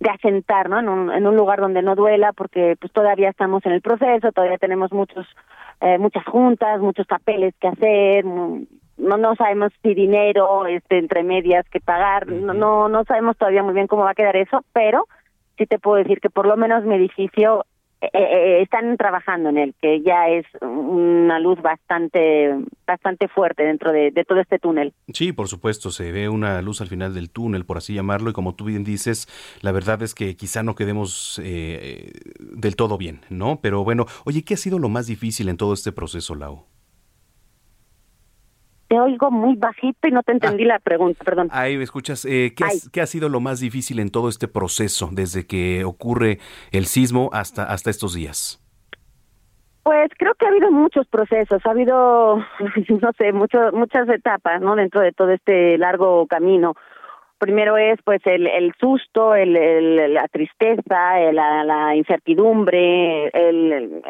de 0.00 0.10
asentar, 0.10 0.68
¿no? 0.68 0.80
En 0.80 0.88
un, 0.88 1.12
en 1.12 1.24
un 1.24 1.36
lugar 1.36 1.60
donde 1.60 1.82
no 1.82 1.94
duela, 1.94 2.32
porque 2.32 2.74
pues 2.80 2.92
todavía 2.92 3.28
estamos 3.28 3.64
en 3.64 3.70
el 3.70 3.80
proceso, 3.80 4.32
todavía 4.32 4.58
tenemos 4.58 4.90
muchos 4.90 5.24
eh, 5.80 5.98
muchas 5.98 6.24
juntas, 6.24 6.80
muchos 6.80 7.06
papeles 7.06 7.54
que 7.60 7.68
hacer, 7.68 8.24
no 9.00 9.16
no 9.16 9.34
sabemos 9.36 9.72
si 9.82 9.94
dinero 9.94 10.66
este 10.66 10.98
entre 10.98 11.22
medias 11.22 11.68
que 11.70 11.80
pagar, 11.80 12.28
no 12.28 12.54
no 12.54 12.88
no 12.88 13.04
sabemos 13.04 13.36
todavía 13.36 13.62
muy 13.62 13.74
bien 13.74 13.86
cómo 13.86 14.04
va 14.04 14.10
a 14.10 14.14
quedar 14.14 14.36
eso, 14.36 14.64
pero 14.72 15.06
sí 15.58 15.66
te 15.66 15.78
puedo 15.78 15.96
decir 15.96 16.20
que 16.20 16.30
por 16.30 16.46
lo 16.46 16.56
menos 16.56 16.84
mi 16.84 16.94
edificio 16.94 17.64
eh, 18.02 18.08
eh, 18.14 18.62
están 18.62 18.96
trabajando 18.96 19.50
en 19.50 19.58
él, 19.58 19.74
que 19.78 20.00
ya 20.00 20.26
es 20.28 20.46
una 20.62 21.38
luz 21.38 21.60
bastante 21.60 22.56
bastante 22.86 23.28
fuerte 23.28 23.62
dentro 23.62 23.92
de, 23.92 24.10
de, 24.10 24.24
todo 24.24 24.40
este 24.40 24.58
túnel. 24.58 24.94
Sí, 25.12 25.32
por 25.32 25.48
supuesto, 25.48 25.90
se 25.90 26.10
ve 26.10 26.30
una 26.30 26.62
luz 26.62 26.80
al 26.80 26.88
final 26.88 27.12
del 27.12 27.28
túnel, 27.28 27.66
por 27.66 27.76
así 27.76 27.92
llamarlo, 27.92 28.30
y 28.30 28.32
como 28.32 28.54
tú 28.54 28.64
bien 28.64 28.84
dices, 28.84 29.28
la 29.60 29.70
verdad 29.70 30.02
es 30.02 30.14
que 30.14 30.34
quizá 30.34 30.62
no 30.62 30.74
quedemos 30.74 31.38
eh, 31.44 32.12
del 32.38 32.74
todo 32.74 32.96
bien, 32.96 33.20
¿no? 33.28 33.60
Pero 33.60 33.84
bueno, 33.84 34.06
oye, 34.24 34.44
¿qué 34.44 34.54
ha 34.54 34.56
sido 34.56 34.78
lo 34.78 34.88
más 34.88 35.06
difícil 35.06 35.50
en 35.50 35.58
todo 35.58 35.74
este 35.74 35.92
proceso, 35.92 36.34
Lau? 36.34 36.64
Te 38.90 38.98
oigo 38.98 39.30
muy 39.30 39.54
bajito 39.54 40.08
y 40.08 40.10
no 40.10 40.24
te 40.24 40.32
entendí 40.32 40.64
ah, 40.64 40.74
la 40.74 40.78
pregunta, 40.80 41.22
perdón. 41.22 41.48
Ahí 41.52 41.76
me 41.76 41.84
escuchas. 41.84 42.24
Eh, 42.24 42.52
¿qué, 42.56 42.64
has, 42.64 42.90
¿qué, 42.90 43.00
ha 43.00 43.06
sido 43.06 43.28
lo 43.28 43.38
más 43.38 43.60
difícil 43.60 44.00
en 44.00 44.10
todo 44.10 44.28
este 44.28 44.48
proceso 44.48 45.10
desde 45.12 45.46
que 45.46 45.84
ocurre 45.84 46.38
el 46.72 46.86
sismo 46.86 47.30
hasta, 47.32 47.62
hasta 47.62 47.88
estos 47.88 48.14
días? 48.14 48.60
Pues 49.84 50.10
creo 50.18 50.34
que 50.34 50.44
ha 50.44 50.48
habido 50.48 50.72
muchos 50.72 51.06
procesos, 51.06 51.64
ha 51.64 51.70
habido, 51.70 52.38
no 53.00 53.10
sé, 53.16 53.32
mucho, 53.32 53.70
muchas 53.72 54.08
etapas, 54.08 54.60
¿no? 54.60 54.74
Dentro 54.74 55.02
de 55.02 55.12
todo 55.12 55.30
este 55.30 55.78
largo 55.78 56.26
camino. 56.26 56.74
Primero 57.38 57.76
es, 57.76 57.96
pues, 58.04 58.20
el, 58.26 58.48
el 58.48 58.74
susto, 58.80 59.36
el, 59.36 59.56
el 59.56 60.14
la 60.14 60.26
tristeza, 60.26 61.20
el, 61.20 61.36
la, 61.36 61.62
la, 61.62 61.94
incertidumbre, 61.94 63.28
el, 63.28 64.00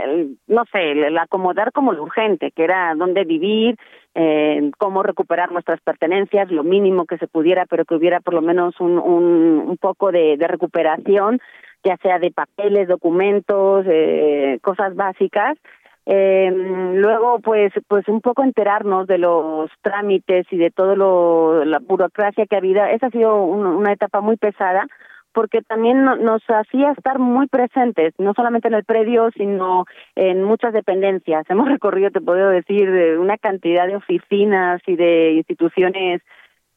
no 0.48 0.65
sé, 0.73 0.93
el, 0.93 1.19
acomodar 1.19 1.70
como 1.70 1.93
lo 1.93 2.02
urgente, 2.02 2.51
que 2.51 2.65
era 2.65 2.94
dónde 2.97 3.24
vivir, 3.24 3.77
eh, 4.15 4.70
cómo 4.78 5.03
recuperar 5.03 5.53
nuestras 5.53 5.81
pertenencias, 5.81 6.51
lo 6.51 6.65
mínimo 6.65 7.07
que 7.07 7.19
se 7.19 7.28
pudiera, 7.28 7.66
pero 7.66 7.85
que 7.85 7.95
hubiera 7.95 8.20
por 8.20 8.35
lo 8.35 8.43
menos 8.43 8.78
un, 8.81 8.99
un, 8.99 9.65
un 9.66 9.77
poco 9.77 10.11
de, 10.11 10.37
recuperación, 10.39 11.41
ya 11.85 11.97
sea 11.99 12.19
de 12.19 12.31
papeles, 12.31 12.89
documentos, 12.89 13.85
eh, 13.89 14.59
cosas 14.62 14.97
básicas. 14.97 15.57
Eh, 16.07 16.51
luego, 16.95 17.39
pues, 17.39 17.73
pues 17.87 18.09
un 18.09 18.20
poco 18.20 18.43
enterarnos 18.43 19.07
de 19.07 19.19
los 19.19 19.70
trámites 19.81 20.47
y 20.51 20.57
de 20.57 20.70
todo 20.70 20.97
lo 20.97 21.65
la 21.65 21.78
burocracia 21.78 22.47
que 22.47 22.57
ha 22.57 22.59
habido. 22.59 22.85
Esa 22.85 23.07
ha 23.07 23.11
sido 23.11 23.45
un, 23.45 23.65
una 23.65 23.93
etapa 23.93 24.20
muy 24.20 24.37
pesada 24.37 24.87
porque 25.32 25.62
también 25.62 26.05
no, 26.05 26.16
nos 26.16 26.43
hacía 26.48 26.93
estar 26.93 27.19
muy 27.19 27.47
presentes, 27.47 28.15
no 28.19 28.35
solamente 28.35 28.69
en 28.69 28.74
el 28.74 28.85
predio, 28.85 29.31
sino 29.36 29.85
en 30.15 30.43
muchas 30.43 30.73
dependencias. 30.73 31.44
Hemos 31.48 31.69
recorrido, 31.69 32.11
te 32.11 32.20
puedo 32.20 32.48
decir, 32.48 32.89
una 33.19 33.39
cantidad 33.39 33.86
de 33.86 33.97
oficinas 33.97 34.81
y 34.86 34.97
de 34.97 35.32
instituciones 35.32 36.23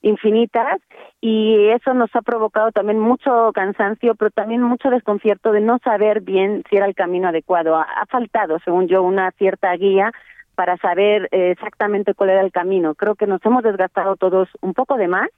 infinitas 0.04 0.80
y 1.22 1.70
eso 1.70 1.94
nos 1.94 2.14
ha 2.16 2.22
provocado 2.22 2.72
también 2.72 3.00
mucho 3.00 3.52
cansancio, 3.54 4.16
pero 4.16 4.30
también 4.32 4.62
mucho 4.62 4.90
desconcierto 4.90 5.52
de 5.52 5.62
no 5.62 5.80
saber 5.84 6.22
bien 6.22 6.64
si 6.70 6.76
era 6.76 6.86
el 6.86 6.94
camino 6.94 7.30
adecuado. 7.30 7.78
Ha, 7.78 8.06
faltado, 8.10 8.60
según 8.64 8.88
yo, 8.88 9.02
una 9.02 9.32
cierta 9.32 9.74
guía 9.76 10.12
para 10.56 10.78
saber 10.78 11.30
eh, 11.32 11.52
exactamente 11.52 12.14
cuál 12.14 12.32
era 12.32 12.42
el 12.42 12.52
camino. 12.52 12.94
Creo 12.94 13.16
que 13.16 13.26
nos 13.26 13.44
hemos 13.46 13.64
desgastado 13.64 14.18
todos 14.18 14.50
un 14.62 14.74
poco 14.74 14.98
de 14.98 15.08
más 15.08 15.30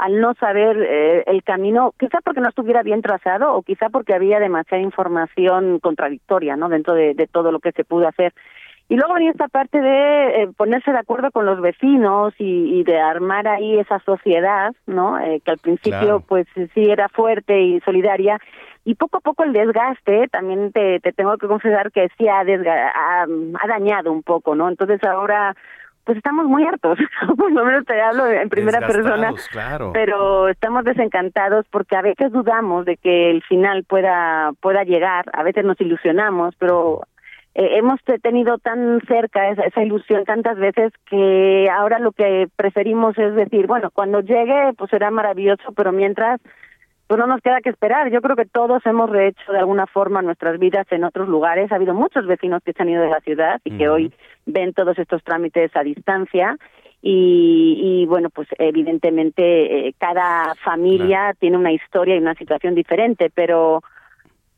al 0.00 0.20
no 0.20 0.34
saber 0.34 0.76
eh, 0.80 1.24
el 1.26 1.42
camino, 1.42 1.92
quizá 1.98 2.20
porque 2.24 2.40
no 2.40 2.48
estuviera 2.48 2.82
bien 2.82 3.02
trazado 3.02 3.54
o 3.54 3.62
quizá 3.62 3.90
porque 3.90 4.14
había 4.14 4.40
demasiada 4.40 4.82
información 4.82 5.78
contradictoria, 5.78 6.56
¿no? 6.56 6.68
Dentro 6.68 6.94
de, 6.94 7.14
de 7.14 7.26
todo 7.26 7.52
lo 7.52 7.60
que 7.60 7.72
se 7.72 7.84
pudo 7.84 8.08
hacer. 8.08 8.32
Y 8.88 8.96
luego 8.96 9.14
venía 9.14 9.30
esta 9.30 9.46
parte 9.46 9.80
de 9.80 10.42
eh, 10.42 10.48
ponerse 10.56 10.90
de 10.90 10.98
acuerdo 10.98 11.30
con 11.30 11.46
los 11.46 11.60
vecinos 11.60 12.34
y, 12.38 12.80
y, 12.80 12.82
de 12.82 12.98
armar 12.98 13.46
ahí 13.46 13.78
esa 13.78 14.00
sociedad, 14.00 14.72
¿no? 14.86 15.16
Eh, 15.20 15.40
que 15.44 15.52
al 15.52 15.58
principio, 15.58 16.00
claro. 16.00 16.24
pues 16.26 16.48
sí 16.74 16.90
era 16.90 17.08
fuerte 17.08 17.60
y 17.60 17.80
solidaria. 17.80 18.40
Y 18.84 18.96
poco 18.96 19.18
a 19.18 19.20
poco 19.20 19.44
el 19.44 19.52
desgaste, 19.52 20.26
también 20.28 20.72
te, 20.72 20.98
te 20.98 21.12
tengo 21.12 21.36
que 21.38 21.46
confesar 21.46 21.92
que 21.92 22.08
sí 22.18 22.26
ha, 22.26 22.40
ha, 22.40 23.22
ha 23.22 23.68
dañado 23.68 24.10
un 24.10 24.24
poco, 24.24 24.56
¿no? 24.56 24.68
Entonces 24.68 25.04
ahora 25.04 25.54
pues 26.10 26.16
estamos 26.16 26.46
muy 26.46 26.64
hartos, 26.64 26.98
por 27.38 27.52
lo 27.52 27.64
menos 27.64 27.86
te 27.86 28.00
hablo 28.00 28.26
en 28.26 28.48
primera 28.48 28.84
persona, 28.84 29.32
claro. 29.52 29.92
pero 29.92 30.48
estamos 30.48 30.82
desencantados 30.82 31.66
porque 31.70 31.94
a 31.94 32.02
veces 32.02 32.32
dudamos 32.32 32.84
de 32.84 32.96
que 32.96 33.30
el 33.30 33.44
final 33.44 33.84
pueda 33.84 34.50
pueda 34.60 34.82
llegar, 34.82 35.26
a 35.32 35.44
veces 35.44 35.64
nos 35.64 35.80
ilusionamos, 35.80 36.56
pero 36.58 37.02
eh, 37.54 37.78
hemos 37.78 38.00
tenido 38.22 38.58
tan 38.58 39.00
cerca 39.06 39.50
esa, 39.50 39.62
esa, 39.62 39.84
ilusión 39.84 40.24
tantas 40.24 40.58
veces 40.58 40.92
que 41.08 41.68
ahora 41.72 42.00
lo 42.00 42.10
que 42.10 42.48
preferimos 42.56 43.16
es 43.16 43.36
decir, 43.36 43.68
bueno, 43.68 43.90
cuando 43.92 44.18
llegue 44.18 44.72
pues 44.76 44.90
será 44.90 45.12
maravilloso, 45.12 45.70
pero 45.76 45.92
mientras 45.92 46.40
pues 47.10 47.18
no 47.18 47.26
nos 47.26 47.40
queda 47.40 47.60
que 47.60 47.70
esperar. 47.70 48.08
Yo 48.12 48.22
creo 48.22 48.36
que 48.36 48.46
todos 48.46 48.86
hemos 48.86 49.10
rehecho 49.10 49.50
de 49.50 49.58
alguna 49.58 49.88
forma 49.88 50.22
nuestras 50.22 50.60
vidas 50.60 50.86
en 50.92 51.02
otros 51.02 51.28
lugares. 51.28 51.72
Ha 51.72 51.74
habido 51.74 51.92
muchos 51.92 52.24
vecinos 52.24 52.62
que 52.64 52.72
se 52.72 52.80
han 52.80 52.88
ido 52.88 53.02
de 53.02 53.10
la 53.10 53.18
ciudad 53.18 53.60
y 53.64 53.76
que 53.76 53.88
hoy 53.88 54.12
ven 54.46 54.72
todos 54.72 54.96
estos 54.96 55.20
trámites 55.24 55.74
a 55.74 55.82
distancia. 55.82 56.56
Y, 57.02 57.80
y 57.82 58.06
bueno, 58.06 58.30
pues 58.30 58.46
evidentemente 58.58 59.88
eh, 59.88 59.94
cada 59.98 60.54
familia 60.64 61.34
tiene 61.36 61.56
una 61.56 61.72
historia 61.72 62.14
y 62.14 62.20
una 62.20 62.36
situación 62.36 62.76
diferente, 62.76 63.28
pero 63.34 63.82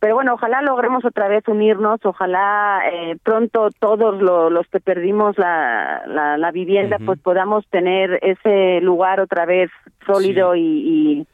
pero 0.03 0.16
bueno, 0.16 0.35
ojalá 0.35 0.61
logremos 0.62 1.05
otra 1.05 1.29
vez 1.29 1.47
unirnos, 1.47 2.01
ojalá 2.05 2.83
eh, 2.93 3.16
pronto 3.23 3.69
todos 3.79 4.20
los 4.20 4.66
que 4.66 4.81
perdimos 4.81 5.39
la, 5.39 6.03
la, 6.37 6.51
vivienda, 6.51 6.99
pues 7.07 7.20
podamos 7.20 7.65
tener 7.69 8.19
ese 8.20 8.81
lugar 8.81 9.20
otra 9.20 9.47
vez 9.47 9.70
sólido 10.05 10.57
y, 10.57 10.61
y, 10.61 11.27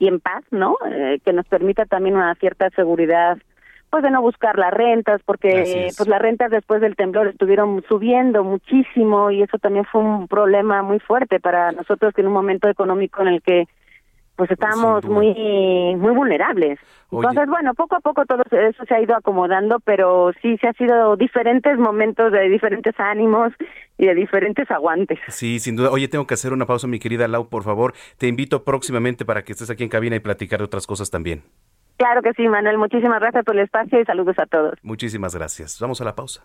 en 0.00 0.20
paz, 0.20 0.44
¿no? 0.50 0.76
Eh, 0.90 1.20
que 1.24 1.32
nos 1.32 1.46
permita 1.46 1.84
también 1.86 2.16
una 2.16 2.34
cierta 2.36 2.70
seguridad, 2.70 3.38
pues 3.90 4.02
de 4.02 4.10
no 4.10 4.22
buscar 4.22 4.58
las 4.58 4.72
rentas, 4.72 5.20
porque 5.24 5.90
pues 5.96 6.08
las 6.08 6.20
rentas 6.20 6.50
después 6.50 6.80
del 6.80 6.96
temblor 6.96 7.28
estuvieron 7.28 7.82
subiendo 7.88 8.42
muchísimo 8.42 9.30
y 9.30 9.42
eso 9.42 9.58
también 9.58 9.84
fue 9.84 10.00
un 10.00 10.26
problema 10.26 10.82
muy 10.82 10.98
fuerte 10.98 11.38
para 11.38 11.70
nosotros 11.72 12.12
que 12.12 12.20
en 12.20 12.26
un 12.26 12.32
momento 12.32 12.68
económico 12.68 13.22
en 13.22 13.28
el 13.28 13.42
que 13.42 13.66
pues 14.36 14.50
estábamos 14.50 15.04
muy 15.04 15.94
muy 15.96 16.12
vulnerables. 16.12 16.78
Entonces, 17.10 17.46
bueno, 17.46 17.74
poco 17.74 17.96
a 17.96 18.00
poco 18.00 18.24
todo 18.26 18.42
eso 18.50 18.84
se 18.86 18.94
ha 18.94 19.00
ido 19.00 19.14
acomodando, 19.14 19.78
pero 19.80 20.32
sí 20.42 20.56
se 20.58 20.68
ha 20.68 20.72
sido 20.72 21.16
diferentes 21.16 21.78
momentos 21.78 22.32
de 22.32 22.48
diferentes 22.48 22.94
ánimos 22.98 23.52
y 23.98 24.06
de 24.06 24.14
diferentes 24.14 24.68
aguantes. 24.70 25.18
Sí, 25.28 25.60
sin 25.60 25.76
duda. 25.76 25.90
Oye, 25.90 26.08
tengo 26.08 26.26
que 26.26 26.34
hacer 26.34 26.52
una 26.52 26.66
pausa, 26.66 26.88
mi 26.88 26.98
querida 26.98 27.28
Lau, 27.28 27.48
por 27.48 27.62
favor. 27.62 27.94
Te 28.18 28.26
invito 28.26 28.64
próximamente 28.64 29.24
para 29.24 29.44
que 29.44 29.52
estés 29.52 29.70
aquí 29.70 29.84
en 29.84 29.88
cabina 29.88 30.16
y 30.16 30.20
platicar 30.20 30.58
de 30.58 30.64
otras 30.64 30.86
cosas 30.86 31.10
también. 31.10 31.42
Claro 31.96 32.22
que 32.22 32.32
sí, 32.32 32.48
Manuel. 32.48 32.78
Muchísimas 32.78 33.20
gracias 33.20 33.44
por 33.44 33.54
el 33.54 33.62
espacio 33.62 34.00
y 34.00 34.04
saludos 34.04 34.38
a 34.38 34.46
todos. 34.46 34.74
Muchísimas 34.82 35.34
gracias. 35.36 35.78
Vamos 35.80 36.00
a 36.00 36.04
la 36.04 36.14
pausa. 36.16 36.44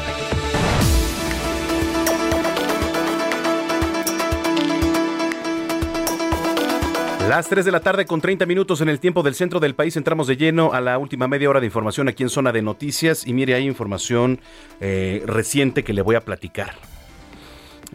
Las 7.31 7.47
3 7.47 7.63
de 7.63 7.71
la 7.71 7.79
tarde 7.79 8.05
con 8.05 8.19
30 8.19 8.45
minutos 8.45 8.81
en 8.81 8.89
el 8.89 8.99
tiempo 8.99 9.23
del 9.23 9.35
centro 9.35 9.61
del 9.61 9.73
país 9.73 9.95
entramos 9.95 10.27
de 10.27 10.35
lleno 10.35 10.73
a 10.73 10.81
la 10.81 10.97
última 10.97 11.29
media 11.29 11.49
hora 11.49 11.61
de 11.61 11.65
información 11.65 12.09
aquí 12.09 12.23
en 12.23 12.29
Zona 12.29 12.51
de 12.51 12.61
Noticias 12.61 13.25
y 13.25 13.31
mire 13.31 13.55
hay 13.55 13.65
información 13.65 14.41
eh, 14.81 15.23
reciente 15.25 15.85
que 15.85 15.93
le 15.93 16.01
voy 16.01 16.15
a 16.15 16.25
platicar. 16.25 16.75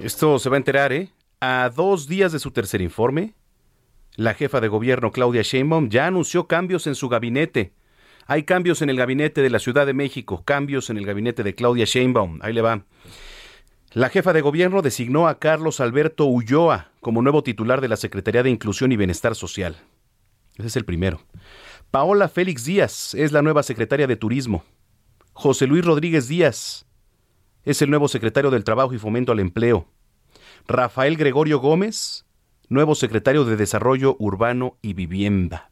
Esto 0.02 0.38
se 0.38 0.48
va 0.48 0.56
a 0.56 0.60
enterar, 0.60 0.94
¿eh? 0.94 1.10
A 1.38 1.68
dos 1.68 2.08
días 2.08 2.32
de 2.32 2.38
su 2.38 2.50
tercer 2.50 2.80
informe, 2.80 3.34
la 4.14 4.32
jefa 4.32 4.62
de 4.62 4.68
gobierno 4.68 5.12
Claudia 5.12 5.42
Sheinbaum 5.42 5.90
ya 5.90 6.06
anunció 6.06 6.46
cambios 6.46 6.86
en 6.86 6.94
su 6.94 7.10
gabinete. 7.10 7.74
Hay 8.24 8.44
cambios 8.44 8.80
en 8.80 8.88
el 8.88 8.96
gabinete 8.96 9.42
de 9.42 9.50
la 9.50 9.58
Ciudad 9.58 9.84
de 9.84 9.92
México, 9.92 10.44
cambios 10.46 10.88
en 10.88 10.96
el 10.96 11.04
gabinete 11.04 11.42
de 11.42 11.54
Claudia 11.54 11.84
Sheinbaum. 11.84 12.38
Ahí 12.40 12.54
le 12.54 12.62
va. 12.62 12.86
La 13.92 14.08
jefa 14.08 14.32
de 14.32 14.40
gobierno 14.40 14.82
designó 14.82 15.28
a 15.28 15.38
Carlos 15.38 15.80
Alberto 15.80 16.26
Ulloa 16.26 16.90
como 17.00 17.22
nuevo 17.22 17.42
titular 17.42 17.80
de 17.80 17.88
la 17.88 17.96
Secretaría 17.96 18.42
de 18.42 18.50
Inclusión 18.50 18.92
y 18.92 18.96
Bienestar 18.96 19.34
Social. 19.34 19.76
Ese 20.56 20.66
es 20.66 20.76
el 20.76 20.84
primero. 20.84 21.20
Paola 21.90 22.28
Félix 22.28 22.64
Díaz 22.64 23.14
es 23.14 23.32
la 23.32 23.42
nueva 23.42 23.62
secretaria 23.62 24.06
de 24.06 24.16
Turismo. 24.16 24.64
José 25.32 25.66
Luis 25.66 25.84
Rodríguez 25.84 26.28
Díaz 26.28 26.86
es 27.64 27.80
el 27.80 27.90
nuevo 27.90 28.08
secretario 28.08 28.50
del 28.50 28.64
Trabajo 28.64 28.92
y 28.92 28.98
Fomento 28.98 29.32
al 29.32 29.40
Empleo. 29.40 29.88
Rafael 30.66 31.16
Gregorio 31.16 31.58
Gómez, 31.58 32.26
nuevo 32.68 32.94
secretario 32.94 33.44
de 33.44 33.56
Desarrollo 33.56 34.16
Urbano 34.18 34.78
y 34.82 34.94
Vivienda. 34.94 35.70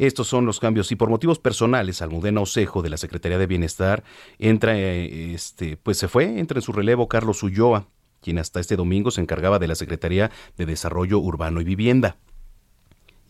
Estos 0.00 0.28
son 0.28 0.46
los 0.46 0.60
cambios 0.60 0.90
y 0.92 0.96
por 0.96 1.10
motivos 1.10 1.38
personales, 1.38 2.00
Almudena 2.00 2.40
Osejo 2.40 2.80
de 2.80 2.88
la 2.88 2.96
Secretaría 2.96 3.36
de 3.36 3.46
Bienestar 3.46 4.02
entra, 4.38 4.74
eh, 4.74 5.34
este, 5.34 5.76
pues 5.76 5.98
se 5.98 6.08
fue, 6.08 6.38
entra 6.38 6.56
en 6.56 6.62
su 6.62 6.72
relevo 6.72 7.06
Carlos 7.06 7.42
Ulloa, 7.42 7.86
quien 8.22 8.38
hasta 8.38 8.60
este 8.60 8.76
domingo 8.76 9.10
se 9.10 9.20
encargaba 9.20 9.58
de 9.58 9.68
la 9.68 9.74
Secretaría 9.74 10.30
de 10.56 10.64
Desarrollo 10.64 11.18
Urbano 11.18 11.60
y 11.60 11.64
Vivienda. 11.64 12.16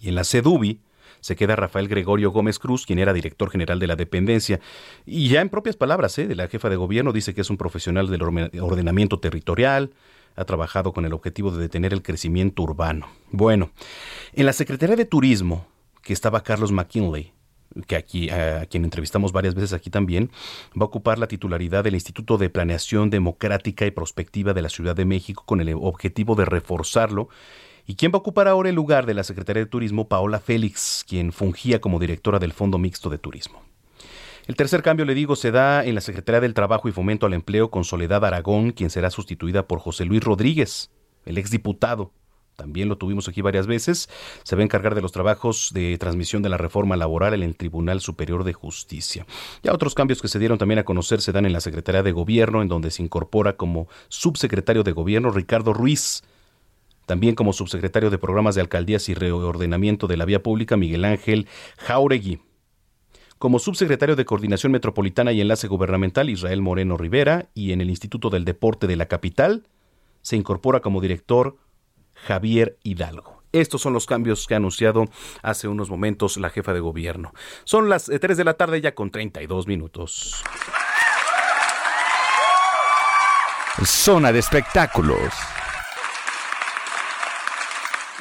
Y 0.01 0.10
en 0.10 0.14
la 0.14 0.22
CEDUBI 0.22 0.78
se 1.18 1.34
queda 1.34 1.56
Rafael 1.56 1.88
Gregorio 1.88 2.30
Gómez 2.30 2.60
Cruz, 2.60 2.86
quien 2.86 3.01
era 3.01 3.12
director 3.12 3.51
general 3.51 3.80
de 3.80 3.88
la 3.88 3.97
dependencia. 3.97 4.60
Y 5.05 5.28
ya 5.28 5.40
en 5.40 5.48
propias 5.48 5.74
palabras 5.74 6.16
¿eh? 6.20 6.28
de 6.28 6.36
la 6.36 6.47
jefa 6.47 6.70
de 6.70 6.76
gobierno 6.76 7.12
dice 7.12 7.34
que 7.34 7.40
es 7.40 7.51
un 7.51 7.56
profesional 7.56 8.09
del 8.09 8.22
ordenamiento 8.22 9.18
territorial, 9.18 9.90
ha 10.36 10.44
trabajado 10.44 10.92
con 10.92 11.05
el 11.05 11.14
objetivo 11.14 11.51
de 11.51 11.62
detener 11.62 11.92
el 11.92 12.02
crecimiento 12.02 12.62
urbano. 12.62 13.09
Bueno, 13.32 13.72
en 14.34 14.47
la 14.47 14.52
Secretaría 14.52 14.94
de 14.94 15.05
Turismo 15.05 15.66
que 16.02 16.12
estaba 16.12 16.43
Carlos 16.43 16.72
McKinley, 16.72 17.32
que 17.86 17.97
aquí, 17.97 18.31
a 18.31 18.66
quien 18.66 18.85
entrevistamos 18.85 19.32
varias 19.32 19.55
veces 19.55 19.72
aquí 19.72 19.90
también, 19.90 20.31
va 20.78 20.85
a 20.85 20.89
ocupar 20.89 21.18
la 21.18 21.28
titularidad 21.28 21.85
del 21.85 21.94
Instituto 21.94 22.39
de 22.39 22.51
Planeación 22.51 23.10
Democrática 23.10 23.86
y 23.86 23.90
Prospectiva 23.90 24.55
de 24.55 24.62
la 24.62 24.68
Ciudad 24.68 24.97
de 24.97 25.05
México 25.05 25.44
con 25.47 25.60
el 25.60 25.74
objetivo 25.74 26.35
de 26.35 26.44
reforzarlo. 26.44 27.28
¿Y 27.86 27.94
quién 27.94 28.12
va 28.12 28.16
a 28.16 28.20
ocupar 28.20 28.48
ahora 28.48 28.68
el 28.68 28.74
lugar 28.74 29.06
de 29.06 29.14
la 29.14 29.24
Secretaría 29.24 29.64
de 29.64 29.70
Turismo, 29.70 30.09
Paola 30.09 30.40
Félix, 30.40 31.05
quien 31.09 31.32
fungía 31.32 31.81
como 31.81 31.98
directora 31.98 32.39
del 32.39 32.52
Fondo 32.52 32.78
Mixto 32.78 33.09
de 33.10 33.18
Turismo? 33.18 33.62
El 34.47 34.56
tercer 34.56 34.82
cambio, 34.82 35.05
le 35.05 35.14
digo, 35.14 35.36
se 35.36 35.51
da 35.51 35.85
en 35.85 35.94
la 35.94 36.01
Secretaría 36.01 36.40
del 36.40 36.55
Trabajo 36.55 36.89
y 36.89 36.93
Fomento 36.93 37.27
al 37.27 37.35
Empleo 37.35 37.70
con 37.70 37.85
Soledad 37.85 38.24
Aragón, 38.24 38.72
quien 38.72 38.90
será 38.90 39.10
sustituida 39.10 39.66
por 39.66 39.78
José 39.78 40.05
Luis 40.05 40.22
Rodríguez, 40.24 40.90
el 41.24 41.39
exdiputado 41.39 42.12
también 42.61 42.91
lo 42.91 42.99
tuvimos 42.99 43.27
aquí 43.27 43.41
varias 43.41 43.66
veces, 43.66 44.11
se 44.43 44.55
va 44.55 44.61
a 44.61 44.65
encargar 44.66 44.95
de 44.95 45.01
los 45.01 45.12
trabajos 45.12 45.70
de 45.73 45.97
transmisión 45.97 46.43
de 46.43 46.51
la 46.51 46.59
reforma 46.59 46.95
laboral 46.95 47.32
en 47.32 47.43
el 47.43 47.57
Tribunal 47.57 48.03
Superior 48.03 48.45
de 48.45 48.53
Justicia. 48.53 49.24
Ya 49.62 49.73
otros 49.73 49.95
cambios 49.95 50.20
que 50.20 50.28
se 50.28 50.39
dieron 50.39 50.59
también 50.59 50.78
a 50.78 50.85
conocer 50.85 51.23
se 51.23 51.32
dan 51.32 51.47
en 51.47 51.55
la 51.55 51.62
Secretaría 51.62 52.03
de 52.03 52.12
Gobierno, 52.12 52.61
en 52.61 52.69
donde 52.69 52.91
se 52.91 53.03
incorpora 53.03 53.57
como 53.57 53.89
subsecretario 54.09 54.82
de 54.82 54.93
Gobierno 54.93 55.31
Ricardo 55.31 55.73
Ruiz. 55.73 56.23
También 57.07 57.35
como 57.35 57.55
subsecretario 57.55 58.11
de 58.11 58.19
Programas 58.19 58.57
de 58.57 58.61
Alcaldías 58.61 59.09
y 59.09 59.15
Reordenamiento 59.15 60.07
de 60.07 60.19
la 60.19 60.27
Vía 60.27 60.43
Pública, 60.43 60.77
Miguel 60.77 61.07
Ángel 61.07 61.49
Jauregui. 61.78 62.41
Como 63.39 63.59
subsecretario 63.59 64.16
de 64.16 64.27
Coordinación 64.27 64.70
Metropolitana 64.70 65.32
y 65.32 65.41
Enlace 65.41 65.66
Gubernamental, 65.66 66.28
Israel 66.28 66.61
Moreno 66.61 66.99
Rivera. 66.99 67.49
Y 67.55 67.73
en 67.73 67.81
el 67.81 67.89
Instituto 67.89 68.28
del 68.28 68.45
Deporte 68.45 68.87
de 68.87 68.97
la 68.97 69.07
Capital, 69.07 69.62
se 70.20 70.37
incorpora 70.37 70.81
como 70.81 71.01
director 71.01 71.57
Javier 72.26 72.78
Hidalgo. 72.82 73.40
Estos 73.52 73.82
son 73.82 73.92
los 73.92 74.06
cambios 74.06 74.47
que 74.47 74.55
ha 74.55 74.59
anunciado 74.59 75.06
hace 75.42 75.66
unos 75.66 75.90
momentos 75.90 76.36
la 76.36 76.51
jefa 76.51 76.72
de 76.72 76.80
gobierno. 76.80 77.32
Son 77.64 77.88
las 77.88 78.05
3 78.05 78.22
eh, 78.22 78.34
de 78.34 78.44
la 78.44 78.55
tarde 78.55 78.80
ya 78.80 78.94
con 78.94 79.10
32 79.10 79.66
minutos. 79.66 80.44
Zona 83.84 84.30
de 84.30 84.38
espectáculos. 84.38 85.32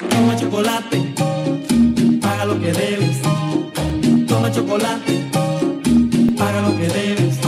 Toma 0.08 0.36
chocolate, 0.36 1.14
paga 2.20 2.44
lo 2.46 2.58
que 2.58 2.72
debes. 2.72 3.20
Toma 4.26 4.50
chocolate, 4.50 5.30
paga 6.36 6.62
lo 6.62 6.76
que 6.76 6.88
debes. 6.88 7.40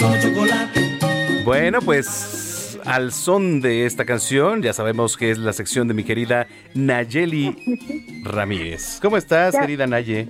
Toma 0.00 0.20
chocolate. 0.20 0.98
Bueno, 1.44 1.80
pues 1.80 2.41
al 2.84 3.12
son 3.12 3.60
de 3.60 3.86
esta 3.86 4.04
canción. 4.04 4.62
Ya 4.62 4.72
sabemos 4.72 5.16
que 5.16 5.30
es 5.30 5.38
la 5.38 5.52
sección 5.52 5.88
de 5.88 5.94
mi 5.94 6.04
querida 6.04 6.46
Nayeli 6.74 8.22
Ramírez. 8.24 8.98
¿Cómo 9.00 9.16
estás, 9.16 9.56
querida 9.56 9.86
Naye? 9.86 10.28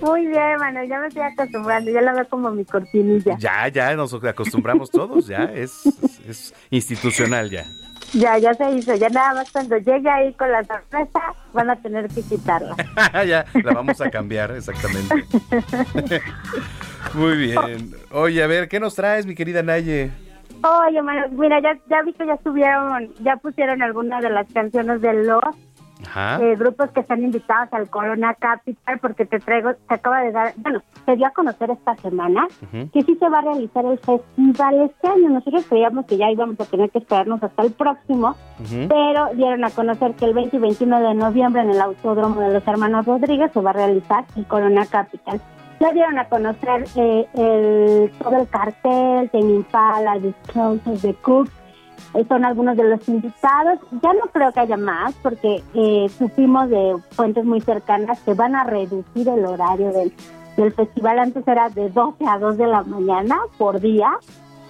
Muy 0.00 0.26
bien, 0.26 0.58
mano, 0.58 0.84
ya 0.84 0.98
me 1.00 1.06
estoy 1.06 1.22
acostumbrando, 1.22 1.90
ya 1.90 2.02
la 2.02 2.12
veo 2.12 2.28
como 2.28 2.50
mi 2.50 2.64
cortinilla. 2.64 3.36
Ya, 3.38 3.68
ya, 3.68 3.94
nos 3.96 4.12
acostumbramos 4.12 4.90
todos, 4.90 5.26
ya, 5.26 5.44
es, 5.44 5.86
es 6.28 6.54
institucional 6.70 7.48
ya. 7.48 7.64
Ya, 8.12 8.38
ya 8.38 8.54
se 8.54 8.70
hizo, 8.72 8.94
ya 8.94 9.08
nada 9.08 9.34
más 9.34 9.50
cuando 9.50 9.76
llegue 9.78 10.08
ahí 10.08 10.32
con 10.34 10.52
la 10.52 10.62
sorpresa 10.64 11.34
van 11.52 11.70
a 11.70 11.76
tener 11.76 12.08
que 12.08 12.22
quitarla. 12.22 12.76
ya, 13.26 13.46
la 13.54 13.72
vamos 13.72 14.00
a 14.00 14.10
cambiar, 14.10 14.52
exactamente. 14.52 15.24
Muy 17.14 17.36
bien. 17.36 17.96
Oye, 18.10 18.42
a 18.42 18.46
ver, 18.46 18.68
¿qué 18.68 18.78
nos 18.78 18.94
traes, 18.94 19.26
mi 19.26 19.34
querida 19.34 19.62
Naye? 19.62 20.10
Oye, 20.62 21.02
mira, 21.32 21.60
ya, 21.60 21.78
ya 21.88 22.02
vi 22.02 22.12
que 22.12 22.26
ya 22.26 22.38
subieron, 22.42 23.12
ya 23.20 23.36
pusieron 23.36 23.82
algunas 23.82 24.22
de 24.22 24.30
las 24.30 24.50
canciones 24.52 25.00
de 25.00 25.24
Lost 25.24 25.58
eh, 26.40 26.56
grupos 26.56 26.90
que 26.90 27.00
están 27.00 27.22
invitados 27.22 27.72
al 27.72 27.88
Corona 27.88 28.34
Capital, 28.34 28.98
porque 29.00 29.24
te 29.24 29.38
traigo, 29.38 29.72
se 29.72 29.94
acaba 29.94 30.20
de 30.20 30.32
dar, 30.32 30.52
bueno, 30.56 30.82
se 31.04 31.16
dio 31.16 31.26
a 31.26 31.30
conocer 31.30 31.70
esta 31.70 31.96
semana 31.96 32.46
que 32.92 33.02
sí 33.02 33.16
se 33.16 33.28
va 33.28 33.38
a 33.38 33.42
realizar 33.42 33.84
el 33.84 33.98
festival 33.98 34.82
este 34.82 35.08
año. 35.08 35.30
Nosotros 35.30 35.64
creíamos 35.68 36.06
que 36.06 36.16
ya 36.16 36.30
íbamos 36.30 36.60
a 36.60 36.64
tener 36.64 36.90
que 36.90 36.98
esperarnos 36.98 37.42
hasta 37.42 37.62
el 37.62 37.72
próximo, 37.72 38.36
pero 38.88 39.30
dieron 39.34 39.64
a 39.64 39.70
conocer 39.70 40.14
que 40.14 40.26
el 40.26 40.34
20 40.34 40.56
y 40.56 40.60
21 40.60 41.00
de 41.00 41.14
noviembre 41.14 41.62
en 41.62 41.70
el 41.70 41.80
Autódromo 41.80 42.40
de 42.40 42.54
los 42.54 42.66
Hermanos 42.66 43.06
Rodríguez 43.06 43.50
se 43.52 43.60
va 43.60 43.70
a 43.70 43.74
realizar 43.74 44.24
el 44.36 44.46
Corona 44.46 44.86
Capital. 44.86 45.40
Ya 45.80 45.92
dieron 45.92 46.18
a 46.18 46.28
conocer 46.28 46.84
eh, 46.96 47.26
el, 47.34 48.12
todo 48.18 48.40
el 48.40 48.48
cartel, 48.48 49.28
de 49.32 49.38
Impala, 49.38 50.18
Disclosures, 50.18 51.02
de 51.02 51.14
Cook, 51.14 51.50
eh, 52.14 52.24
son 52.28 52.44
algunos 52.44 52.76
de 52.76 52.84
los 52.84 53.08
invitados. 53.08 53.78
Ya 54.02 54.12
no 54.14 54.26
creo 54.32 54.52
que 54.52 54.60
haya 54.60 54.76
más 54.76 55.14
porque 55.22 55.62
eh, 55.74 56.08
supimos 56.18 56.68
de 56.70 56.96
fuentes 57.10 57.44
muy 57.44 57.60
cercanas 57.60 58.20
que 58.20 58.34
van 58.34 58.54
a 58.54 58.64
reducir 58.64 59.28
el 59.28 59.44
horario 59.44 59.92
del, 59.92 60.12
del 60.56 60.72
festival. 60.72 61.18
Antes 61.18 61.46
era 61.46 61.68
de 61.68 61.90
12 61.90 62.24
a 62.26 62.38
2 62.38 62.56
de 62.56 62.66
la 62.66 62.82
mañana 62.82 63.36
por 63.58 63.80
día. 63.80 64.18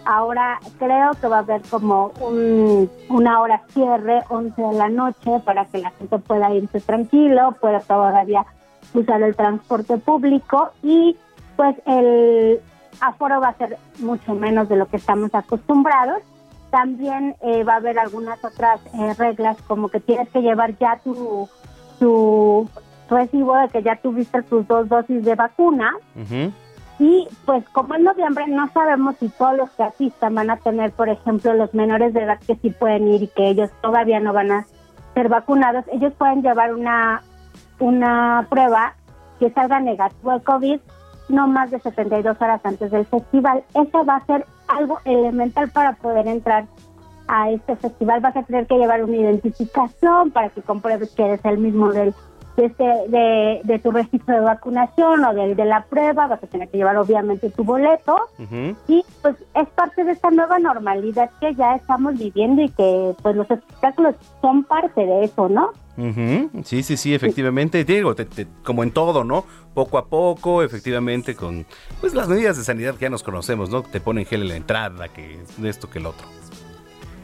Ahora 0.05 0.61
creo 0.79 1.13
que 1.21 1.27
va 1.27 1.39
a 1.39 1.41
haber 1.41 1.63
como 1.63 2.13
un, 2.21 2.89
una 3.11 3.41
hora 3.41 3.63
cierre, 3.69 4.23
11 4.29 4.61
de 4.61 4.75
la 4.75 4.89
noche, 4.89 5.41
para 5.45 5.65
que 5.67 5.79
la 5.79 5.91
gente 5.91 6.19
pueda 6.19 6.53
irse 6.55 6.81
tranquilo, 6.81 7.57
pueda 7.61 7.81
todavía 7.81 8.47
usar 8.95 9.23
el 9.23 9.35
transporte 9.35 9.99
público 9.99 10.71
y 10.83 11.17
pues 11.57 11.77
el 11.87 12.61
aforo 13.01 13.41
va 13.41 13.49
a 13.49 13.57
ser 13.57 13.79
mucho 13.99 14.35
menos 14.35 14.69
de 14.69 14.77
lo 14.77 14.87
que 14.87 14.97
estamos 14.97 15.35
acostumbrados. 15.35 16.23
También 16.71 17.37
eh, 17.43 17.65
va 17.65 17.75
a 17.75 17.77
haber 17.77 17.99
algunas 17.99 18.45
otras 18.45 18.81
eh, 18.95 19.15
reglas, 19.19 19.57
como 19.67 19.89
que 19.89 20.01
tienes 20.01 20.29
que 20.31 20.41
llevar 20.41 20.77
ya 20.79 21.01
tu, 21.03 21.49
tu 21.99 22.69
recibo 23.09 23.57
de 23.57 23.69
que 23.69 23.83
ya 23.83 23.97
tuviste 23.97 24.43
tus 24.43 24.67
dos 24.67 24.89
dosis 24.89 25.25
de 25.25 25.35
vacuna. 25.35 25.95
Y 26.99 27.29
pues 27.45 27.69
como 27.71 27.95
en 27.95 28.05
noviembre 28.05 28.47
no 28.49 28.69
sabemos 28.73 29.17
si 29.21 29.29
todos 29.29 29.57
los 29.57 29.71
que 29.71 29.83
asistan 29.83 30.35
van 30.35 30.51
a 30.51 30.57
tener, 30.57 30.93
por 30.93 31.09
ejemplo, 31.09 31.53
los 31.53 31.75
menores 31.75 32.15
de 32.15 32.23
edad 32.23 32.41
que 32.41 32.57
sí 32.57 32.71
pueden 32.71 33.07
ir 33.09 33.25
y 33.25 33.29
que 33.29 33.49
ellos 33.49 33.71
todavía 33.83 34.19
no 34.19 34.33
van 34.33 34.51
a 34.51 34.67
ser 35.13 35.29
vacunados, 35.29 35.85
ellos 35.93 36.13
pueden 36.19 36.43
llevar 36.43 36.75
una, 36.75 37.23
una 37.79 38.47
prueba 38.49 38.95
que 39.39 39.51
salga 39.51 39.81
negativo 39.81 40.31
al 40.31 40.43
COVID 40.43 40.81
no 41.29 41.49
más 41.49 41.71
de 41.71 41.81
72 41.81 42.41
horas 42.41 42.61
antes 42.65 42.91
del 42.91 43.07
festival. 43.07 43.65
Eso 43.75 44.05
va 44.05 44.17
a 44.17 44.27
ser 44.27 44.47
algo 44.69 45.01
elemental 45.05 45.71
para 45.71 45.93
poder 45.95 46.27
entrar 46.29 46.67
a 47.29 47.51
este 47.51 47.77
festival. 47.77 48.21
Vas 48.21 48.37
a 48.37 48.43
tener 48.43 48.67
que 48.67 48.79
llevar 48.79 49.03
una 49.03 49.17
identificación 49.17 50.31
para 50.31 50.51
que 50.51 50.63
compruebes 50.63 51.11
que 51.15 51.25
eres 51.25 51.45
el 51.45 51.59
mismo 51.59 51.93
del, 51.93 52.15
de, 52.57 52.67
este, 52.67 52.85
de, 53.65 53.79
tu 53.79 53.91
registro 53.91 54.35
de 54.35 54.41
vacunación 54.41 55.25
o 55.25 55.35
del 55.35 55.57
de 55.57 55.65
la 55.65 55.85
prueba. 55.85 56.27
Vas 56.27 56.43
a 56.43 56.47
tener 56.47 56.69
que 56.69 56.79
llevar 56.79 56.97
obviamente 56.97 57.51
tu 57.51 57.65
boleto. 57.65 58.17
Y 58.89 59.05
pues 59.23 59.37
es 59.55 59.69
parte 59.71 60.05
de 60.05 60.13
esta 60.13 60.31
nueva 60.31 60.59
normalidad 60.59 61.31
que 61.41 61.55
ya 61.55 61.75
estamos 61.75 62.19
viviendo 62.19 62.63
y 62.63 62.69
que 62.71 63.15
pues 63.23 63.37
los 63.37 63.51
espectáculos 63.51 64.15
son 64.41 64.65
parte 64.65 65.05
de 65.05 65.25
eso, 65.25 65.49
¿no? 65.49 65.71
Sí, 66.65 66.83
sí, 66.83 66.97
sí, 66.97 67.15
efectivamente. 67.15 67.85
Digo, 67.85 68.15
como 68.63 68.83
en 68.83 68.91
todo, 68.91 69.25
¿no? 69.25 69.45
Poco 69.75 69.99
a 69.99 70.07
poco, 70.07 70.63
efectivamente, 70.63 71.35
con 71.35 71.67
pues 72.01 72.15
las 72.15 72.29
medidas 72.29 72.57
de 72.57 72.65
sanidad 72.65 72.95
que 72.95 73.03
ya 73.03 73.11
nos 73.11 73.23
conocemos, 73.23 73.71
¿no? 73.71 73.83
Te 73.83 74.01
ponen 74.01 74.27
gel 74.27 74.43
en 74.43 74.49
la 74.49 74.57
entrada, 74.57 75.09
que 75.09 75.39
esto, 75.65 75.89
que 75.89 75.99
el 75.99 76.07
otro. 76.07 76.27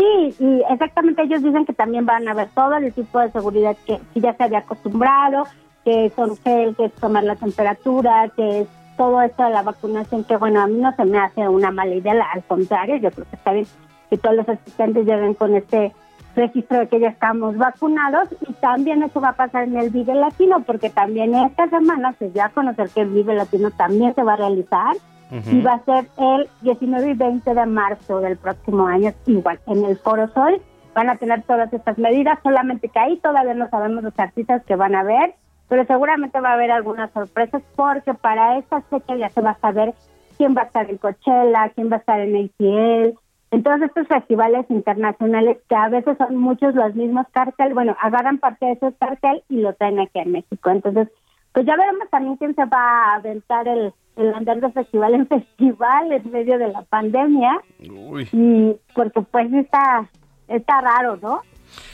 Sí, 0.02 0.34
y 0.40 0.62
exactamente 0.68 1.22
ellos 1.22 1.42
dicen 1.42 1.64
que 1.64 1.72
también 1.72 2.04
van 2.04 2.26
a 2.26 2.34
ver 2.34 2.48
todo 2.54 2.74
el 2.74 2.92
tipo 2.92 3.20
de 3.20 3.30
seguridad 3.30 3.76
que, 3.86 4.00
ya 4.16 4.34
se 4.34 4.42
había 4.42 4.58
acostumbrado, 4.58 5.44
que 5.84 6.10
son 6.16 6.36
gel, 6.38 6.74
que 6.74 6.86
es 6.86 6.92
tomar 6.94 7.22
la 7.22 7.36
temperatura, 7.36 8.28
que 8.34 8.62
es 8.62 8.68
todo 8.96 9.22
esto 9.22 9.44
de 9.44 9.50
la 9.50 9.62
vacunación, 9.62 10.24
que 10.24 10.36
bueno, 10.36 10.60
a 10.60 10.66
mí 10.66 10.80
no 10.80 10.92
se 10.96 11.04
me 11.04 11.18
hace 11.18 11.48
una 11.48 11.70
mala 11.70 11.94
idea, 11.94 12.14
al 12.32 12.42
contrario, 12.42 12.96
yo 12.96 13.12
creo 13.12 13.26
que 13.30 13.36
está 13.36 13.52
bien 13.52 13.66
que 14.10 14.18
todos 14.18 14.34
los 14.34 14.48
asistentes 14.48 15.06
lleguen 15.06 15.34
con 15.34 15.54
este 15.54 15.92
registro 16.34 16.80
de 16.80 16.88
que 16.88 16.98
ya 16.98 17.08
estamos 17.08 17.56
vacunados 17.56 18.28
y 18.48 18.52
también 18.54 19.04
eso 19.04 19.20
va 19.20 19.30
a 19.30 19.36
pasar 19.36 19.64
en 19.64 19.76
el 19.76 19.90
Vive 19.90 20.14
Latino 20.14 20.62
porque 20.64 20.90
también 20.90 21.34
esta 21.34 21.68
semana 21.68 22.12
se 22.18 22.32
ya 22.32 22.46
a 22.46 22.48
conocer 22.48 22.88
que 22.90 23.02
el 23.02 23.10
Vive 23.10 23.34
Latino 23.34 23.70
también 23.70 24.14
se 24.14 24.22
va 24.22 24.34
a 24.34 24.36
realizar 24.36 24.96
y 25.32 25.60
va 25.62 25.74
a 25.74 25.84
ser 25.84 26.06
el 26.18 26.48
19 26.60 27.10
y 27.10 27.14
20 27.14 27.54
de 27.54 27.66
marzo 27.66 28.20
del 28.20 28.36
próximo 28.36 28.86
año. 28.86 29.12
Igual 29.26 29.58
en 29.66 29.84
el 29.84 29.96
Foro 29.98 30.28
Sol 30.34 30.60
van 30.94 31.08
a 31.08 31.16
tener 31.16 31.42
todas 31.42 31.72
estas 31.72 31.96
medidas. 31.98 32.38
Solamente 32.42 32.88
que 32.88 32.98
ahí 32.98 33.16
todavía 33.18 33.54
no 33.54 33.68
sabemos 33.70 34.04
los 34.04 34.18
artistas 34.18 34.62
que 34.64 34.76
van 34.76 34.94
a 34.94 35.02
ver 35.02 35.34
pero 35.72 35.86
seguramente 35.86 36.38
va 36.38 36.50
a 36.50 36.52
haber 36.52 36.70
algunas 36.70 37.10
sorpresas 37.12 37.62
porque 37.76 38.12
para 38.12 38.58
esta 38.58 38.82
fecha 38.82 39.16
ya 39.16 39.30
se 39.30 39.40
va 39.40 39.52
a 39.52 39.58
saber 39.58 39.94
quién 40.36 40.54
va 40.54 40.60
a 40.60 40.64
estar 40.66 40.90
en 40.90 40.98
Coachella, 40.98 41.70
quién 41.74 41.90
va 41.90 41.96
a 41.96 42.00
estar 42.00 42.20
en 42.20 42.36
ATL, 42.36 43.18
en 43.52 43.62
todos 43.62 43.80
estos 43.80 44.06
festivales 44.06 44.66
internacionales 44.68 45.56
que 45.70 45.74
a 45.74 45.88
veces 45.88 46.18
son 46.18 46.36
muchos 46.36 46.74
los 46.74 46.94
mismos 46.94 47.26
cartel, 47.32 47.72
bueno, 47.72 47.96
agarran 48.02 48.36
parte 48.36 48.66
de 48.66 48.72
esos 48.72 48.92
cartel 49.00 49.42
y 49.48 49.62
lo 49.62 49.72
traen 49.72 49.98
aquí 49.98 50.18
en 50.18 50.32
México. 50.32 50.68
Entonces, 50.68 51.08
pues 51.54 51.64
ya 51.64 51.74
veremos 51.74 52.06
también 52.10 52.36
quién 52.36 52.54
se 52.54 52.66
va 52.66 53.06
a 53.06 53.14
aventar 53.14 53.66
el, 53.66 53.94
el 54.16 54.34
andar 54.34 54.60
de 54.60 54.70
festival 54.72 55.14
en 55.14 55.26
festival 55.28 56.12
en 56.12 56.30
medio 56.30 56.58
de 56.58 56.68
la 56.68 56.82
pandemia. 56.82 57.60
Y 57.78 58.76
porque 58.94 59.22
pues 59.22 59.52
está, 59.52 60.08
está 60.48 60.80
raro, 60.80 61.18
¿no? 61.20 61.42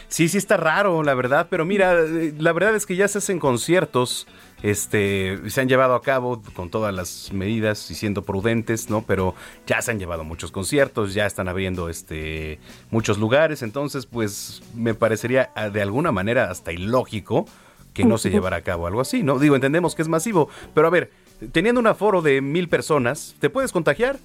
Sí, 0.09 0.29
sí 0.29 0.39
está 0.39 0.57
raro, 0.57 1.03
la 1.03 1.15
verdad, 1.15 1.49
pero 1.51 1.65
mira, 1.67 1.93
eh, 2.01 2.33
la 2.39 2.53
verdad 2.53 2.75
es 2.75 2.87
que 2.87 2.97
ya 2.97 3.07
se 3.09 3.19
hacen 3.19 3.39
conciertos, 3.39 4.27
este, 4.63 5.39
se 5.51 5.61
han 5.61 5.69
llevado 5.69 5.95
a 5.95 6.01
cabo 6.01 6.43
con 6.55 6.71
todas 6.71 6.95
las 6.95 7.31
medidas 7.33 7.91
y 7.91 7.95
siendo 7.95 8.23
prudentes, 8.23 8.89
¿no? 8.89 9.03
Pero 9.03 9.35
ya 9.67 9.83
se 9.83 9.91
han 9.91 9.99
llevado 9.99 10.25
muchos 10.25 10.51
conciertos, 10.51 11.13
ya 11.13 11.27
están 11.27 11.47
abriendo 11.47 11.91
este 11.91 12.59
muchos 12.91 13.19
lugares, 13.19 13.63
entonces 13.63 14.07
pues 14.07 14.63
me 14.75 14.95
parecería 14.95 15.51
ah, 15.55 15.69
de 15.69 15.83
alguna 15.83 16.11
manera 16.11 16.51
hasta 16.51 16.73
ilógico 16.73 17.45
que 17.93 18.05
no 18.05 18.17
se 18.17 18.31
llevara 18.31 18.59
a 18.59 18.63
cabo 18.63 18.87
algo 18.87 19.01
así, 19.01 19.23
¿no? 19.23 19.39
Digo, 19.39 19.57
entendemos 19.57 19.95
que 19.95 20.03
es 20.03 20.09
masivo, 20.09 20.49
pero 20.73 20.87
a 20.87 20.91
ver, 20.91 21.11
teniendo 21.53 21.81
un 21.81 21.87
aforo 21.87 22.23
de 22.23 22.41
mil 22.41 22.69
personas, 22.69 23.35
¿te 23.39 23.51
puedes 23.51 23.73
contagiar? 23.73 24.17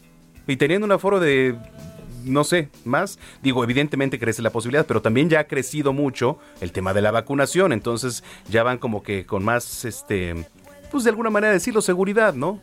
Y 0.48 0.58
teniendo 0.58 0.86
un 0.86 0.92
aforo 0.92 1.20
de 1.20 1.56
no 2.26 2.44
sé, 2.44 2.70
más. 2.86 3.20
Digo, 3.42 3.64
evidentemente 3.64 4.20
crece 4.20 4.42
la 4.42 4.50
posibilidad, 4.50 4.86
pero 4.86 5.02
también 5.02 5.30
ya 5.30 5.42
ha 5.42 5.44
crecido 5.46 5.94
mucho 5.94 6.40
el 6.62 6.72
tema 6.72 6.94
de 6.94 7.02
la 7.02 7.12
vacunación, 7.12 7.74
entonces 7.74 8.24
ya 8.50 8.64
van 8.64 8.78
como 8.78 9.04
que 9.04 9.26
con 9.26 9.44
más, 9.44 9.86
este, 9.86 10.46
pues 10.92 11.04
de 11.04 11.10
alguna 11.10 11.30
manera 11.30 11.54
decirlo, 11.54 11.82
seguridad, 11.82 12.34
¿no? 12.34 12.60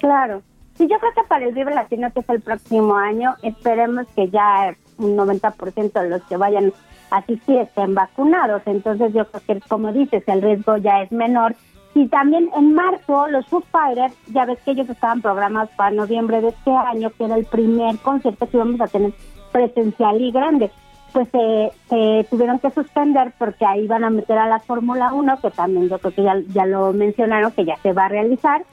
Claro. 0.00 0.42
Sí, 0.76 0.88
yo 0.88 0.98
creo 0.98 1.12
que 1.12 1.22
para 1.28 1.44
el 1.44 1.54
Vive 1.54 1.74
Latino, 1.74 2.10
que 2.12 2.20
es 2.20 2.28
el 2.28 2.40
próximo 2.40 2.96
año, 2.96 3.36
esperemos 3.42 4.06
que 4.16 4.30
ya 4.30 4.74
un 4.96 5.16
90% 5.16 5.92
de 5.92 6.08
los 6.08 6.22
que 6.22 6.36
vayan 6.36 6.72
a 7.10 7.18
asistir 7.18 7.58
estén 7.58 7.94
vacunados. 7.94 8.62
Entonces 8.64 9.12
yo 9.12 9.26
creo 9.26 9.42
que, 9.46 9.68
como 9.68 9.92
dices, 9.92 10.22
el 10.26 10.40
riesgo 10.40 10.78
ya 10.78 11.02
es 11.02 11.12
menor 11.12 11.54
y 11.94 12.08
también 12.08 12.48
en 12.56 12.74
marzo, 12.74 13.26
los 13.28 13.46
Foo 13.46 13.62
Fighters, 13.70 14.14
ya 14.28 14.46
ves 14.46 14.58
que 14.64 14.70
ellos 14.70 14.88
estaban 14.88 15.20
programados 15.20 15.70
para 15.76 15.90
noviembre 15.90 16.40
de 16.40 16.48
este 16.48 16.70
año, 16.70 17.10
que 17.10 17.24
era 17.24 17.36
el 17.36 17.44
primer 17.44 17.98
concierto 17.98 18.48
que 18.48 18.56
íbamos 18.56 18.80
a 18.80 18.86
tener 18.86 19.12
presencial 19.52 20.20
y 20.20 20.32
grande. 20.32 20.70
Pues 21.12 21.28
se 21.28 22.26
tuvieron 22.30 22.58
que 22.58 22.70
suspender 22.70 23.34
porque 23.38 23.66
ahí 23.66 23.86
van 23.86 24.04
a 24.04 24.08
meter 24.08 24.38
a 24.38 24.48
la 24.48 24.60
Fórmula 24.60 25.12
1, 25.12 25.40
que 25.42 25.50
también 25.50 25.90
yo 25.90 25.98
creo 25.98 26.14
que 26.14 26.22
ya, 26.22 26.36
ya 26.48 26.64
lo 26.64 26.94
mencionaron, 26.94 27.52
que 27.52 27.66
ya 27.66 27.76
se 27.82 27.92
va 27.92 28.06
a 28.06 28.08
realizar. 28.08 28.64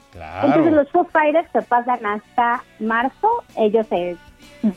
Entonces 0.42 0.72
los 0.72 0.90
Foo 0.90 1.04
Fighters 1.04 1.50
se 1.52 1.60
pasan 1.60 2.06
hasta 2.06 2.64
marzo, 2.78 3.28
ellos 3.56 3.86
se 3.88 4.16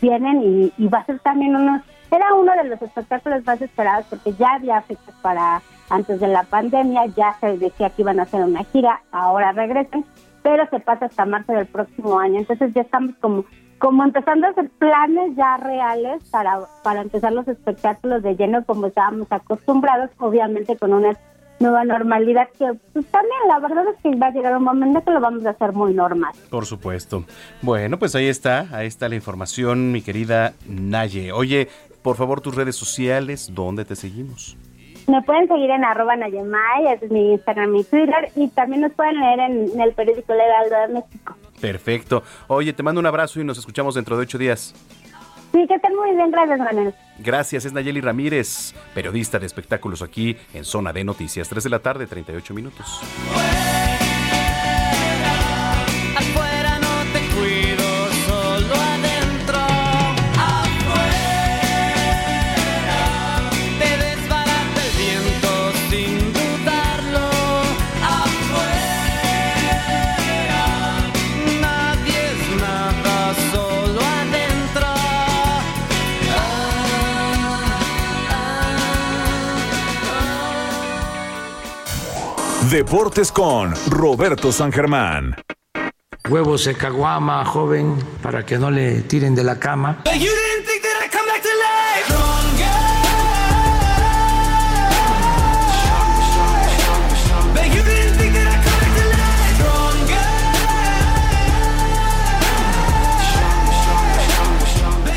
vienen 0.02 0.42
y, 0.42 0.74
y 0.78 0.88
va 0.90 1.00
a 1.00 1.06
ser 1.06 1.20
también 1.20 1.56
unos... 1.56 1.82
Era 2.14 2.36
uno 2.36 2.52
de 2.56 2.66
los 2.66 2.80
espectáculos 2.80 3.44
más 3.44 3.60
esperados 3.60 4.06
porque 4.08 4.34
ya 4.34 4.54
había 4.54 4.82
fechas 4.84 5.16
para 5.24 5.64
antes 5.90 6.20
de 6.20 6.28
la 6.28 6.44
pandemia, 6.44 7.08
ya 7.08 7.36
se 7.40 7.58
decía 7.58 7.90
que 7.90 8.04
iban 8.04 8.20
a 8.20 8.24
hacer 8.24 8.42
una 8.42 8.64
gira, 8.66 9.02
ahora 9.12 9.52
regresan, 9.52 10.06
pero 10.44 10.68
se 10.70 10.80
pasa 10.80 11.06
hasta 11.08 11.26
marzo 11.26 11.54
del 11.54 11.66
próximo 11.66 12.20
año. 12.20 12.40
Entonces 12.40 12.72
ya 12.74 12.82
estamos 12.82 13.16
como 13.20 13.46
como 13.80 14.06
empezando 14.06 14.48
a 14.48 14.52
hacer 14.52 14.70
planes 14.80 15.36
ya 15.36 15.58
reales 15.58 16.24
para, 16.30 16.60
para 16.84 17.02
empezar 17.02 17.34
los 17.34 17.46
espectáculos 17.50 18.24
de 18.24 18.36
lleno 18.36 18.64
como 18.64 18.88
estábamos 18.88 19.28
acostumbrados, 19.30 20.10
obviamente 20.20 20.78
con 20.78 20.94
una 20.94 21.18
nueva 21.60 21.84
normalidad 21.84 22.48
que 22.58 22.66
pues 22.94 23.06
también 23.08 23.40
la 23.48 23.60
verdad 23.60 23.84
es 23.94 24.02
que 24.02 24.16
va 24.18 24.28
a 24.28 24.32
llegar 24.32 24.56
un 24.56 24.64
momento 24.64 25.04
que 25.04 25.12
lo 25.12 25.20
vamos 25.20 25.46
a 25.46 25.50
hacer 25.50 25.74
muy 25.74 25.94
normal. 25.94 26.32
Por 26.50 26.66
supuesto. 26.66 27.26
Bueno, 27.62 28.00
pues 28.00 28.16
ahí 28.16 28.28
está, 28.28 28.68
ahí 28.72 28.88
está 28.88 29.10
la 29.10 29.16
información, 29.16 29.92
mi 29.92 30.02
querida 30.02 30.54
Naye. 30.68 31.34
Oye, 31.34 31.68
por 32.04 32.18
favor 32.18 32.42
tus 32.42 32.56
redes 32.56 32.76
sociales, 32.76 33.50
¿dónde 33.54 33.86
te 33.86 33.96
seguimos? 33.96 34.58
Me 35.08 35.22
pueden 35.24 35.48
seguir 35.48 35.70
en 35.70 35.84
arroba 35.84 36.16
Nayemay, 36.16 36.88
ese 36.94 37.06
es 37.06 37.12
mi 37.12 37.32
Instagram 37.32 37.76
y 37.76 37.84
Twitter, 37.84 38.32
y 38.36 38.48
también 38.50 38.82
nos 38.82 38.94
pueden 38.94 39.20
leer 39.20 39.40
en, 39.40 39.82
el 39.82 39.94
periódico 39.94 40.34
Legal 40.34 40.70
de 40.70 40.94
México. 40.94 41.36
Perfecto. 41.60 42.24
Oye, 42.48 42.72
te 42.74 42.84
mando 42.84 43.00
un 43.00 43.06
abrazo 43.06 43.42
y 43.42 43.44
nos 43.44 43.58
escuchamos 43.58 43.96
dentro 43.96 44.16
de 44.16 44.24
ocho 44.24 44.38
días. 44.38 44.74
Sí, 45.52 45.68
que 45.68 45.76
estén 45.76 45.96
muy 45.96 46.16
bien, 46.16 46.32
gracias, 46.32 46.60
Manuel. 46.60 46.94
Gracias, 47.20 47.66
es 47.66 47.74
Nayeli 47.74 48.02
Ramírez, 48.02 48.74
periodista 48.94 49.40
de 49.40 49.46
espectáculos 49.46 50.02
aquí 50.02 50.36
en 50.54 50.66
Zona 50.66 50.94
de 50.94 51.04
Noticias. 51.04 51.48
3 51.48 51.64
de 51.64 51.70
la 51.70 51.80
tarde, 51.80 52.08
38 52.08 52.54
minutos. 52.54 53.02
Deportes 82.74 83.32
con 83.32 83.72
Roberto 83.88 84.52
San 84.52 84.72
Germán. 84.72 85.36
Huevos 86.28 86.66
de 86.66 86.74
caguama, 86.74 87.46
joven, 87.46 88.00
para 88.24 88.44
que 88.44 88.58
no 88.58 88.72
le 88.72 89.02
tiren 89.02 89.36
de 89.36 89.44
la 89.44 89.60
cama. 89.60 90.02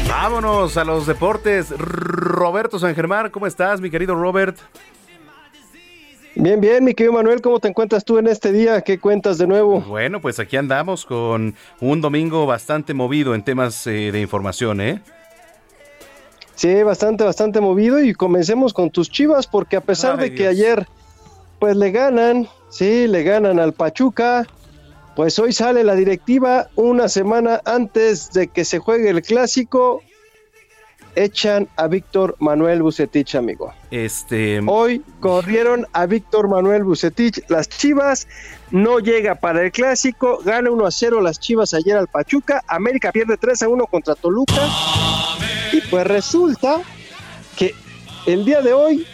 Vámonos 0.06 0.76
a 0.76 0.84
los 0.84 1.06
deportes. 1.06 1.70
Roberto 1.70 2.78
San 2.78 2.94
Germán, 2.94 3.30
¿cómo 3.30 3.46
estás, 3.46 3.80
mi 3.80 3.88
querido 3.88 4.14
Robert? 4.14 4.58
Bien, 6.38 6.60
bien, 6.60 6.84
mi 6.84 6.92
querido 6.92 7.14
Manuel, 7.14 7.40
¿cómo 7.40 7.60
te 7.60 7.68
encuentras 7.68 8.04
tú 8.04 8.18
en 8.18 8.26
este 8.26 8.52
día? 8.52 8.82
¿Qué 8.82 8.98
cuentas 8.98 9.38
de 9.38 9.46
nuevo? 9.46 9.80
Bueno, 9.80 10.20
pues 10.20 10.38
aquí 10.38 10.58
andamos 10.58 11.06
con 11.06 11.54
un 11.80 12.00
domingo 12.02 12.44
bastante 12.44 12.92
movido 12.92 13.34
en 13.34 13.42
temas 13.42 13.86
eh, 13.86 14.12
de 14.12 14.20
información, 14.20 14.82
¿eh? 14.82 15.00
Sí, 16.54 16.82
bastante, 16.82 17.24
bastante 17.24 17.62
movido 17.62 18.04
y 18.04 18.12
comencemos 18.12 18.74
con 18.74 18.90
tus 18.90 19.10
chivas 19.10 19.46
porque 19.46 19.76
a 19.76 19.80
pesar 19.80 20.18
de 20.18 20.34
que 20.34 20.46
ayer 20.46 20.86
pues 21.58 21.74
le 21.74 21.90
ganan, 21.90 22.46
sí, 22.68 23.06
le 23.06 23.22
ganan 23.22 23.58
al 23.58 23.72
Pachuca, 23.72 24.46
pues 25.14 25.38
hoy 25.38 25.54
sale 25.54 25.84
la 25.84 25.94
directiva 25.94 26.68
una 26.76 27.08
semana 27.08 27.62
antes 27.64 28.30
de 28.32 28.48
que 28.48 28.66
se 28.66 28.78
juegue 28.78 29.08
el 29.08 29.22
clásico 29.22 30.02
echan 31.16 31.68
a 31.76 31.88
Víctor 31.88 32.36
Manuel 32.38 32.82
Bucetich, 32.82 33.34
amigo. 33.34 33.72
Este. 33.90 34.60
Hoy 34.66 35.02
corrieron 35.20 35.86
a 35.92 36.06
Víctor 36.06 36.48
Manuel 36.48 36.84
Bucetich. 36.84 37.42
Las 37.48 37.68
Chivas 37.68 38.28
no 38.70 39.00
llega 39.00 39.34
para 39.34 39.62
el 39.62 39.72
clásico. 39.72 40.38
Gana 40.44 40.70
1 40.70 40.86
a 40.86 40.90
0 40.90 41.20
las 41.22 41.40
Chivas 41.40 41.74
ayer 41.74 41.96
al 41.96 42.06
Pachuca. 42.06 42.62
América 42.68 43.10
pierde 43.10 43.36
3 43.36 43.62
a 43.62 43.68
1 43.68 43.86
contra 43.86 44.14
Toluca. 44.14 44.68
Y 45.72 45.80
pues 45.90 46.06
resulta 46.06 46.82
que 47.56 47.74
el 48.26 48.44
día 48.44 48.60
de 48.60 48.74
hoy 48.74 49.06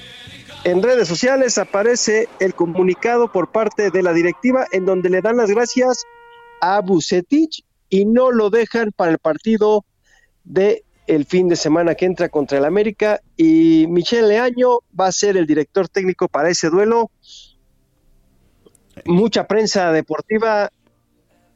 en 0.64 0.82
redes 0.82 1.08
sociales 1.08 1.56
aparece 1.58 2.28
el 2.40 2.54
comunicado 2.54 3.30
por 3.30 3.50
parte 3.50 3.90
de 3.90 4.02
la 4.02 4.12
directiva 4.12 4.66
en 4.72 4.84
donde 4.84 5.08
le 5.08 5.20
dan 5.20 5.36
las 5.36 5.50
gracias 5.50 6.04
a 6.60 6.80
Bucetich 6.80 7.64
y 7.88 8.04
no 8.04 8.30
lo 8.30 8.50
dejan 8.50 8.92
para 8.92 9.12
el 9.12 9.18
partido 9.18 9.84
de 10.44 10.84
el 11.14 11.26
fin 11.26 11.48
de 11.48 11.56
semana 11.56 11.94
que 11.94 12.06
entra 12.06 12.30
contra 12.30 12.56
el 12.56 12.64
América 12.64 13.20
y 13.36 13.86
Michel 13.88 14.28
Leaño 14.28 14.78
va 14.98 15.08
a 15.08 15.12
ser 15.12 15.36
el 15.36 15.46
director 15.46 15.88
técnico 15.88 16.26
para 16.26 16.48
ese 16.48 16.70
duelo. 16.70 17.10
Mucha 19.04 19.46
prensa 19.46 19.92
deportiva 19.92 20.70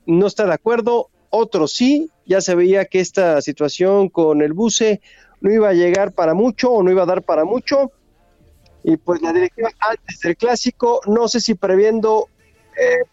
no 0.04 0.26
está 0.26 0.44
de 0.46 0.52
acuerdo, 0.52 1.08
otros 1.30 1.72
sí, 1.72 2.10
ya 2.26 2.40
se 2.42 2.54
veía 2.54 2.84
que 2.84 3.00
esta 3.00 3.40
situación 3.40 4.10
con 4.10 4.42
el 4.42 4.52
buce 4.52 5.00
no 5.40 5.50
iba 5.50 5.70
a 5.70 5.74
llegar 5.74 6.12
para 6.12 6.34
mucho 6.34 6.70
o 6.70 6.82
no 6.82 6.90
iba 6.90 7.04
a 7.04 7.06
dar 7.06 7.22
para 7.22 7.44
mucho. 7.44 7.92
Y 8.84 8.98
pues 8.98 9.22
la 9.22 9.32
directiva 9.32 9.70
antes 9.80 10.20
del 10.20 10.36
clásico, 10.36 11.00
no 11.06 11.28
sé 11.28 11.40
si 11.40 11.54
previendo 11.54 12.28
eh, 12.76 13.04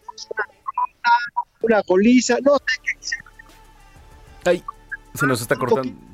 una, 1.62 1.80
goliza, 1.86 2.36
no 2.42 2.56
sé 2.58 2.80
qué. 2.82 4.50
Ay, 4.50 4.62
se 5.14 5.26
nos 5.26 5.40
está 5.40 5.56
cortando. 5.56 6.13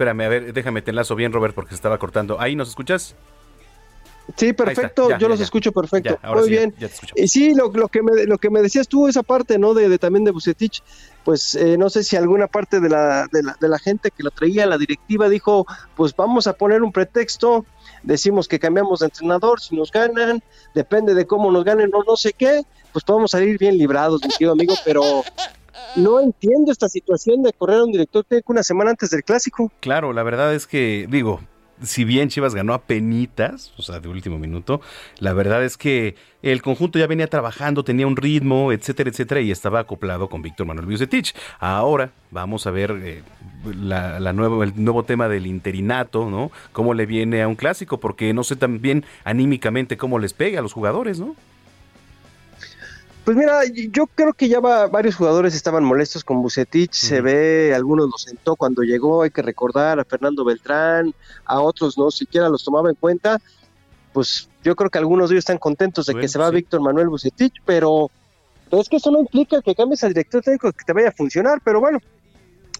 Espérame, 0.00 0.22
a 0.22 0.28
ver, 0.30 0.54
déjame 0.54 0.80
te 0.80 0.92
enlazo 0.92 1.14
bien, 1.14 1.30
Robert, 1.30 1.54
porque 1.54 1.72
se 1.72 1.74
estaba 1.74 1.98
cortando. 1.98 2.40
¿Ahí 2.40 2.56
nos 2.56 2.70
escuchas? 2.70 3.14
Sí, 4.34 4.54
perfecto, 4.54 5.18
yo 5.18 5.28
los 5.28 5.40
escucho 5.40 5.72
perfecto. 5.72 6.18
Muy 6.36 6.48
bien. 6.48 6.74
y 7.16 7.28
sí, 7.28 7.54
lo, 7.54 7.70
que 7.88 8.02
me, 8.02 8.24
lo 8.24 8.38
que 8.38 8.48
me 8.48 8.62
decías 8.62 8.88
tú, 8.88 9.08
esa 9.08 9.22
parte, 9.22 9.58
¿no? 9.58 9.74
De, 9.74 9.98
también 9.98 10.24
de 10.24 10.30
Bucetich, 10.30 10.82
pues 11.22 11.54
eh, 11.54 11.76
no 11.76 11.90
sé 11.90 12.02
si 12.02 12.16
alguna 12.16 12.46
parte 12.46 12.80
de 12.80 12.88
la, 12.88 13.26
de, 13.30 13.42
la, 13.42 13.58
de 13.60 13.68
la 13.68 13.78
gente 13.78 14.10
que 14.10 14.22
lo 14.22 14.30
traía, 14.30 14.64
la 14.64 14.78
directiva, 14.78 15.28
dijo, 15.28 15.66
pues 15.96 16.16
vamos 16.16 16.46
a 16.46 16.54
poner 16.54 16.82
un 16.82 16.92
pretexto, 16.92 17.66
decimos 18.02 18.48
que 18.48 18.58
cambiamos 18.58 19.00
de 19.00 19.06
entrenador, 19.06 19.60
si 19.60 19.76
nos 19.76 19.92
ganan, 19.92 20.42
depende 20.74 21.12
de 21.12 21.26
cómo 21.26 21.50
nos 21.50 21.62
ganen 21.62 21.90
o 21.92 22.02
no 22.04 22.16
sé 22.16 22.32
qué, 22.32 22.62
pues 22.92 23.04
podemos 23.04 23.32
salir 23.32 23.58
bien 23.58 23.76
librados, 23.76 24.22
mi 24.22 24.30
querido 24.30 24.52
amigo, 24.52 24.74
pero 24.82 25.24
no 25.96 26.20
entiendo 26.20 26.72
esta 26.72 26.88
situación 26.88 27.42
de 27.42 27.52
correr 27.52 27.78
a 27.78 27.84
un 27.84 27.92
director 27.92 28.24
técnico 28.24 28.52
una 28.52 28.62
semana 28.62 28.90
antes 28.90 29.10
del 29.10 29.24
clásico. 29.24 29.72
Claro, 29.80 30.12
la 30.12 30.22
verdad 30.22 30.54
es 30.54 30.66
que, 30.66 31.06
digo, 31.10 31.40
si 31.82 32.04
bien 32.04 32.28
Chivas 32.28 32.54
ganó 32.54 32.74
a 32.74 32.82
penitas, 32.82 33.72
o 33.78 33.82
sea, 33.82 34.00
de 34.00 34.08
último 34.08 34.38
minuto, 34.38 34.80
la 35.18 35.32
verdad 35.32 35.64
es 35.64 35.76
que 35.76 36.14
el 36.42 36.62
conjunto 36.62 36.98
ya 36.98 37.06
venía 37.06 37.26
trabajando, 37.26 37.84
tenía 37.84 38.06
un 38.06 38.16
ritmo, 38.16 38.72
etcétera, 38.72 39.10
etcétera, 39.10 39.40
y 39.40 39.50
estaba 39.50 39.80
acoplado 39.80 40.28
con 40.28 40.42
Víctor 40.42 40.66
Manuel 40.66 40.86
Bucetich. 40.86 41.34
Ahora 41.58 42.12
vamos 42.30 42.66
a 42.66 42.70
ver 42.70 42.90
eh, 43.02 43.22
la, 43.64 44.20
la 44.20 44.32
nuevo, 44.32 44.62
el 44.62 44.72
nuevo 44.76 45.04
tema 45.04 45.28
del 45.28 45.46
interinato, 45.46 46.28
¿no? 46.30 46.50
Cómo 46.72 46.94
le 46.94 47.06
viene 47.06 47.42
a 47.42 47.48
un 47.48 47.56
clásico, 47.56 47.98
porque 47.98 48.32
no 48.34 48.44
sé 48.44 48.56
también 48.56 49.04
anímicamente 49.24 49.96
cómo 49.96 50.18
les 50.18 50.32
pega 50.32 50.58
a 50.58 50.62
los 50.62 50.72
jugadores, 50.72 51.18
¿no? 51.18 51.34
Pues 53.30 53.38
mira, 53.38 53.60
yo 53.92 54.08
creo 54.08 54.32
que 54.32 54.48
ya 54.48 54.58
varios 54.58 55.14
jugadores 55.14 55.54
estaban 55.54 55.84
molestos 55.84 56.24
con 56.24 56.42
Bucetich, 56.42 56.94
se 56.94 57.20
ve, 57.20 57.72
algunos 57.72 58.06
lo 58.10 58.18
sentó 58.18 58.56
cuando 58.56 58.82
llegó, 58.82 59.22
hay 59.22 59.30
que 59.30 59.40
recordar 59.40 60.00
a 60.00 60.04
Fernando 60.04 60.44
Beltrán, 60.44 61.14
a 61.44 61.60
otros 61.60 61.96
no 61.96 62.10
siquiera 62.10 62.48
los 62.48 62.64
tomaba 62.64 62.90
en 62.90 62.96
cuenta, 62.96 63.38
pues 64.12 64.48
yo 64.64 64.74
creo 64.74 64.90
que 64.90 64.98
algunos 64.98 65.30
de 65.30 65.36
ellos 65.36 65.42
están 65.42 65.58
contentos 65.58 66.06
de 66.06 66.16
que 66.16 66.26
se 66.26 66.40
va 66.40 66.50
Víctor 66.50 66.80
Manuel 66.80 67.08
Bucetich, 67.08 67.54
pero, 67.64 68.10
pero, 68.68 68.82
es 68.82 68.88
que 68.88 68.96
eso 68.96 69.12
no 69.12 69.20
implica 69.20 69.62
que 69.62 69.76
cambies 69.76 70.02
al 70.02 70.12
director 70.12 70.42
técnico 70.42 70.72
que 70.72 70.84
te 70.84 70.92
vaya 70.92 71.10
a 71.10 71.12
funcionar, 71.12 71.60
pero 71.62 71.78
bueno, 71.78 72.00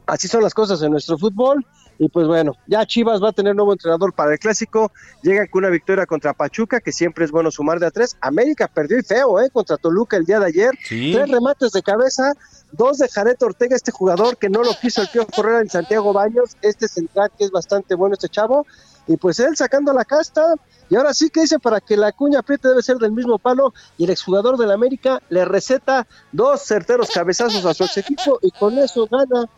así 0.06 0.26
son 0.26 0.42
las 0.42 0.52
cosas 0.52 0.82
en 0.82 0.90
nuestro 0.90 1.16
fútbol, 1.16 1.64
y 2.02 2.08
pues 2.08 2.26
bueno, 2.26 2.56
ya 2.66 2.86
Chivas 2.86 3.22
va 3.22 3.28
a 3.28 3.32
tener 3.32 3.54
nuevo 3.54 3.72
entrenador 3.72 4.14
para 4.14 4.32
el 4.32 4.38
clásico. 4.38 4.90
Llega 5.22 5.46
con 5.48 5.64
una 5.64 5.68
victoria 5.68 6.06
contra 6.06 6.32
Pachuca, 6.32 6.80
que 6.80 6.92
siempre 6.92 7.26
es 7.26 7.30
bueno 7.30 7.50
sumar 7.50 7.78
de 7.78 7.86
a 7.86 7.90
tres. 7.90 8.16
América 8.22 8.68
perdió 8.68 8.98
y 8.98 9.02
feo, 9.02 9.38
¿eh? 9.38 9.50
Contra 9.50 9.76
Toluca 9.76 10.16
el 10.16 10.24
día 10.24 10.40
de 10.40 10.46
ayer. 10.46 10.70
Tres 10.88 11.30
remates 11.30 11.72
de 11.72 11.82
cabeza, 11.82 12.32
dos 12.72 12.96
de 12.96 13.06
Jared 13.06 13.36
Ortega, 13.42 13.76
este 13.76 13.92
jugador 13.92 14.38
que 14.38 14.48
no 14.48 14.62
lo 14.62 14.72
quiso 14.80 15.02
el 15.02 15.08
Pío 15.08 15.26
Correa 15.26 15.60
en 15.60 15.68
Santiago 15.68 16.14
Baños. 16.14 16.56
Este 16.62 16.88
central 16.88 17.30
que 17.36 17.44
es 17.44 17.50
bastante 17.50 17.94
bueno, 17.94 18.14
este 18.14 18.30
chavo. 18.30 18.66
Y 19.06 19.18
pues 19.18 19.38
él 19.38 19.54
sacando 19.54 19.92
la 19.92 20.06
casta. 20.06 20.54
Y 20.88 20.96
ahora 20.96 21.12
sí 21.12 21.28
que 21.28 21.42
dice 21.42 21.58
para 21.58 21.82
que 21.82 21.98
la 21.98 22.12
cuña 22.12 22.38
apriete 22.38 22.68
debe 22.68 22.82
ser 22.82 22.96
del 22.96 23.12
mismo 23.12 23.38
palo. 23.38 23.74
Y 23.98 24.04
el 24.04 24.10
exjugador 24.10 24.56
del 24.56 24.70
América 24.70 25.20
le 25.28 25.44
receta 25.44 26.06
dos 26.32 26.62
certeros 26.62 27.10
cabezazos 27.10 27.66
a 27.66 27.74
su 27.74 27.84
ex 27.84 27.98
equipo. 27.98 28.38
Y 28.40 28.52
con 28.52 28.78
eso 28.78 29.06
gana 29.06 29.50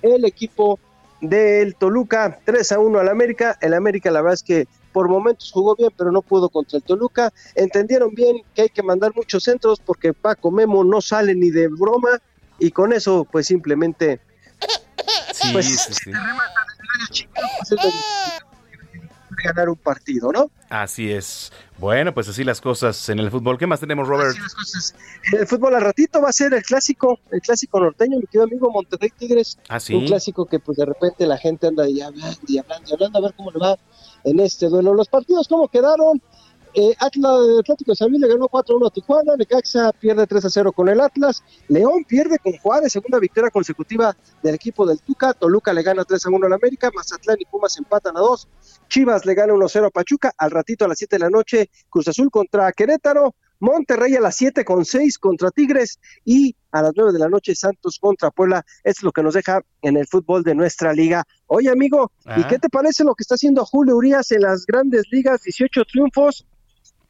el 0.00 0.24
equipo 0.24 0.78
del 1.20 1.74
Toluca, 1.74 2.38
3 2.44 2.72
a 2.72 2.78
1 2.78 2.98
al 2.98 3.08
América. 3.08 3.58
El 3.60 3.74
América, 3.74 4.10
la 4.10 4.20
verdad 4.20 4.34
es 4.34 4.42
que 4.42 4.68
por 4.92 5.08
momentos 5.08 5.50
jugó 5.52 5.76
bien, 5.76 5.90
pero 5.96 6.10
no 6.10 6.22
pudo 6.22 6.48
contra 6.48 6.78
el 6.78 6.82
Toluca. 6.82 7.32
Entendieron 7.54 8.14
bien 8.14 8.38
que 8.54 8.62
hay 8.62 8.68
que 8.68 8.82
mandar 8.82 9.12
muchos 9.14 9.44
centros 9.44 9.80
porque 9.80 10.12
Paco 10.12 10.50
Memo 10.50 10.84
no 10.84 11.00
sale 11.00 11.34
ni 11.34 11.50
de 11.50 11.68
broma 11.68 12.20
y 12.58 12.70
con 12.70 12.92
eso, 12.92 13.26
pues 13.30 13.46
simplemente. 13.46 14.20
Sí, 15.32 15.48
pues, 15.52 15.66
sí, 15.66 15.94
sí 15.94 16.10
ganar 19.44 19.68
un 19.68 19.76
partido, 19.76 20.32
¿no? 20.32 20.50
Así 20.68 21.10
es. 21.10 21.52
Bueno, 21.78 22.12
pues 22.14 22.28
así 22.28 22.44
las 22.44 22.60
cosas 22.60 23.08
en 23.08 23.18
el 23.18 23.30
fútbol. 23.30 23.58
¿Qué 23.58 23.66
más 23.66 23.80
tenemos, 23.80 24.06
Robert? 24.06 24.36
En 25.32 25.40
el 25.40 25.46
fútbol 25.46 25.74
al 25.74 25.82
ratito 25.82 26.20
va 26.20 26.28
a 26.28 26.32
ser 26.32 26.52
el 26.54 26.62
clásico, 26.62 27.18
el 27.30 27.40
clásico 27.40 27.80
norteño, 27.80 28.18
mi 28.18 28.26
querido 28.26 28.44
amigo 28.44 28.70
Monterrey 28.70 29.10
Tigres. 29.16 29.58
Ah, 29.68 29.78
Un 29.92 30.06
clásico 30.06 30.46
que 30.46 30.58
pues 30.58 30.78
de 30.78 30.86
repente 30.86 31.26
la 31.26 31.38
gente 31.38 31.66
anda 31.66 31.88
y 31.88 32.00
hablando 32.00 32.38
y 32.46 32.58
hablando 32.58 32.88
y 32.88 32.92
hablando 32.94 33.18
a 33.18 33.22
ver 33.22 33.34
cómo 33.36 33.50
le 33.50 33.58
va 33.58 33.76
en 34.24 34.40
este 34.40 34.68
duelo. 34.68 34.94
Los 34.94 35.08
partidos, 35.08 35.48
¿cómo 35.48 35.68
quedaron? 35.68 36.22
Eh, 36.74 36.94
Atlas, 36.98 37.32
Atlético 37.60 37.92
de 37.92 38.18
le 38.18 38.28
ganó 38.28 38.48
4-1 38.48 38.86
a 38.86 38.90
Tijuana, 38.90 39.36
Necaxa 39.36 39.92
pierde 39.92 40.26
3-0 40.26 40.72
con 40.72 40.88
el 40.88 41.00
Atlas, 41.00 41.42
León 41.68 42.04
pierde 42.06 42.38
con 42.38 42.52
Juárez, 42.58 42.92
segunda 42.92 43.18
victoria 43.18 43.50
consecutiva 43.50 44.16
del 44.42 44.54
equipo 44.54 44.86
del 44.86 45.00
Tuca, 45.00 45.32
Toluca 45.32 45.72
le 45.72 45.82
gana 45.82 46.04
3-1 46.04 46.46
al 46.46 46.52
América, 46.52 46.90
Mazatlán 46.94 47.36
y 47.40 47.44
Pumas 47.44 47.76
empatan 47.76 48.16
a 48.16 48.20
2, 48.20 48.48
Chivas 48.88 49.26
le 49.26 49.34
gana 49.34 49.52
1-0 49.52 49.86
a 49.86 49.90
Pachuca, 49.90 50.32
al 50.36 50.50
ratito 50.50 50.84
a 50.84 50.88
las 50.88 50.98
7 50.98 51.16
de 51.16 51.20
la 51.20 51.30
noche, 51.30 51.70
Cruz 51.88 52.08
Azul 52.08 52.30
contra 52.30 52.70
Querétaro, 52.72 53.34
Monterrey 53.60 54.16
a 54.16 54.20
las 54.20 54.36
7 54.36 54.64
con 54.64 54.84
6 54.84 55.18
contra 55.18 55.50
Tigres 55.50 56.00
y 56.24 56.56
a 56.72 56.82
las 56.82 56.92
9 56.96 57.12
de 57.12 57.18
la 57.18 57.28
noche 57.28 57.54
Santos 57.54 57.98
contra 58.00 58.30
Puebla. 58.30 58.64
Es 58.84 59.02
lo 59.02 59.12
que 59.12 59.22
nos 59.22 59.34
deja 59.34 59.60
en 59.82 59.98
el 59.98 60.06
fútbol 60.06 60.42
de 60.42 60.54
nuestra 60.54 60.92
liga. 60.94 61.24
Oye, 61.46 61.68
amigo, 61.68 62.10
¿y 62.36 62.44
qué 62.44 62.58
te 62.58 62.70
parece 62.70 63.04
lo 63.04 63.14
que 63.14 63.22
está 63.22 63.34
haciendo 63.34 63.64
Julio 63.66 63.96
Urias 63.96 64.32
en 64.32 64.42
las 64.42 64.64
grandes 64.64 65.04
ligas? 65.10 65.42
18 65.42 65.84
triunfos, 65.84 66.46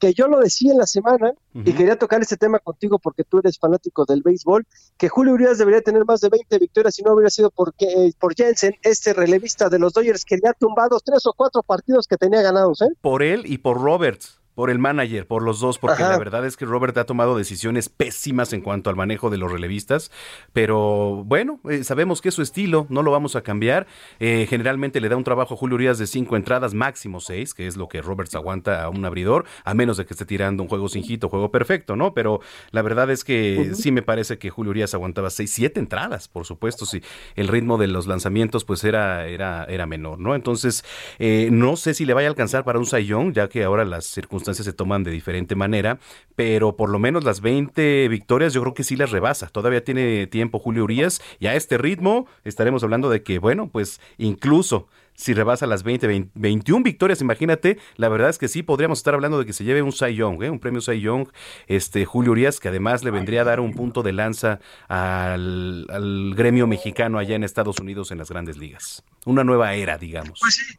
que 0.00 0.14
yo 0.14 0.26
lo 0.26 0.40
decía 0.40 0.72
en 0.72 0.78
la 0.78 0.86
semana 0.86 1.32
y 1.52 1.72
quería 1.72 1.96
tocar 1.96 2.22
este 2.22 2.36
tema 2.36 2.58
contigo 2.58 2.98
porque 2.98 3.22
tú 3.22 3.38
eres 3.38 3.58
fanático 3.58 4.06
del 4.06 4.22
béisbol, 4.22 4.66
que 4.96 5.08
Julio 5.08 5.34
Urias 5.34 5.58
debería 5.58 5.82
tener 5.82 6.04
más 6.06 6.20
de 6.20 6.30
20 6.30 6.58
victorias 6.58 6.94
si 6.94 7.02
no 7.02 7.12
hubiera 7.12 7.28
sido 7.30 7.50
porque, 7.50 7.84
eh, 7.86 8.12
por 8.18 8.34
Jensen, 8.34 8.74
este 8.82 9.12
relevista 9.12 9.68
de 9.68 9.78
los 9.78 9.92
Dodgers 9.92 10.24
que 10.24 10.38
le 10.38 10.48
ha 10.48 10.54
tumbado 10.54 10.98
tres 11.04 11.26
o 11.26 11.34
cuatro 11.34 11.62
partidos 11.62 12.06
que 12.06 12.16
tenía 12.16 12.40
ganados. 12.40 12.80
¿eh? 12.80 12.88
Por 13.00 13.22
él 13.22 13.42
y 13.44 13.58
por 13.58 13.80
Roberts. 13.80 14.39
Por 14.60 14.68
el 14.68 14.78
manager, 14.78 15.26
por 15.26 15.42
los 15.42 15.58
dos, 15.58 15.78
porque 15.78 16.02
la 16.02 16.18
verdad 16.18 16.44
es 16.44 16.58
que 16.58 16.66
Robert 16.66 16.94
ha 16.98 17.06
tomado 17.06 17.34
decisiones 17.34 17.88
pésimas 17.88 18.52
en 18.52 18.60
cuanto 18.60 18.90
al 18.90 18.96
manejo 18.96 19.30
de 19.30 19.38
los 19.38 19.50
relevistas, 19.50 20.10
pero 20.52 21.24
bueno, 21.24 21.60
eh, 21.70 21.82
sabemos 21.82 22.20
que 22.20 22.28
es 22.28 22.34
su 22.34 22.42
estilo, 22.42 22.86
no 22.90 23.02
lo 23.02 23.10
vamos 23.10 23.36
a 23.36 23.40
cambiar. 23.40 23.86
Eh, 24.18 24.46
generalmente 24.50 25.00
le 25.00 25.08
da 25.08 25.16
un 25.16 25.24
trabajo 25.24 25.54
a 25.54 25.56
Julio 25.56 25.76
Urias 25.76 25.96
de 25.96 26.06
cinco 26.06 26.36
entradas, 26.36 26.74
máximo 26.74 27.20
seis, 27.20 27.54
que 27.54 27.66
es 27.66 27.78
lo 27.78 27.88
que 27.88 28.02
Roberts 28.02 28.34
aguanta 28.34 28.82
a 28.82 28.90
un 28.90 29.02
abridor, 29.02 29.46
a 29.64 29.72
menos 29.72 29.96
de 29.96 30.04
que 30.04 30.12
esté 30.12 30.26
tirando 30.26 30.62
un 30.62 30.68
juego 30.68 30.90
sin 30.90 31.10
hito, 31.10 31.30
juego 31.30 31.50
perfecto, 31.50 31.96
¿no? 31.96 32.12
Pero 32.12 32.40
la 32.70 32.82
verdad 32.82 33.10
es 33.10 33.24
que 33.24 33.70
sí 33.72 33.92
me 33.92 34.02
parece 34.02 34.36
que 34.36 34.50
Julio 34.50 34.72
Urias 34.72 34.92
aguantaba 34.92 35.30
seis, 35.30 35.52
siete 35.54 35.80
entradas, 35.80 36.28
por 36.28 36.44
supuesto, 36.44 36.84
si 36.84 37.00
el 37.34 37.48
ritmo 37.48 37.78
de 37.78 37.86
los 37.86 38.06
lanzamientos 38.06 38.66
pues 38.66 38.84
era, 38.84 39.26
era, 39.26 39.64
era 39.64 39.86
menor, 39.86 40.18
¿no? 40.18 40.34
Entonces, 40.34 40.84
eh, 41.18 41.48
no 41.50 41.76
sé 41.76 41.94
si 41.94 42.04
le 42.04 42.12
vaya 42.12 42.28
a 42.28 42.30
alcanzar 42.32 42.62
para 42.62 42.78
un 42.78 42.84
sayón, 42.84 43.32
ya 43.32 43.48
que 43.48 43.64
ahora 43.64 43.86
las 43.86 44.04
circunstancias 44.04 44.49
se 44.54 44.72
toman 44.72 45.04
de 45.04 45.10
diferente 45.10 45.54
manera, 45.54 45.98
pero 46.36 46.76
por 46.76 46.90
lo 46.90 46.98
menos 46.98 47.24
las 47.24 47.40
20 47.40 48.08
victorias 48.08 48.52
yo 48.52 48.60
creo 48.62 48.74
que 48.74 48.84
sí 48.84 48.96
las 48.96 49.10
rebasa. 49.10 49.48
Todavía 49.48 49.84
tiene 49.84 50.26
tiempo 50.26 50.58
Julio 50.58 50.84
Urias 50.84 51.20
y 51.38 51.46
a 51.46 51.54
este 51.54 51.78
ritmo 51.78 52.26
estaremos 52.44 52.82
hablando 52.82 53.10
de 53.10 53.22
que, 53.22 53.38
bueno, 53.38 53.68
pues 53.68 54.00
incluso 54.18 54.88
si 55.14 55.34
rebasa 55.34 55.66
las 55.66 55.82
20, 55.82 56.30
21 56.34 56.82
victorias, 56.82 57.20
imagínate, 57.20 57.78
la 57.96 58.08
verdad 58.08 58.30
es 58.30 58.38
que 58.38 58.48
sí 58.48 58.62
podríamos 58.62 58.98
estar 58.98 59.12
hablando 59.12 59.38
de 59.38 59.44
que 59.44 59.52
se 59.52 59.64
lleve 59.64 59.82
un 59.82 59.92
Cy 59.92 60.14
Young, 60.14 60.42
¿eh? 60.42 60.50
un 60.50 60.58
premio 60.58 60.80
Cy 60.80 61.00
Young, 61.00 61.28
este 61.66 62.06
Julio 62.06 62.32
Urias, 62.32 62.58
que 62.58 62.68
además 62.68 63.04
le 63.04 63.10
vendría 63.10 63.42
a 63.42 63.44
dar 63.44 63.60
un 63.60 63.74
punto 63.74 64.02
de 64.02 64.12
lanza 64.12 64.60
al, 64.88 65.86
al 65.90 66.34
gremio 66.34 66.66
mexicano 66.66 67.18
allá 67.18 67.36
en 67.36 67.44
Estados 67.44 67.78
Unidos 67.80 68.10
en 68.12 68.18
las 68.18 68.30
grandes 68.30 68.56
ligas. 68.56 69.04
Una 69.26 69.44
nueva 69.44 69.74
era, 69.74 69.98
digamos. 69.98 70.40
Pues 70.40 70.54
sí, 70.54 70.78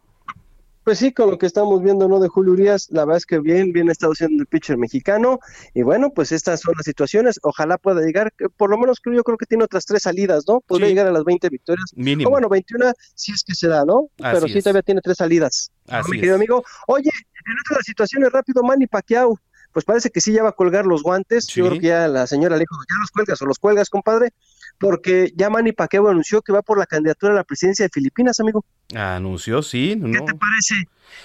pues 0.83 0.99
sí, 0.99 1.11
con 1.11 1.29
lo 1.29 1.37
que 1.37 1.45
estamos 1.45 1.81
viendo, 1.83 2.07
¿no? 2.07 2.19
De 2.19 2.27
Julio 2.27 2.53
Urias, 2.53 2.87
la 2.91 3.05
verdad 3.05 3.17
es 3.17 3.25
que 3.25 3.39
bien, 3.39 3.71
bien 3.71 3.89
ha 3.89 3.91
estado 3.91 4.15
siendo 4.15 4.41
el 4.41 4.47
pitcher 4.47 4.77
mexicano. 4.77 5.39
Y 5.73 5.83
bueno, 5.83 6.11
pues 6.11 6.31
estas 6.31 6.61
son 6.61 6.73
las 6.75 6.85
situaciones. 6.85 7.39
Ojalá 7.43 7.77
pueda 7.77 8.01
llegar, 8.01 8.33
por 8.57 8.69
lo 8.69 8.77
menos 8.77 8.99
creo, 8.99 9.15
yo 9.15 9.23
creo 9.23 9.37
que 9.37 9.45
tiene 9.45 9.63
otras 9.63 9.85
tres 9.85 10.03
salidas, 10.03 10.45
¿no? 10.47 10.61
Podría 10.61 10.87
llegar 10.87 11.07
a 11.07 11.11
las 11.11 11.23
20 11.23 11.49
victorias. 11.49 11.91
Mínimo. 11.95 12.29
O 12.29 12.31
bueno, 12.31 12.49
21 12.49 12.93
si 13.13 13.31
es 13.31 13.43
que 13.43 13.53
se 13.53 13.67
da, 13.67 13.85
¿no? 13.85 14.09
Pero 14.17 14.47
sí 14.47 14.59
todavía 14.59 14.81
tiene 14.81 15.01
tres 15.01 15.17
salidas. 15.17 15.71
Así 15.87 16.11
mi 16.11 16.17
querido 16.17 16.35
amigo. 16.35 16.63
Oye, 16.87 17.09
en 17.09 17.55
otras 17.65 17.85
situaciones, 17.85 18.31
rápido, 18.31 18.63
Manny 18.63 18.87
Pacquiao. 18.87 19.37
Pues 19.71 19.85
parece 19.85 20.09
que 20.09 20.21
sí 20.21 20.33
ya 20.33 20.43
va 20.43 20.49
a 20.49 20.53
colgar 20.53 20.85
los 20.85 21.03
guantes. 21.03 21.47
Yo 21.47 21.67
creo 21.67 21.79
que 21.79 21.87
ya 21.87 22.07
la 22.07 22.27
señora 22.27 22.55
le 22.55 22.61
dijo, 22.61 22.75
ya 22.89 22.95
los 22.99 23.11
cuelgas 23.11 23.41
o 23.41 23.45
los 23.45 23.59
cuelgas, 23.59 23.89
compadre 23.89 24.33
porque 24.81 25.31
ya 25.35 25.49
Manny 25.49 25.71
Pacquiao 25.71 26.09
anunció 26.09 26.41
que 26.41 26.51
va 26.51 26.63
por 26.63 26.79
la 26.79 26.87
candidatura 26.87 27.33
a 27.33 27.35
la 27.35 27.43
presidencia 27.43 27.85
de 27.85 27.89
Filipinas, 27.89 28.39
amigo. 28.39 28.65
Anunció, 28.95 29.61
sí. 29.61 29.95
¿Qué 29.95 30.19
te 30.19 30.33
parece? 30.33 30.75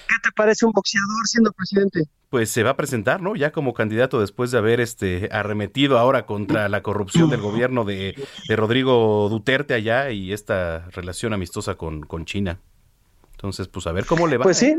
¿Qué 0.06 0.14
te 0.22 0.30
parece 0.36 0.66
un 0.66 0.72
boxeador 0.72 1.26
siendo 1.26 1.52
presidente? 1.52 2.02
Pues 2.28 2.50
se 2.50 2.62
va 2.62 2.70
a 2.70 2.76
presentar, 2.76 3.22
¿no? 3.22 3.34
Ya 3.34 3.52
como 3.52 3.72
candidato 3.72 4.20
después 4.20 4.50
de 4.50 4.58
haber 4.58 4.80
este 4.80 5.30
arremetido 5.32 5.98
ahora 5.98 6.26
contra 6.26 6.68
la 6.68 6.82
corrupción 6.82 7.30
del 7.30 7.40
gobierno 7.40 7.84
de, 7.84 8.14
Rodrigo 8.48 9.28
Duterte 9.30 9.72
allá 9.72 10.10
y 10.10 10.34
esta 10.34 10.90
relación 10.90 11.32
amistosa 11.32 11.76
con, 11.76 12.02
con 12.02 12.26
China. 12.26 12.60
Entonces, 13.32 13.68
pues 13.68 13.86
a 13.86 13.92
ver 13.92 14.04
cómo 14.04 14.26
le 14.26 14.36
va. 14.36 14.42
Pues 14.42 14.58
sí, 14.58 14.76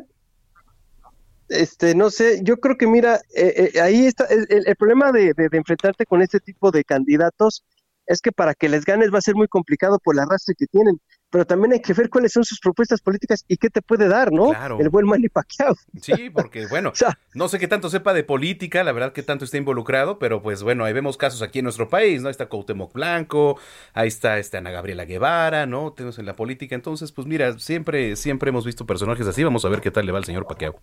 este, 1.50 1.96
no 1.96 2.10
sé, 2.10 2.42
yo 2.44 2.58
creo 2.58 2.78
que 2.78 2.88
mira, 2.88 3.22
eh, 3.36 3.72
eh, 3.74 3.82
ahí 3.82 4.06
está 4.06 4.26
el, 4.26 4.76
problema 4.76 5.12
de, 5.12 5.34
de, 5.34 5.50
enfrentarte 5.52 6.06
con 6.06 6.22
este 6.22 6.40
tipo 6.40 6.72
de 6.72 6.84
candidatos 6.84 7.64
es 8.08 8.22
que 8.22 8.32
para 8.32 8.56
que 8.56 8.70
les 8.70 8.86
ganes 8.86 9.14
va 9.14 9.20
a 9.20 9.22
ser 9.22 9.36
muy 9.36 9.48
complicado 9.48 10.00
por 10.00 10.16
el 10.16 10.20
arrastre 10.22 10.56
que 10.58 10.66
tienen, 10.66 11.00
pero 11.30 11.46
también 11.46 11.74
hay 11.74 11.82
que 11.82 11.94
ver 11.94 12.10
cuáles 12.10 12.32
son 12.32 12.46
sus 12.46 12.60
propuestas 12.60 13.02
políticas 13.02 13.44
y 13.48 13.58
qué 13.58 13.70
te 13.70 13.82
puede 13.82 14.08
dar, 14.08 14.32
¿no? 14.32 14.54
El 14.80 14.90
buen 14.90 15.06
Manny 15.06 15.30
Pacquiao. 15.30 15.76
Sí, 16.02 16.30
porque 16.30 16.68
bueno, 16.68 16.94
no 17.34 17.50
sé 17.50 17.60
qué 17.60 17.68
tanto 17.68 17.90
sepa 17.90 18.14
de 18.14 18.24
política, 18.24 18.84
la 18.84 18.94
verdad 18.94 19.12
que 19.12 19.24
tanto 19.24 19.44
está 19.44 19.58
involucrado, 19.58 20.20
pero 20.20 20.42
pues 20.42 20.64
bueno, 20.64 20.86
ahí 20.86 20.94
vemos 20.94 21.18
casos 21.18 21.42
aquí 21.42 21.60
en 21.60 21.64
nuestro 21.64 21.90
país, 21.90 22.22
¿no? 22.22 22.30
Ahí 22.30 22.32
está 22.32 22.48
Cuauhtémoc 22.48 22.94
Blanco, 22.94 23.60
ahí 23.94 24.08
está 24.08 24.40
esta 24.40 24.60
Ana 24.60 24.72
Gabriela 24.72 25.04
Guevara, 25.04 25.66
¿no? 25.66 25.92
Tenemos 25.92 26.18
en 26.18 26.26
la 26.26 26.36
política, 26.36 26.76
entonces 26.76 27.12
pues 27.12 27.28
mira, 27.28 27.60
siempre 27.60 28.16
siempre 28.16 28.50
hemos 28.50 28.66
visto 28.66 28.86
personajes 28.86 29.28
así, 29.28 29.44
vamos 29.44 29.66
a 29.66 29.70
ver 29.70 29.82
qué 29.82 29.92
tal 29.92 30.06
le 30.06 30.14
va 30.14 30.20
al 30.20 30.26
señor 30.26 30.48
Pacquiao. 30.48 30.80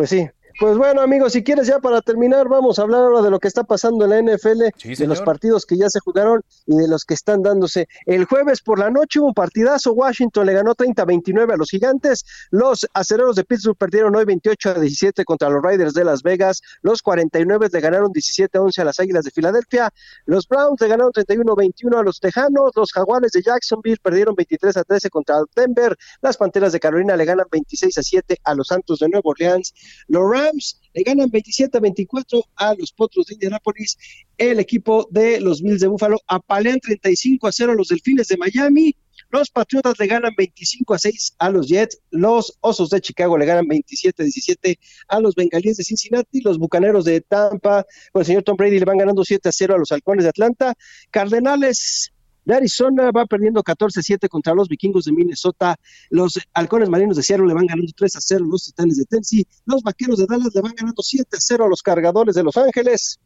Pues 0.00 0.08
sí, 0.08 0.30
pues 0.60 0.76
bueno, 0.76 1.00
amigos, 1.00 1.32
si 1.32 1.42
quieres 1.42 1.68
ya 1.68 1.78
para 1.78 2.02
terminar, 2.02 2.46
vamos 2.46 2.78
a 2.78 2.82
hablar 2.82 3.00
ahora 3.00 3.22
de 3.22 3.30
lo 3.30 3.38
que 3.38 3.48
está 3.48 3.64
pasando 3.64 4.04
en 4.04 4.10
la 4.10 4.34
NFL, 4.34 4.64
de 4.94 5.06
los 5.06 5.22
partidos 5.22 5.64
que 5.64 5.78
ya 5.78 5.88
se 5.88 6.00
jugaron 6.00 6.42
y 6.66 6.76
de 6.76 6.86
los 6.86 7.06
que 7.06 7.14
están 7.14 7.42
dándose. 7.42 7.88
El 8.04 8.26
jueves 8.26 8.60
por 8.60 8.78
la 8.78 8.90
noche 8.90 9.20
hubo 9.20 9.28
un 9.28 9.34
partidazo, 9.34 9.94
Washington 9.94 10.44
le 10.44 10.52
ganó 10.52 10.74
30-29 10.74 11.54
a 11.54 11.56
los 11.56 11.70
Gigantes, 11.70 12.26
los 12.50 12.86
Acereros 12.92 13.36
de 13.36 13.44
Pittsburgh 13.44 13.78
perdieron 13.78 14.14
hoy 14.14 14.26
28 14.26 14.70
a 14.72 14.74
17 14.74 15.24
contra 15.24 15.48
los 15.48 15.62
Riders 15.64 15.94
de 15.94 16.04
Las 16.04 16.22
Vegas, 16.22 16.60
los 16.82 17.00
49 17.00 17.70
le 17.72 17.80
ganaron 17.80 18.12
17 18.12 18.58
a 18.58 18.60
11 18.60 18.82
a 18.82 18.84
las 18.84 19.00
Águilas 19.00 19.24
de 19.24 19.30
Filadelfia, 19.30 19.88
los 20.26 20.46
Browns 20.46 20.78
le 20.78 20.88
ganaron 20.88 21.10
31-21 21.12 21.98
a 21.98 22.02
los 22.02 22.20
Tejanos, 22.20 22.72
los 22.76 22.92
Jaguares 22.92 23.32
de 23.32 23.40
Jacksonville 23.40 23.96
perdieron 24.02 24.34
23 24.34 24.76
a 24.76 24.84
13 24.84 25.08
contra 25.08 25.36
Denver, 25.56 25.96
las 26.20 26.36
Panteras 26.36 26.74
de 26.74 26.80
Carolina 26.80 27.16
le 27.16 27.24
ganan 27.24 27.46
26 27.50 27.96
a 27.96 28.02
7 28.02 28.40
a 28.44 28.54
los 28.54 28.66
Santos 28.66 28.98
de 28.98 29.08
Nueva 29.08 29.22
Orleans, 29.24 29.72
los 30.08 30.30
Rams 30.30 30.49
le 30.94 31.02
ganan 31.02 31.30
27 31.30 31.76
a 31.76 31.80
24 31.80 32.44
a 32.56 32.74
los 32.74 32.92
Potros 32.92 33.26
de 33.26 33.34
Indianapolis. 33.34 33.96
El 34.36 34.60
equipo 34.60 35.08
de 35.10 35.40
los 35.40 35.62
Mills 35.62 35.80
de 35.80 35.88
Búfalo 35.88 36.18
apalean 36.26 36.80
35 36.80 37.46
a 37.46 37.52
0 37.52 37.72
a 37.72 37.74
los 37.74 37.88
Delfines 37.88 38.28
de 38.28 38.36
Miami. 38.36 38.96
Los 39.30 39.50
Patriotas 39.50 39.98
le 39.98 40.06
ganan 40.06 40.32
25 40.36 40.94
a 40.94 40.98
6 40.98 41.34
a 41.38 41.50
los 41.50 41.68
Jets. 41.68 42.00
Los 42.10 42.56
Osos 42.60 42.90
de 42.90 43.00
Chicago 43.00 43.38
le 43.38 43.46
ganan 43.46 43.68
27 43.68 44.22
a 44.22 44.24
17 44.24 44.78
a 45.08 45.20
los 45.20 45.34
Bengalíes 45.34 45.76
de 45.76 45.84
Cincinnati. 45.84 46.40
Los 46.40 46.58
Bucaneros 46.58 47.04
de 47.04 47.20
Tampa, 47.20 47.86
con 48.12 48.20
el 48.20 48.26
señor 48.26 48.42
Tom 48.42 48.56
Brady 48.56 48.78
le 48.78 48.84
van 48.84 48.98
ganando 48.98 49.24
7 49.24 49.48
a 49.48 49.52
0 49.52 49.74
a 49.74 49.78
los 49.78 49.92
Halcones 49.92 50.24
de 50.24 50.30
Atlanta. 50.30 50.74
Cardenales 51.10 52.12
de 52.44 52.54
Arizona 52.54 53.10
va 53.10 53.26
perdiendo 53.26 53.62
14-7 53.62 54.28
contra 54.28 54.54
los 54.54 54.68
vikingos 54.68 55.04
de 55.04 55.12
Minnesota. 55.12 55.76
Los 56.10 56.38
halcones 56.54 56.88
marinos 56.88 57.16
de 57.16 57.22
Seattle 57.22 57.46
le 57.46 57.54
van 57.54 57.66
ganando 57.66 57.92
3-0 57.92 58.36
a 58.36 58.40
los 58.40 58.64
titanes 58.66 58.96
de 58.96 59.04
Tennessee. 59.04 59.46
Los 59.66 59.82
vaqueros 59.82 60.18
de 60.18 60.26
Dallas 60.26 60.54
le 60.54 60.60
van 60.60 60.74
ganando 60.74 61.02
7-0 61.02 61.64
a 61.64 61.68
los 61.68 61.82
cargadores 61.82 62.34
de 62.34 62.42
Los 62.42 62.56
Ángeles. 62.56 63.20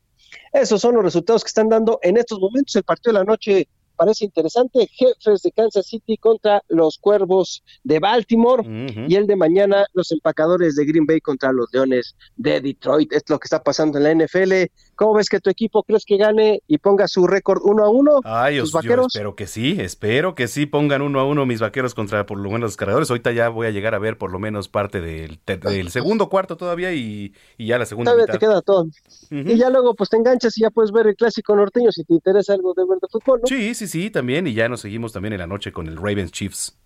Esos 0.52 0.80
son 0.80 0.94
los 0.94 1.04
resultados 1.04 1.42
que 1.44 1.48
están 1.48 1.68
dando 1.68 1.98
en 2.02 2.16
estos 2.16 2.38
momentos. 2.40 2.74
El 2.76 2.84
partido 2.84 3.12
de 3.12 3.18
la 3.20 3.24
noche 3.24 3.68
parece 3.96 4.24
interesante. 4.24 4.88
Jefes 4.92 5.42
de 5.42 5.52
Kansas 5.52 5.86
City 5.86 6.16
contra 6.16 6.62
los 6.68 6.98
Cuervos 6.98 7.62
de 7.82 7.98
Baltimore 7.98 8.62
y 9.08 9.14
el 9.14 9.26
de 9.26 9.36
mañana 9.36 9.86
los 9.92 10.12
empacadores 10.12 10.76
de 10.76 10.84
Green 10.84 11.06
Bay 11.06 11.20
contra 11.20 11.52
los 11.52 11.68
Leones 11.72 12.16
de 12.36 12.60
Detroit. 12.60 13.12
Es 13.12 13.24
lo 13.28 13.38
que 13.38 13.46
está 13.46 13.62
pasando 13.62 13.98
en 13.98 14.04
la 14.04 14.24
NFL. 14.24 14.52
¿Cómo 14.96 15.14
ves 15.14 15.28
que 15.28 15.40
tu 15.40 15.50
equipo 15.50 15.82
crees 15.82 16.04
que 16.04 16.16
gane 16.16 16.62
y 16.66 16.78
ponga 16.78 17.08
su 17.08 17.26
récord 17.26 17.60
uno 17.64 17.84
a 17.84 17.88
uno? 17.88 18.20
Ay, 18.24 18.56
yo, 18.56 18.64
vaqueros? 18.72 19.08
espero 19.08 19.34
que 19.34 19.46
sí, 19.46 19.76
espero 19.80 20.34
que 20.34 20.46
sí 20.46 20.66
pongan 20.66 21.02
uno 21.02 21.20
a 21.20 21.24
uno 21.24 21.46
mis 21.46 21.60
vaqueros 21.60 21.94
contra 21.94 22.26
por 22.26 22.38
lo 22.38 22.50
menos 22.50 22.68
los 22.68 22.76
cargadores. 22.76 23.10
Ahorita 23.10 23.32
ya 23.32 23.48
voy 23.48 23.66
a 23.66 23.70
llegar 23.70 23.94
a 23.94 23.98
ver 23.98 24.18
por 24.18 24.30
lo 24.30 24.38
menos 24.38 24.68
parte 24.68 25.00
del, 25.00 25.40
del 25.46 25.90
segundo 25.90 26.28
cuarto 26.28 26.56
todavía 26.56 26.92
y, 26.92 27.32
ya 27.58 27.78
la 27.78 27.86
segunda 27.86 28.12
todavía 28.12 28.32
te 28.32 28.38
queda 28.38 28.62
todo. 28.62 28.86
Y 29.30 29.56
ya 29.56 29.70
luego 29.70 29.94
pues 29.94 30.10
te 30.10 30.16
enganchas 30.16 30.56
y 30.58 30.62
ya 30.62 30.70
puedes 30.70 30.92
ver 30.92 31.06
el 31.06 31.16
clásico 31.16 31.56
norteño 31.56 31.92
si 31.92 32.04
te 32.04 32.14
interesa 32.14 32.54
algo 32.54 32.74
de 32.74 32.84
ver 32.88 32.98
de 33.00 33.08
fútbol, 33.08 33.40
¿no? 33.40 33.46
Sí, 33.46 33.74
sí, 33.74 33.83
sí, 33.86 34.10
también. 34.10 34.46
Y 34.46 34.54
ya 34.54 34.68
nos 34.68 34.80
seguimos 34.80 35.12
también 35.12 35.32
en 35.34 35.40
la 35.40 35.46
noche 35.46 35.72
con 35.72 35.86
el 35.86 35.96
Ravens 35.96 36.32
Chiefs. 36.32 36.78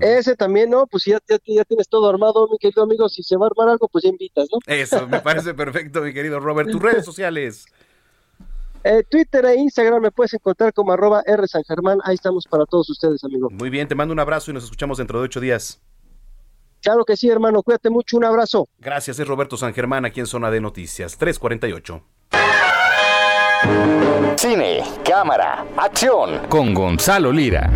Ese 0.00 0.34
también, 0.36 0.70
¿no? 0.70 0.86
Pues 0.86 1.04
ya, 1.04 1.18
ya, 1.28 1.38
ya, 1.46 1.64
tienes 1.64 1.88
todo 1.88 2.08
armado, 2.08 2.48
mi 2.50 2.58
querido 2.58 2.82
amigo. 2.82 3.08
Si 3.08 3.22
se 3.22 3.36
va 3.36 3.46
a 3.46 3.50
armar 3.50 3.68
algo, 3.68 3.88
pues 3.88 4.04
ya 4.04 4.10
invitas, 4.10 4.48
¿no? 4.52 4.58
Eso, 4.66 5.06
me 5.06 5.20
parece 5.22 5.54
perfecto, 5.54 6.00
mi 6.02 6.12
querido 6.12 6.40
Robert. 6.40 6.70
Tus 6.70 6.82
redes 6.82 7.04
sociales. 7.04 7.66
Eh, 8.84 9.02
Twitter 9.08 9.44
e 9.46 9.56
Instagram 9.56 10.00
me 10.00 10.12
puedes 10.12 10.34
encontrar 10.34 10.72
como 10.72 10.92
arroba 10.92 11.22
R 11.26 11.46
San 11.48 11.64
Germán. 11.64 11.98
Ahí 12.04 12.14
estamos 12.14 12.44
para 12.48 12.66
todos 12.66 12.88
ustedes, 12.90 13.22
amigo. 13.24 13.50
Muy 13.50 13.70
bien, 13.70 13.88
te 13.88 13.94
mando 13.94 14.12
un 14.12 14.20
abrazo 14.20 14.50
y 14.50 14.54
nos 14.54 14.64
escuchamos 14.64 14.98
dentro 14.98 15.18
de 15.18 15.24
ocho 15.24 15.40
días. 15.40 15.80
Claro 16.82 17.04
que 17.04 17.16
sí, 17.16 17.28
hermano, 17.28 17.62
cuídate 17.64 17.90
mucho, 17.90 18.16
un 18.16 18.24
abrazo. 18.24 18.68
Gracias, 18.78 19.18
es 19.18 19.26
Roberto 19.26 19.56
San 19.56 19.74
Germán 19.74 20.04
aquí 20.04 20.20
en 20.20 20.26
Zona 20.26 20.52
de 20.52 20.60
Noticias, 20.60 21.18
348. 21.18 22.02
Cine, 24.36 24.82
cámara, 25.02 25.64
acción 25.78 26.46
con 26.50 26.74
Gonzalo 26.74 27.32
Lira. 27.32 27.70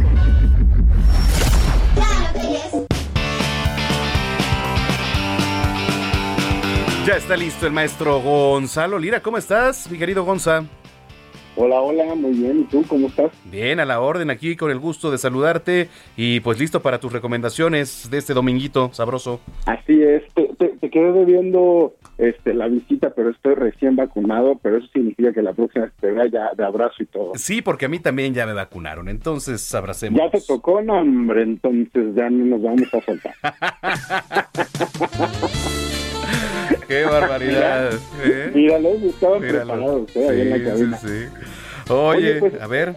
Ya 7.07 7.15
está 7.15 7.35
listo 7.35 7.66
el 7.66 7.73
maestro 7.73 8.20
Gonzalo 8.20 8.99
Lira. 8.99 9.23
¿Cómo 9.23 9.39
estás, 9.39 9.91
mi 9.91 9.97
querido 9.97 10.23
Gonza? 10.23 10.65
Hola, 11.62 11.82
hola, 11.82 12.15
muy 12.15 12.32
bien. 12.32 12.61
¿Y 12.61 12.65
tú 12.65 12.82
cómo 12.89 13.09
estás? 13.09 13.31
Bien, 13.45 13.81
a 13.81 13.85
la 13.85 14.01
orden 14.01 14.31
aquí 14.31 14.57
con 14.57 14.70
el 14.70 14.78
gusto 14.78 15.11
de 15.11 15.19
saludarte 15.19 15.89
y 16.16 16.41
pues 16.41 16.59
listo 16.59 16.81
para 16.81 16.99
tus 16.99 17.12
recomendaciones 17.12 18.09
de 18.11 18.16
este 18.16 18.32
dominguito 18.32 18.89
sabroso. 18.95 19.41
Así 19.66 20.03
es, 20.03 20.23
te, 20.32 20.49
te, 20.81 20.89
quedé 20.89 21.12
debiendo 21.12 21.93
este, 22.16 22.55
la 22.55 22.66
visita, 22.66 23.12
pero 23.15 23.28
estoy 23.28 23.57
recién 23.57 23.95
vacunado, 23.95 24.59
pero 24.62 24.78
eso 24.78 24.87
significa 24.87 25.35
que 25.35 25.43
la 25.43 25.53
próxima 25.53 25.93
te 26.01 26.11
vea 26.11 26.28
ya 26.28 26.51
de 26.57 26.65
abrazo 26.65 27.03
y 27.03 27.07
todo. 27.07 27.32
Sí, 27.35 27.61
porque 27.61 27.85
a 27.85 27.91
mí 27.91 27.99
también 27.99 28.32
ya 28.32 28.47
me 28.47 28.55
vacunaron, 28.55 29.11
entonces 29.11 29.74
abracemos. 29.74 30.19
Ya 30.19 30.31
te 30.31 30.41
tocó, 30.41 30.81
no, 30.81 30.95
hombre, 30.95 31.43
entonces 31.43 32.15
ya 32.15 32.31
no 32.31 32.47
nos 32.47 32.62
vamos 32.62 32.89
a 32.95 33.03
soltar. 33.03 33.35
Qué 36.90 37.04
barbaridad. 37.04 37.92
Mira, 38.52 38.78
¿eh? 38.78 39.00
estaban 39.04 39.40
preparados 39.40 40.16
¿eh? 40.16 40.28
ahí 40.28 40.40
en 40.40 40.50
la 40.50 40.70
cabina. 40.70 40.96
Sí, 40.96 41.06
sí. 41.06 41.92
Oye, 41.92 42.40
pues, 42.40 42.60
a 42.60 42.66
ver. 42.66 42.96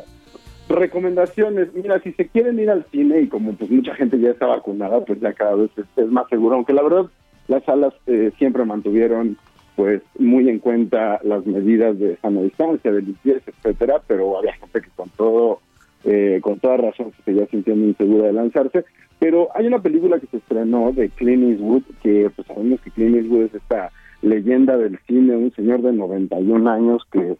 Recomendaciones, 0.68 1.72
mira, 1.76 2.00
si 2.00 2.12
se 2.14 2.28
quieren 2.28 2.58
ir 2.58 2.72
al 2.72 2.88
cine 2.92 3.22
y 3.22 3.28
como 3.28 3.54
pues 3.54 3.70
mucha 3.70 3.94
gente 3.94 4.20
ya 4.20 4.32
está 4.32 4.48
vacunada, 4.48 5.06
pues 5.06 5.20
ya 5.20 5.34
cada 5.34 5.54
vez 5.54 5.70
es, 5.78 6.08
más 6.08 6.28
seguro, 6.28 6.56
aunque 6.56 6.74
la 6.74 6.82
verdad 6.82 7.06
las 7.48 7.64
salas 7.66 7.94
eh, 8.08 8.32
siempre 8.40 8.66
mantuvieron 8.66 9.38
pues 9.76 10.02
muy 10.18 10.50
en 10.50 10.58
cuenta 10.58 11.20
las 11.24 11.46
medidas 11.46 12.00
de 12.00 12.18
sana 12.18 12.42
distancia, 12.42 12.92
de 12.92 13.04
limpieza, 13.04 13.52
etcétera, 13.52 14.02
pero 14.08 14.40
había 14.40 14.54
gente 14.54 14.82
que 14.82 14.90
con 14.96 15.10
todo, 15.10 15.60
eh, 16.04 16.40
con 16.42 16.60
toda 16.60 16.78
razón 16.78 17.12
se 17.18 17.24
seguía 17.24 17.48
sintiendo 17.48 17.86
insegura 17.86 18.28
de 18.28 18.34
lanzarse. 18.34 18.86
Pero 19.20 19.50
hay 19.56 19.68
una 19.68 19.82
película 19.82 20.20
que 20.20 20.28
se 20.28 20.38
estrenó 20.38 20.92
de 20.92 21.10
Clint 21.10 21.44
Eastwood, 21.44 21.84
que 22.02 22.30
pues 22.36 22.48
sabemos 22.48 22.82
que 22.82 22.92
Clint 22.92 23.16
Eastwood 23.16 23.44
es 23.44 23.56
esta 23.56 23.92
leyenda 24.22 24.78
del 24.78 25.00
cine, 25.08 25.36
un 25.36 25.52
señor 25.52 25.82
de 25.82 25.94
91 25.94 26.70
años 26.70 27.04
que 27.12 27.36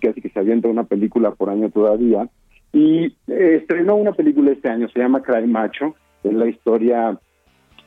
que 0.00 0.08
así 0.08 0.20
que 0.20 0.28
se 0.28 0.38
avienta 0.38 0.68
una 0.68 0.84
película 0.84 1.32
por 1.32 1.50
año 1.50 1.70
todavía. 1.70 2.28
Y 2.72 3.06
eh, 3.26 3.58
estrenó 3.60 3.96
una 3.96 4.12
película 4.12 4.52
este 4.52 4.68
año, 4.68 4.88
se 4.88 5.00
llama 5.00 5.22
Cry 5.22 5.46
Macho, 5.46 5.94
es 6.22 6.32
la 6.32 6.46
historia 6.46 7.18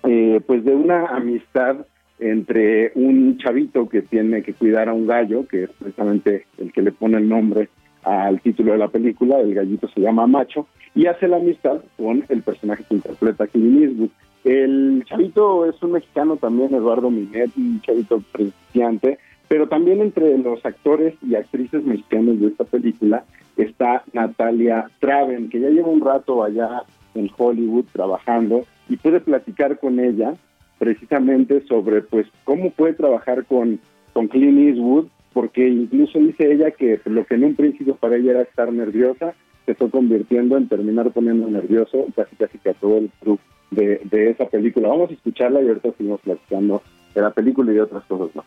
eh, 0.04 0.42
pues 0.46 0.64
de 0.64 0.76
una 0.76 1.08
amistad 1.08 1.86
entre 2.20 2.92
un 2.96 3.38
chavito 3.38 3.90
que 3.90 4.02
tiene 4.02 4.42
que 4.42 4.54
cuidar 4.54 4.90
a 4.90 4.94
un 4.94 5.08
gallo, 5.08 5.48
que 5.48 5.64
es 5.64 5.70
precisamente 5.72 6.46
el 6.58 6.72
que 6.72 6.82
le 6.82 6.92
pone 6.92 7.18
el 7.18 7.28
nombre 7.28 7.70
al 8.06 8.40
título 8.40 8.74
de 8.74 8.78
la 8.78 8.88
película, 8.88 9.40
el 9.40 9.54
gallito 9.54 9.88
se 9.90 10.00
llama 10.00 10.28
Macho, 10.28 10.68
y 10.94 11.08
hace 11.08 11.28
la 11.28 11.38
amistad 11.38 11.82
con 11.98 12.24
el 12.30 12.42
personaje 12.42 12.84
que 12.88 12.96
interpreta 12.96 13.48
Clint 13.48 13.82
Eastwood. 13.82 14.10
El 14.44 15.04
chavito 15.06 15.66
es 15.66 15.82
un 15.82 15.94
mexicano 15.94 16.38
también, 16.38 16.74
Eduardo 16.74 17.10
Minet, 17.10 17.50
un 17.58 17.82
chavito 17.82 18.22
principiante, 18.32 19.18
pero 19.48 19.68
también 19.68 20.02
entre 20.02 20.38
los 20.38 20.64
actores 20.66 21.16
y 21.24 21.36
actrices 21.36 21.84
mexicanos 21.84 22.40
de 22.40 22.48
esta 22.48 22.64
película 22.64 23.26
está 23.58 24.04
Natalia 24.14 24.90
Traven, 25.00 25.50
que 25.50 25.60
ya 25.60 25.70
lleva 25.70 25.88
un 25.88 26.02
rato 26.02 26.44
allá 26.44 26.84
en 27.16 27.30
Hollywood 27.36 27.86
trabajando 27.92 28.66
y 28.88 28.98
pude 28.98 29.20
platicar 29.20 29.80
con 29.80 30.00
ella 30.00 30.36
precisamente 30.78 31.66
sobre 31.68 32.02
pues 32.02 32.28
cómo 32.44 32.70
puede 32.70 32.94
trabajar 32.94 33.46
con, 33.46 33.80
con 34.14 34.28
Clint 34.28 34.60
Eastwood 34.60 35.08
porque 35.36 35.68
incluso 35.68 36.18
dice 36.18 36.50
ella 36.50 36.72
que 36.72 37.02
lo 37.04 37.26
que 37.26 37.36
en 37.36 37.44
un 37.44 37.56
principio 37.56 37.98
para 37.98 38.16
ella 38.16 38.32
era 38.32 38.42
estar 38.44 38.72
nerviosa, 38.72 39.34
se 39.66 39.76
fue 39.76 39.90
convirtiendo 39.92 40.56
en 40.56 40.70
terminar 40.70 41.12
poniendo 41.12 41.46
nervioso 41.50 42.06
casi 42.16 42.38
casi 42.38 42.58
que 42.58 42.70
a 42.70 42.74
todo 42.74 43.00
el 43.00 43.12
club 43.22 43.38
de, 43.70 44.00
esa 44.32 44.46
película. 44.46 44.88
Vamos 44.88 45.10
a 45.10 45.14
escucharla 45.14 45.62
y 45.62 45.68
ahorita 45.68 45.92
seguimos 45.98 46.22
platicando 46.22 46.82
de 47.14 47.22
la 47.22 47.32
película 47.32 47.70
y 47.70 47.76
de 47.76 47.82
otras 47.82 48.06
cosas 48.06 48.34
más. 48.34 48.46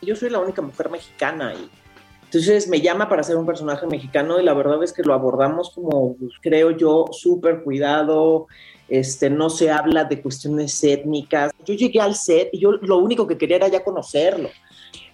Yo 0.00 0.14
soy 0.14 0.30
la 0.30 0.38
única 0.38 0.62
mujer 0.62 0.88
mexicana 0.90 1.54
y 1.54 1.68
entonces 2.26 2.68
me 2.68 2.80
llama 2.80 3.08
para 3.08 3.24
ser 3.24 3.36
un 3.36 3.46
personaje 3.46 3.88
mexicano 3.88 4.40
y 4.40 4.44
la 4.44 4.54
verdad 4.54 4.80
es 4.84 4.92
que 4.92 5.02
lo 5.02 5.14
abordamos 5.14 5.70
como, 5.70 6.14
pues, 6.14 6.34
creo 6.40 6.70
yo, 6.70 7.06
súper 7.10 7.64
cuidado, 7.64 8.46
este, 8.88 9.28
no 9.28 9.50
se 9.50 9.72
habla 9.72 10.04
de 10.04 10.22
cuestiones 10.22 10.84
étnicas. 10.84 11.50
Yo 11.66 11.74
llegué 11.74 12.00
al 12.00 12.14
set 12.14 12.50
y 12.52 12.60
yo 12.60 12.70
lo 12.70 12.98
único 12.98 13.26
que 13.26 13.36
quería 13.36 13.56
era 13.56 13.66
ya 13.66 13.82
conocerlo. 13.82 14.50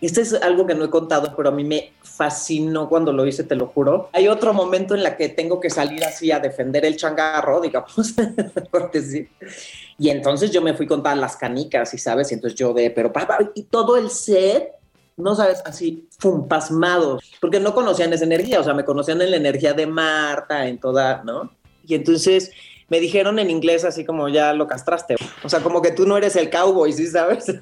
Este 0.07 0.21
es 0.21 0.35
algo 0.35 0.67
que 0.67 0.75
no 0.75 0.85
he 0.85 0.91
contado, 0.91 1.35
pero 1.37 1.49
a 1.49 1.53
mí 1.53 1.65
me 1.65 1.93
fascinó 2.03 2.89
cuando 2.89 3.13
lo 3.13 3.27
hice, 3.27 3.45
te 3.45 3.55
lo 3.55 3.69
juro. 3.69 4.09
Hay 4.13 4.29
otro 4.29 4.53
momento 4.53 4.95
en 4.95 5.03
la 5.03 5.17
que 5.17 5.29
tengo 5.29 5.61
que 5.61 5.71
salir 5.71 6.05
así 6.05 6.31
a 6.31 6.41
defender 6.41 6.85
el 6.85 6.97
changarro, 6.97 7.61
digamos, 7.61 8.15
Y 9.99 10.09
entonces 10.09 10.51
yo 10.51 10.61
me 10.61 10.75
fui 10.75 10.87
con 10.87 11.03
todas 11.03 11.17
las 11.17 11.37
canicas, 11.37 11.95
y 11.95 11.99
sabes, 11.99 12.31
y 12.31 12.35
entonces 12.35 12.59
yo 12.59 12.73
de, 12.73 12.91
pero 12.91 13.13
papá, 13.13 13.39
y 13.55 13.63
todo 13.63 13.97
el 13.97 14.11
set, 14.11 14.73
no 15.17 15.37
sabes, 15.37 15.63
así, 15.65 16.09
fum, 16.19 16.49
pasmados, 16.49 17.23
porque 17.41 17.61
no 17.61 17.75
conocían 17.75 18.13
esa 18.13 18.25
energía, 18.25 18.61
o 18.61 18.65
sea, 18.65 18.75
me 18.75 18.85
conocían 18.85 19.23
en 19.23 19.31
la 19.31 19.37
energía 19.37 19.73
de 19.73 19.87
Marta, 19.87 20.67
en 20.67 20.79
toda, 20.79 21.23
¿no? 21.25 21.53
Y 21.87 21.95
entonces 21.95 22.51
me 22.89 22.99
dijeron 22.99 23.39
en 23.39 23.51
inglés 23.51 23.85
así 23.85 24.05
como 24.05 24.29
ya 24.29 24.53
lo 24.53 24.67
castraste, 24.67 25.17
o 25.43 25.49
sea, 25.49 25.61
como 25.61 25.81
que 25.81 25.93
tú 25.93 26.07
no 26.07 26.17
eres 26.17 26.35
el 26.37 26.51
cowboy, 26.51 26.93
¿sí 26.93 27.07
sabes? 27.07 27.47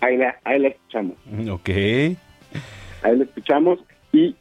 ahí 0.00 0.16
la, 0.16 0.36
ahí 0.44 0.60
la 0.60 0.68
escuchamos. 0.68 1.16
Ok. 1.50 1.68
Ahí 1.68 3.16
la 3.16 3.24
escuchamos 3.24 3.78
y, 4.12 4.34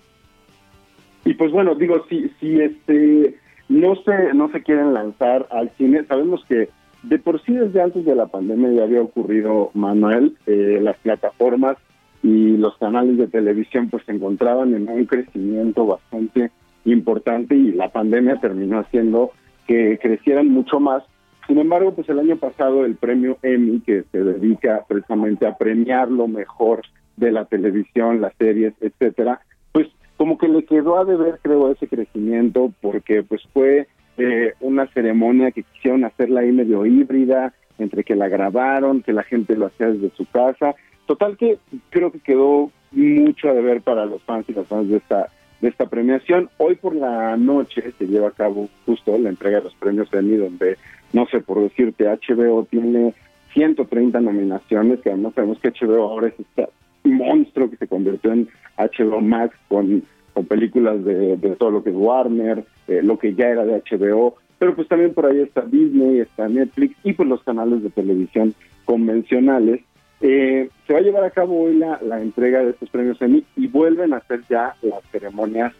y 1.25 1.33
pues 1.33 1.51
bueno, 1.51 1.75
digo, 1.75 2.05
si, 2.09 2.29
si 2.39 2.59
este 2.59 3.37
no 3.69 3.95
se, 3.95 4.33
no 4.33 4.51
se 4.51 4.61
quieren 4.61 4.93
lanzar 4.93 5.47
al 5.51 5.71
cine, 5.77 6.05
sabemos 6.05 6.43
que 6.47 6.69
de 7.03 7.19
por 7.19 7.41
sí 7.43 7.53
desde 7.53 7.81
antes 7.81 8.05
de 8.05 8.15
la 8.15 8.27
pandemia 8.27 8.71
ya 8.71 8.83
había 8.83 9.01
ocurrido, 9.01 9.71
Manuel, 9.73 10.37
eh, 10.45 10.79
las 10.81 10.97
plataformas 10.97 11.77
y 12.21 12.55
los 12.57 12.77
canales 12.77 13.17
de 13.17 13.27
televisión 13.27 13.89
pues 13.89 14.05
se 14.05 14.13
encontraban 14.13 14.73
en 14.73 14.87
un 14.87 15.05
crecimiento 15.05 15.85
bastante 15.85 16.51
importante 16.85 17.55
y 17.55 17.73
la 17.73 17.89
pandemia 17.89 18.39
terminó 18.39 18.79
haciendo 18.79 19.31
que 19.67 19.99
crecieran 20.01 20.47
mucho 20.47 20.79
más 20.79 21.03
sin 21.47 21.57
embargo, 21.57 21.93
pues 21.93 22.07
el 22.09 22.19
año 22.19 22.37
pasado 22.37 22.85
el 22.85 22.95
premio 22.95 23.37
Emmy, 23.41 23.81
que 23.81 24.03
se 24.11 24.23
dedica 24.23 24.83
precisamente 24.87 25.45
a 25.45 25.57
premiar 25.57 26.09
lo 26.09 26.27
mejor 26.27 26.81
de 27.17 27.31
la 27.31 27.45
televisión, 27.45 28.21
las 28.21 28.33
series, 28.37 28.73
etcétera, 28.81 29.41
pues 29.71 29.87
como 30.17 30.37
que 30.37 30.47
le 30.47 30.63
quedó 30.65 30.97
a 30.97 31.05
deber, 31.05 31.39
creo, 31.41 31.71
ese 31.71 31.87
crecimiento, 31.87 32.71
porque 32.81 33.23
pues 33.23 33.41
fue 33.53 33.87
eh, 34.17 34.53
una 34.61 34.87
ceremonia 34.87 35.51
que 35.51 35.63
quisieron 35.63 36.05
hacerla 36.05 36.41
ahí 36.41 36.51
medio 36.51 36.85
híbrida, 36.85 37.53
entre 37.79 38.03
que 38.03 38.15
la 38.15 38.29
grabaron, 38.29 39.01
que 39.01 39.13
la 39.13 39.23
gente 39.23 39.55
lo 39.55 39.65
hacía 39.65 39.87
desde 39.87 40.15
su 40.15 40.25
casa. 40.25 40.75
Total 41.07 41.37
que 41.37 41.57
creo 41.89 42.11
que 42.11 42.19
quedó 42.19 42.71
mucho 42.91 43.49
a 43.49 43.53
deber 43.53 43.81
para 43.81 44.05
los 44.05 44.21
fans 44.23 44.45
y 44.47 44.53
las 44.53 44.67
fans 44.67 44.89
de 44.89 44.97
esta 44.97 45.29
de 45.63 45.69
esta 45.69 45.85
premiación. 45.85 46.49
Hoy 46.57 46.75
por 46.75 46.93
la 46.93 47.37
noche 47.37 47.93
se 47.97 48.05
lleva 48.05 48.27
a 48.27 48.31
cabo 48.31 48.67
justo 48.85 49.17
la 49.17 49.29
entrega 49.29 49.59
de 49.59 49.63
los 49.63 49.75
premios 49.75 50.09
Emmy, 50.11 50.35
donde 50.35 50.77
no 51.13 51.25
sé, 51.27 51.39
por 51.39 51.61
decirte, 51.61 52.05
HBO 52.05 52.65
tiene 52.65 53.13
130 53.53 54.19
nominaciones, 54.19 54.99
que 55.01 55.09
además 55.09 55.33
sabemos 55.35 55.59
que 55.59 55.69
HBO 55.69 56.03
ahora 56.03 56.27
es 56.27 56.39
este 56.39 56.67
monstruo 57.03 57.69
que 57.69 57.77
se 57.77 57.87
convirtió 57.87 58.33
en 58.33 58.49
HBO 58.77 59.21
Max 59.21 59.55
con, 59.67 60.03
con 60.33 60.45
películas 60.45 61.03
de, 61.05 61.37
todo 61.57 61.71
lo 61.71 61.83
que 61.83 61.91
es 61.91 61.95
Warner, 61.95 62.65
eh, 62.87 63.01
lo 63.03 63.17
que 63.19 63.33
ya 63.35 63.47
era 63.47 63.65
de 63.65 63.81
HBO, 63.89 64.35
pero 64.59 64.75
pues 64.75 64.87
también 64.87 65.13
por 65.13 65.25
ahí 65.25 65.41
está 65.41 65.61
Disney, 65.61 66.19
está 66.19 66.47
Netflix 66.47 66.95
y 67.03 67.13
pues 67.13 67.27
los 67.27 67.43
canales 67.43 67.83
de 67.83 67.89
televisión 67.89 68.53
convencionales. 68.85 69.81
Eh, 70.21 70.69
se 70.87 70.93
va 70.93 70.99
a 70.99 71.01
llevar 71.01 71.25
a 71.25 71.31
cabo 71.31 71.63
hoy 71.63 71.75
la, 71.75 72.21
entrega 72.21 72.63
de 72.63 72.69
estos 72.69 72.89
premios 72.89 73.21
Emmy 73.21 73.43
y 73.57 73.67
vuelven 73.67 74.13
a 74.13 74.17
hacer 74.17 74.41
ya 74.49 74.73
las 74.81 75.03
ceremonias 75.11 75.73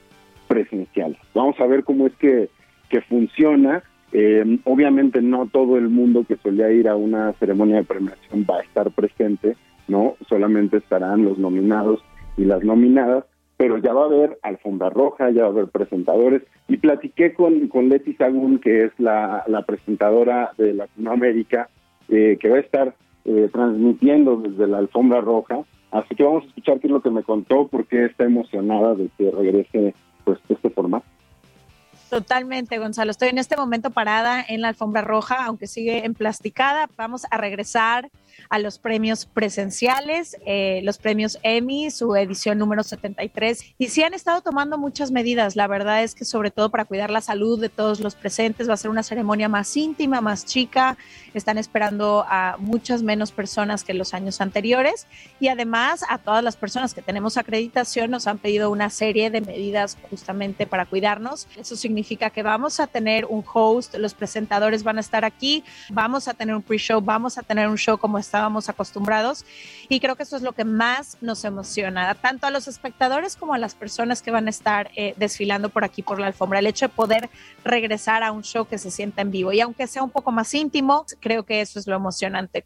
presenciales. 0.49 1.17
Vamos 1.33 1.57
a 1.61 1.65
ver 1.65 1.85
cómo 1.85 2.07
es 2.07 2.13
que, 2.15 2.49
que 2.89 2.99
funciona. 3.01 3.83
Eh, 4.15 4.59
obviamente 4.65 5.23
no 5.23 5.47
todo 5.47 5.75
el 5.75 5.89
mundo 5.89 6.23
que 6.27 6.37
solía 6.37 6.71
ir 6.71 6.87
a 6.87 6.95
una 6.95 7.33
ceremonia 7.33 7.77
de 7.77 7.83
premiación 7.83 8.45
va 8.47 8.57
a 8.57 8.61
estar 8.61 8.91
presente, 8.91 9.57
¿no? 9.87 10.15
Solamente 10.29 10.77
estarán 10.77 11.25
los 11.25 11.39
nominados 11.39 12.03
y 12.37 12.45
las 12.45 12.63
nominadas, 12.63 13.25
pero 13.57 13.79
ya 13.79 13.91
va 13.91 14.03
a 14.03 14.05
haber 14.05 14.37
alfombra 14.43 14.91
roja, 14.91 15.31
ya 15.31 15.41
va 15.41 15.47
a 15.47 15.51
haber 15.51 15.67
presentadores. 15.67 16.43
Y 16.67 16.77
platiqué 16.77 17.33
con, 17.33 17.67
con 17.69 17.89
Leti 17.89 18.13
Sagún, 18.13 18.59
que 18.59 18.85
es 18.85 18.91
la, 18.99 19.43
presentadora 19.65 20.51
de 20.59 20.73
Latinoamérica, 20.73 21.69
eh, 22.09 22.37
que 22.39 22.49
va 22.49 22.57
a 22.57 22.61
estar 22.61 22.95
eh, 23.25 23.49
transmitiendo 23.51 24.37
desde 24.37 24.67
la 24.67 24.77
alfombra 24.77 25.21
roja. 25.21 25.63
Así 25.89 26.13
que 26.15 26.23
vamos 26.23 26.43
a 26.43 26.47
escuchar 26.47 26.79
qué 26.79 26.87
es 26.87 26.93
lo 26.93 27.01
que 27.01 27.09
me 27.09 27.23
contó, 27.23 27.67
porque 27.67 28.05
está 28.05 28.25
emocionada 28.25 28.93
de 28.93 29.09
que 29.17 29.31
regrese 29.31 29.95
pues 30.23 30.39
este 30.49 30.69
formato 30.69 31.05
Totalmente, 32.13 32.77
Gonzalo. 32.77 33.09
Estoy 33.09 33.29
en 33.29 33.39
este 33.39 33.57
momento 33.57 33.89
parada 33.89 34.45
en 34.47 34.61
la 34.61 34.67
alfombra 34.67 35.01
roja, 35.01 35.45
aunque 35.45 35.65
sigue 35.65 36.05
emplasticada. 36.05 36.87
Vamos 36.95 37.25
a 37.31 37.37
regresar 37.37 38.11
a 38.49 38.59
los 38.59 38.79
premios 38.79 39.25
presenciales, 39.25 40.37
eh, 40.45 40.81
los 40.83 40.97
premios 40.97 41.37
Emmy, 41.43 41.91
su 41.91 42.15
edición 42.15 42.57
número 42.57 42.83
73. 42.83 43.75
Y 43.77 43.87
sí 43.87 44.03
han 44.03 44.13
estado 44.13 44.41
tomando 44.41 44.77
muchas 44.77 45.11
medidas. 45.11 45.55
La 45.55 45.67
verdad 45.67 46.03
es 46.03 46.15
que 46.15 46.25
sobre 46.25 46.51
todo 46.51 46.69
para 46.69 46.85
cuidar 46.85 47.09
la 47.09 47.21
salud 47.21 47.59
de 47.59 47.69
todos 47.69 47.99
los 47.99 48.15
presentes 48.15 48.69
va 48.69 48.73
a 48.73 48.77
ser 48.77 48.91
una 48.91 49.03
ceremonia 49.03 49.49
más 49.49 49.75
íntima, 49.75 50.21
más 50.21 50.45
chica. 50.45 50.97
Están 51.33 51.57
esperando 51.57 52.25
a 52.27 52.57
muchas 52.59 53.03
menos 53.03 53.31
personas 53.31 53.83
que 53.83 53.93
los 53.93 54.13
años 54.13 54.41
anteriores. 54.41 55.07
Y 55.39 55.47
además 55.47 56.03
a 56.09 56.17
todas 56.17 56.43
las 56.43 56.55
personas 56.55 56.93
que 56.93 57.01
tenemos 57.01 57.37
acreditación 57.37 58.11
nos 58.11 58.27
han 58.27 58.37
pedido 58.37 58.71
una 58.71 58.89
serie 58.89 59.29
de 59.29 59.41
medidas 59.41 59.97
justamente 60.09 60.67
para 60.67 60.85
cuidarnos. 60.85 61.47
Eso 61.57 61.75
significa 61.75 62.29
que 62.29 62.43
vamos 62.43 62.79
a 62.79 62.87
tener 62.87 63.25
un 63.25 63.43
host, 63.51 63.95
los 63.95 64.13
presentadores 64.13 64.83
van 64.83 64.97
a 64.97 65.01
estar 65.01 65.25
aquí, 65.25 65.63
vamos 65.89 66.27
a 66.27 66.33
tener 66.33 66.55
un 66.55 66.61
pre-show, 66.61 67.01
vamos 67.01 67.37
a 67.37 67.43
tener 67.43 67.67
un 67.67 67.77
show 67.77 67.97
como 67.97 68.17
estábamos 68.25 68.69
acostumbrados 68.69 69.45
y 69.89 69.99
creo 69.99 70.15
que 70.15 70.23
eso 70.23 70.35
es 70.35 70.41
lo 70.41 70.53
que 70.53 70.65
más 70.65 71.17
nos 71.21 71.45
emociona, 71.45 72.13
tanto 72.15 72.47
a 72.47 72.51
los 72.51 72.67
espectadores 72.67 73.35
como 73.35 73.53
a 73.53 73.57
las 73.57 73.75
personas 73.75 74.21
que 74.21 74.31
van 74.31 74.47
a 74.47 74.49
estar 74.49 74.89
eh, 74.95 75.13
desfilando 75.17 75.69
por 75.69 75.83
aquí 75.83 76.01
por 76.01 76.19
la 76.19 76.27
alfombra, 76.27 76.59
el 76.59 76.67
hecho 76.67 76.87
de 76.87 76.93
poder 76.93 77.29
regresar 77.63 78.23
a 78.23 78.31
un 78.31 78.43
show 78.43 78.65
que 78.65 78.77
se 78.77 78.91
sienta 78.91 79.21
en 79.21 79.31
vivo 79.31 79.51
y 79.51 79.61
aunque 79.61 79.87
sea 79.87 80.03
un 80.03 80.09
poco 80.09 80.31
más 80.31 80.53
íntimo, 80.53 81.05
creo 81.19 81.43
que 81.43 81.61
eso 81.61 81.79
es 81.79 81.87
lo 81.87 81.95
emocionante. 81.95 82.63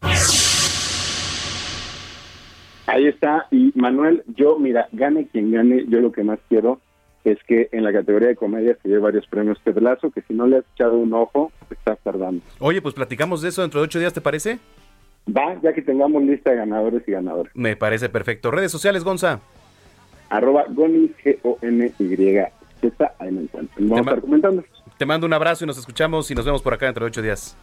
Ahí 2.86 3.06
está, 3.08 3.48
y 3.52 3.74
Manuel, 3.76 4.24
yo, 4.28 4.58
mira, 4.58 4.88
gane 4.94 5.28
quien 5.28 5.52
gane, 5.52 5.86
yo 5.90 6.00
lo 6.00 6.14
que 6.14 6.24
más 6.24 6.40
quiero 6.48 6.80
es 7.26 7.38
que 7.44 7.68
en 7.74 7.84
la 7.84 7.92
categoría 7.92 8.30
de 8.30 8.36
comedia 8.36 8.78
se 8.82 8.88
lleve 8.88 9.02
varios 9.02 9.28
premios 9.28 9.60
Ted 9.64 9.76
que 10.14 10.22
si 10.22 10.34
no 10.34 10.48
le 10.48 10.58
has 10.58 10.66
echado 10.74 10.98
un 10.98 11.14
ojo, 11.14 11.52
estás 11.70 12.00
tardando. 12.02 12.42
Oye, 12.60 12.82
pues 12.82 12.96
platicamos 12.96 13.42
de 13.42 13.50
eso 13.50 13.62
dentro 13.62 13.82
de 13.82 13.86
ocho 13.86 14.00
días, 14.00 14.14
¿te 14.14 14.22
parece? 14.22 14.60
Va, 15.36 15.60
ya 15.62 15.74
que 15.74 15.82
tengamos 15.82 16.24
lista 16.24 16.52
de 16.52 16.58
ganadores 16.58 17.04
y 17.08 17.12
ganadoras. 17.12 17.52
Me 17.56 17.76
parece 17.76 18.10
perfecto. 18.10 18.52
Redes 18.52 18.72
sociales, 18.72 19.04
Gonza. 19.04 19.42
Arroba 20.30 20.66
Goni, 20.70 21.12
G-O-N-Y-Z, 21.24 23.16
ahí 23.20 23.32
me 23.32 23.42
encuentro. 23.42 23.76
Vamos 23.80 23.98
a 23.98 24.02
estar 24.02 24.22
comentando. 24.22 24.64
Te 24.98 25.06
mando 25.06 25.28
un 25.28 25.34
abrazo 25.34 25.64
y 25.64 25.68
nos 25.68 25.78
escuchamos 25.78 26.30
y 26.32 26.36
nos 26.36 26.46
vemos 26.46 26.62
por 26.62 26.74
acá 26.74 26.86
dentro 26.86 27.06
de 27.06 27.10
ocho 27.10 27.22
días. 27.22 27.56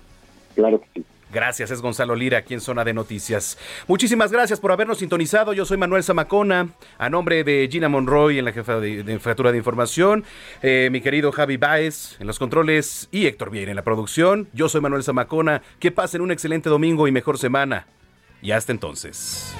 Claro 0.55 0.81
que 0.81 0.87
sí. 0.95 1.05
Gracias, 1.35 1.73
es 1.73 1.83
Gonzalo 1.83 2.15
Lira 2.15 2.39
aquí 2.39 2.55
en 2.55 2.61
Zona 2.61 2.85
de 2.85 2.95
Noticias. 2.95 3.59
Muchísimas 3.89 4.31
gracias 4.31 4.61
por 4.61 4.71
habernos 4.71 4.99
sintonizado. 4.99 5.53
Yo 5.53 5.65
soy 5.65 5.77
Manuel 5.77 6.05
Zamacona, 6.05 6.69
a 6.97 7.11
nombre 7.11 7.43
de 7.43 7.69
Gina 7.71 7.89
Monroy 7.89 8.39
en 8.39 8.45
la 8.45 8.53
jefa 8.53 8.79
de, 8.79 9.03
de 9.03 9.13
Jefatura 9.15 9.51
de 9.51 9.59
Información, 9.59 10.25
eh, 10.63 10.89
mi 10.93 11.01
querido 11.01 11.33
Javi 11.33 11.57
Baez 11.57 12.17
en 12.21 12.29
los 12.29 12.39
controles 12.39 13.09
y 13.11 13.27
Héctor 13.27 13.51
Vieira 13.51 13.73
en 13.73 13.77
la 13.77 13.83
producción. 13.83 14.49
Yo 14.53 14.69
soy 14.69 14.81
Manuel 14.81 15.03
Zamacona. 15.03 15.63
Que 15.81 15.91
pasen 15.91 16.21
un 16.21 16.31
excelente 16.31 16.71
domingo 16.71 17.09
y 17.09 17.13
mejor 17.13 17.37
semana. 17.37 17.87
Y 18.41 18.53
hasta 18.53 18.73
entonces. 18.73 19.55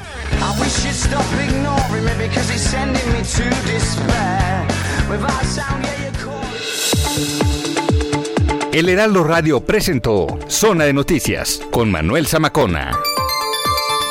El 8.75 8.89
Heraldo 8.89 9.23
Radio 9.23 9.61
presentó 9.61 10.27
Zona 10.49 10.87
de 10.87 10.93
Noticias 10.93 11.61
con 11.71 11.93
Manuel 11.93 12.27
Zamacona. 12.27 12.91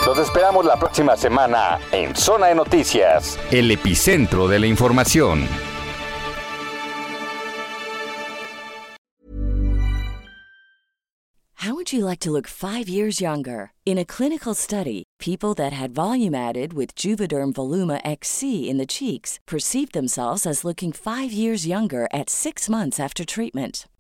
Los 0.06 0.18
esperamos 0.18 0.64
la 0.64 0.80
próxima 0.80 1.18
semana 1.18 1.80
en 1.92 2.16
Zona 2.16 2.48
de 2.48 2.56
Noticias, 2.56 3.38
el 3.52 3.70
epicentro 3.72 4.48
de 4.48 4.60
la 4.60 4.68
información. 4.68 5.46
How 11.58 11.74
would 11.74 11.92
you 11.92 12.06
like 12.06 12.22
to 12.22 12.32
look 12.32 12.48
five 12.48 12.88
years 12.88 13.20
younger? 13.20 13.74
In 13.86 13.98
a 13.98 14.06
clinical 14.06 14.54
study, 14.54 15.04
people 15.20 15.54
that 15.56 15.74
had 15.74 15.94
volume 15.94 16.34
added 16.34 16.72
with 16.72 16.96
Juvederm 16.96 17.52
Voluma 17.52 18.00
XC 18.06 18.70
in 18.70 18.78
the 18.78 18.86
cheeks 18.86 19.42
perceived 19.46 19.92
themselves 19.92 20.46
as 20.46 20.64
looking 20.64 20.94
five 20.94 21.34
years 21.34 21.68
younger 21.68 22.08
at 22.14 22.30
six 22.30 22.70
months 22.70 22.98
after 22.98 23.26
treatment. 23.26 23.88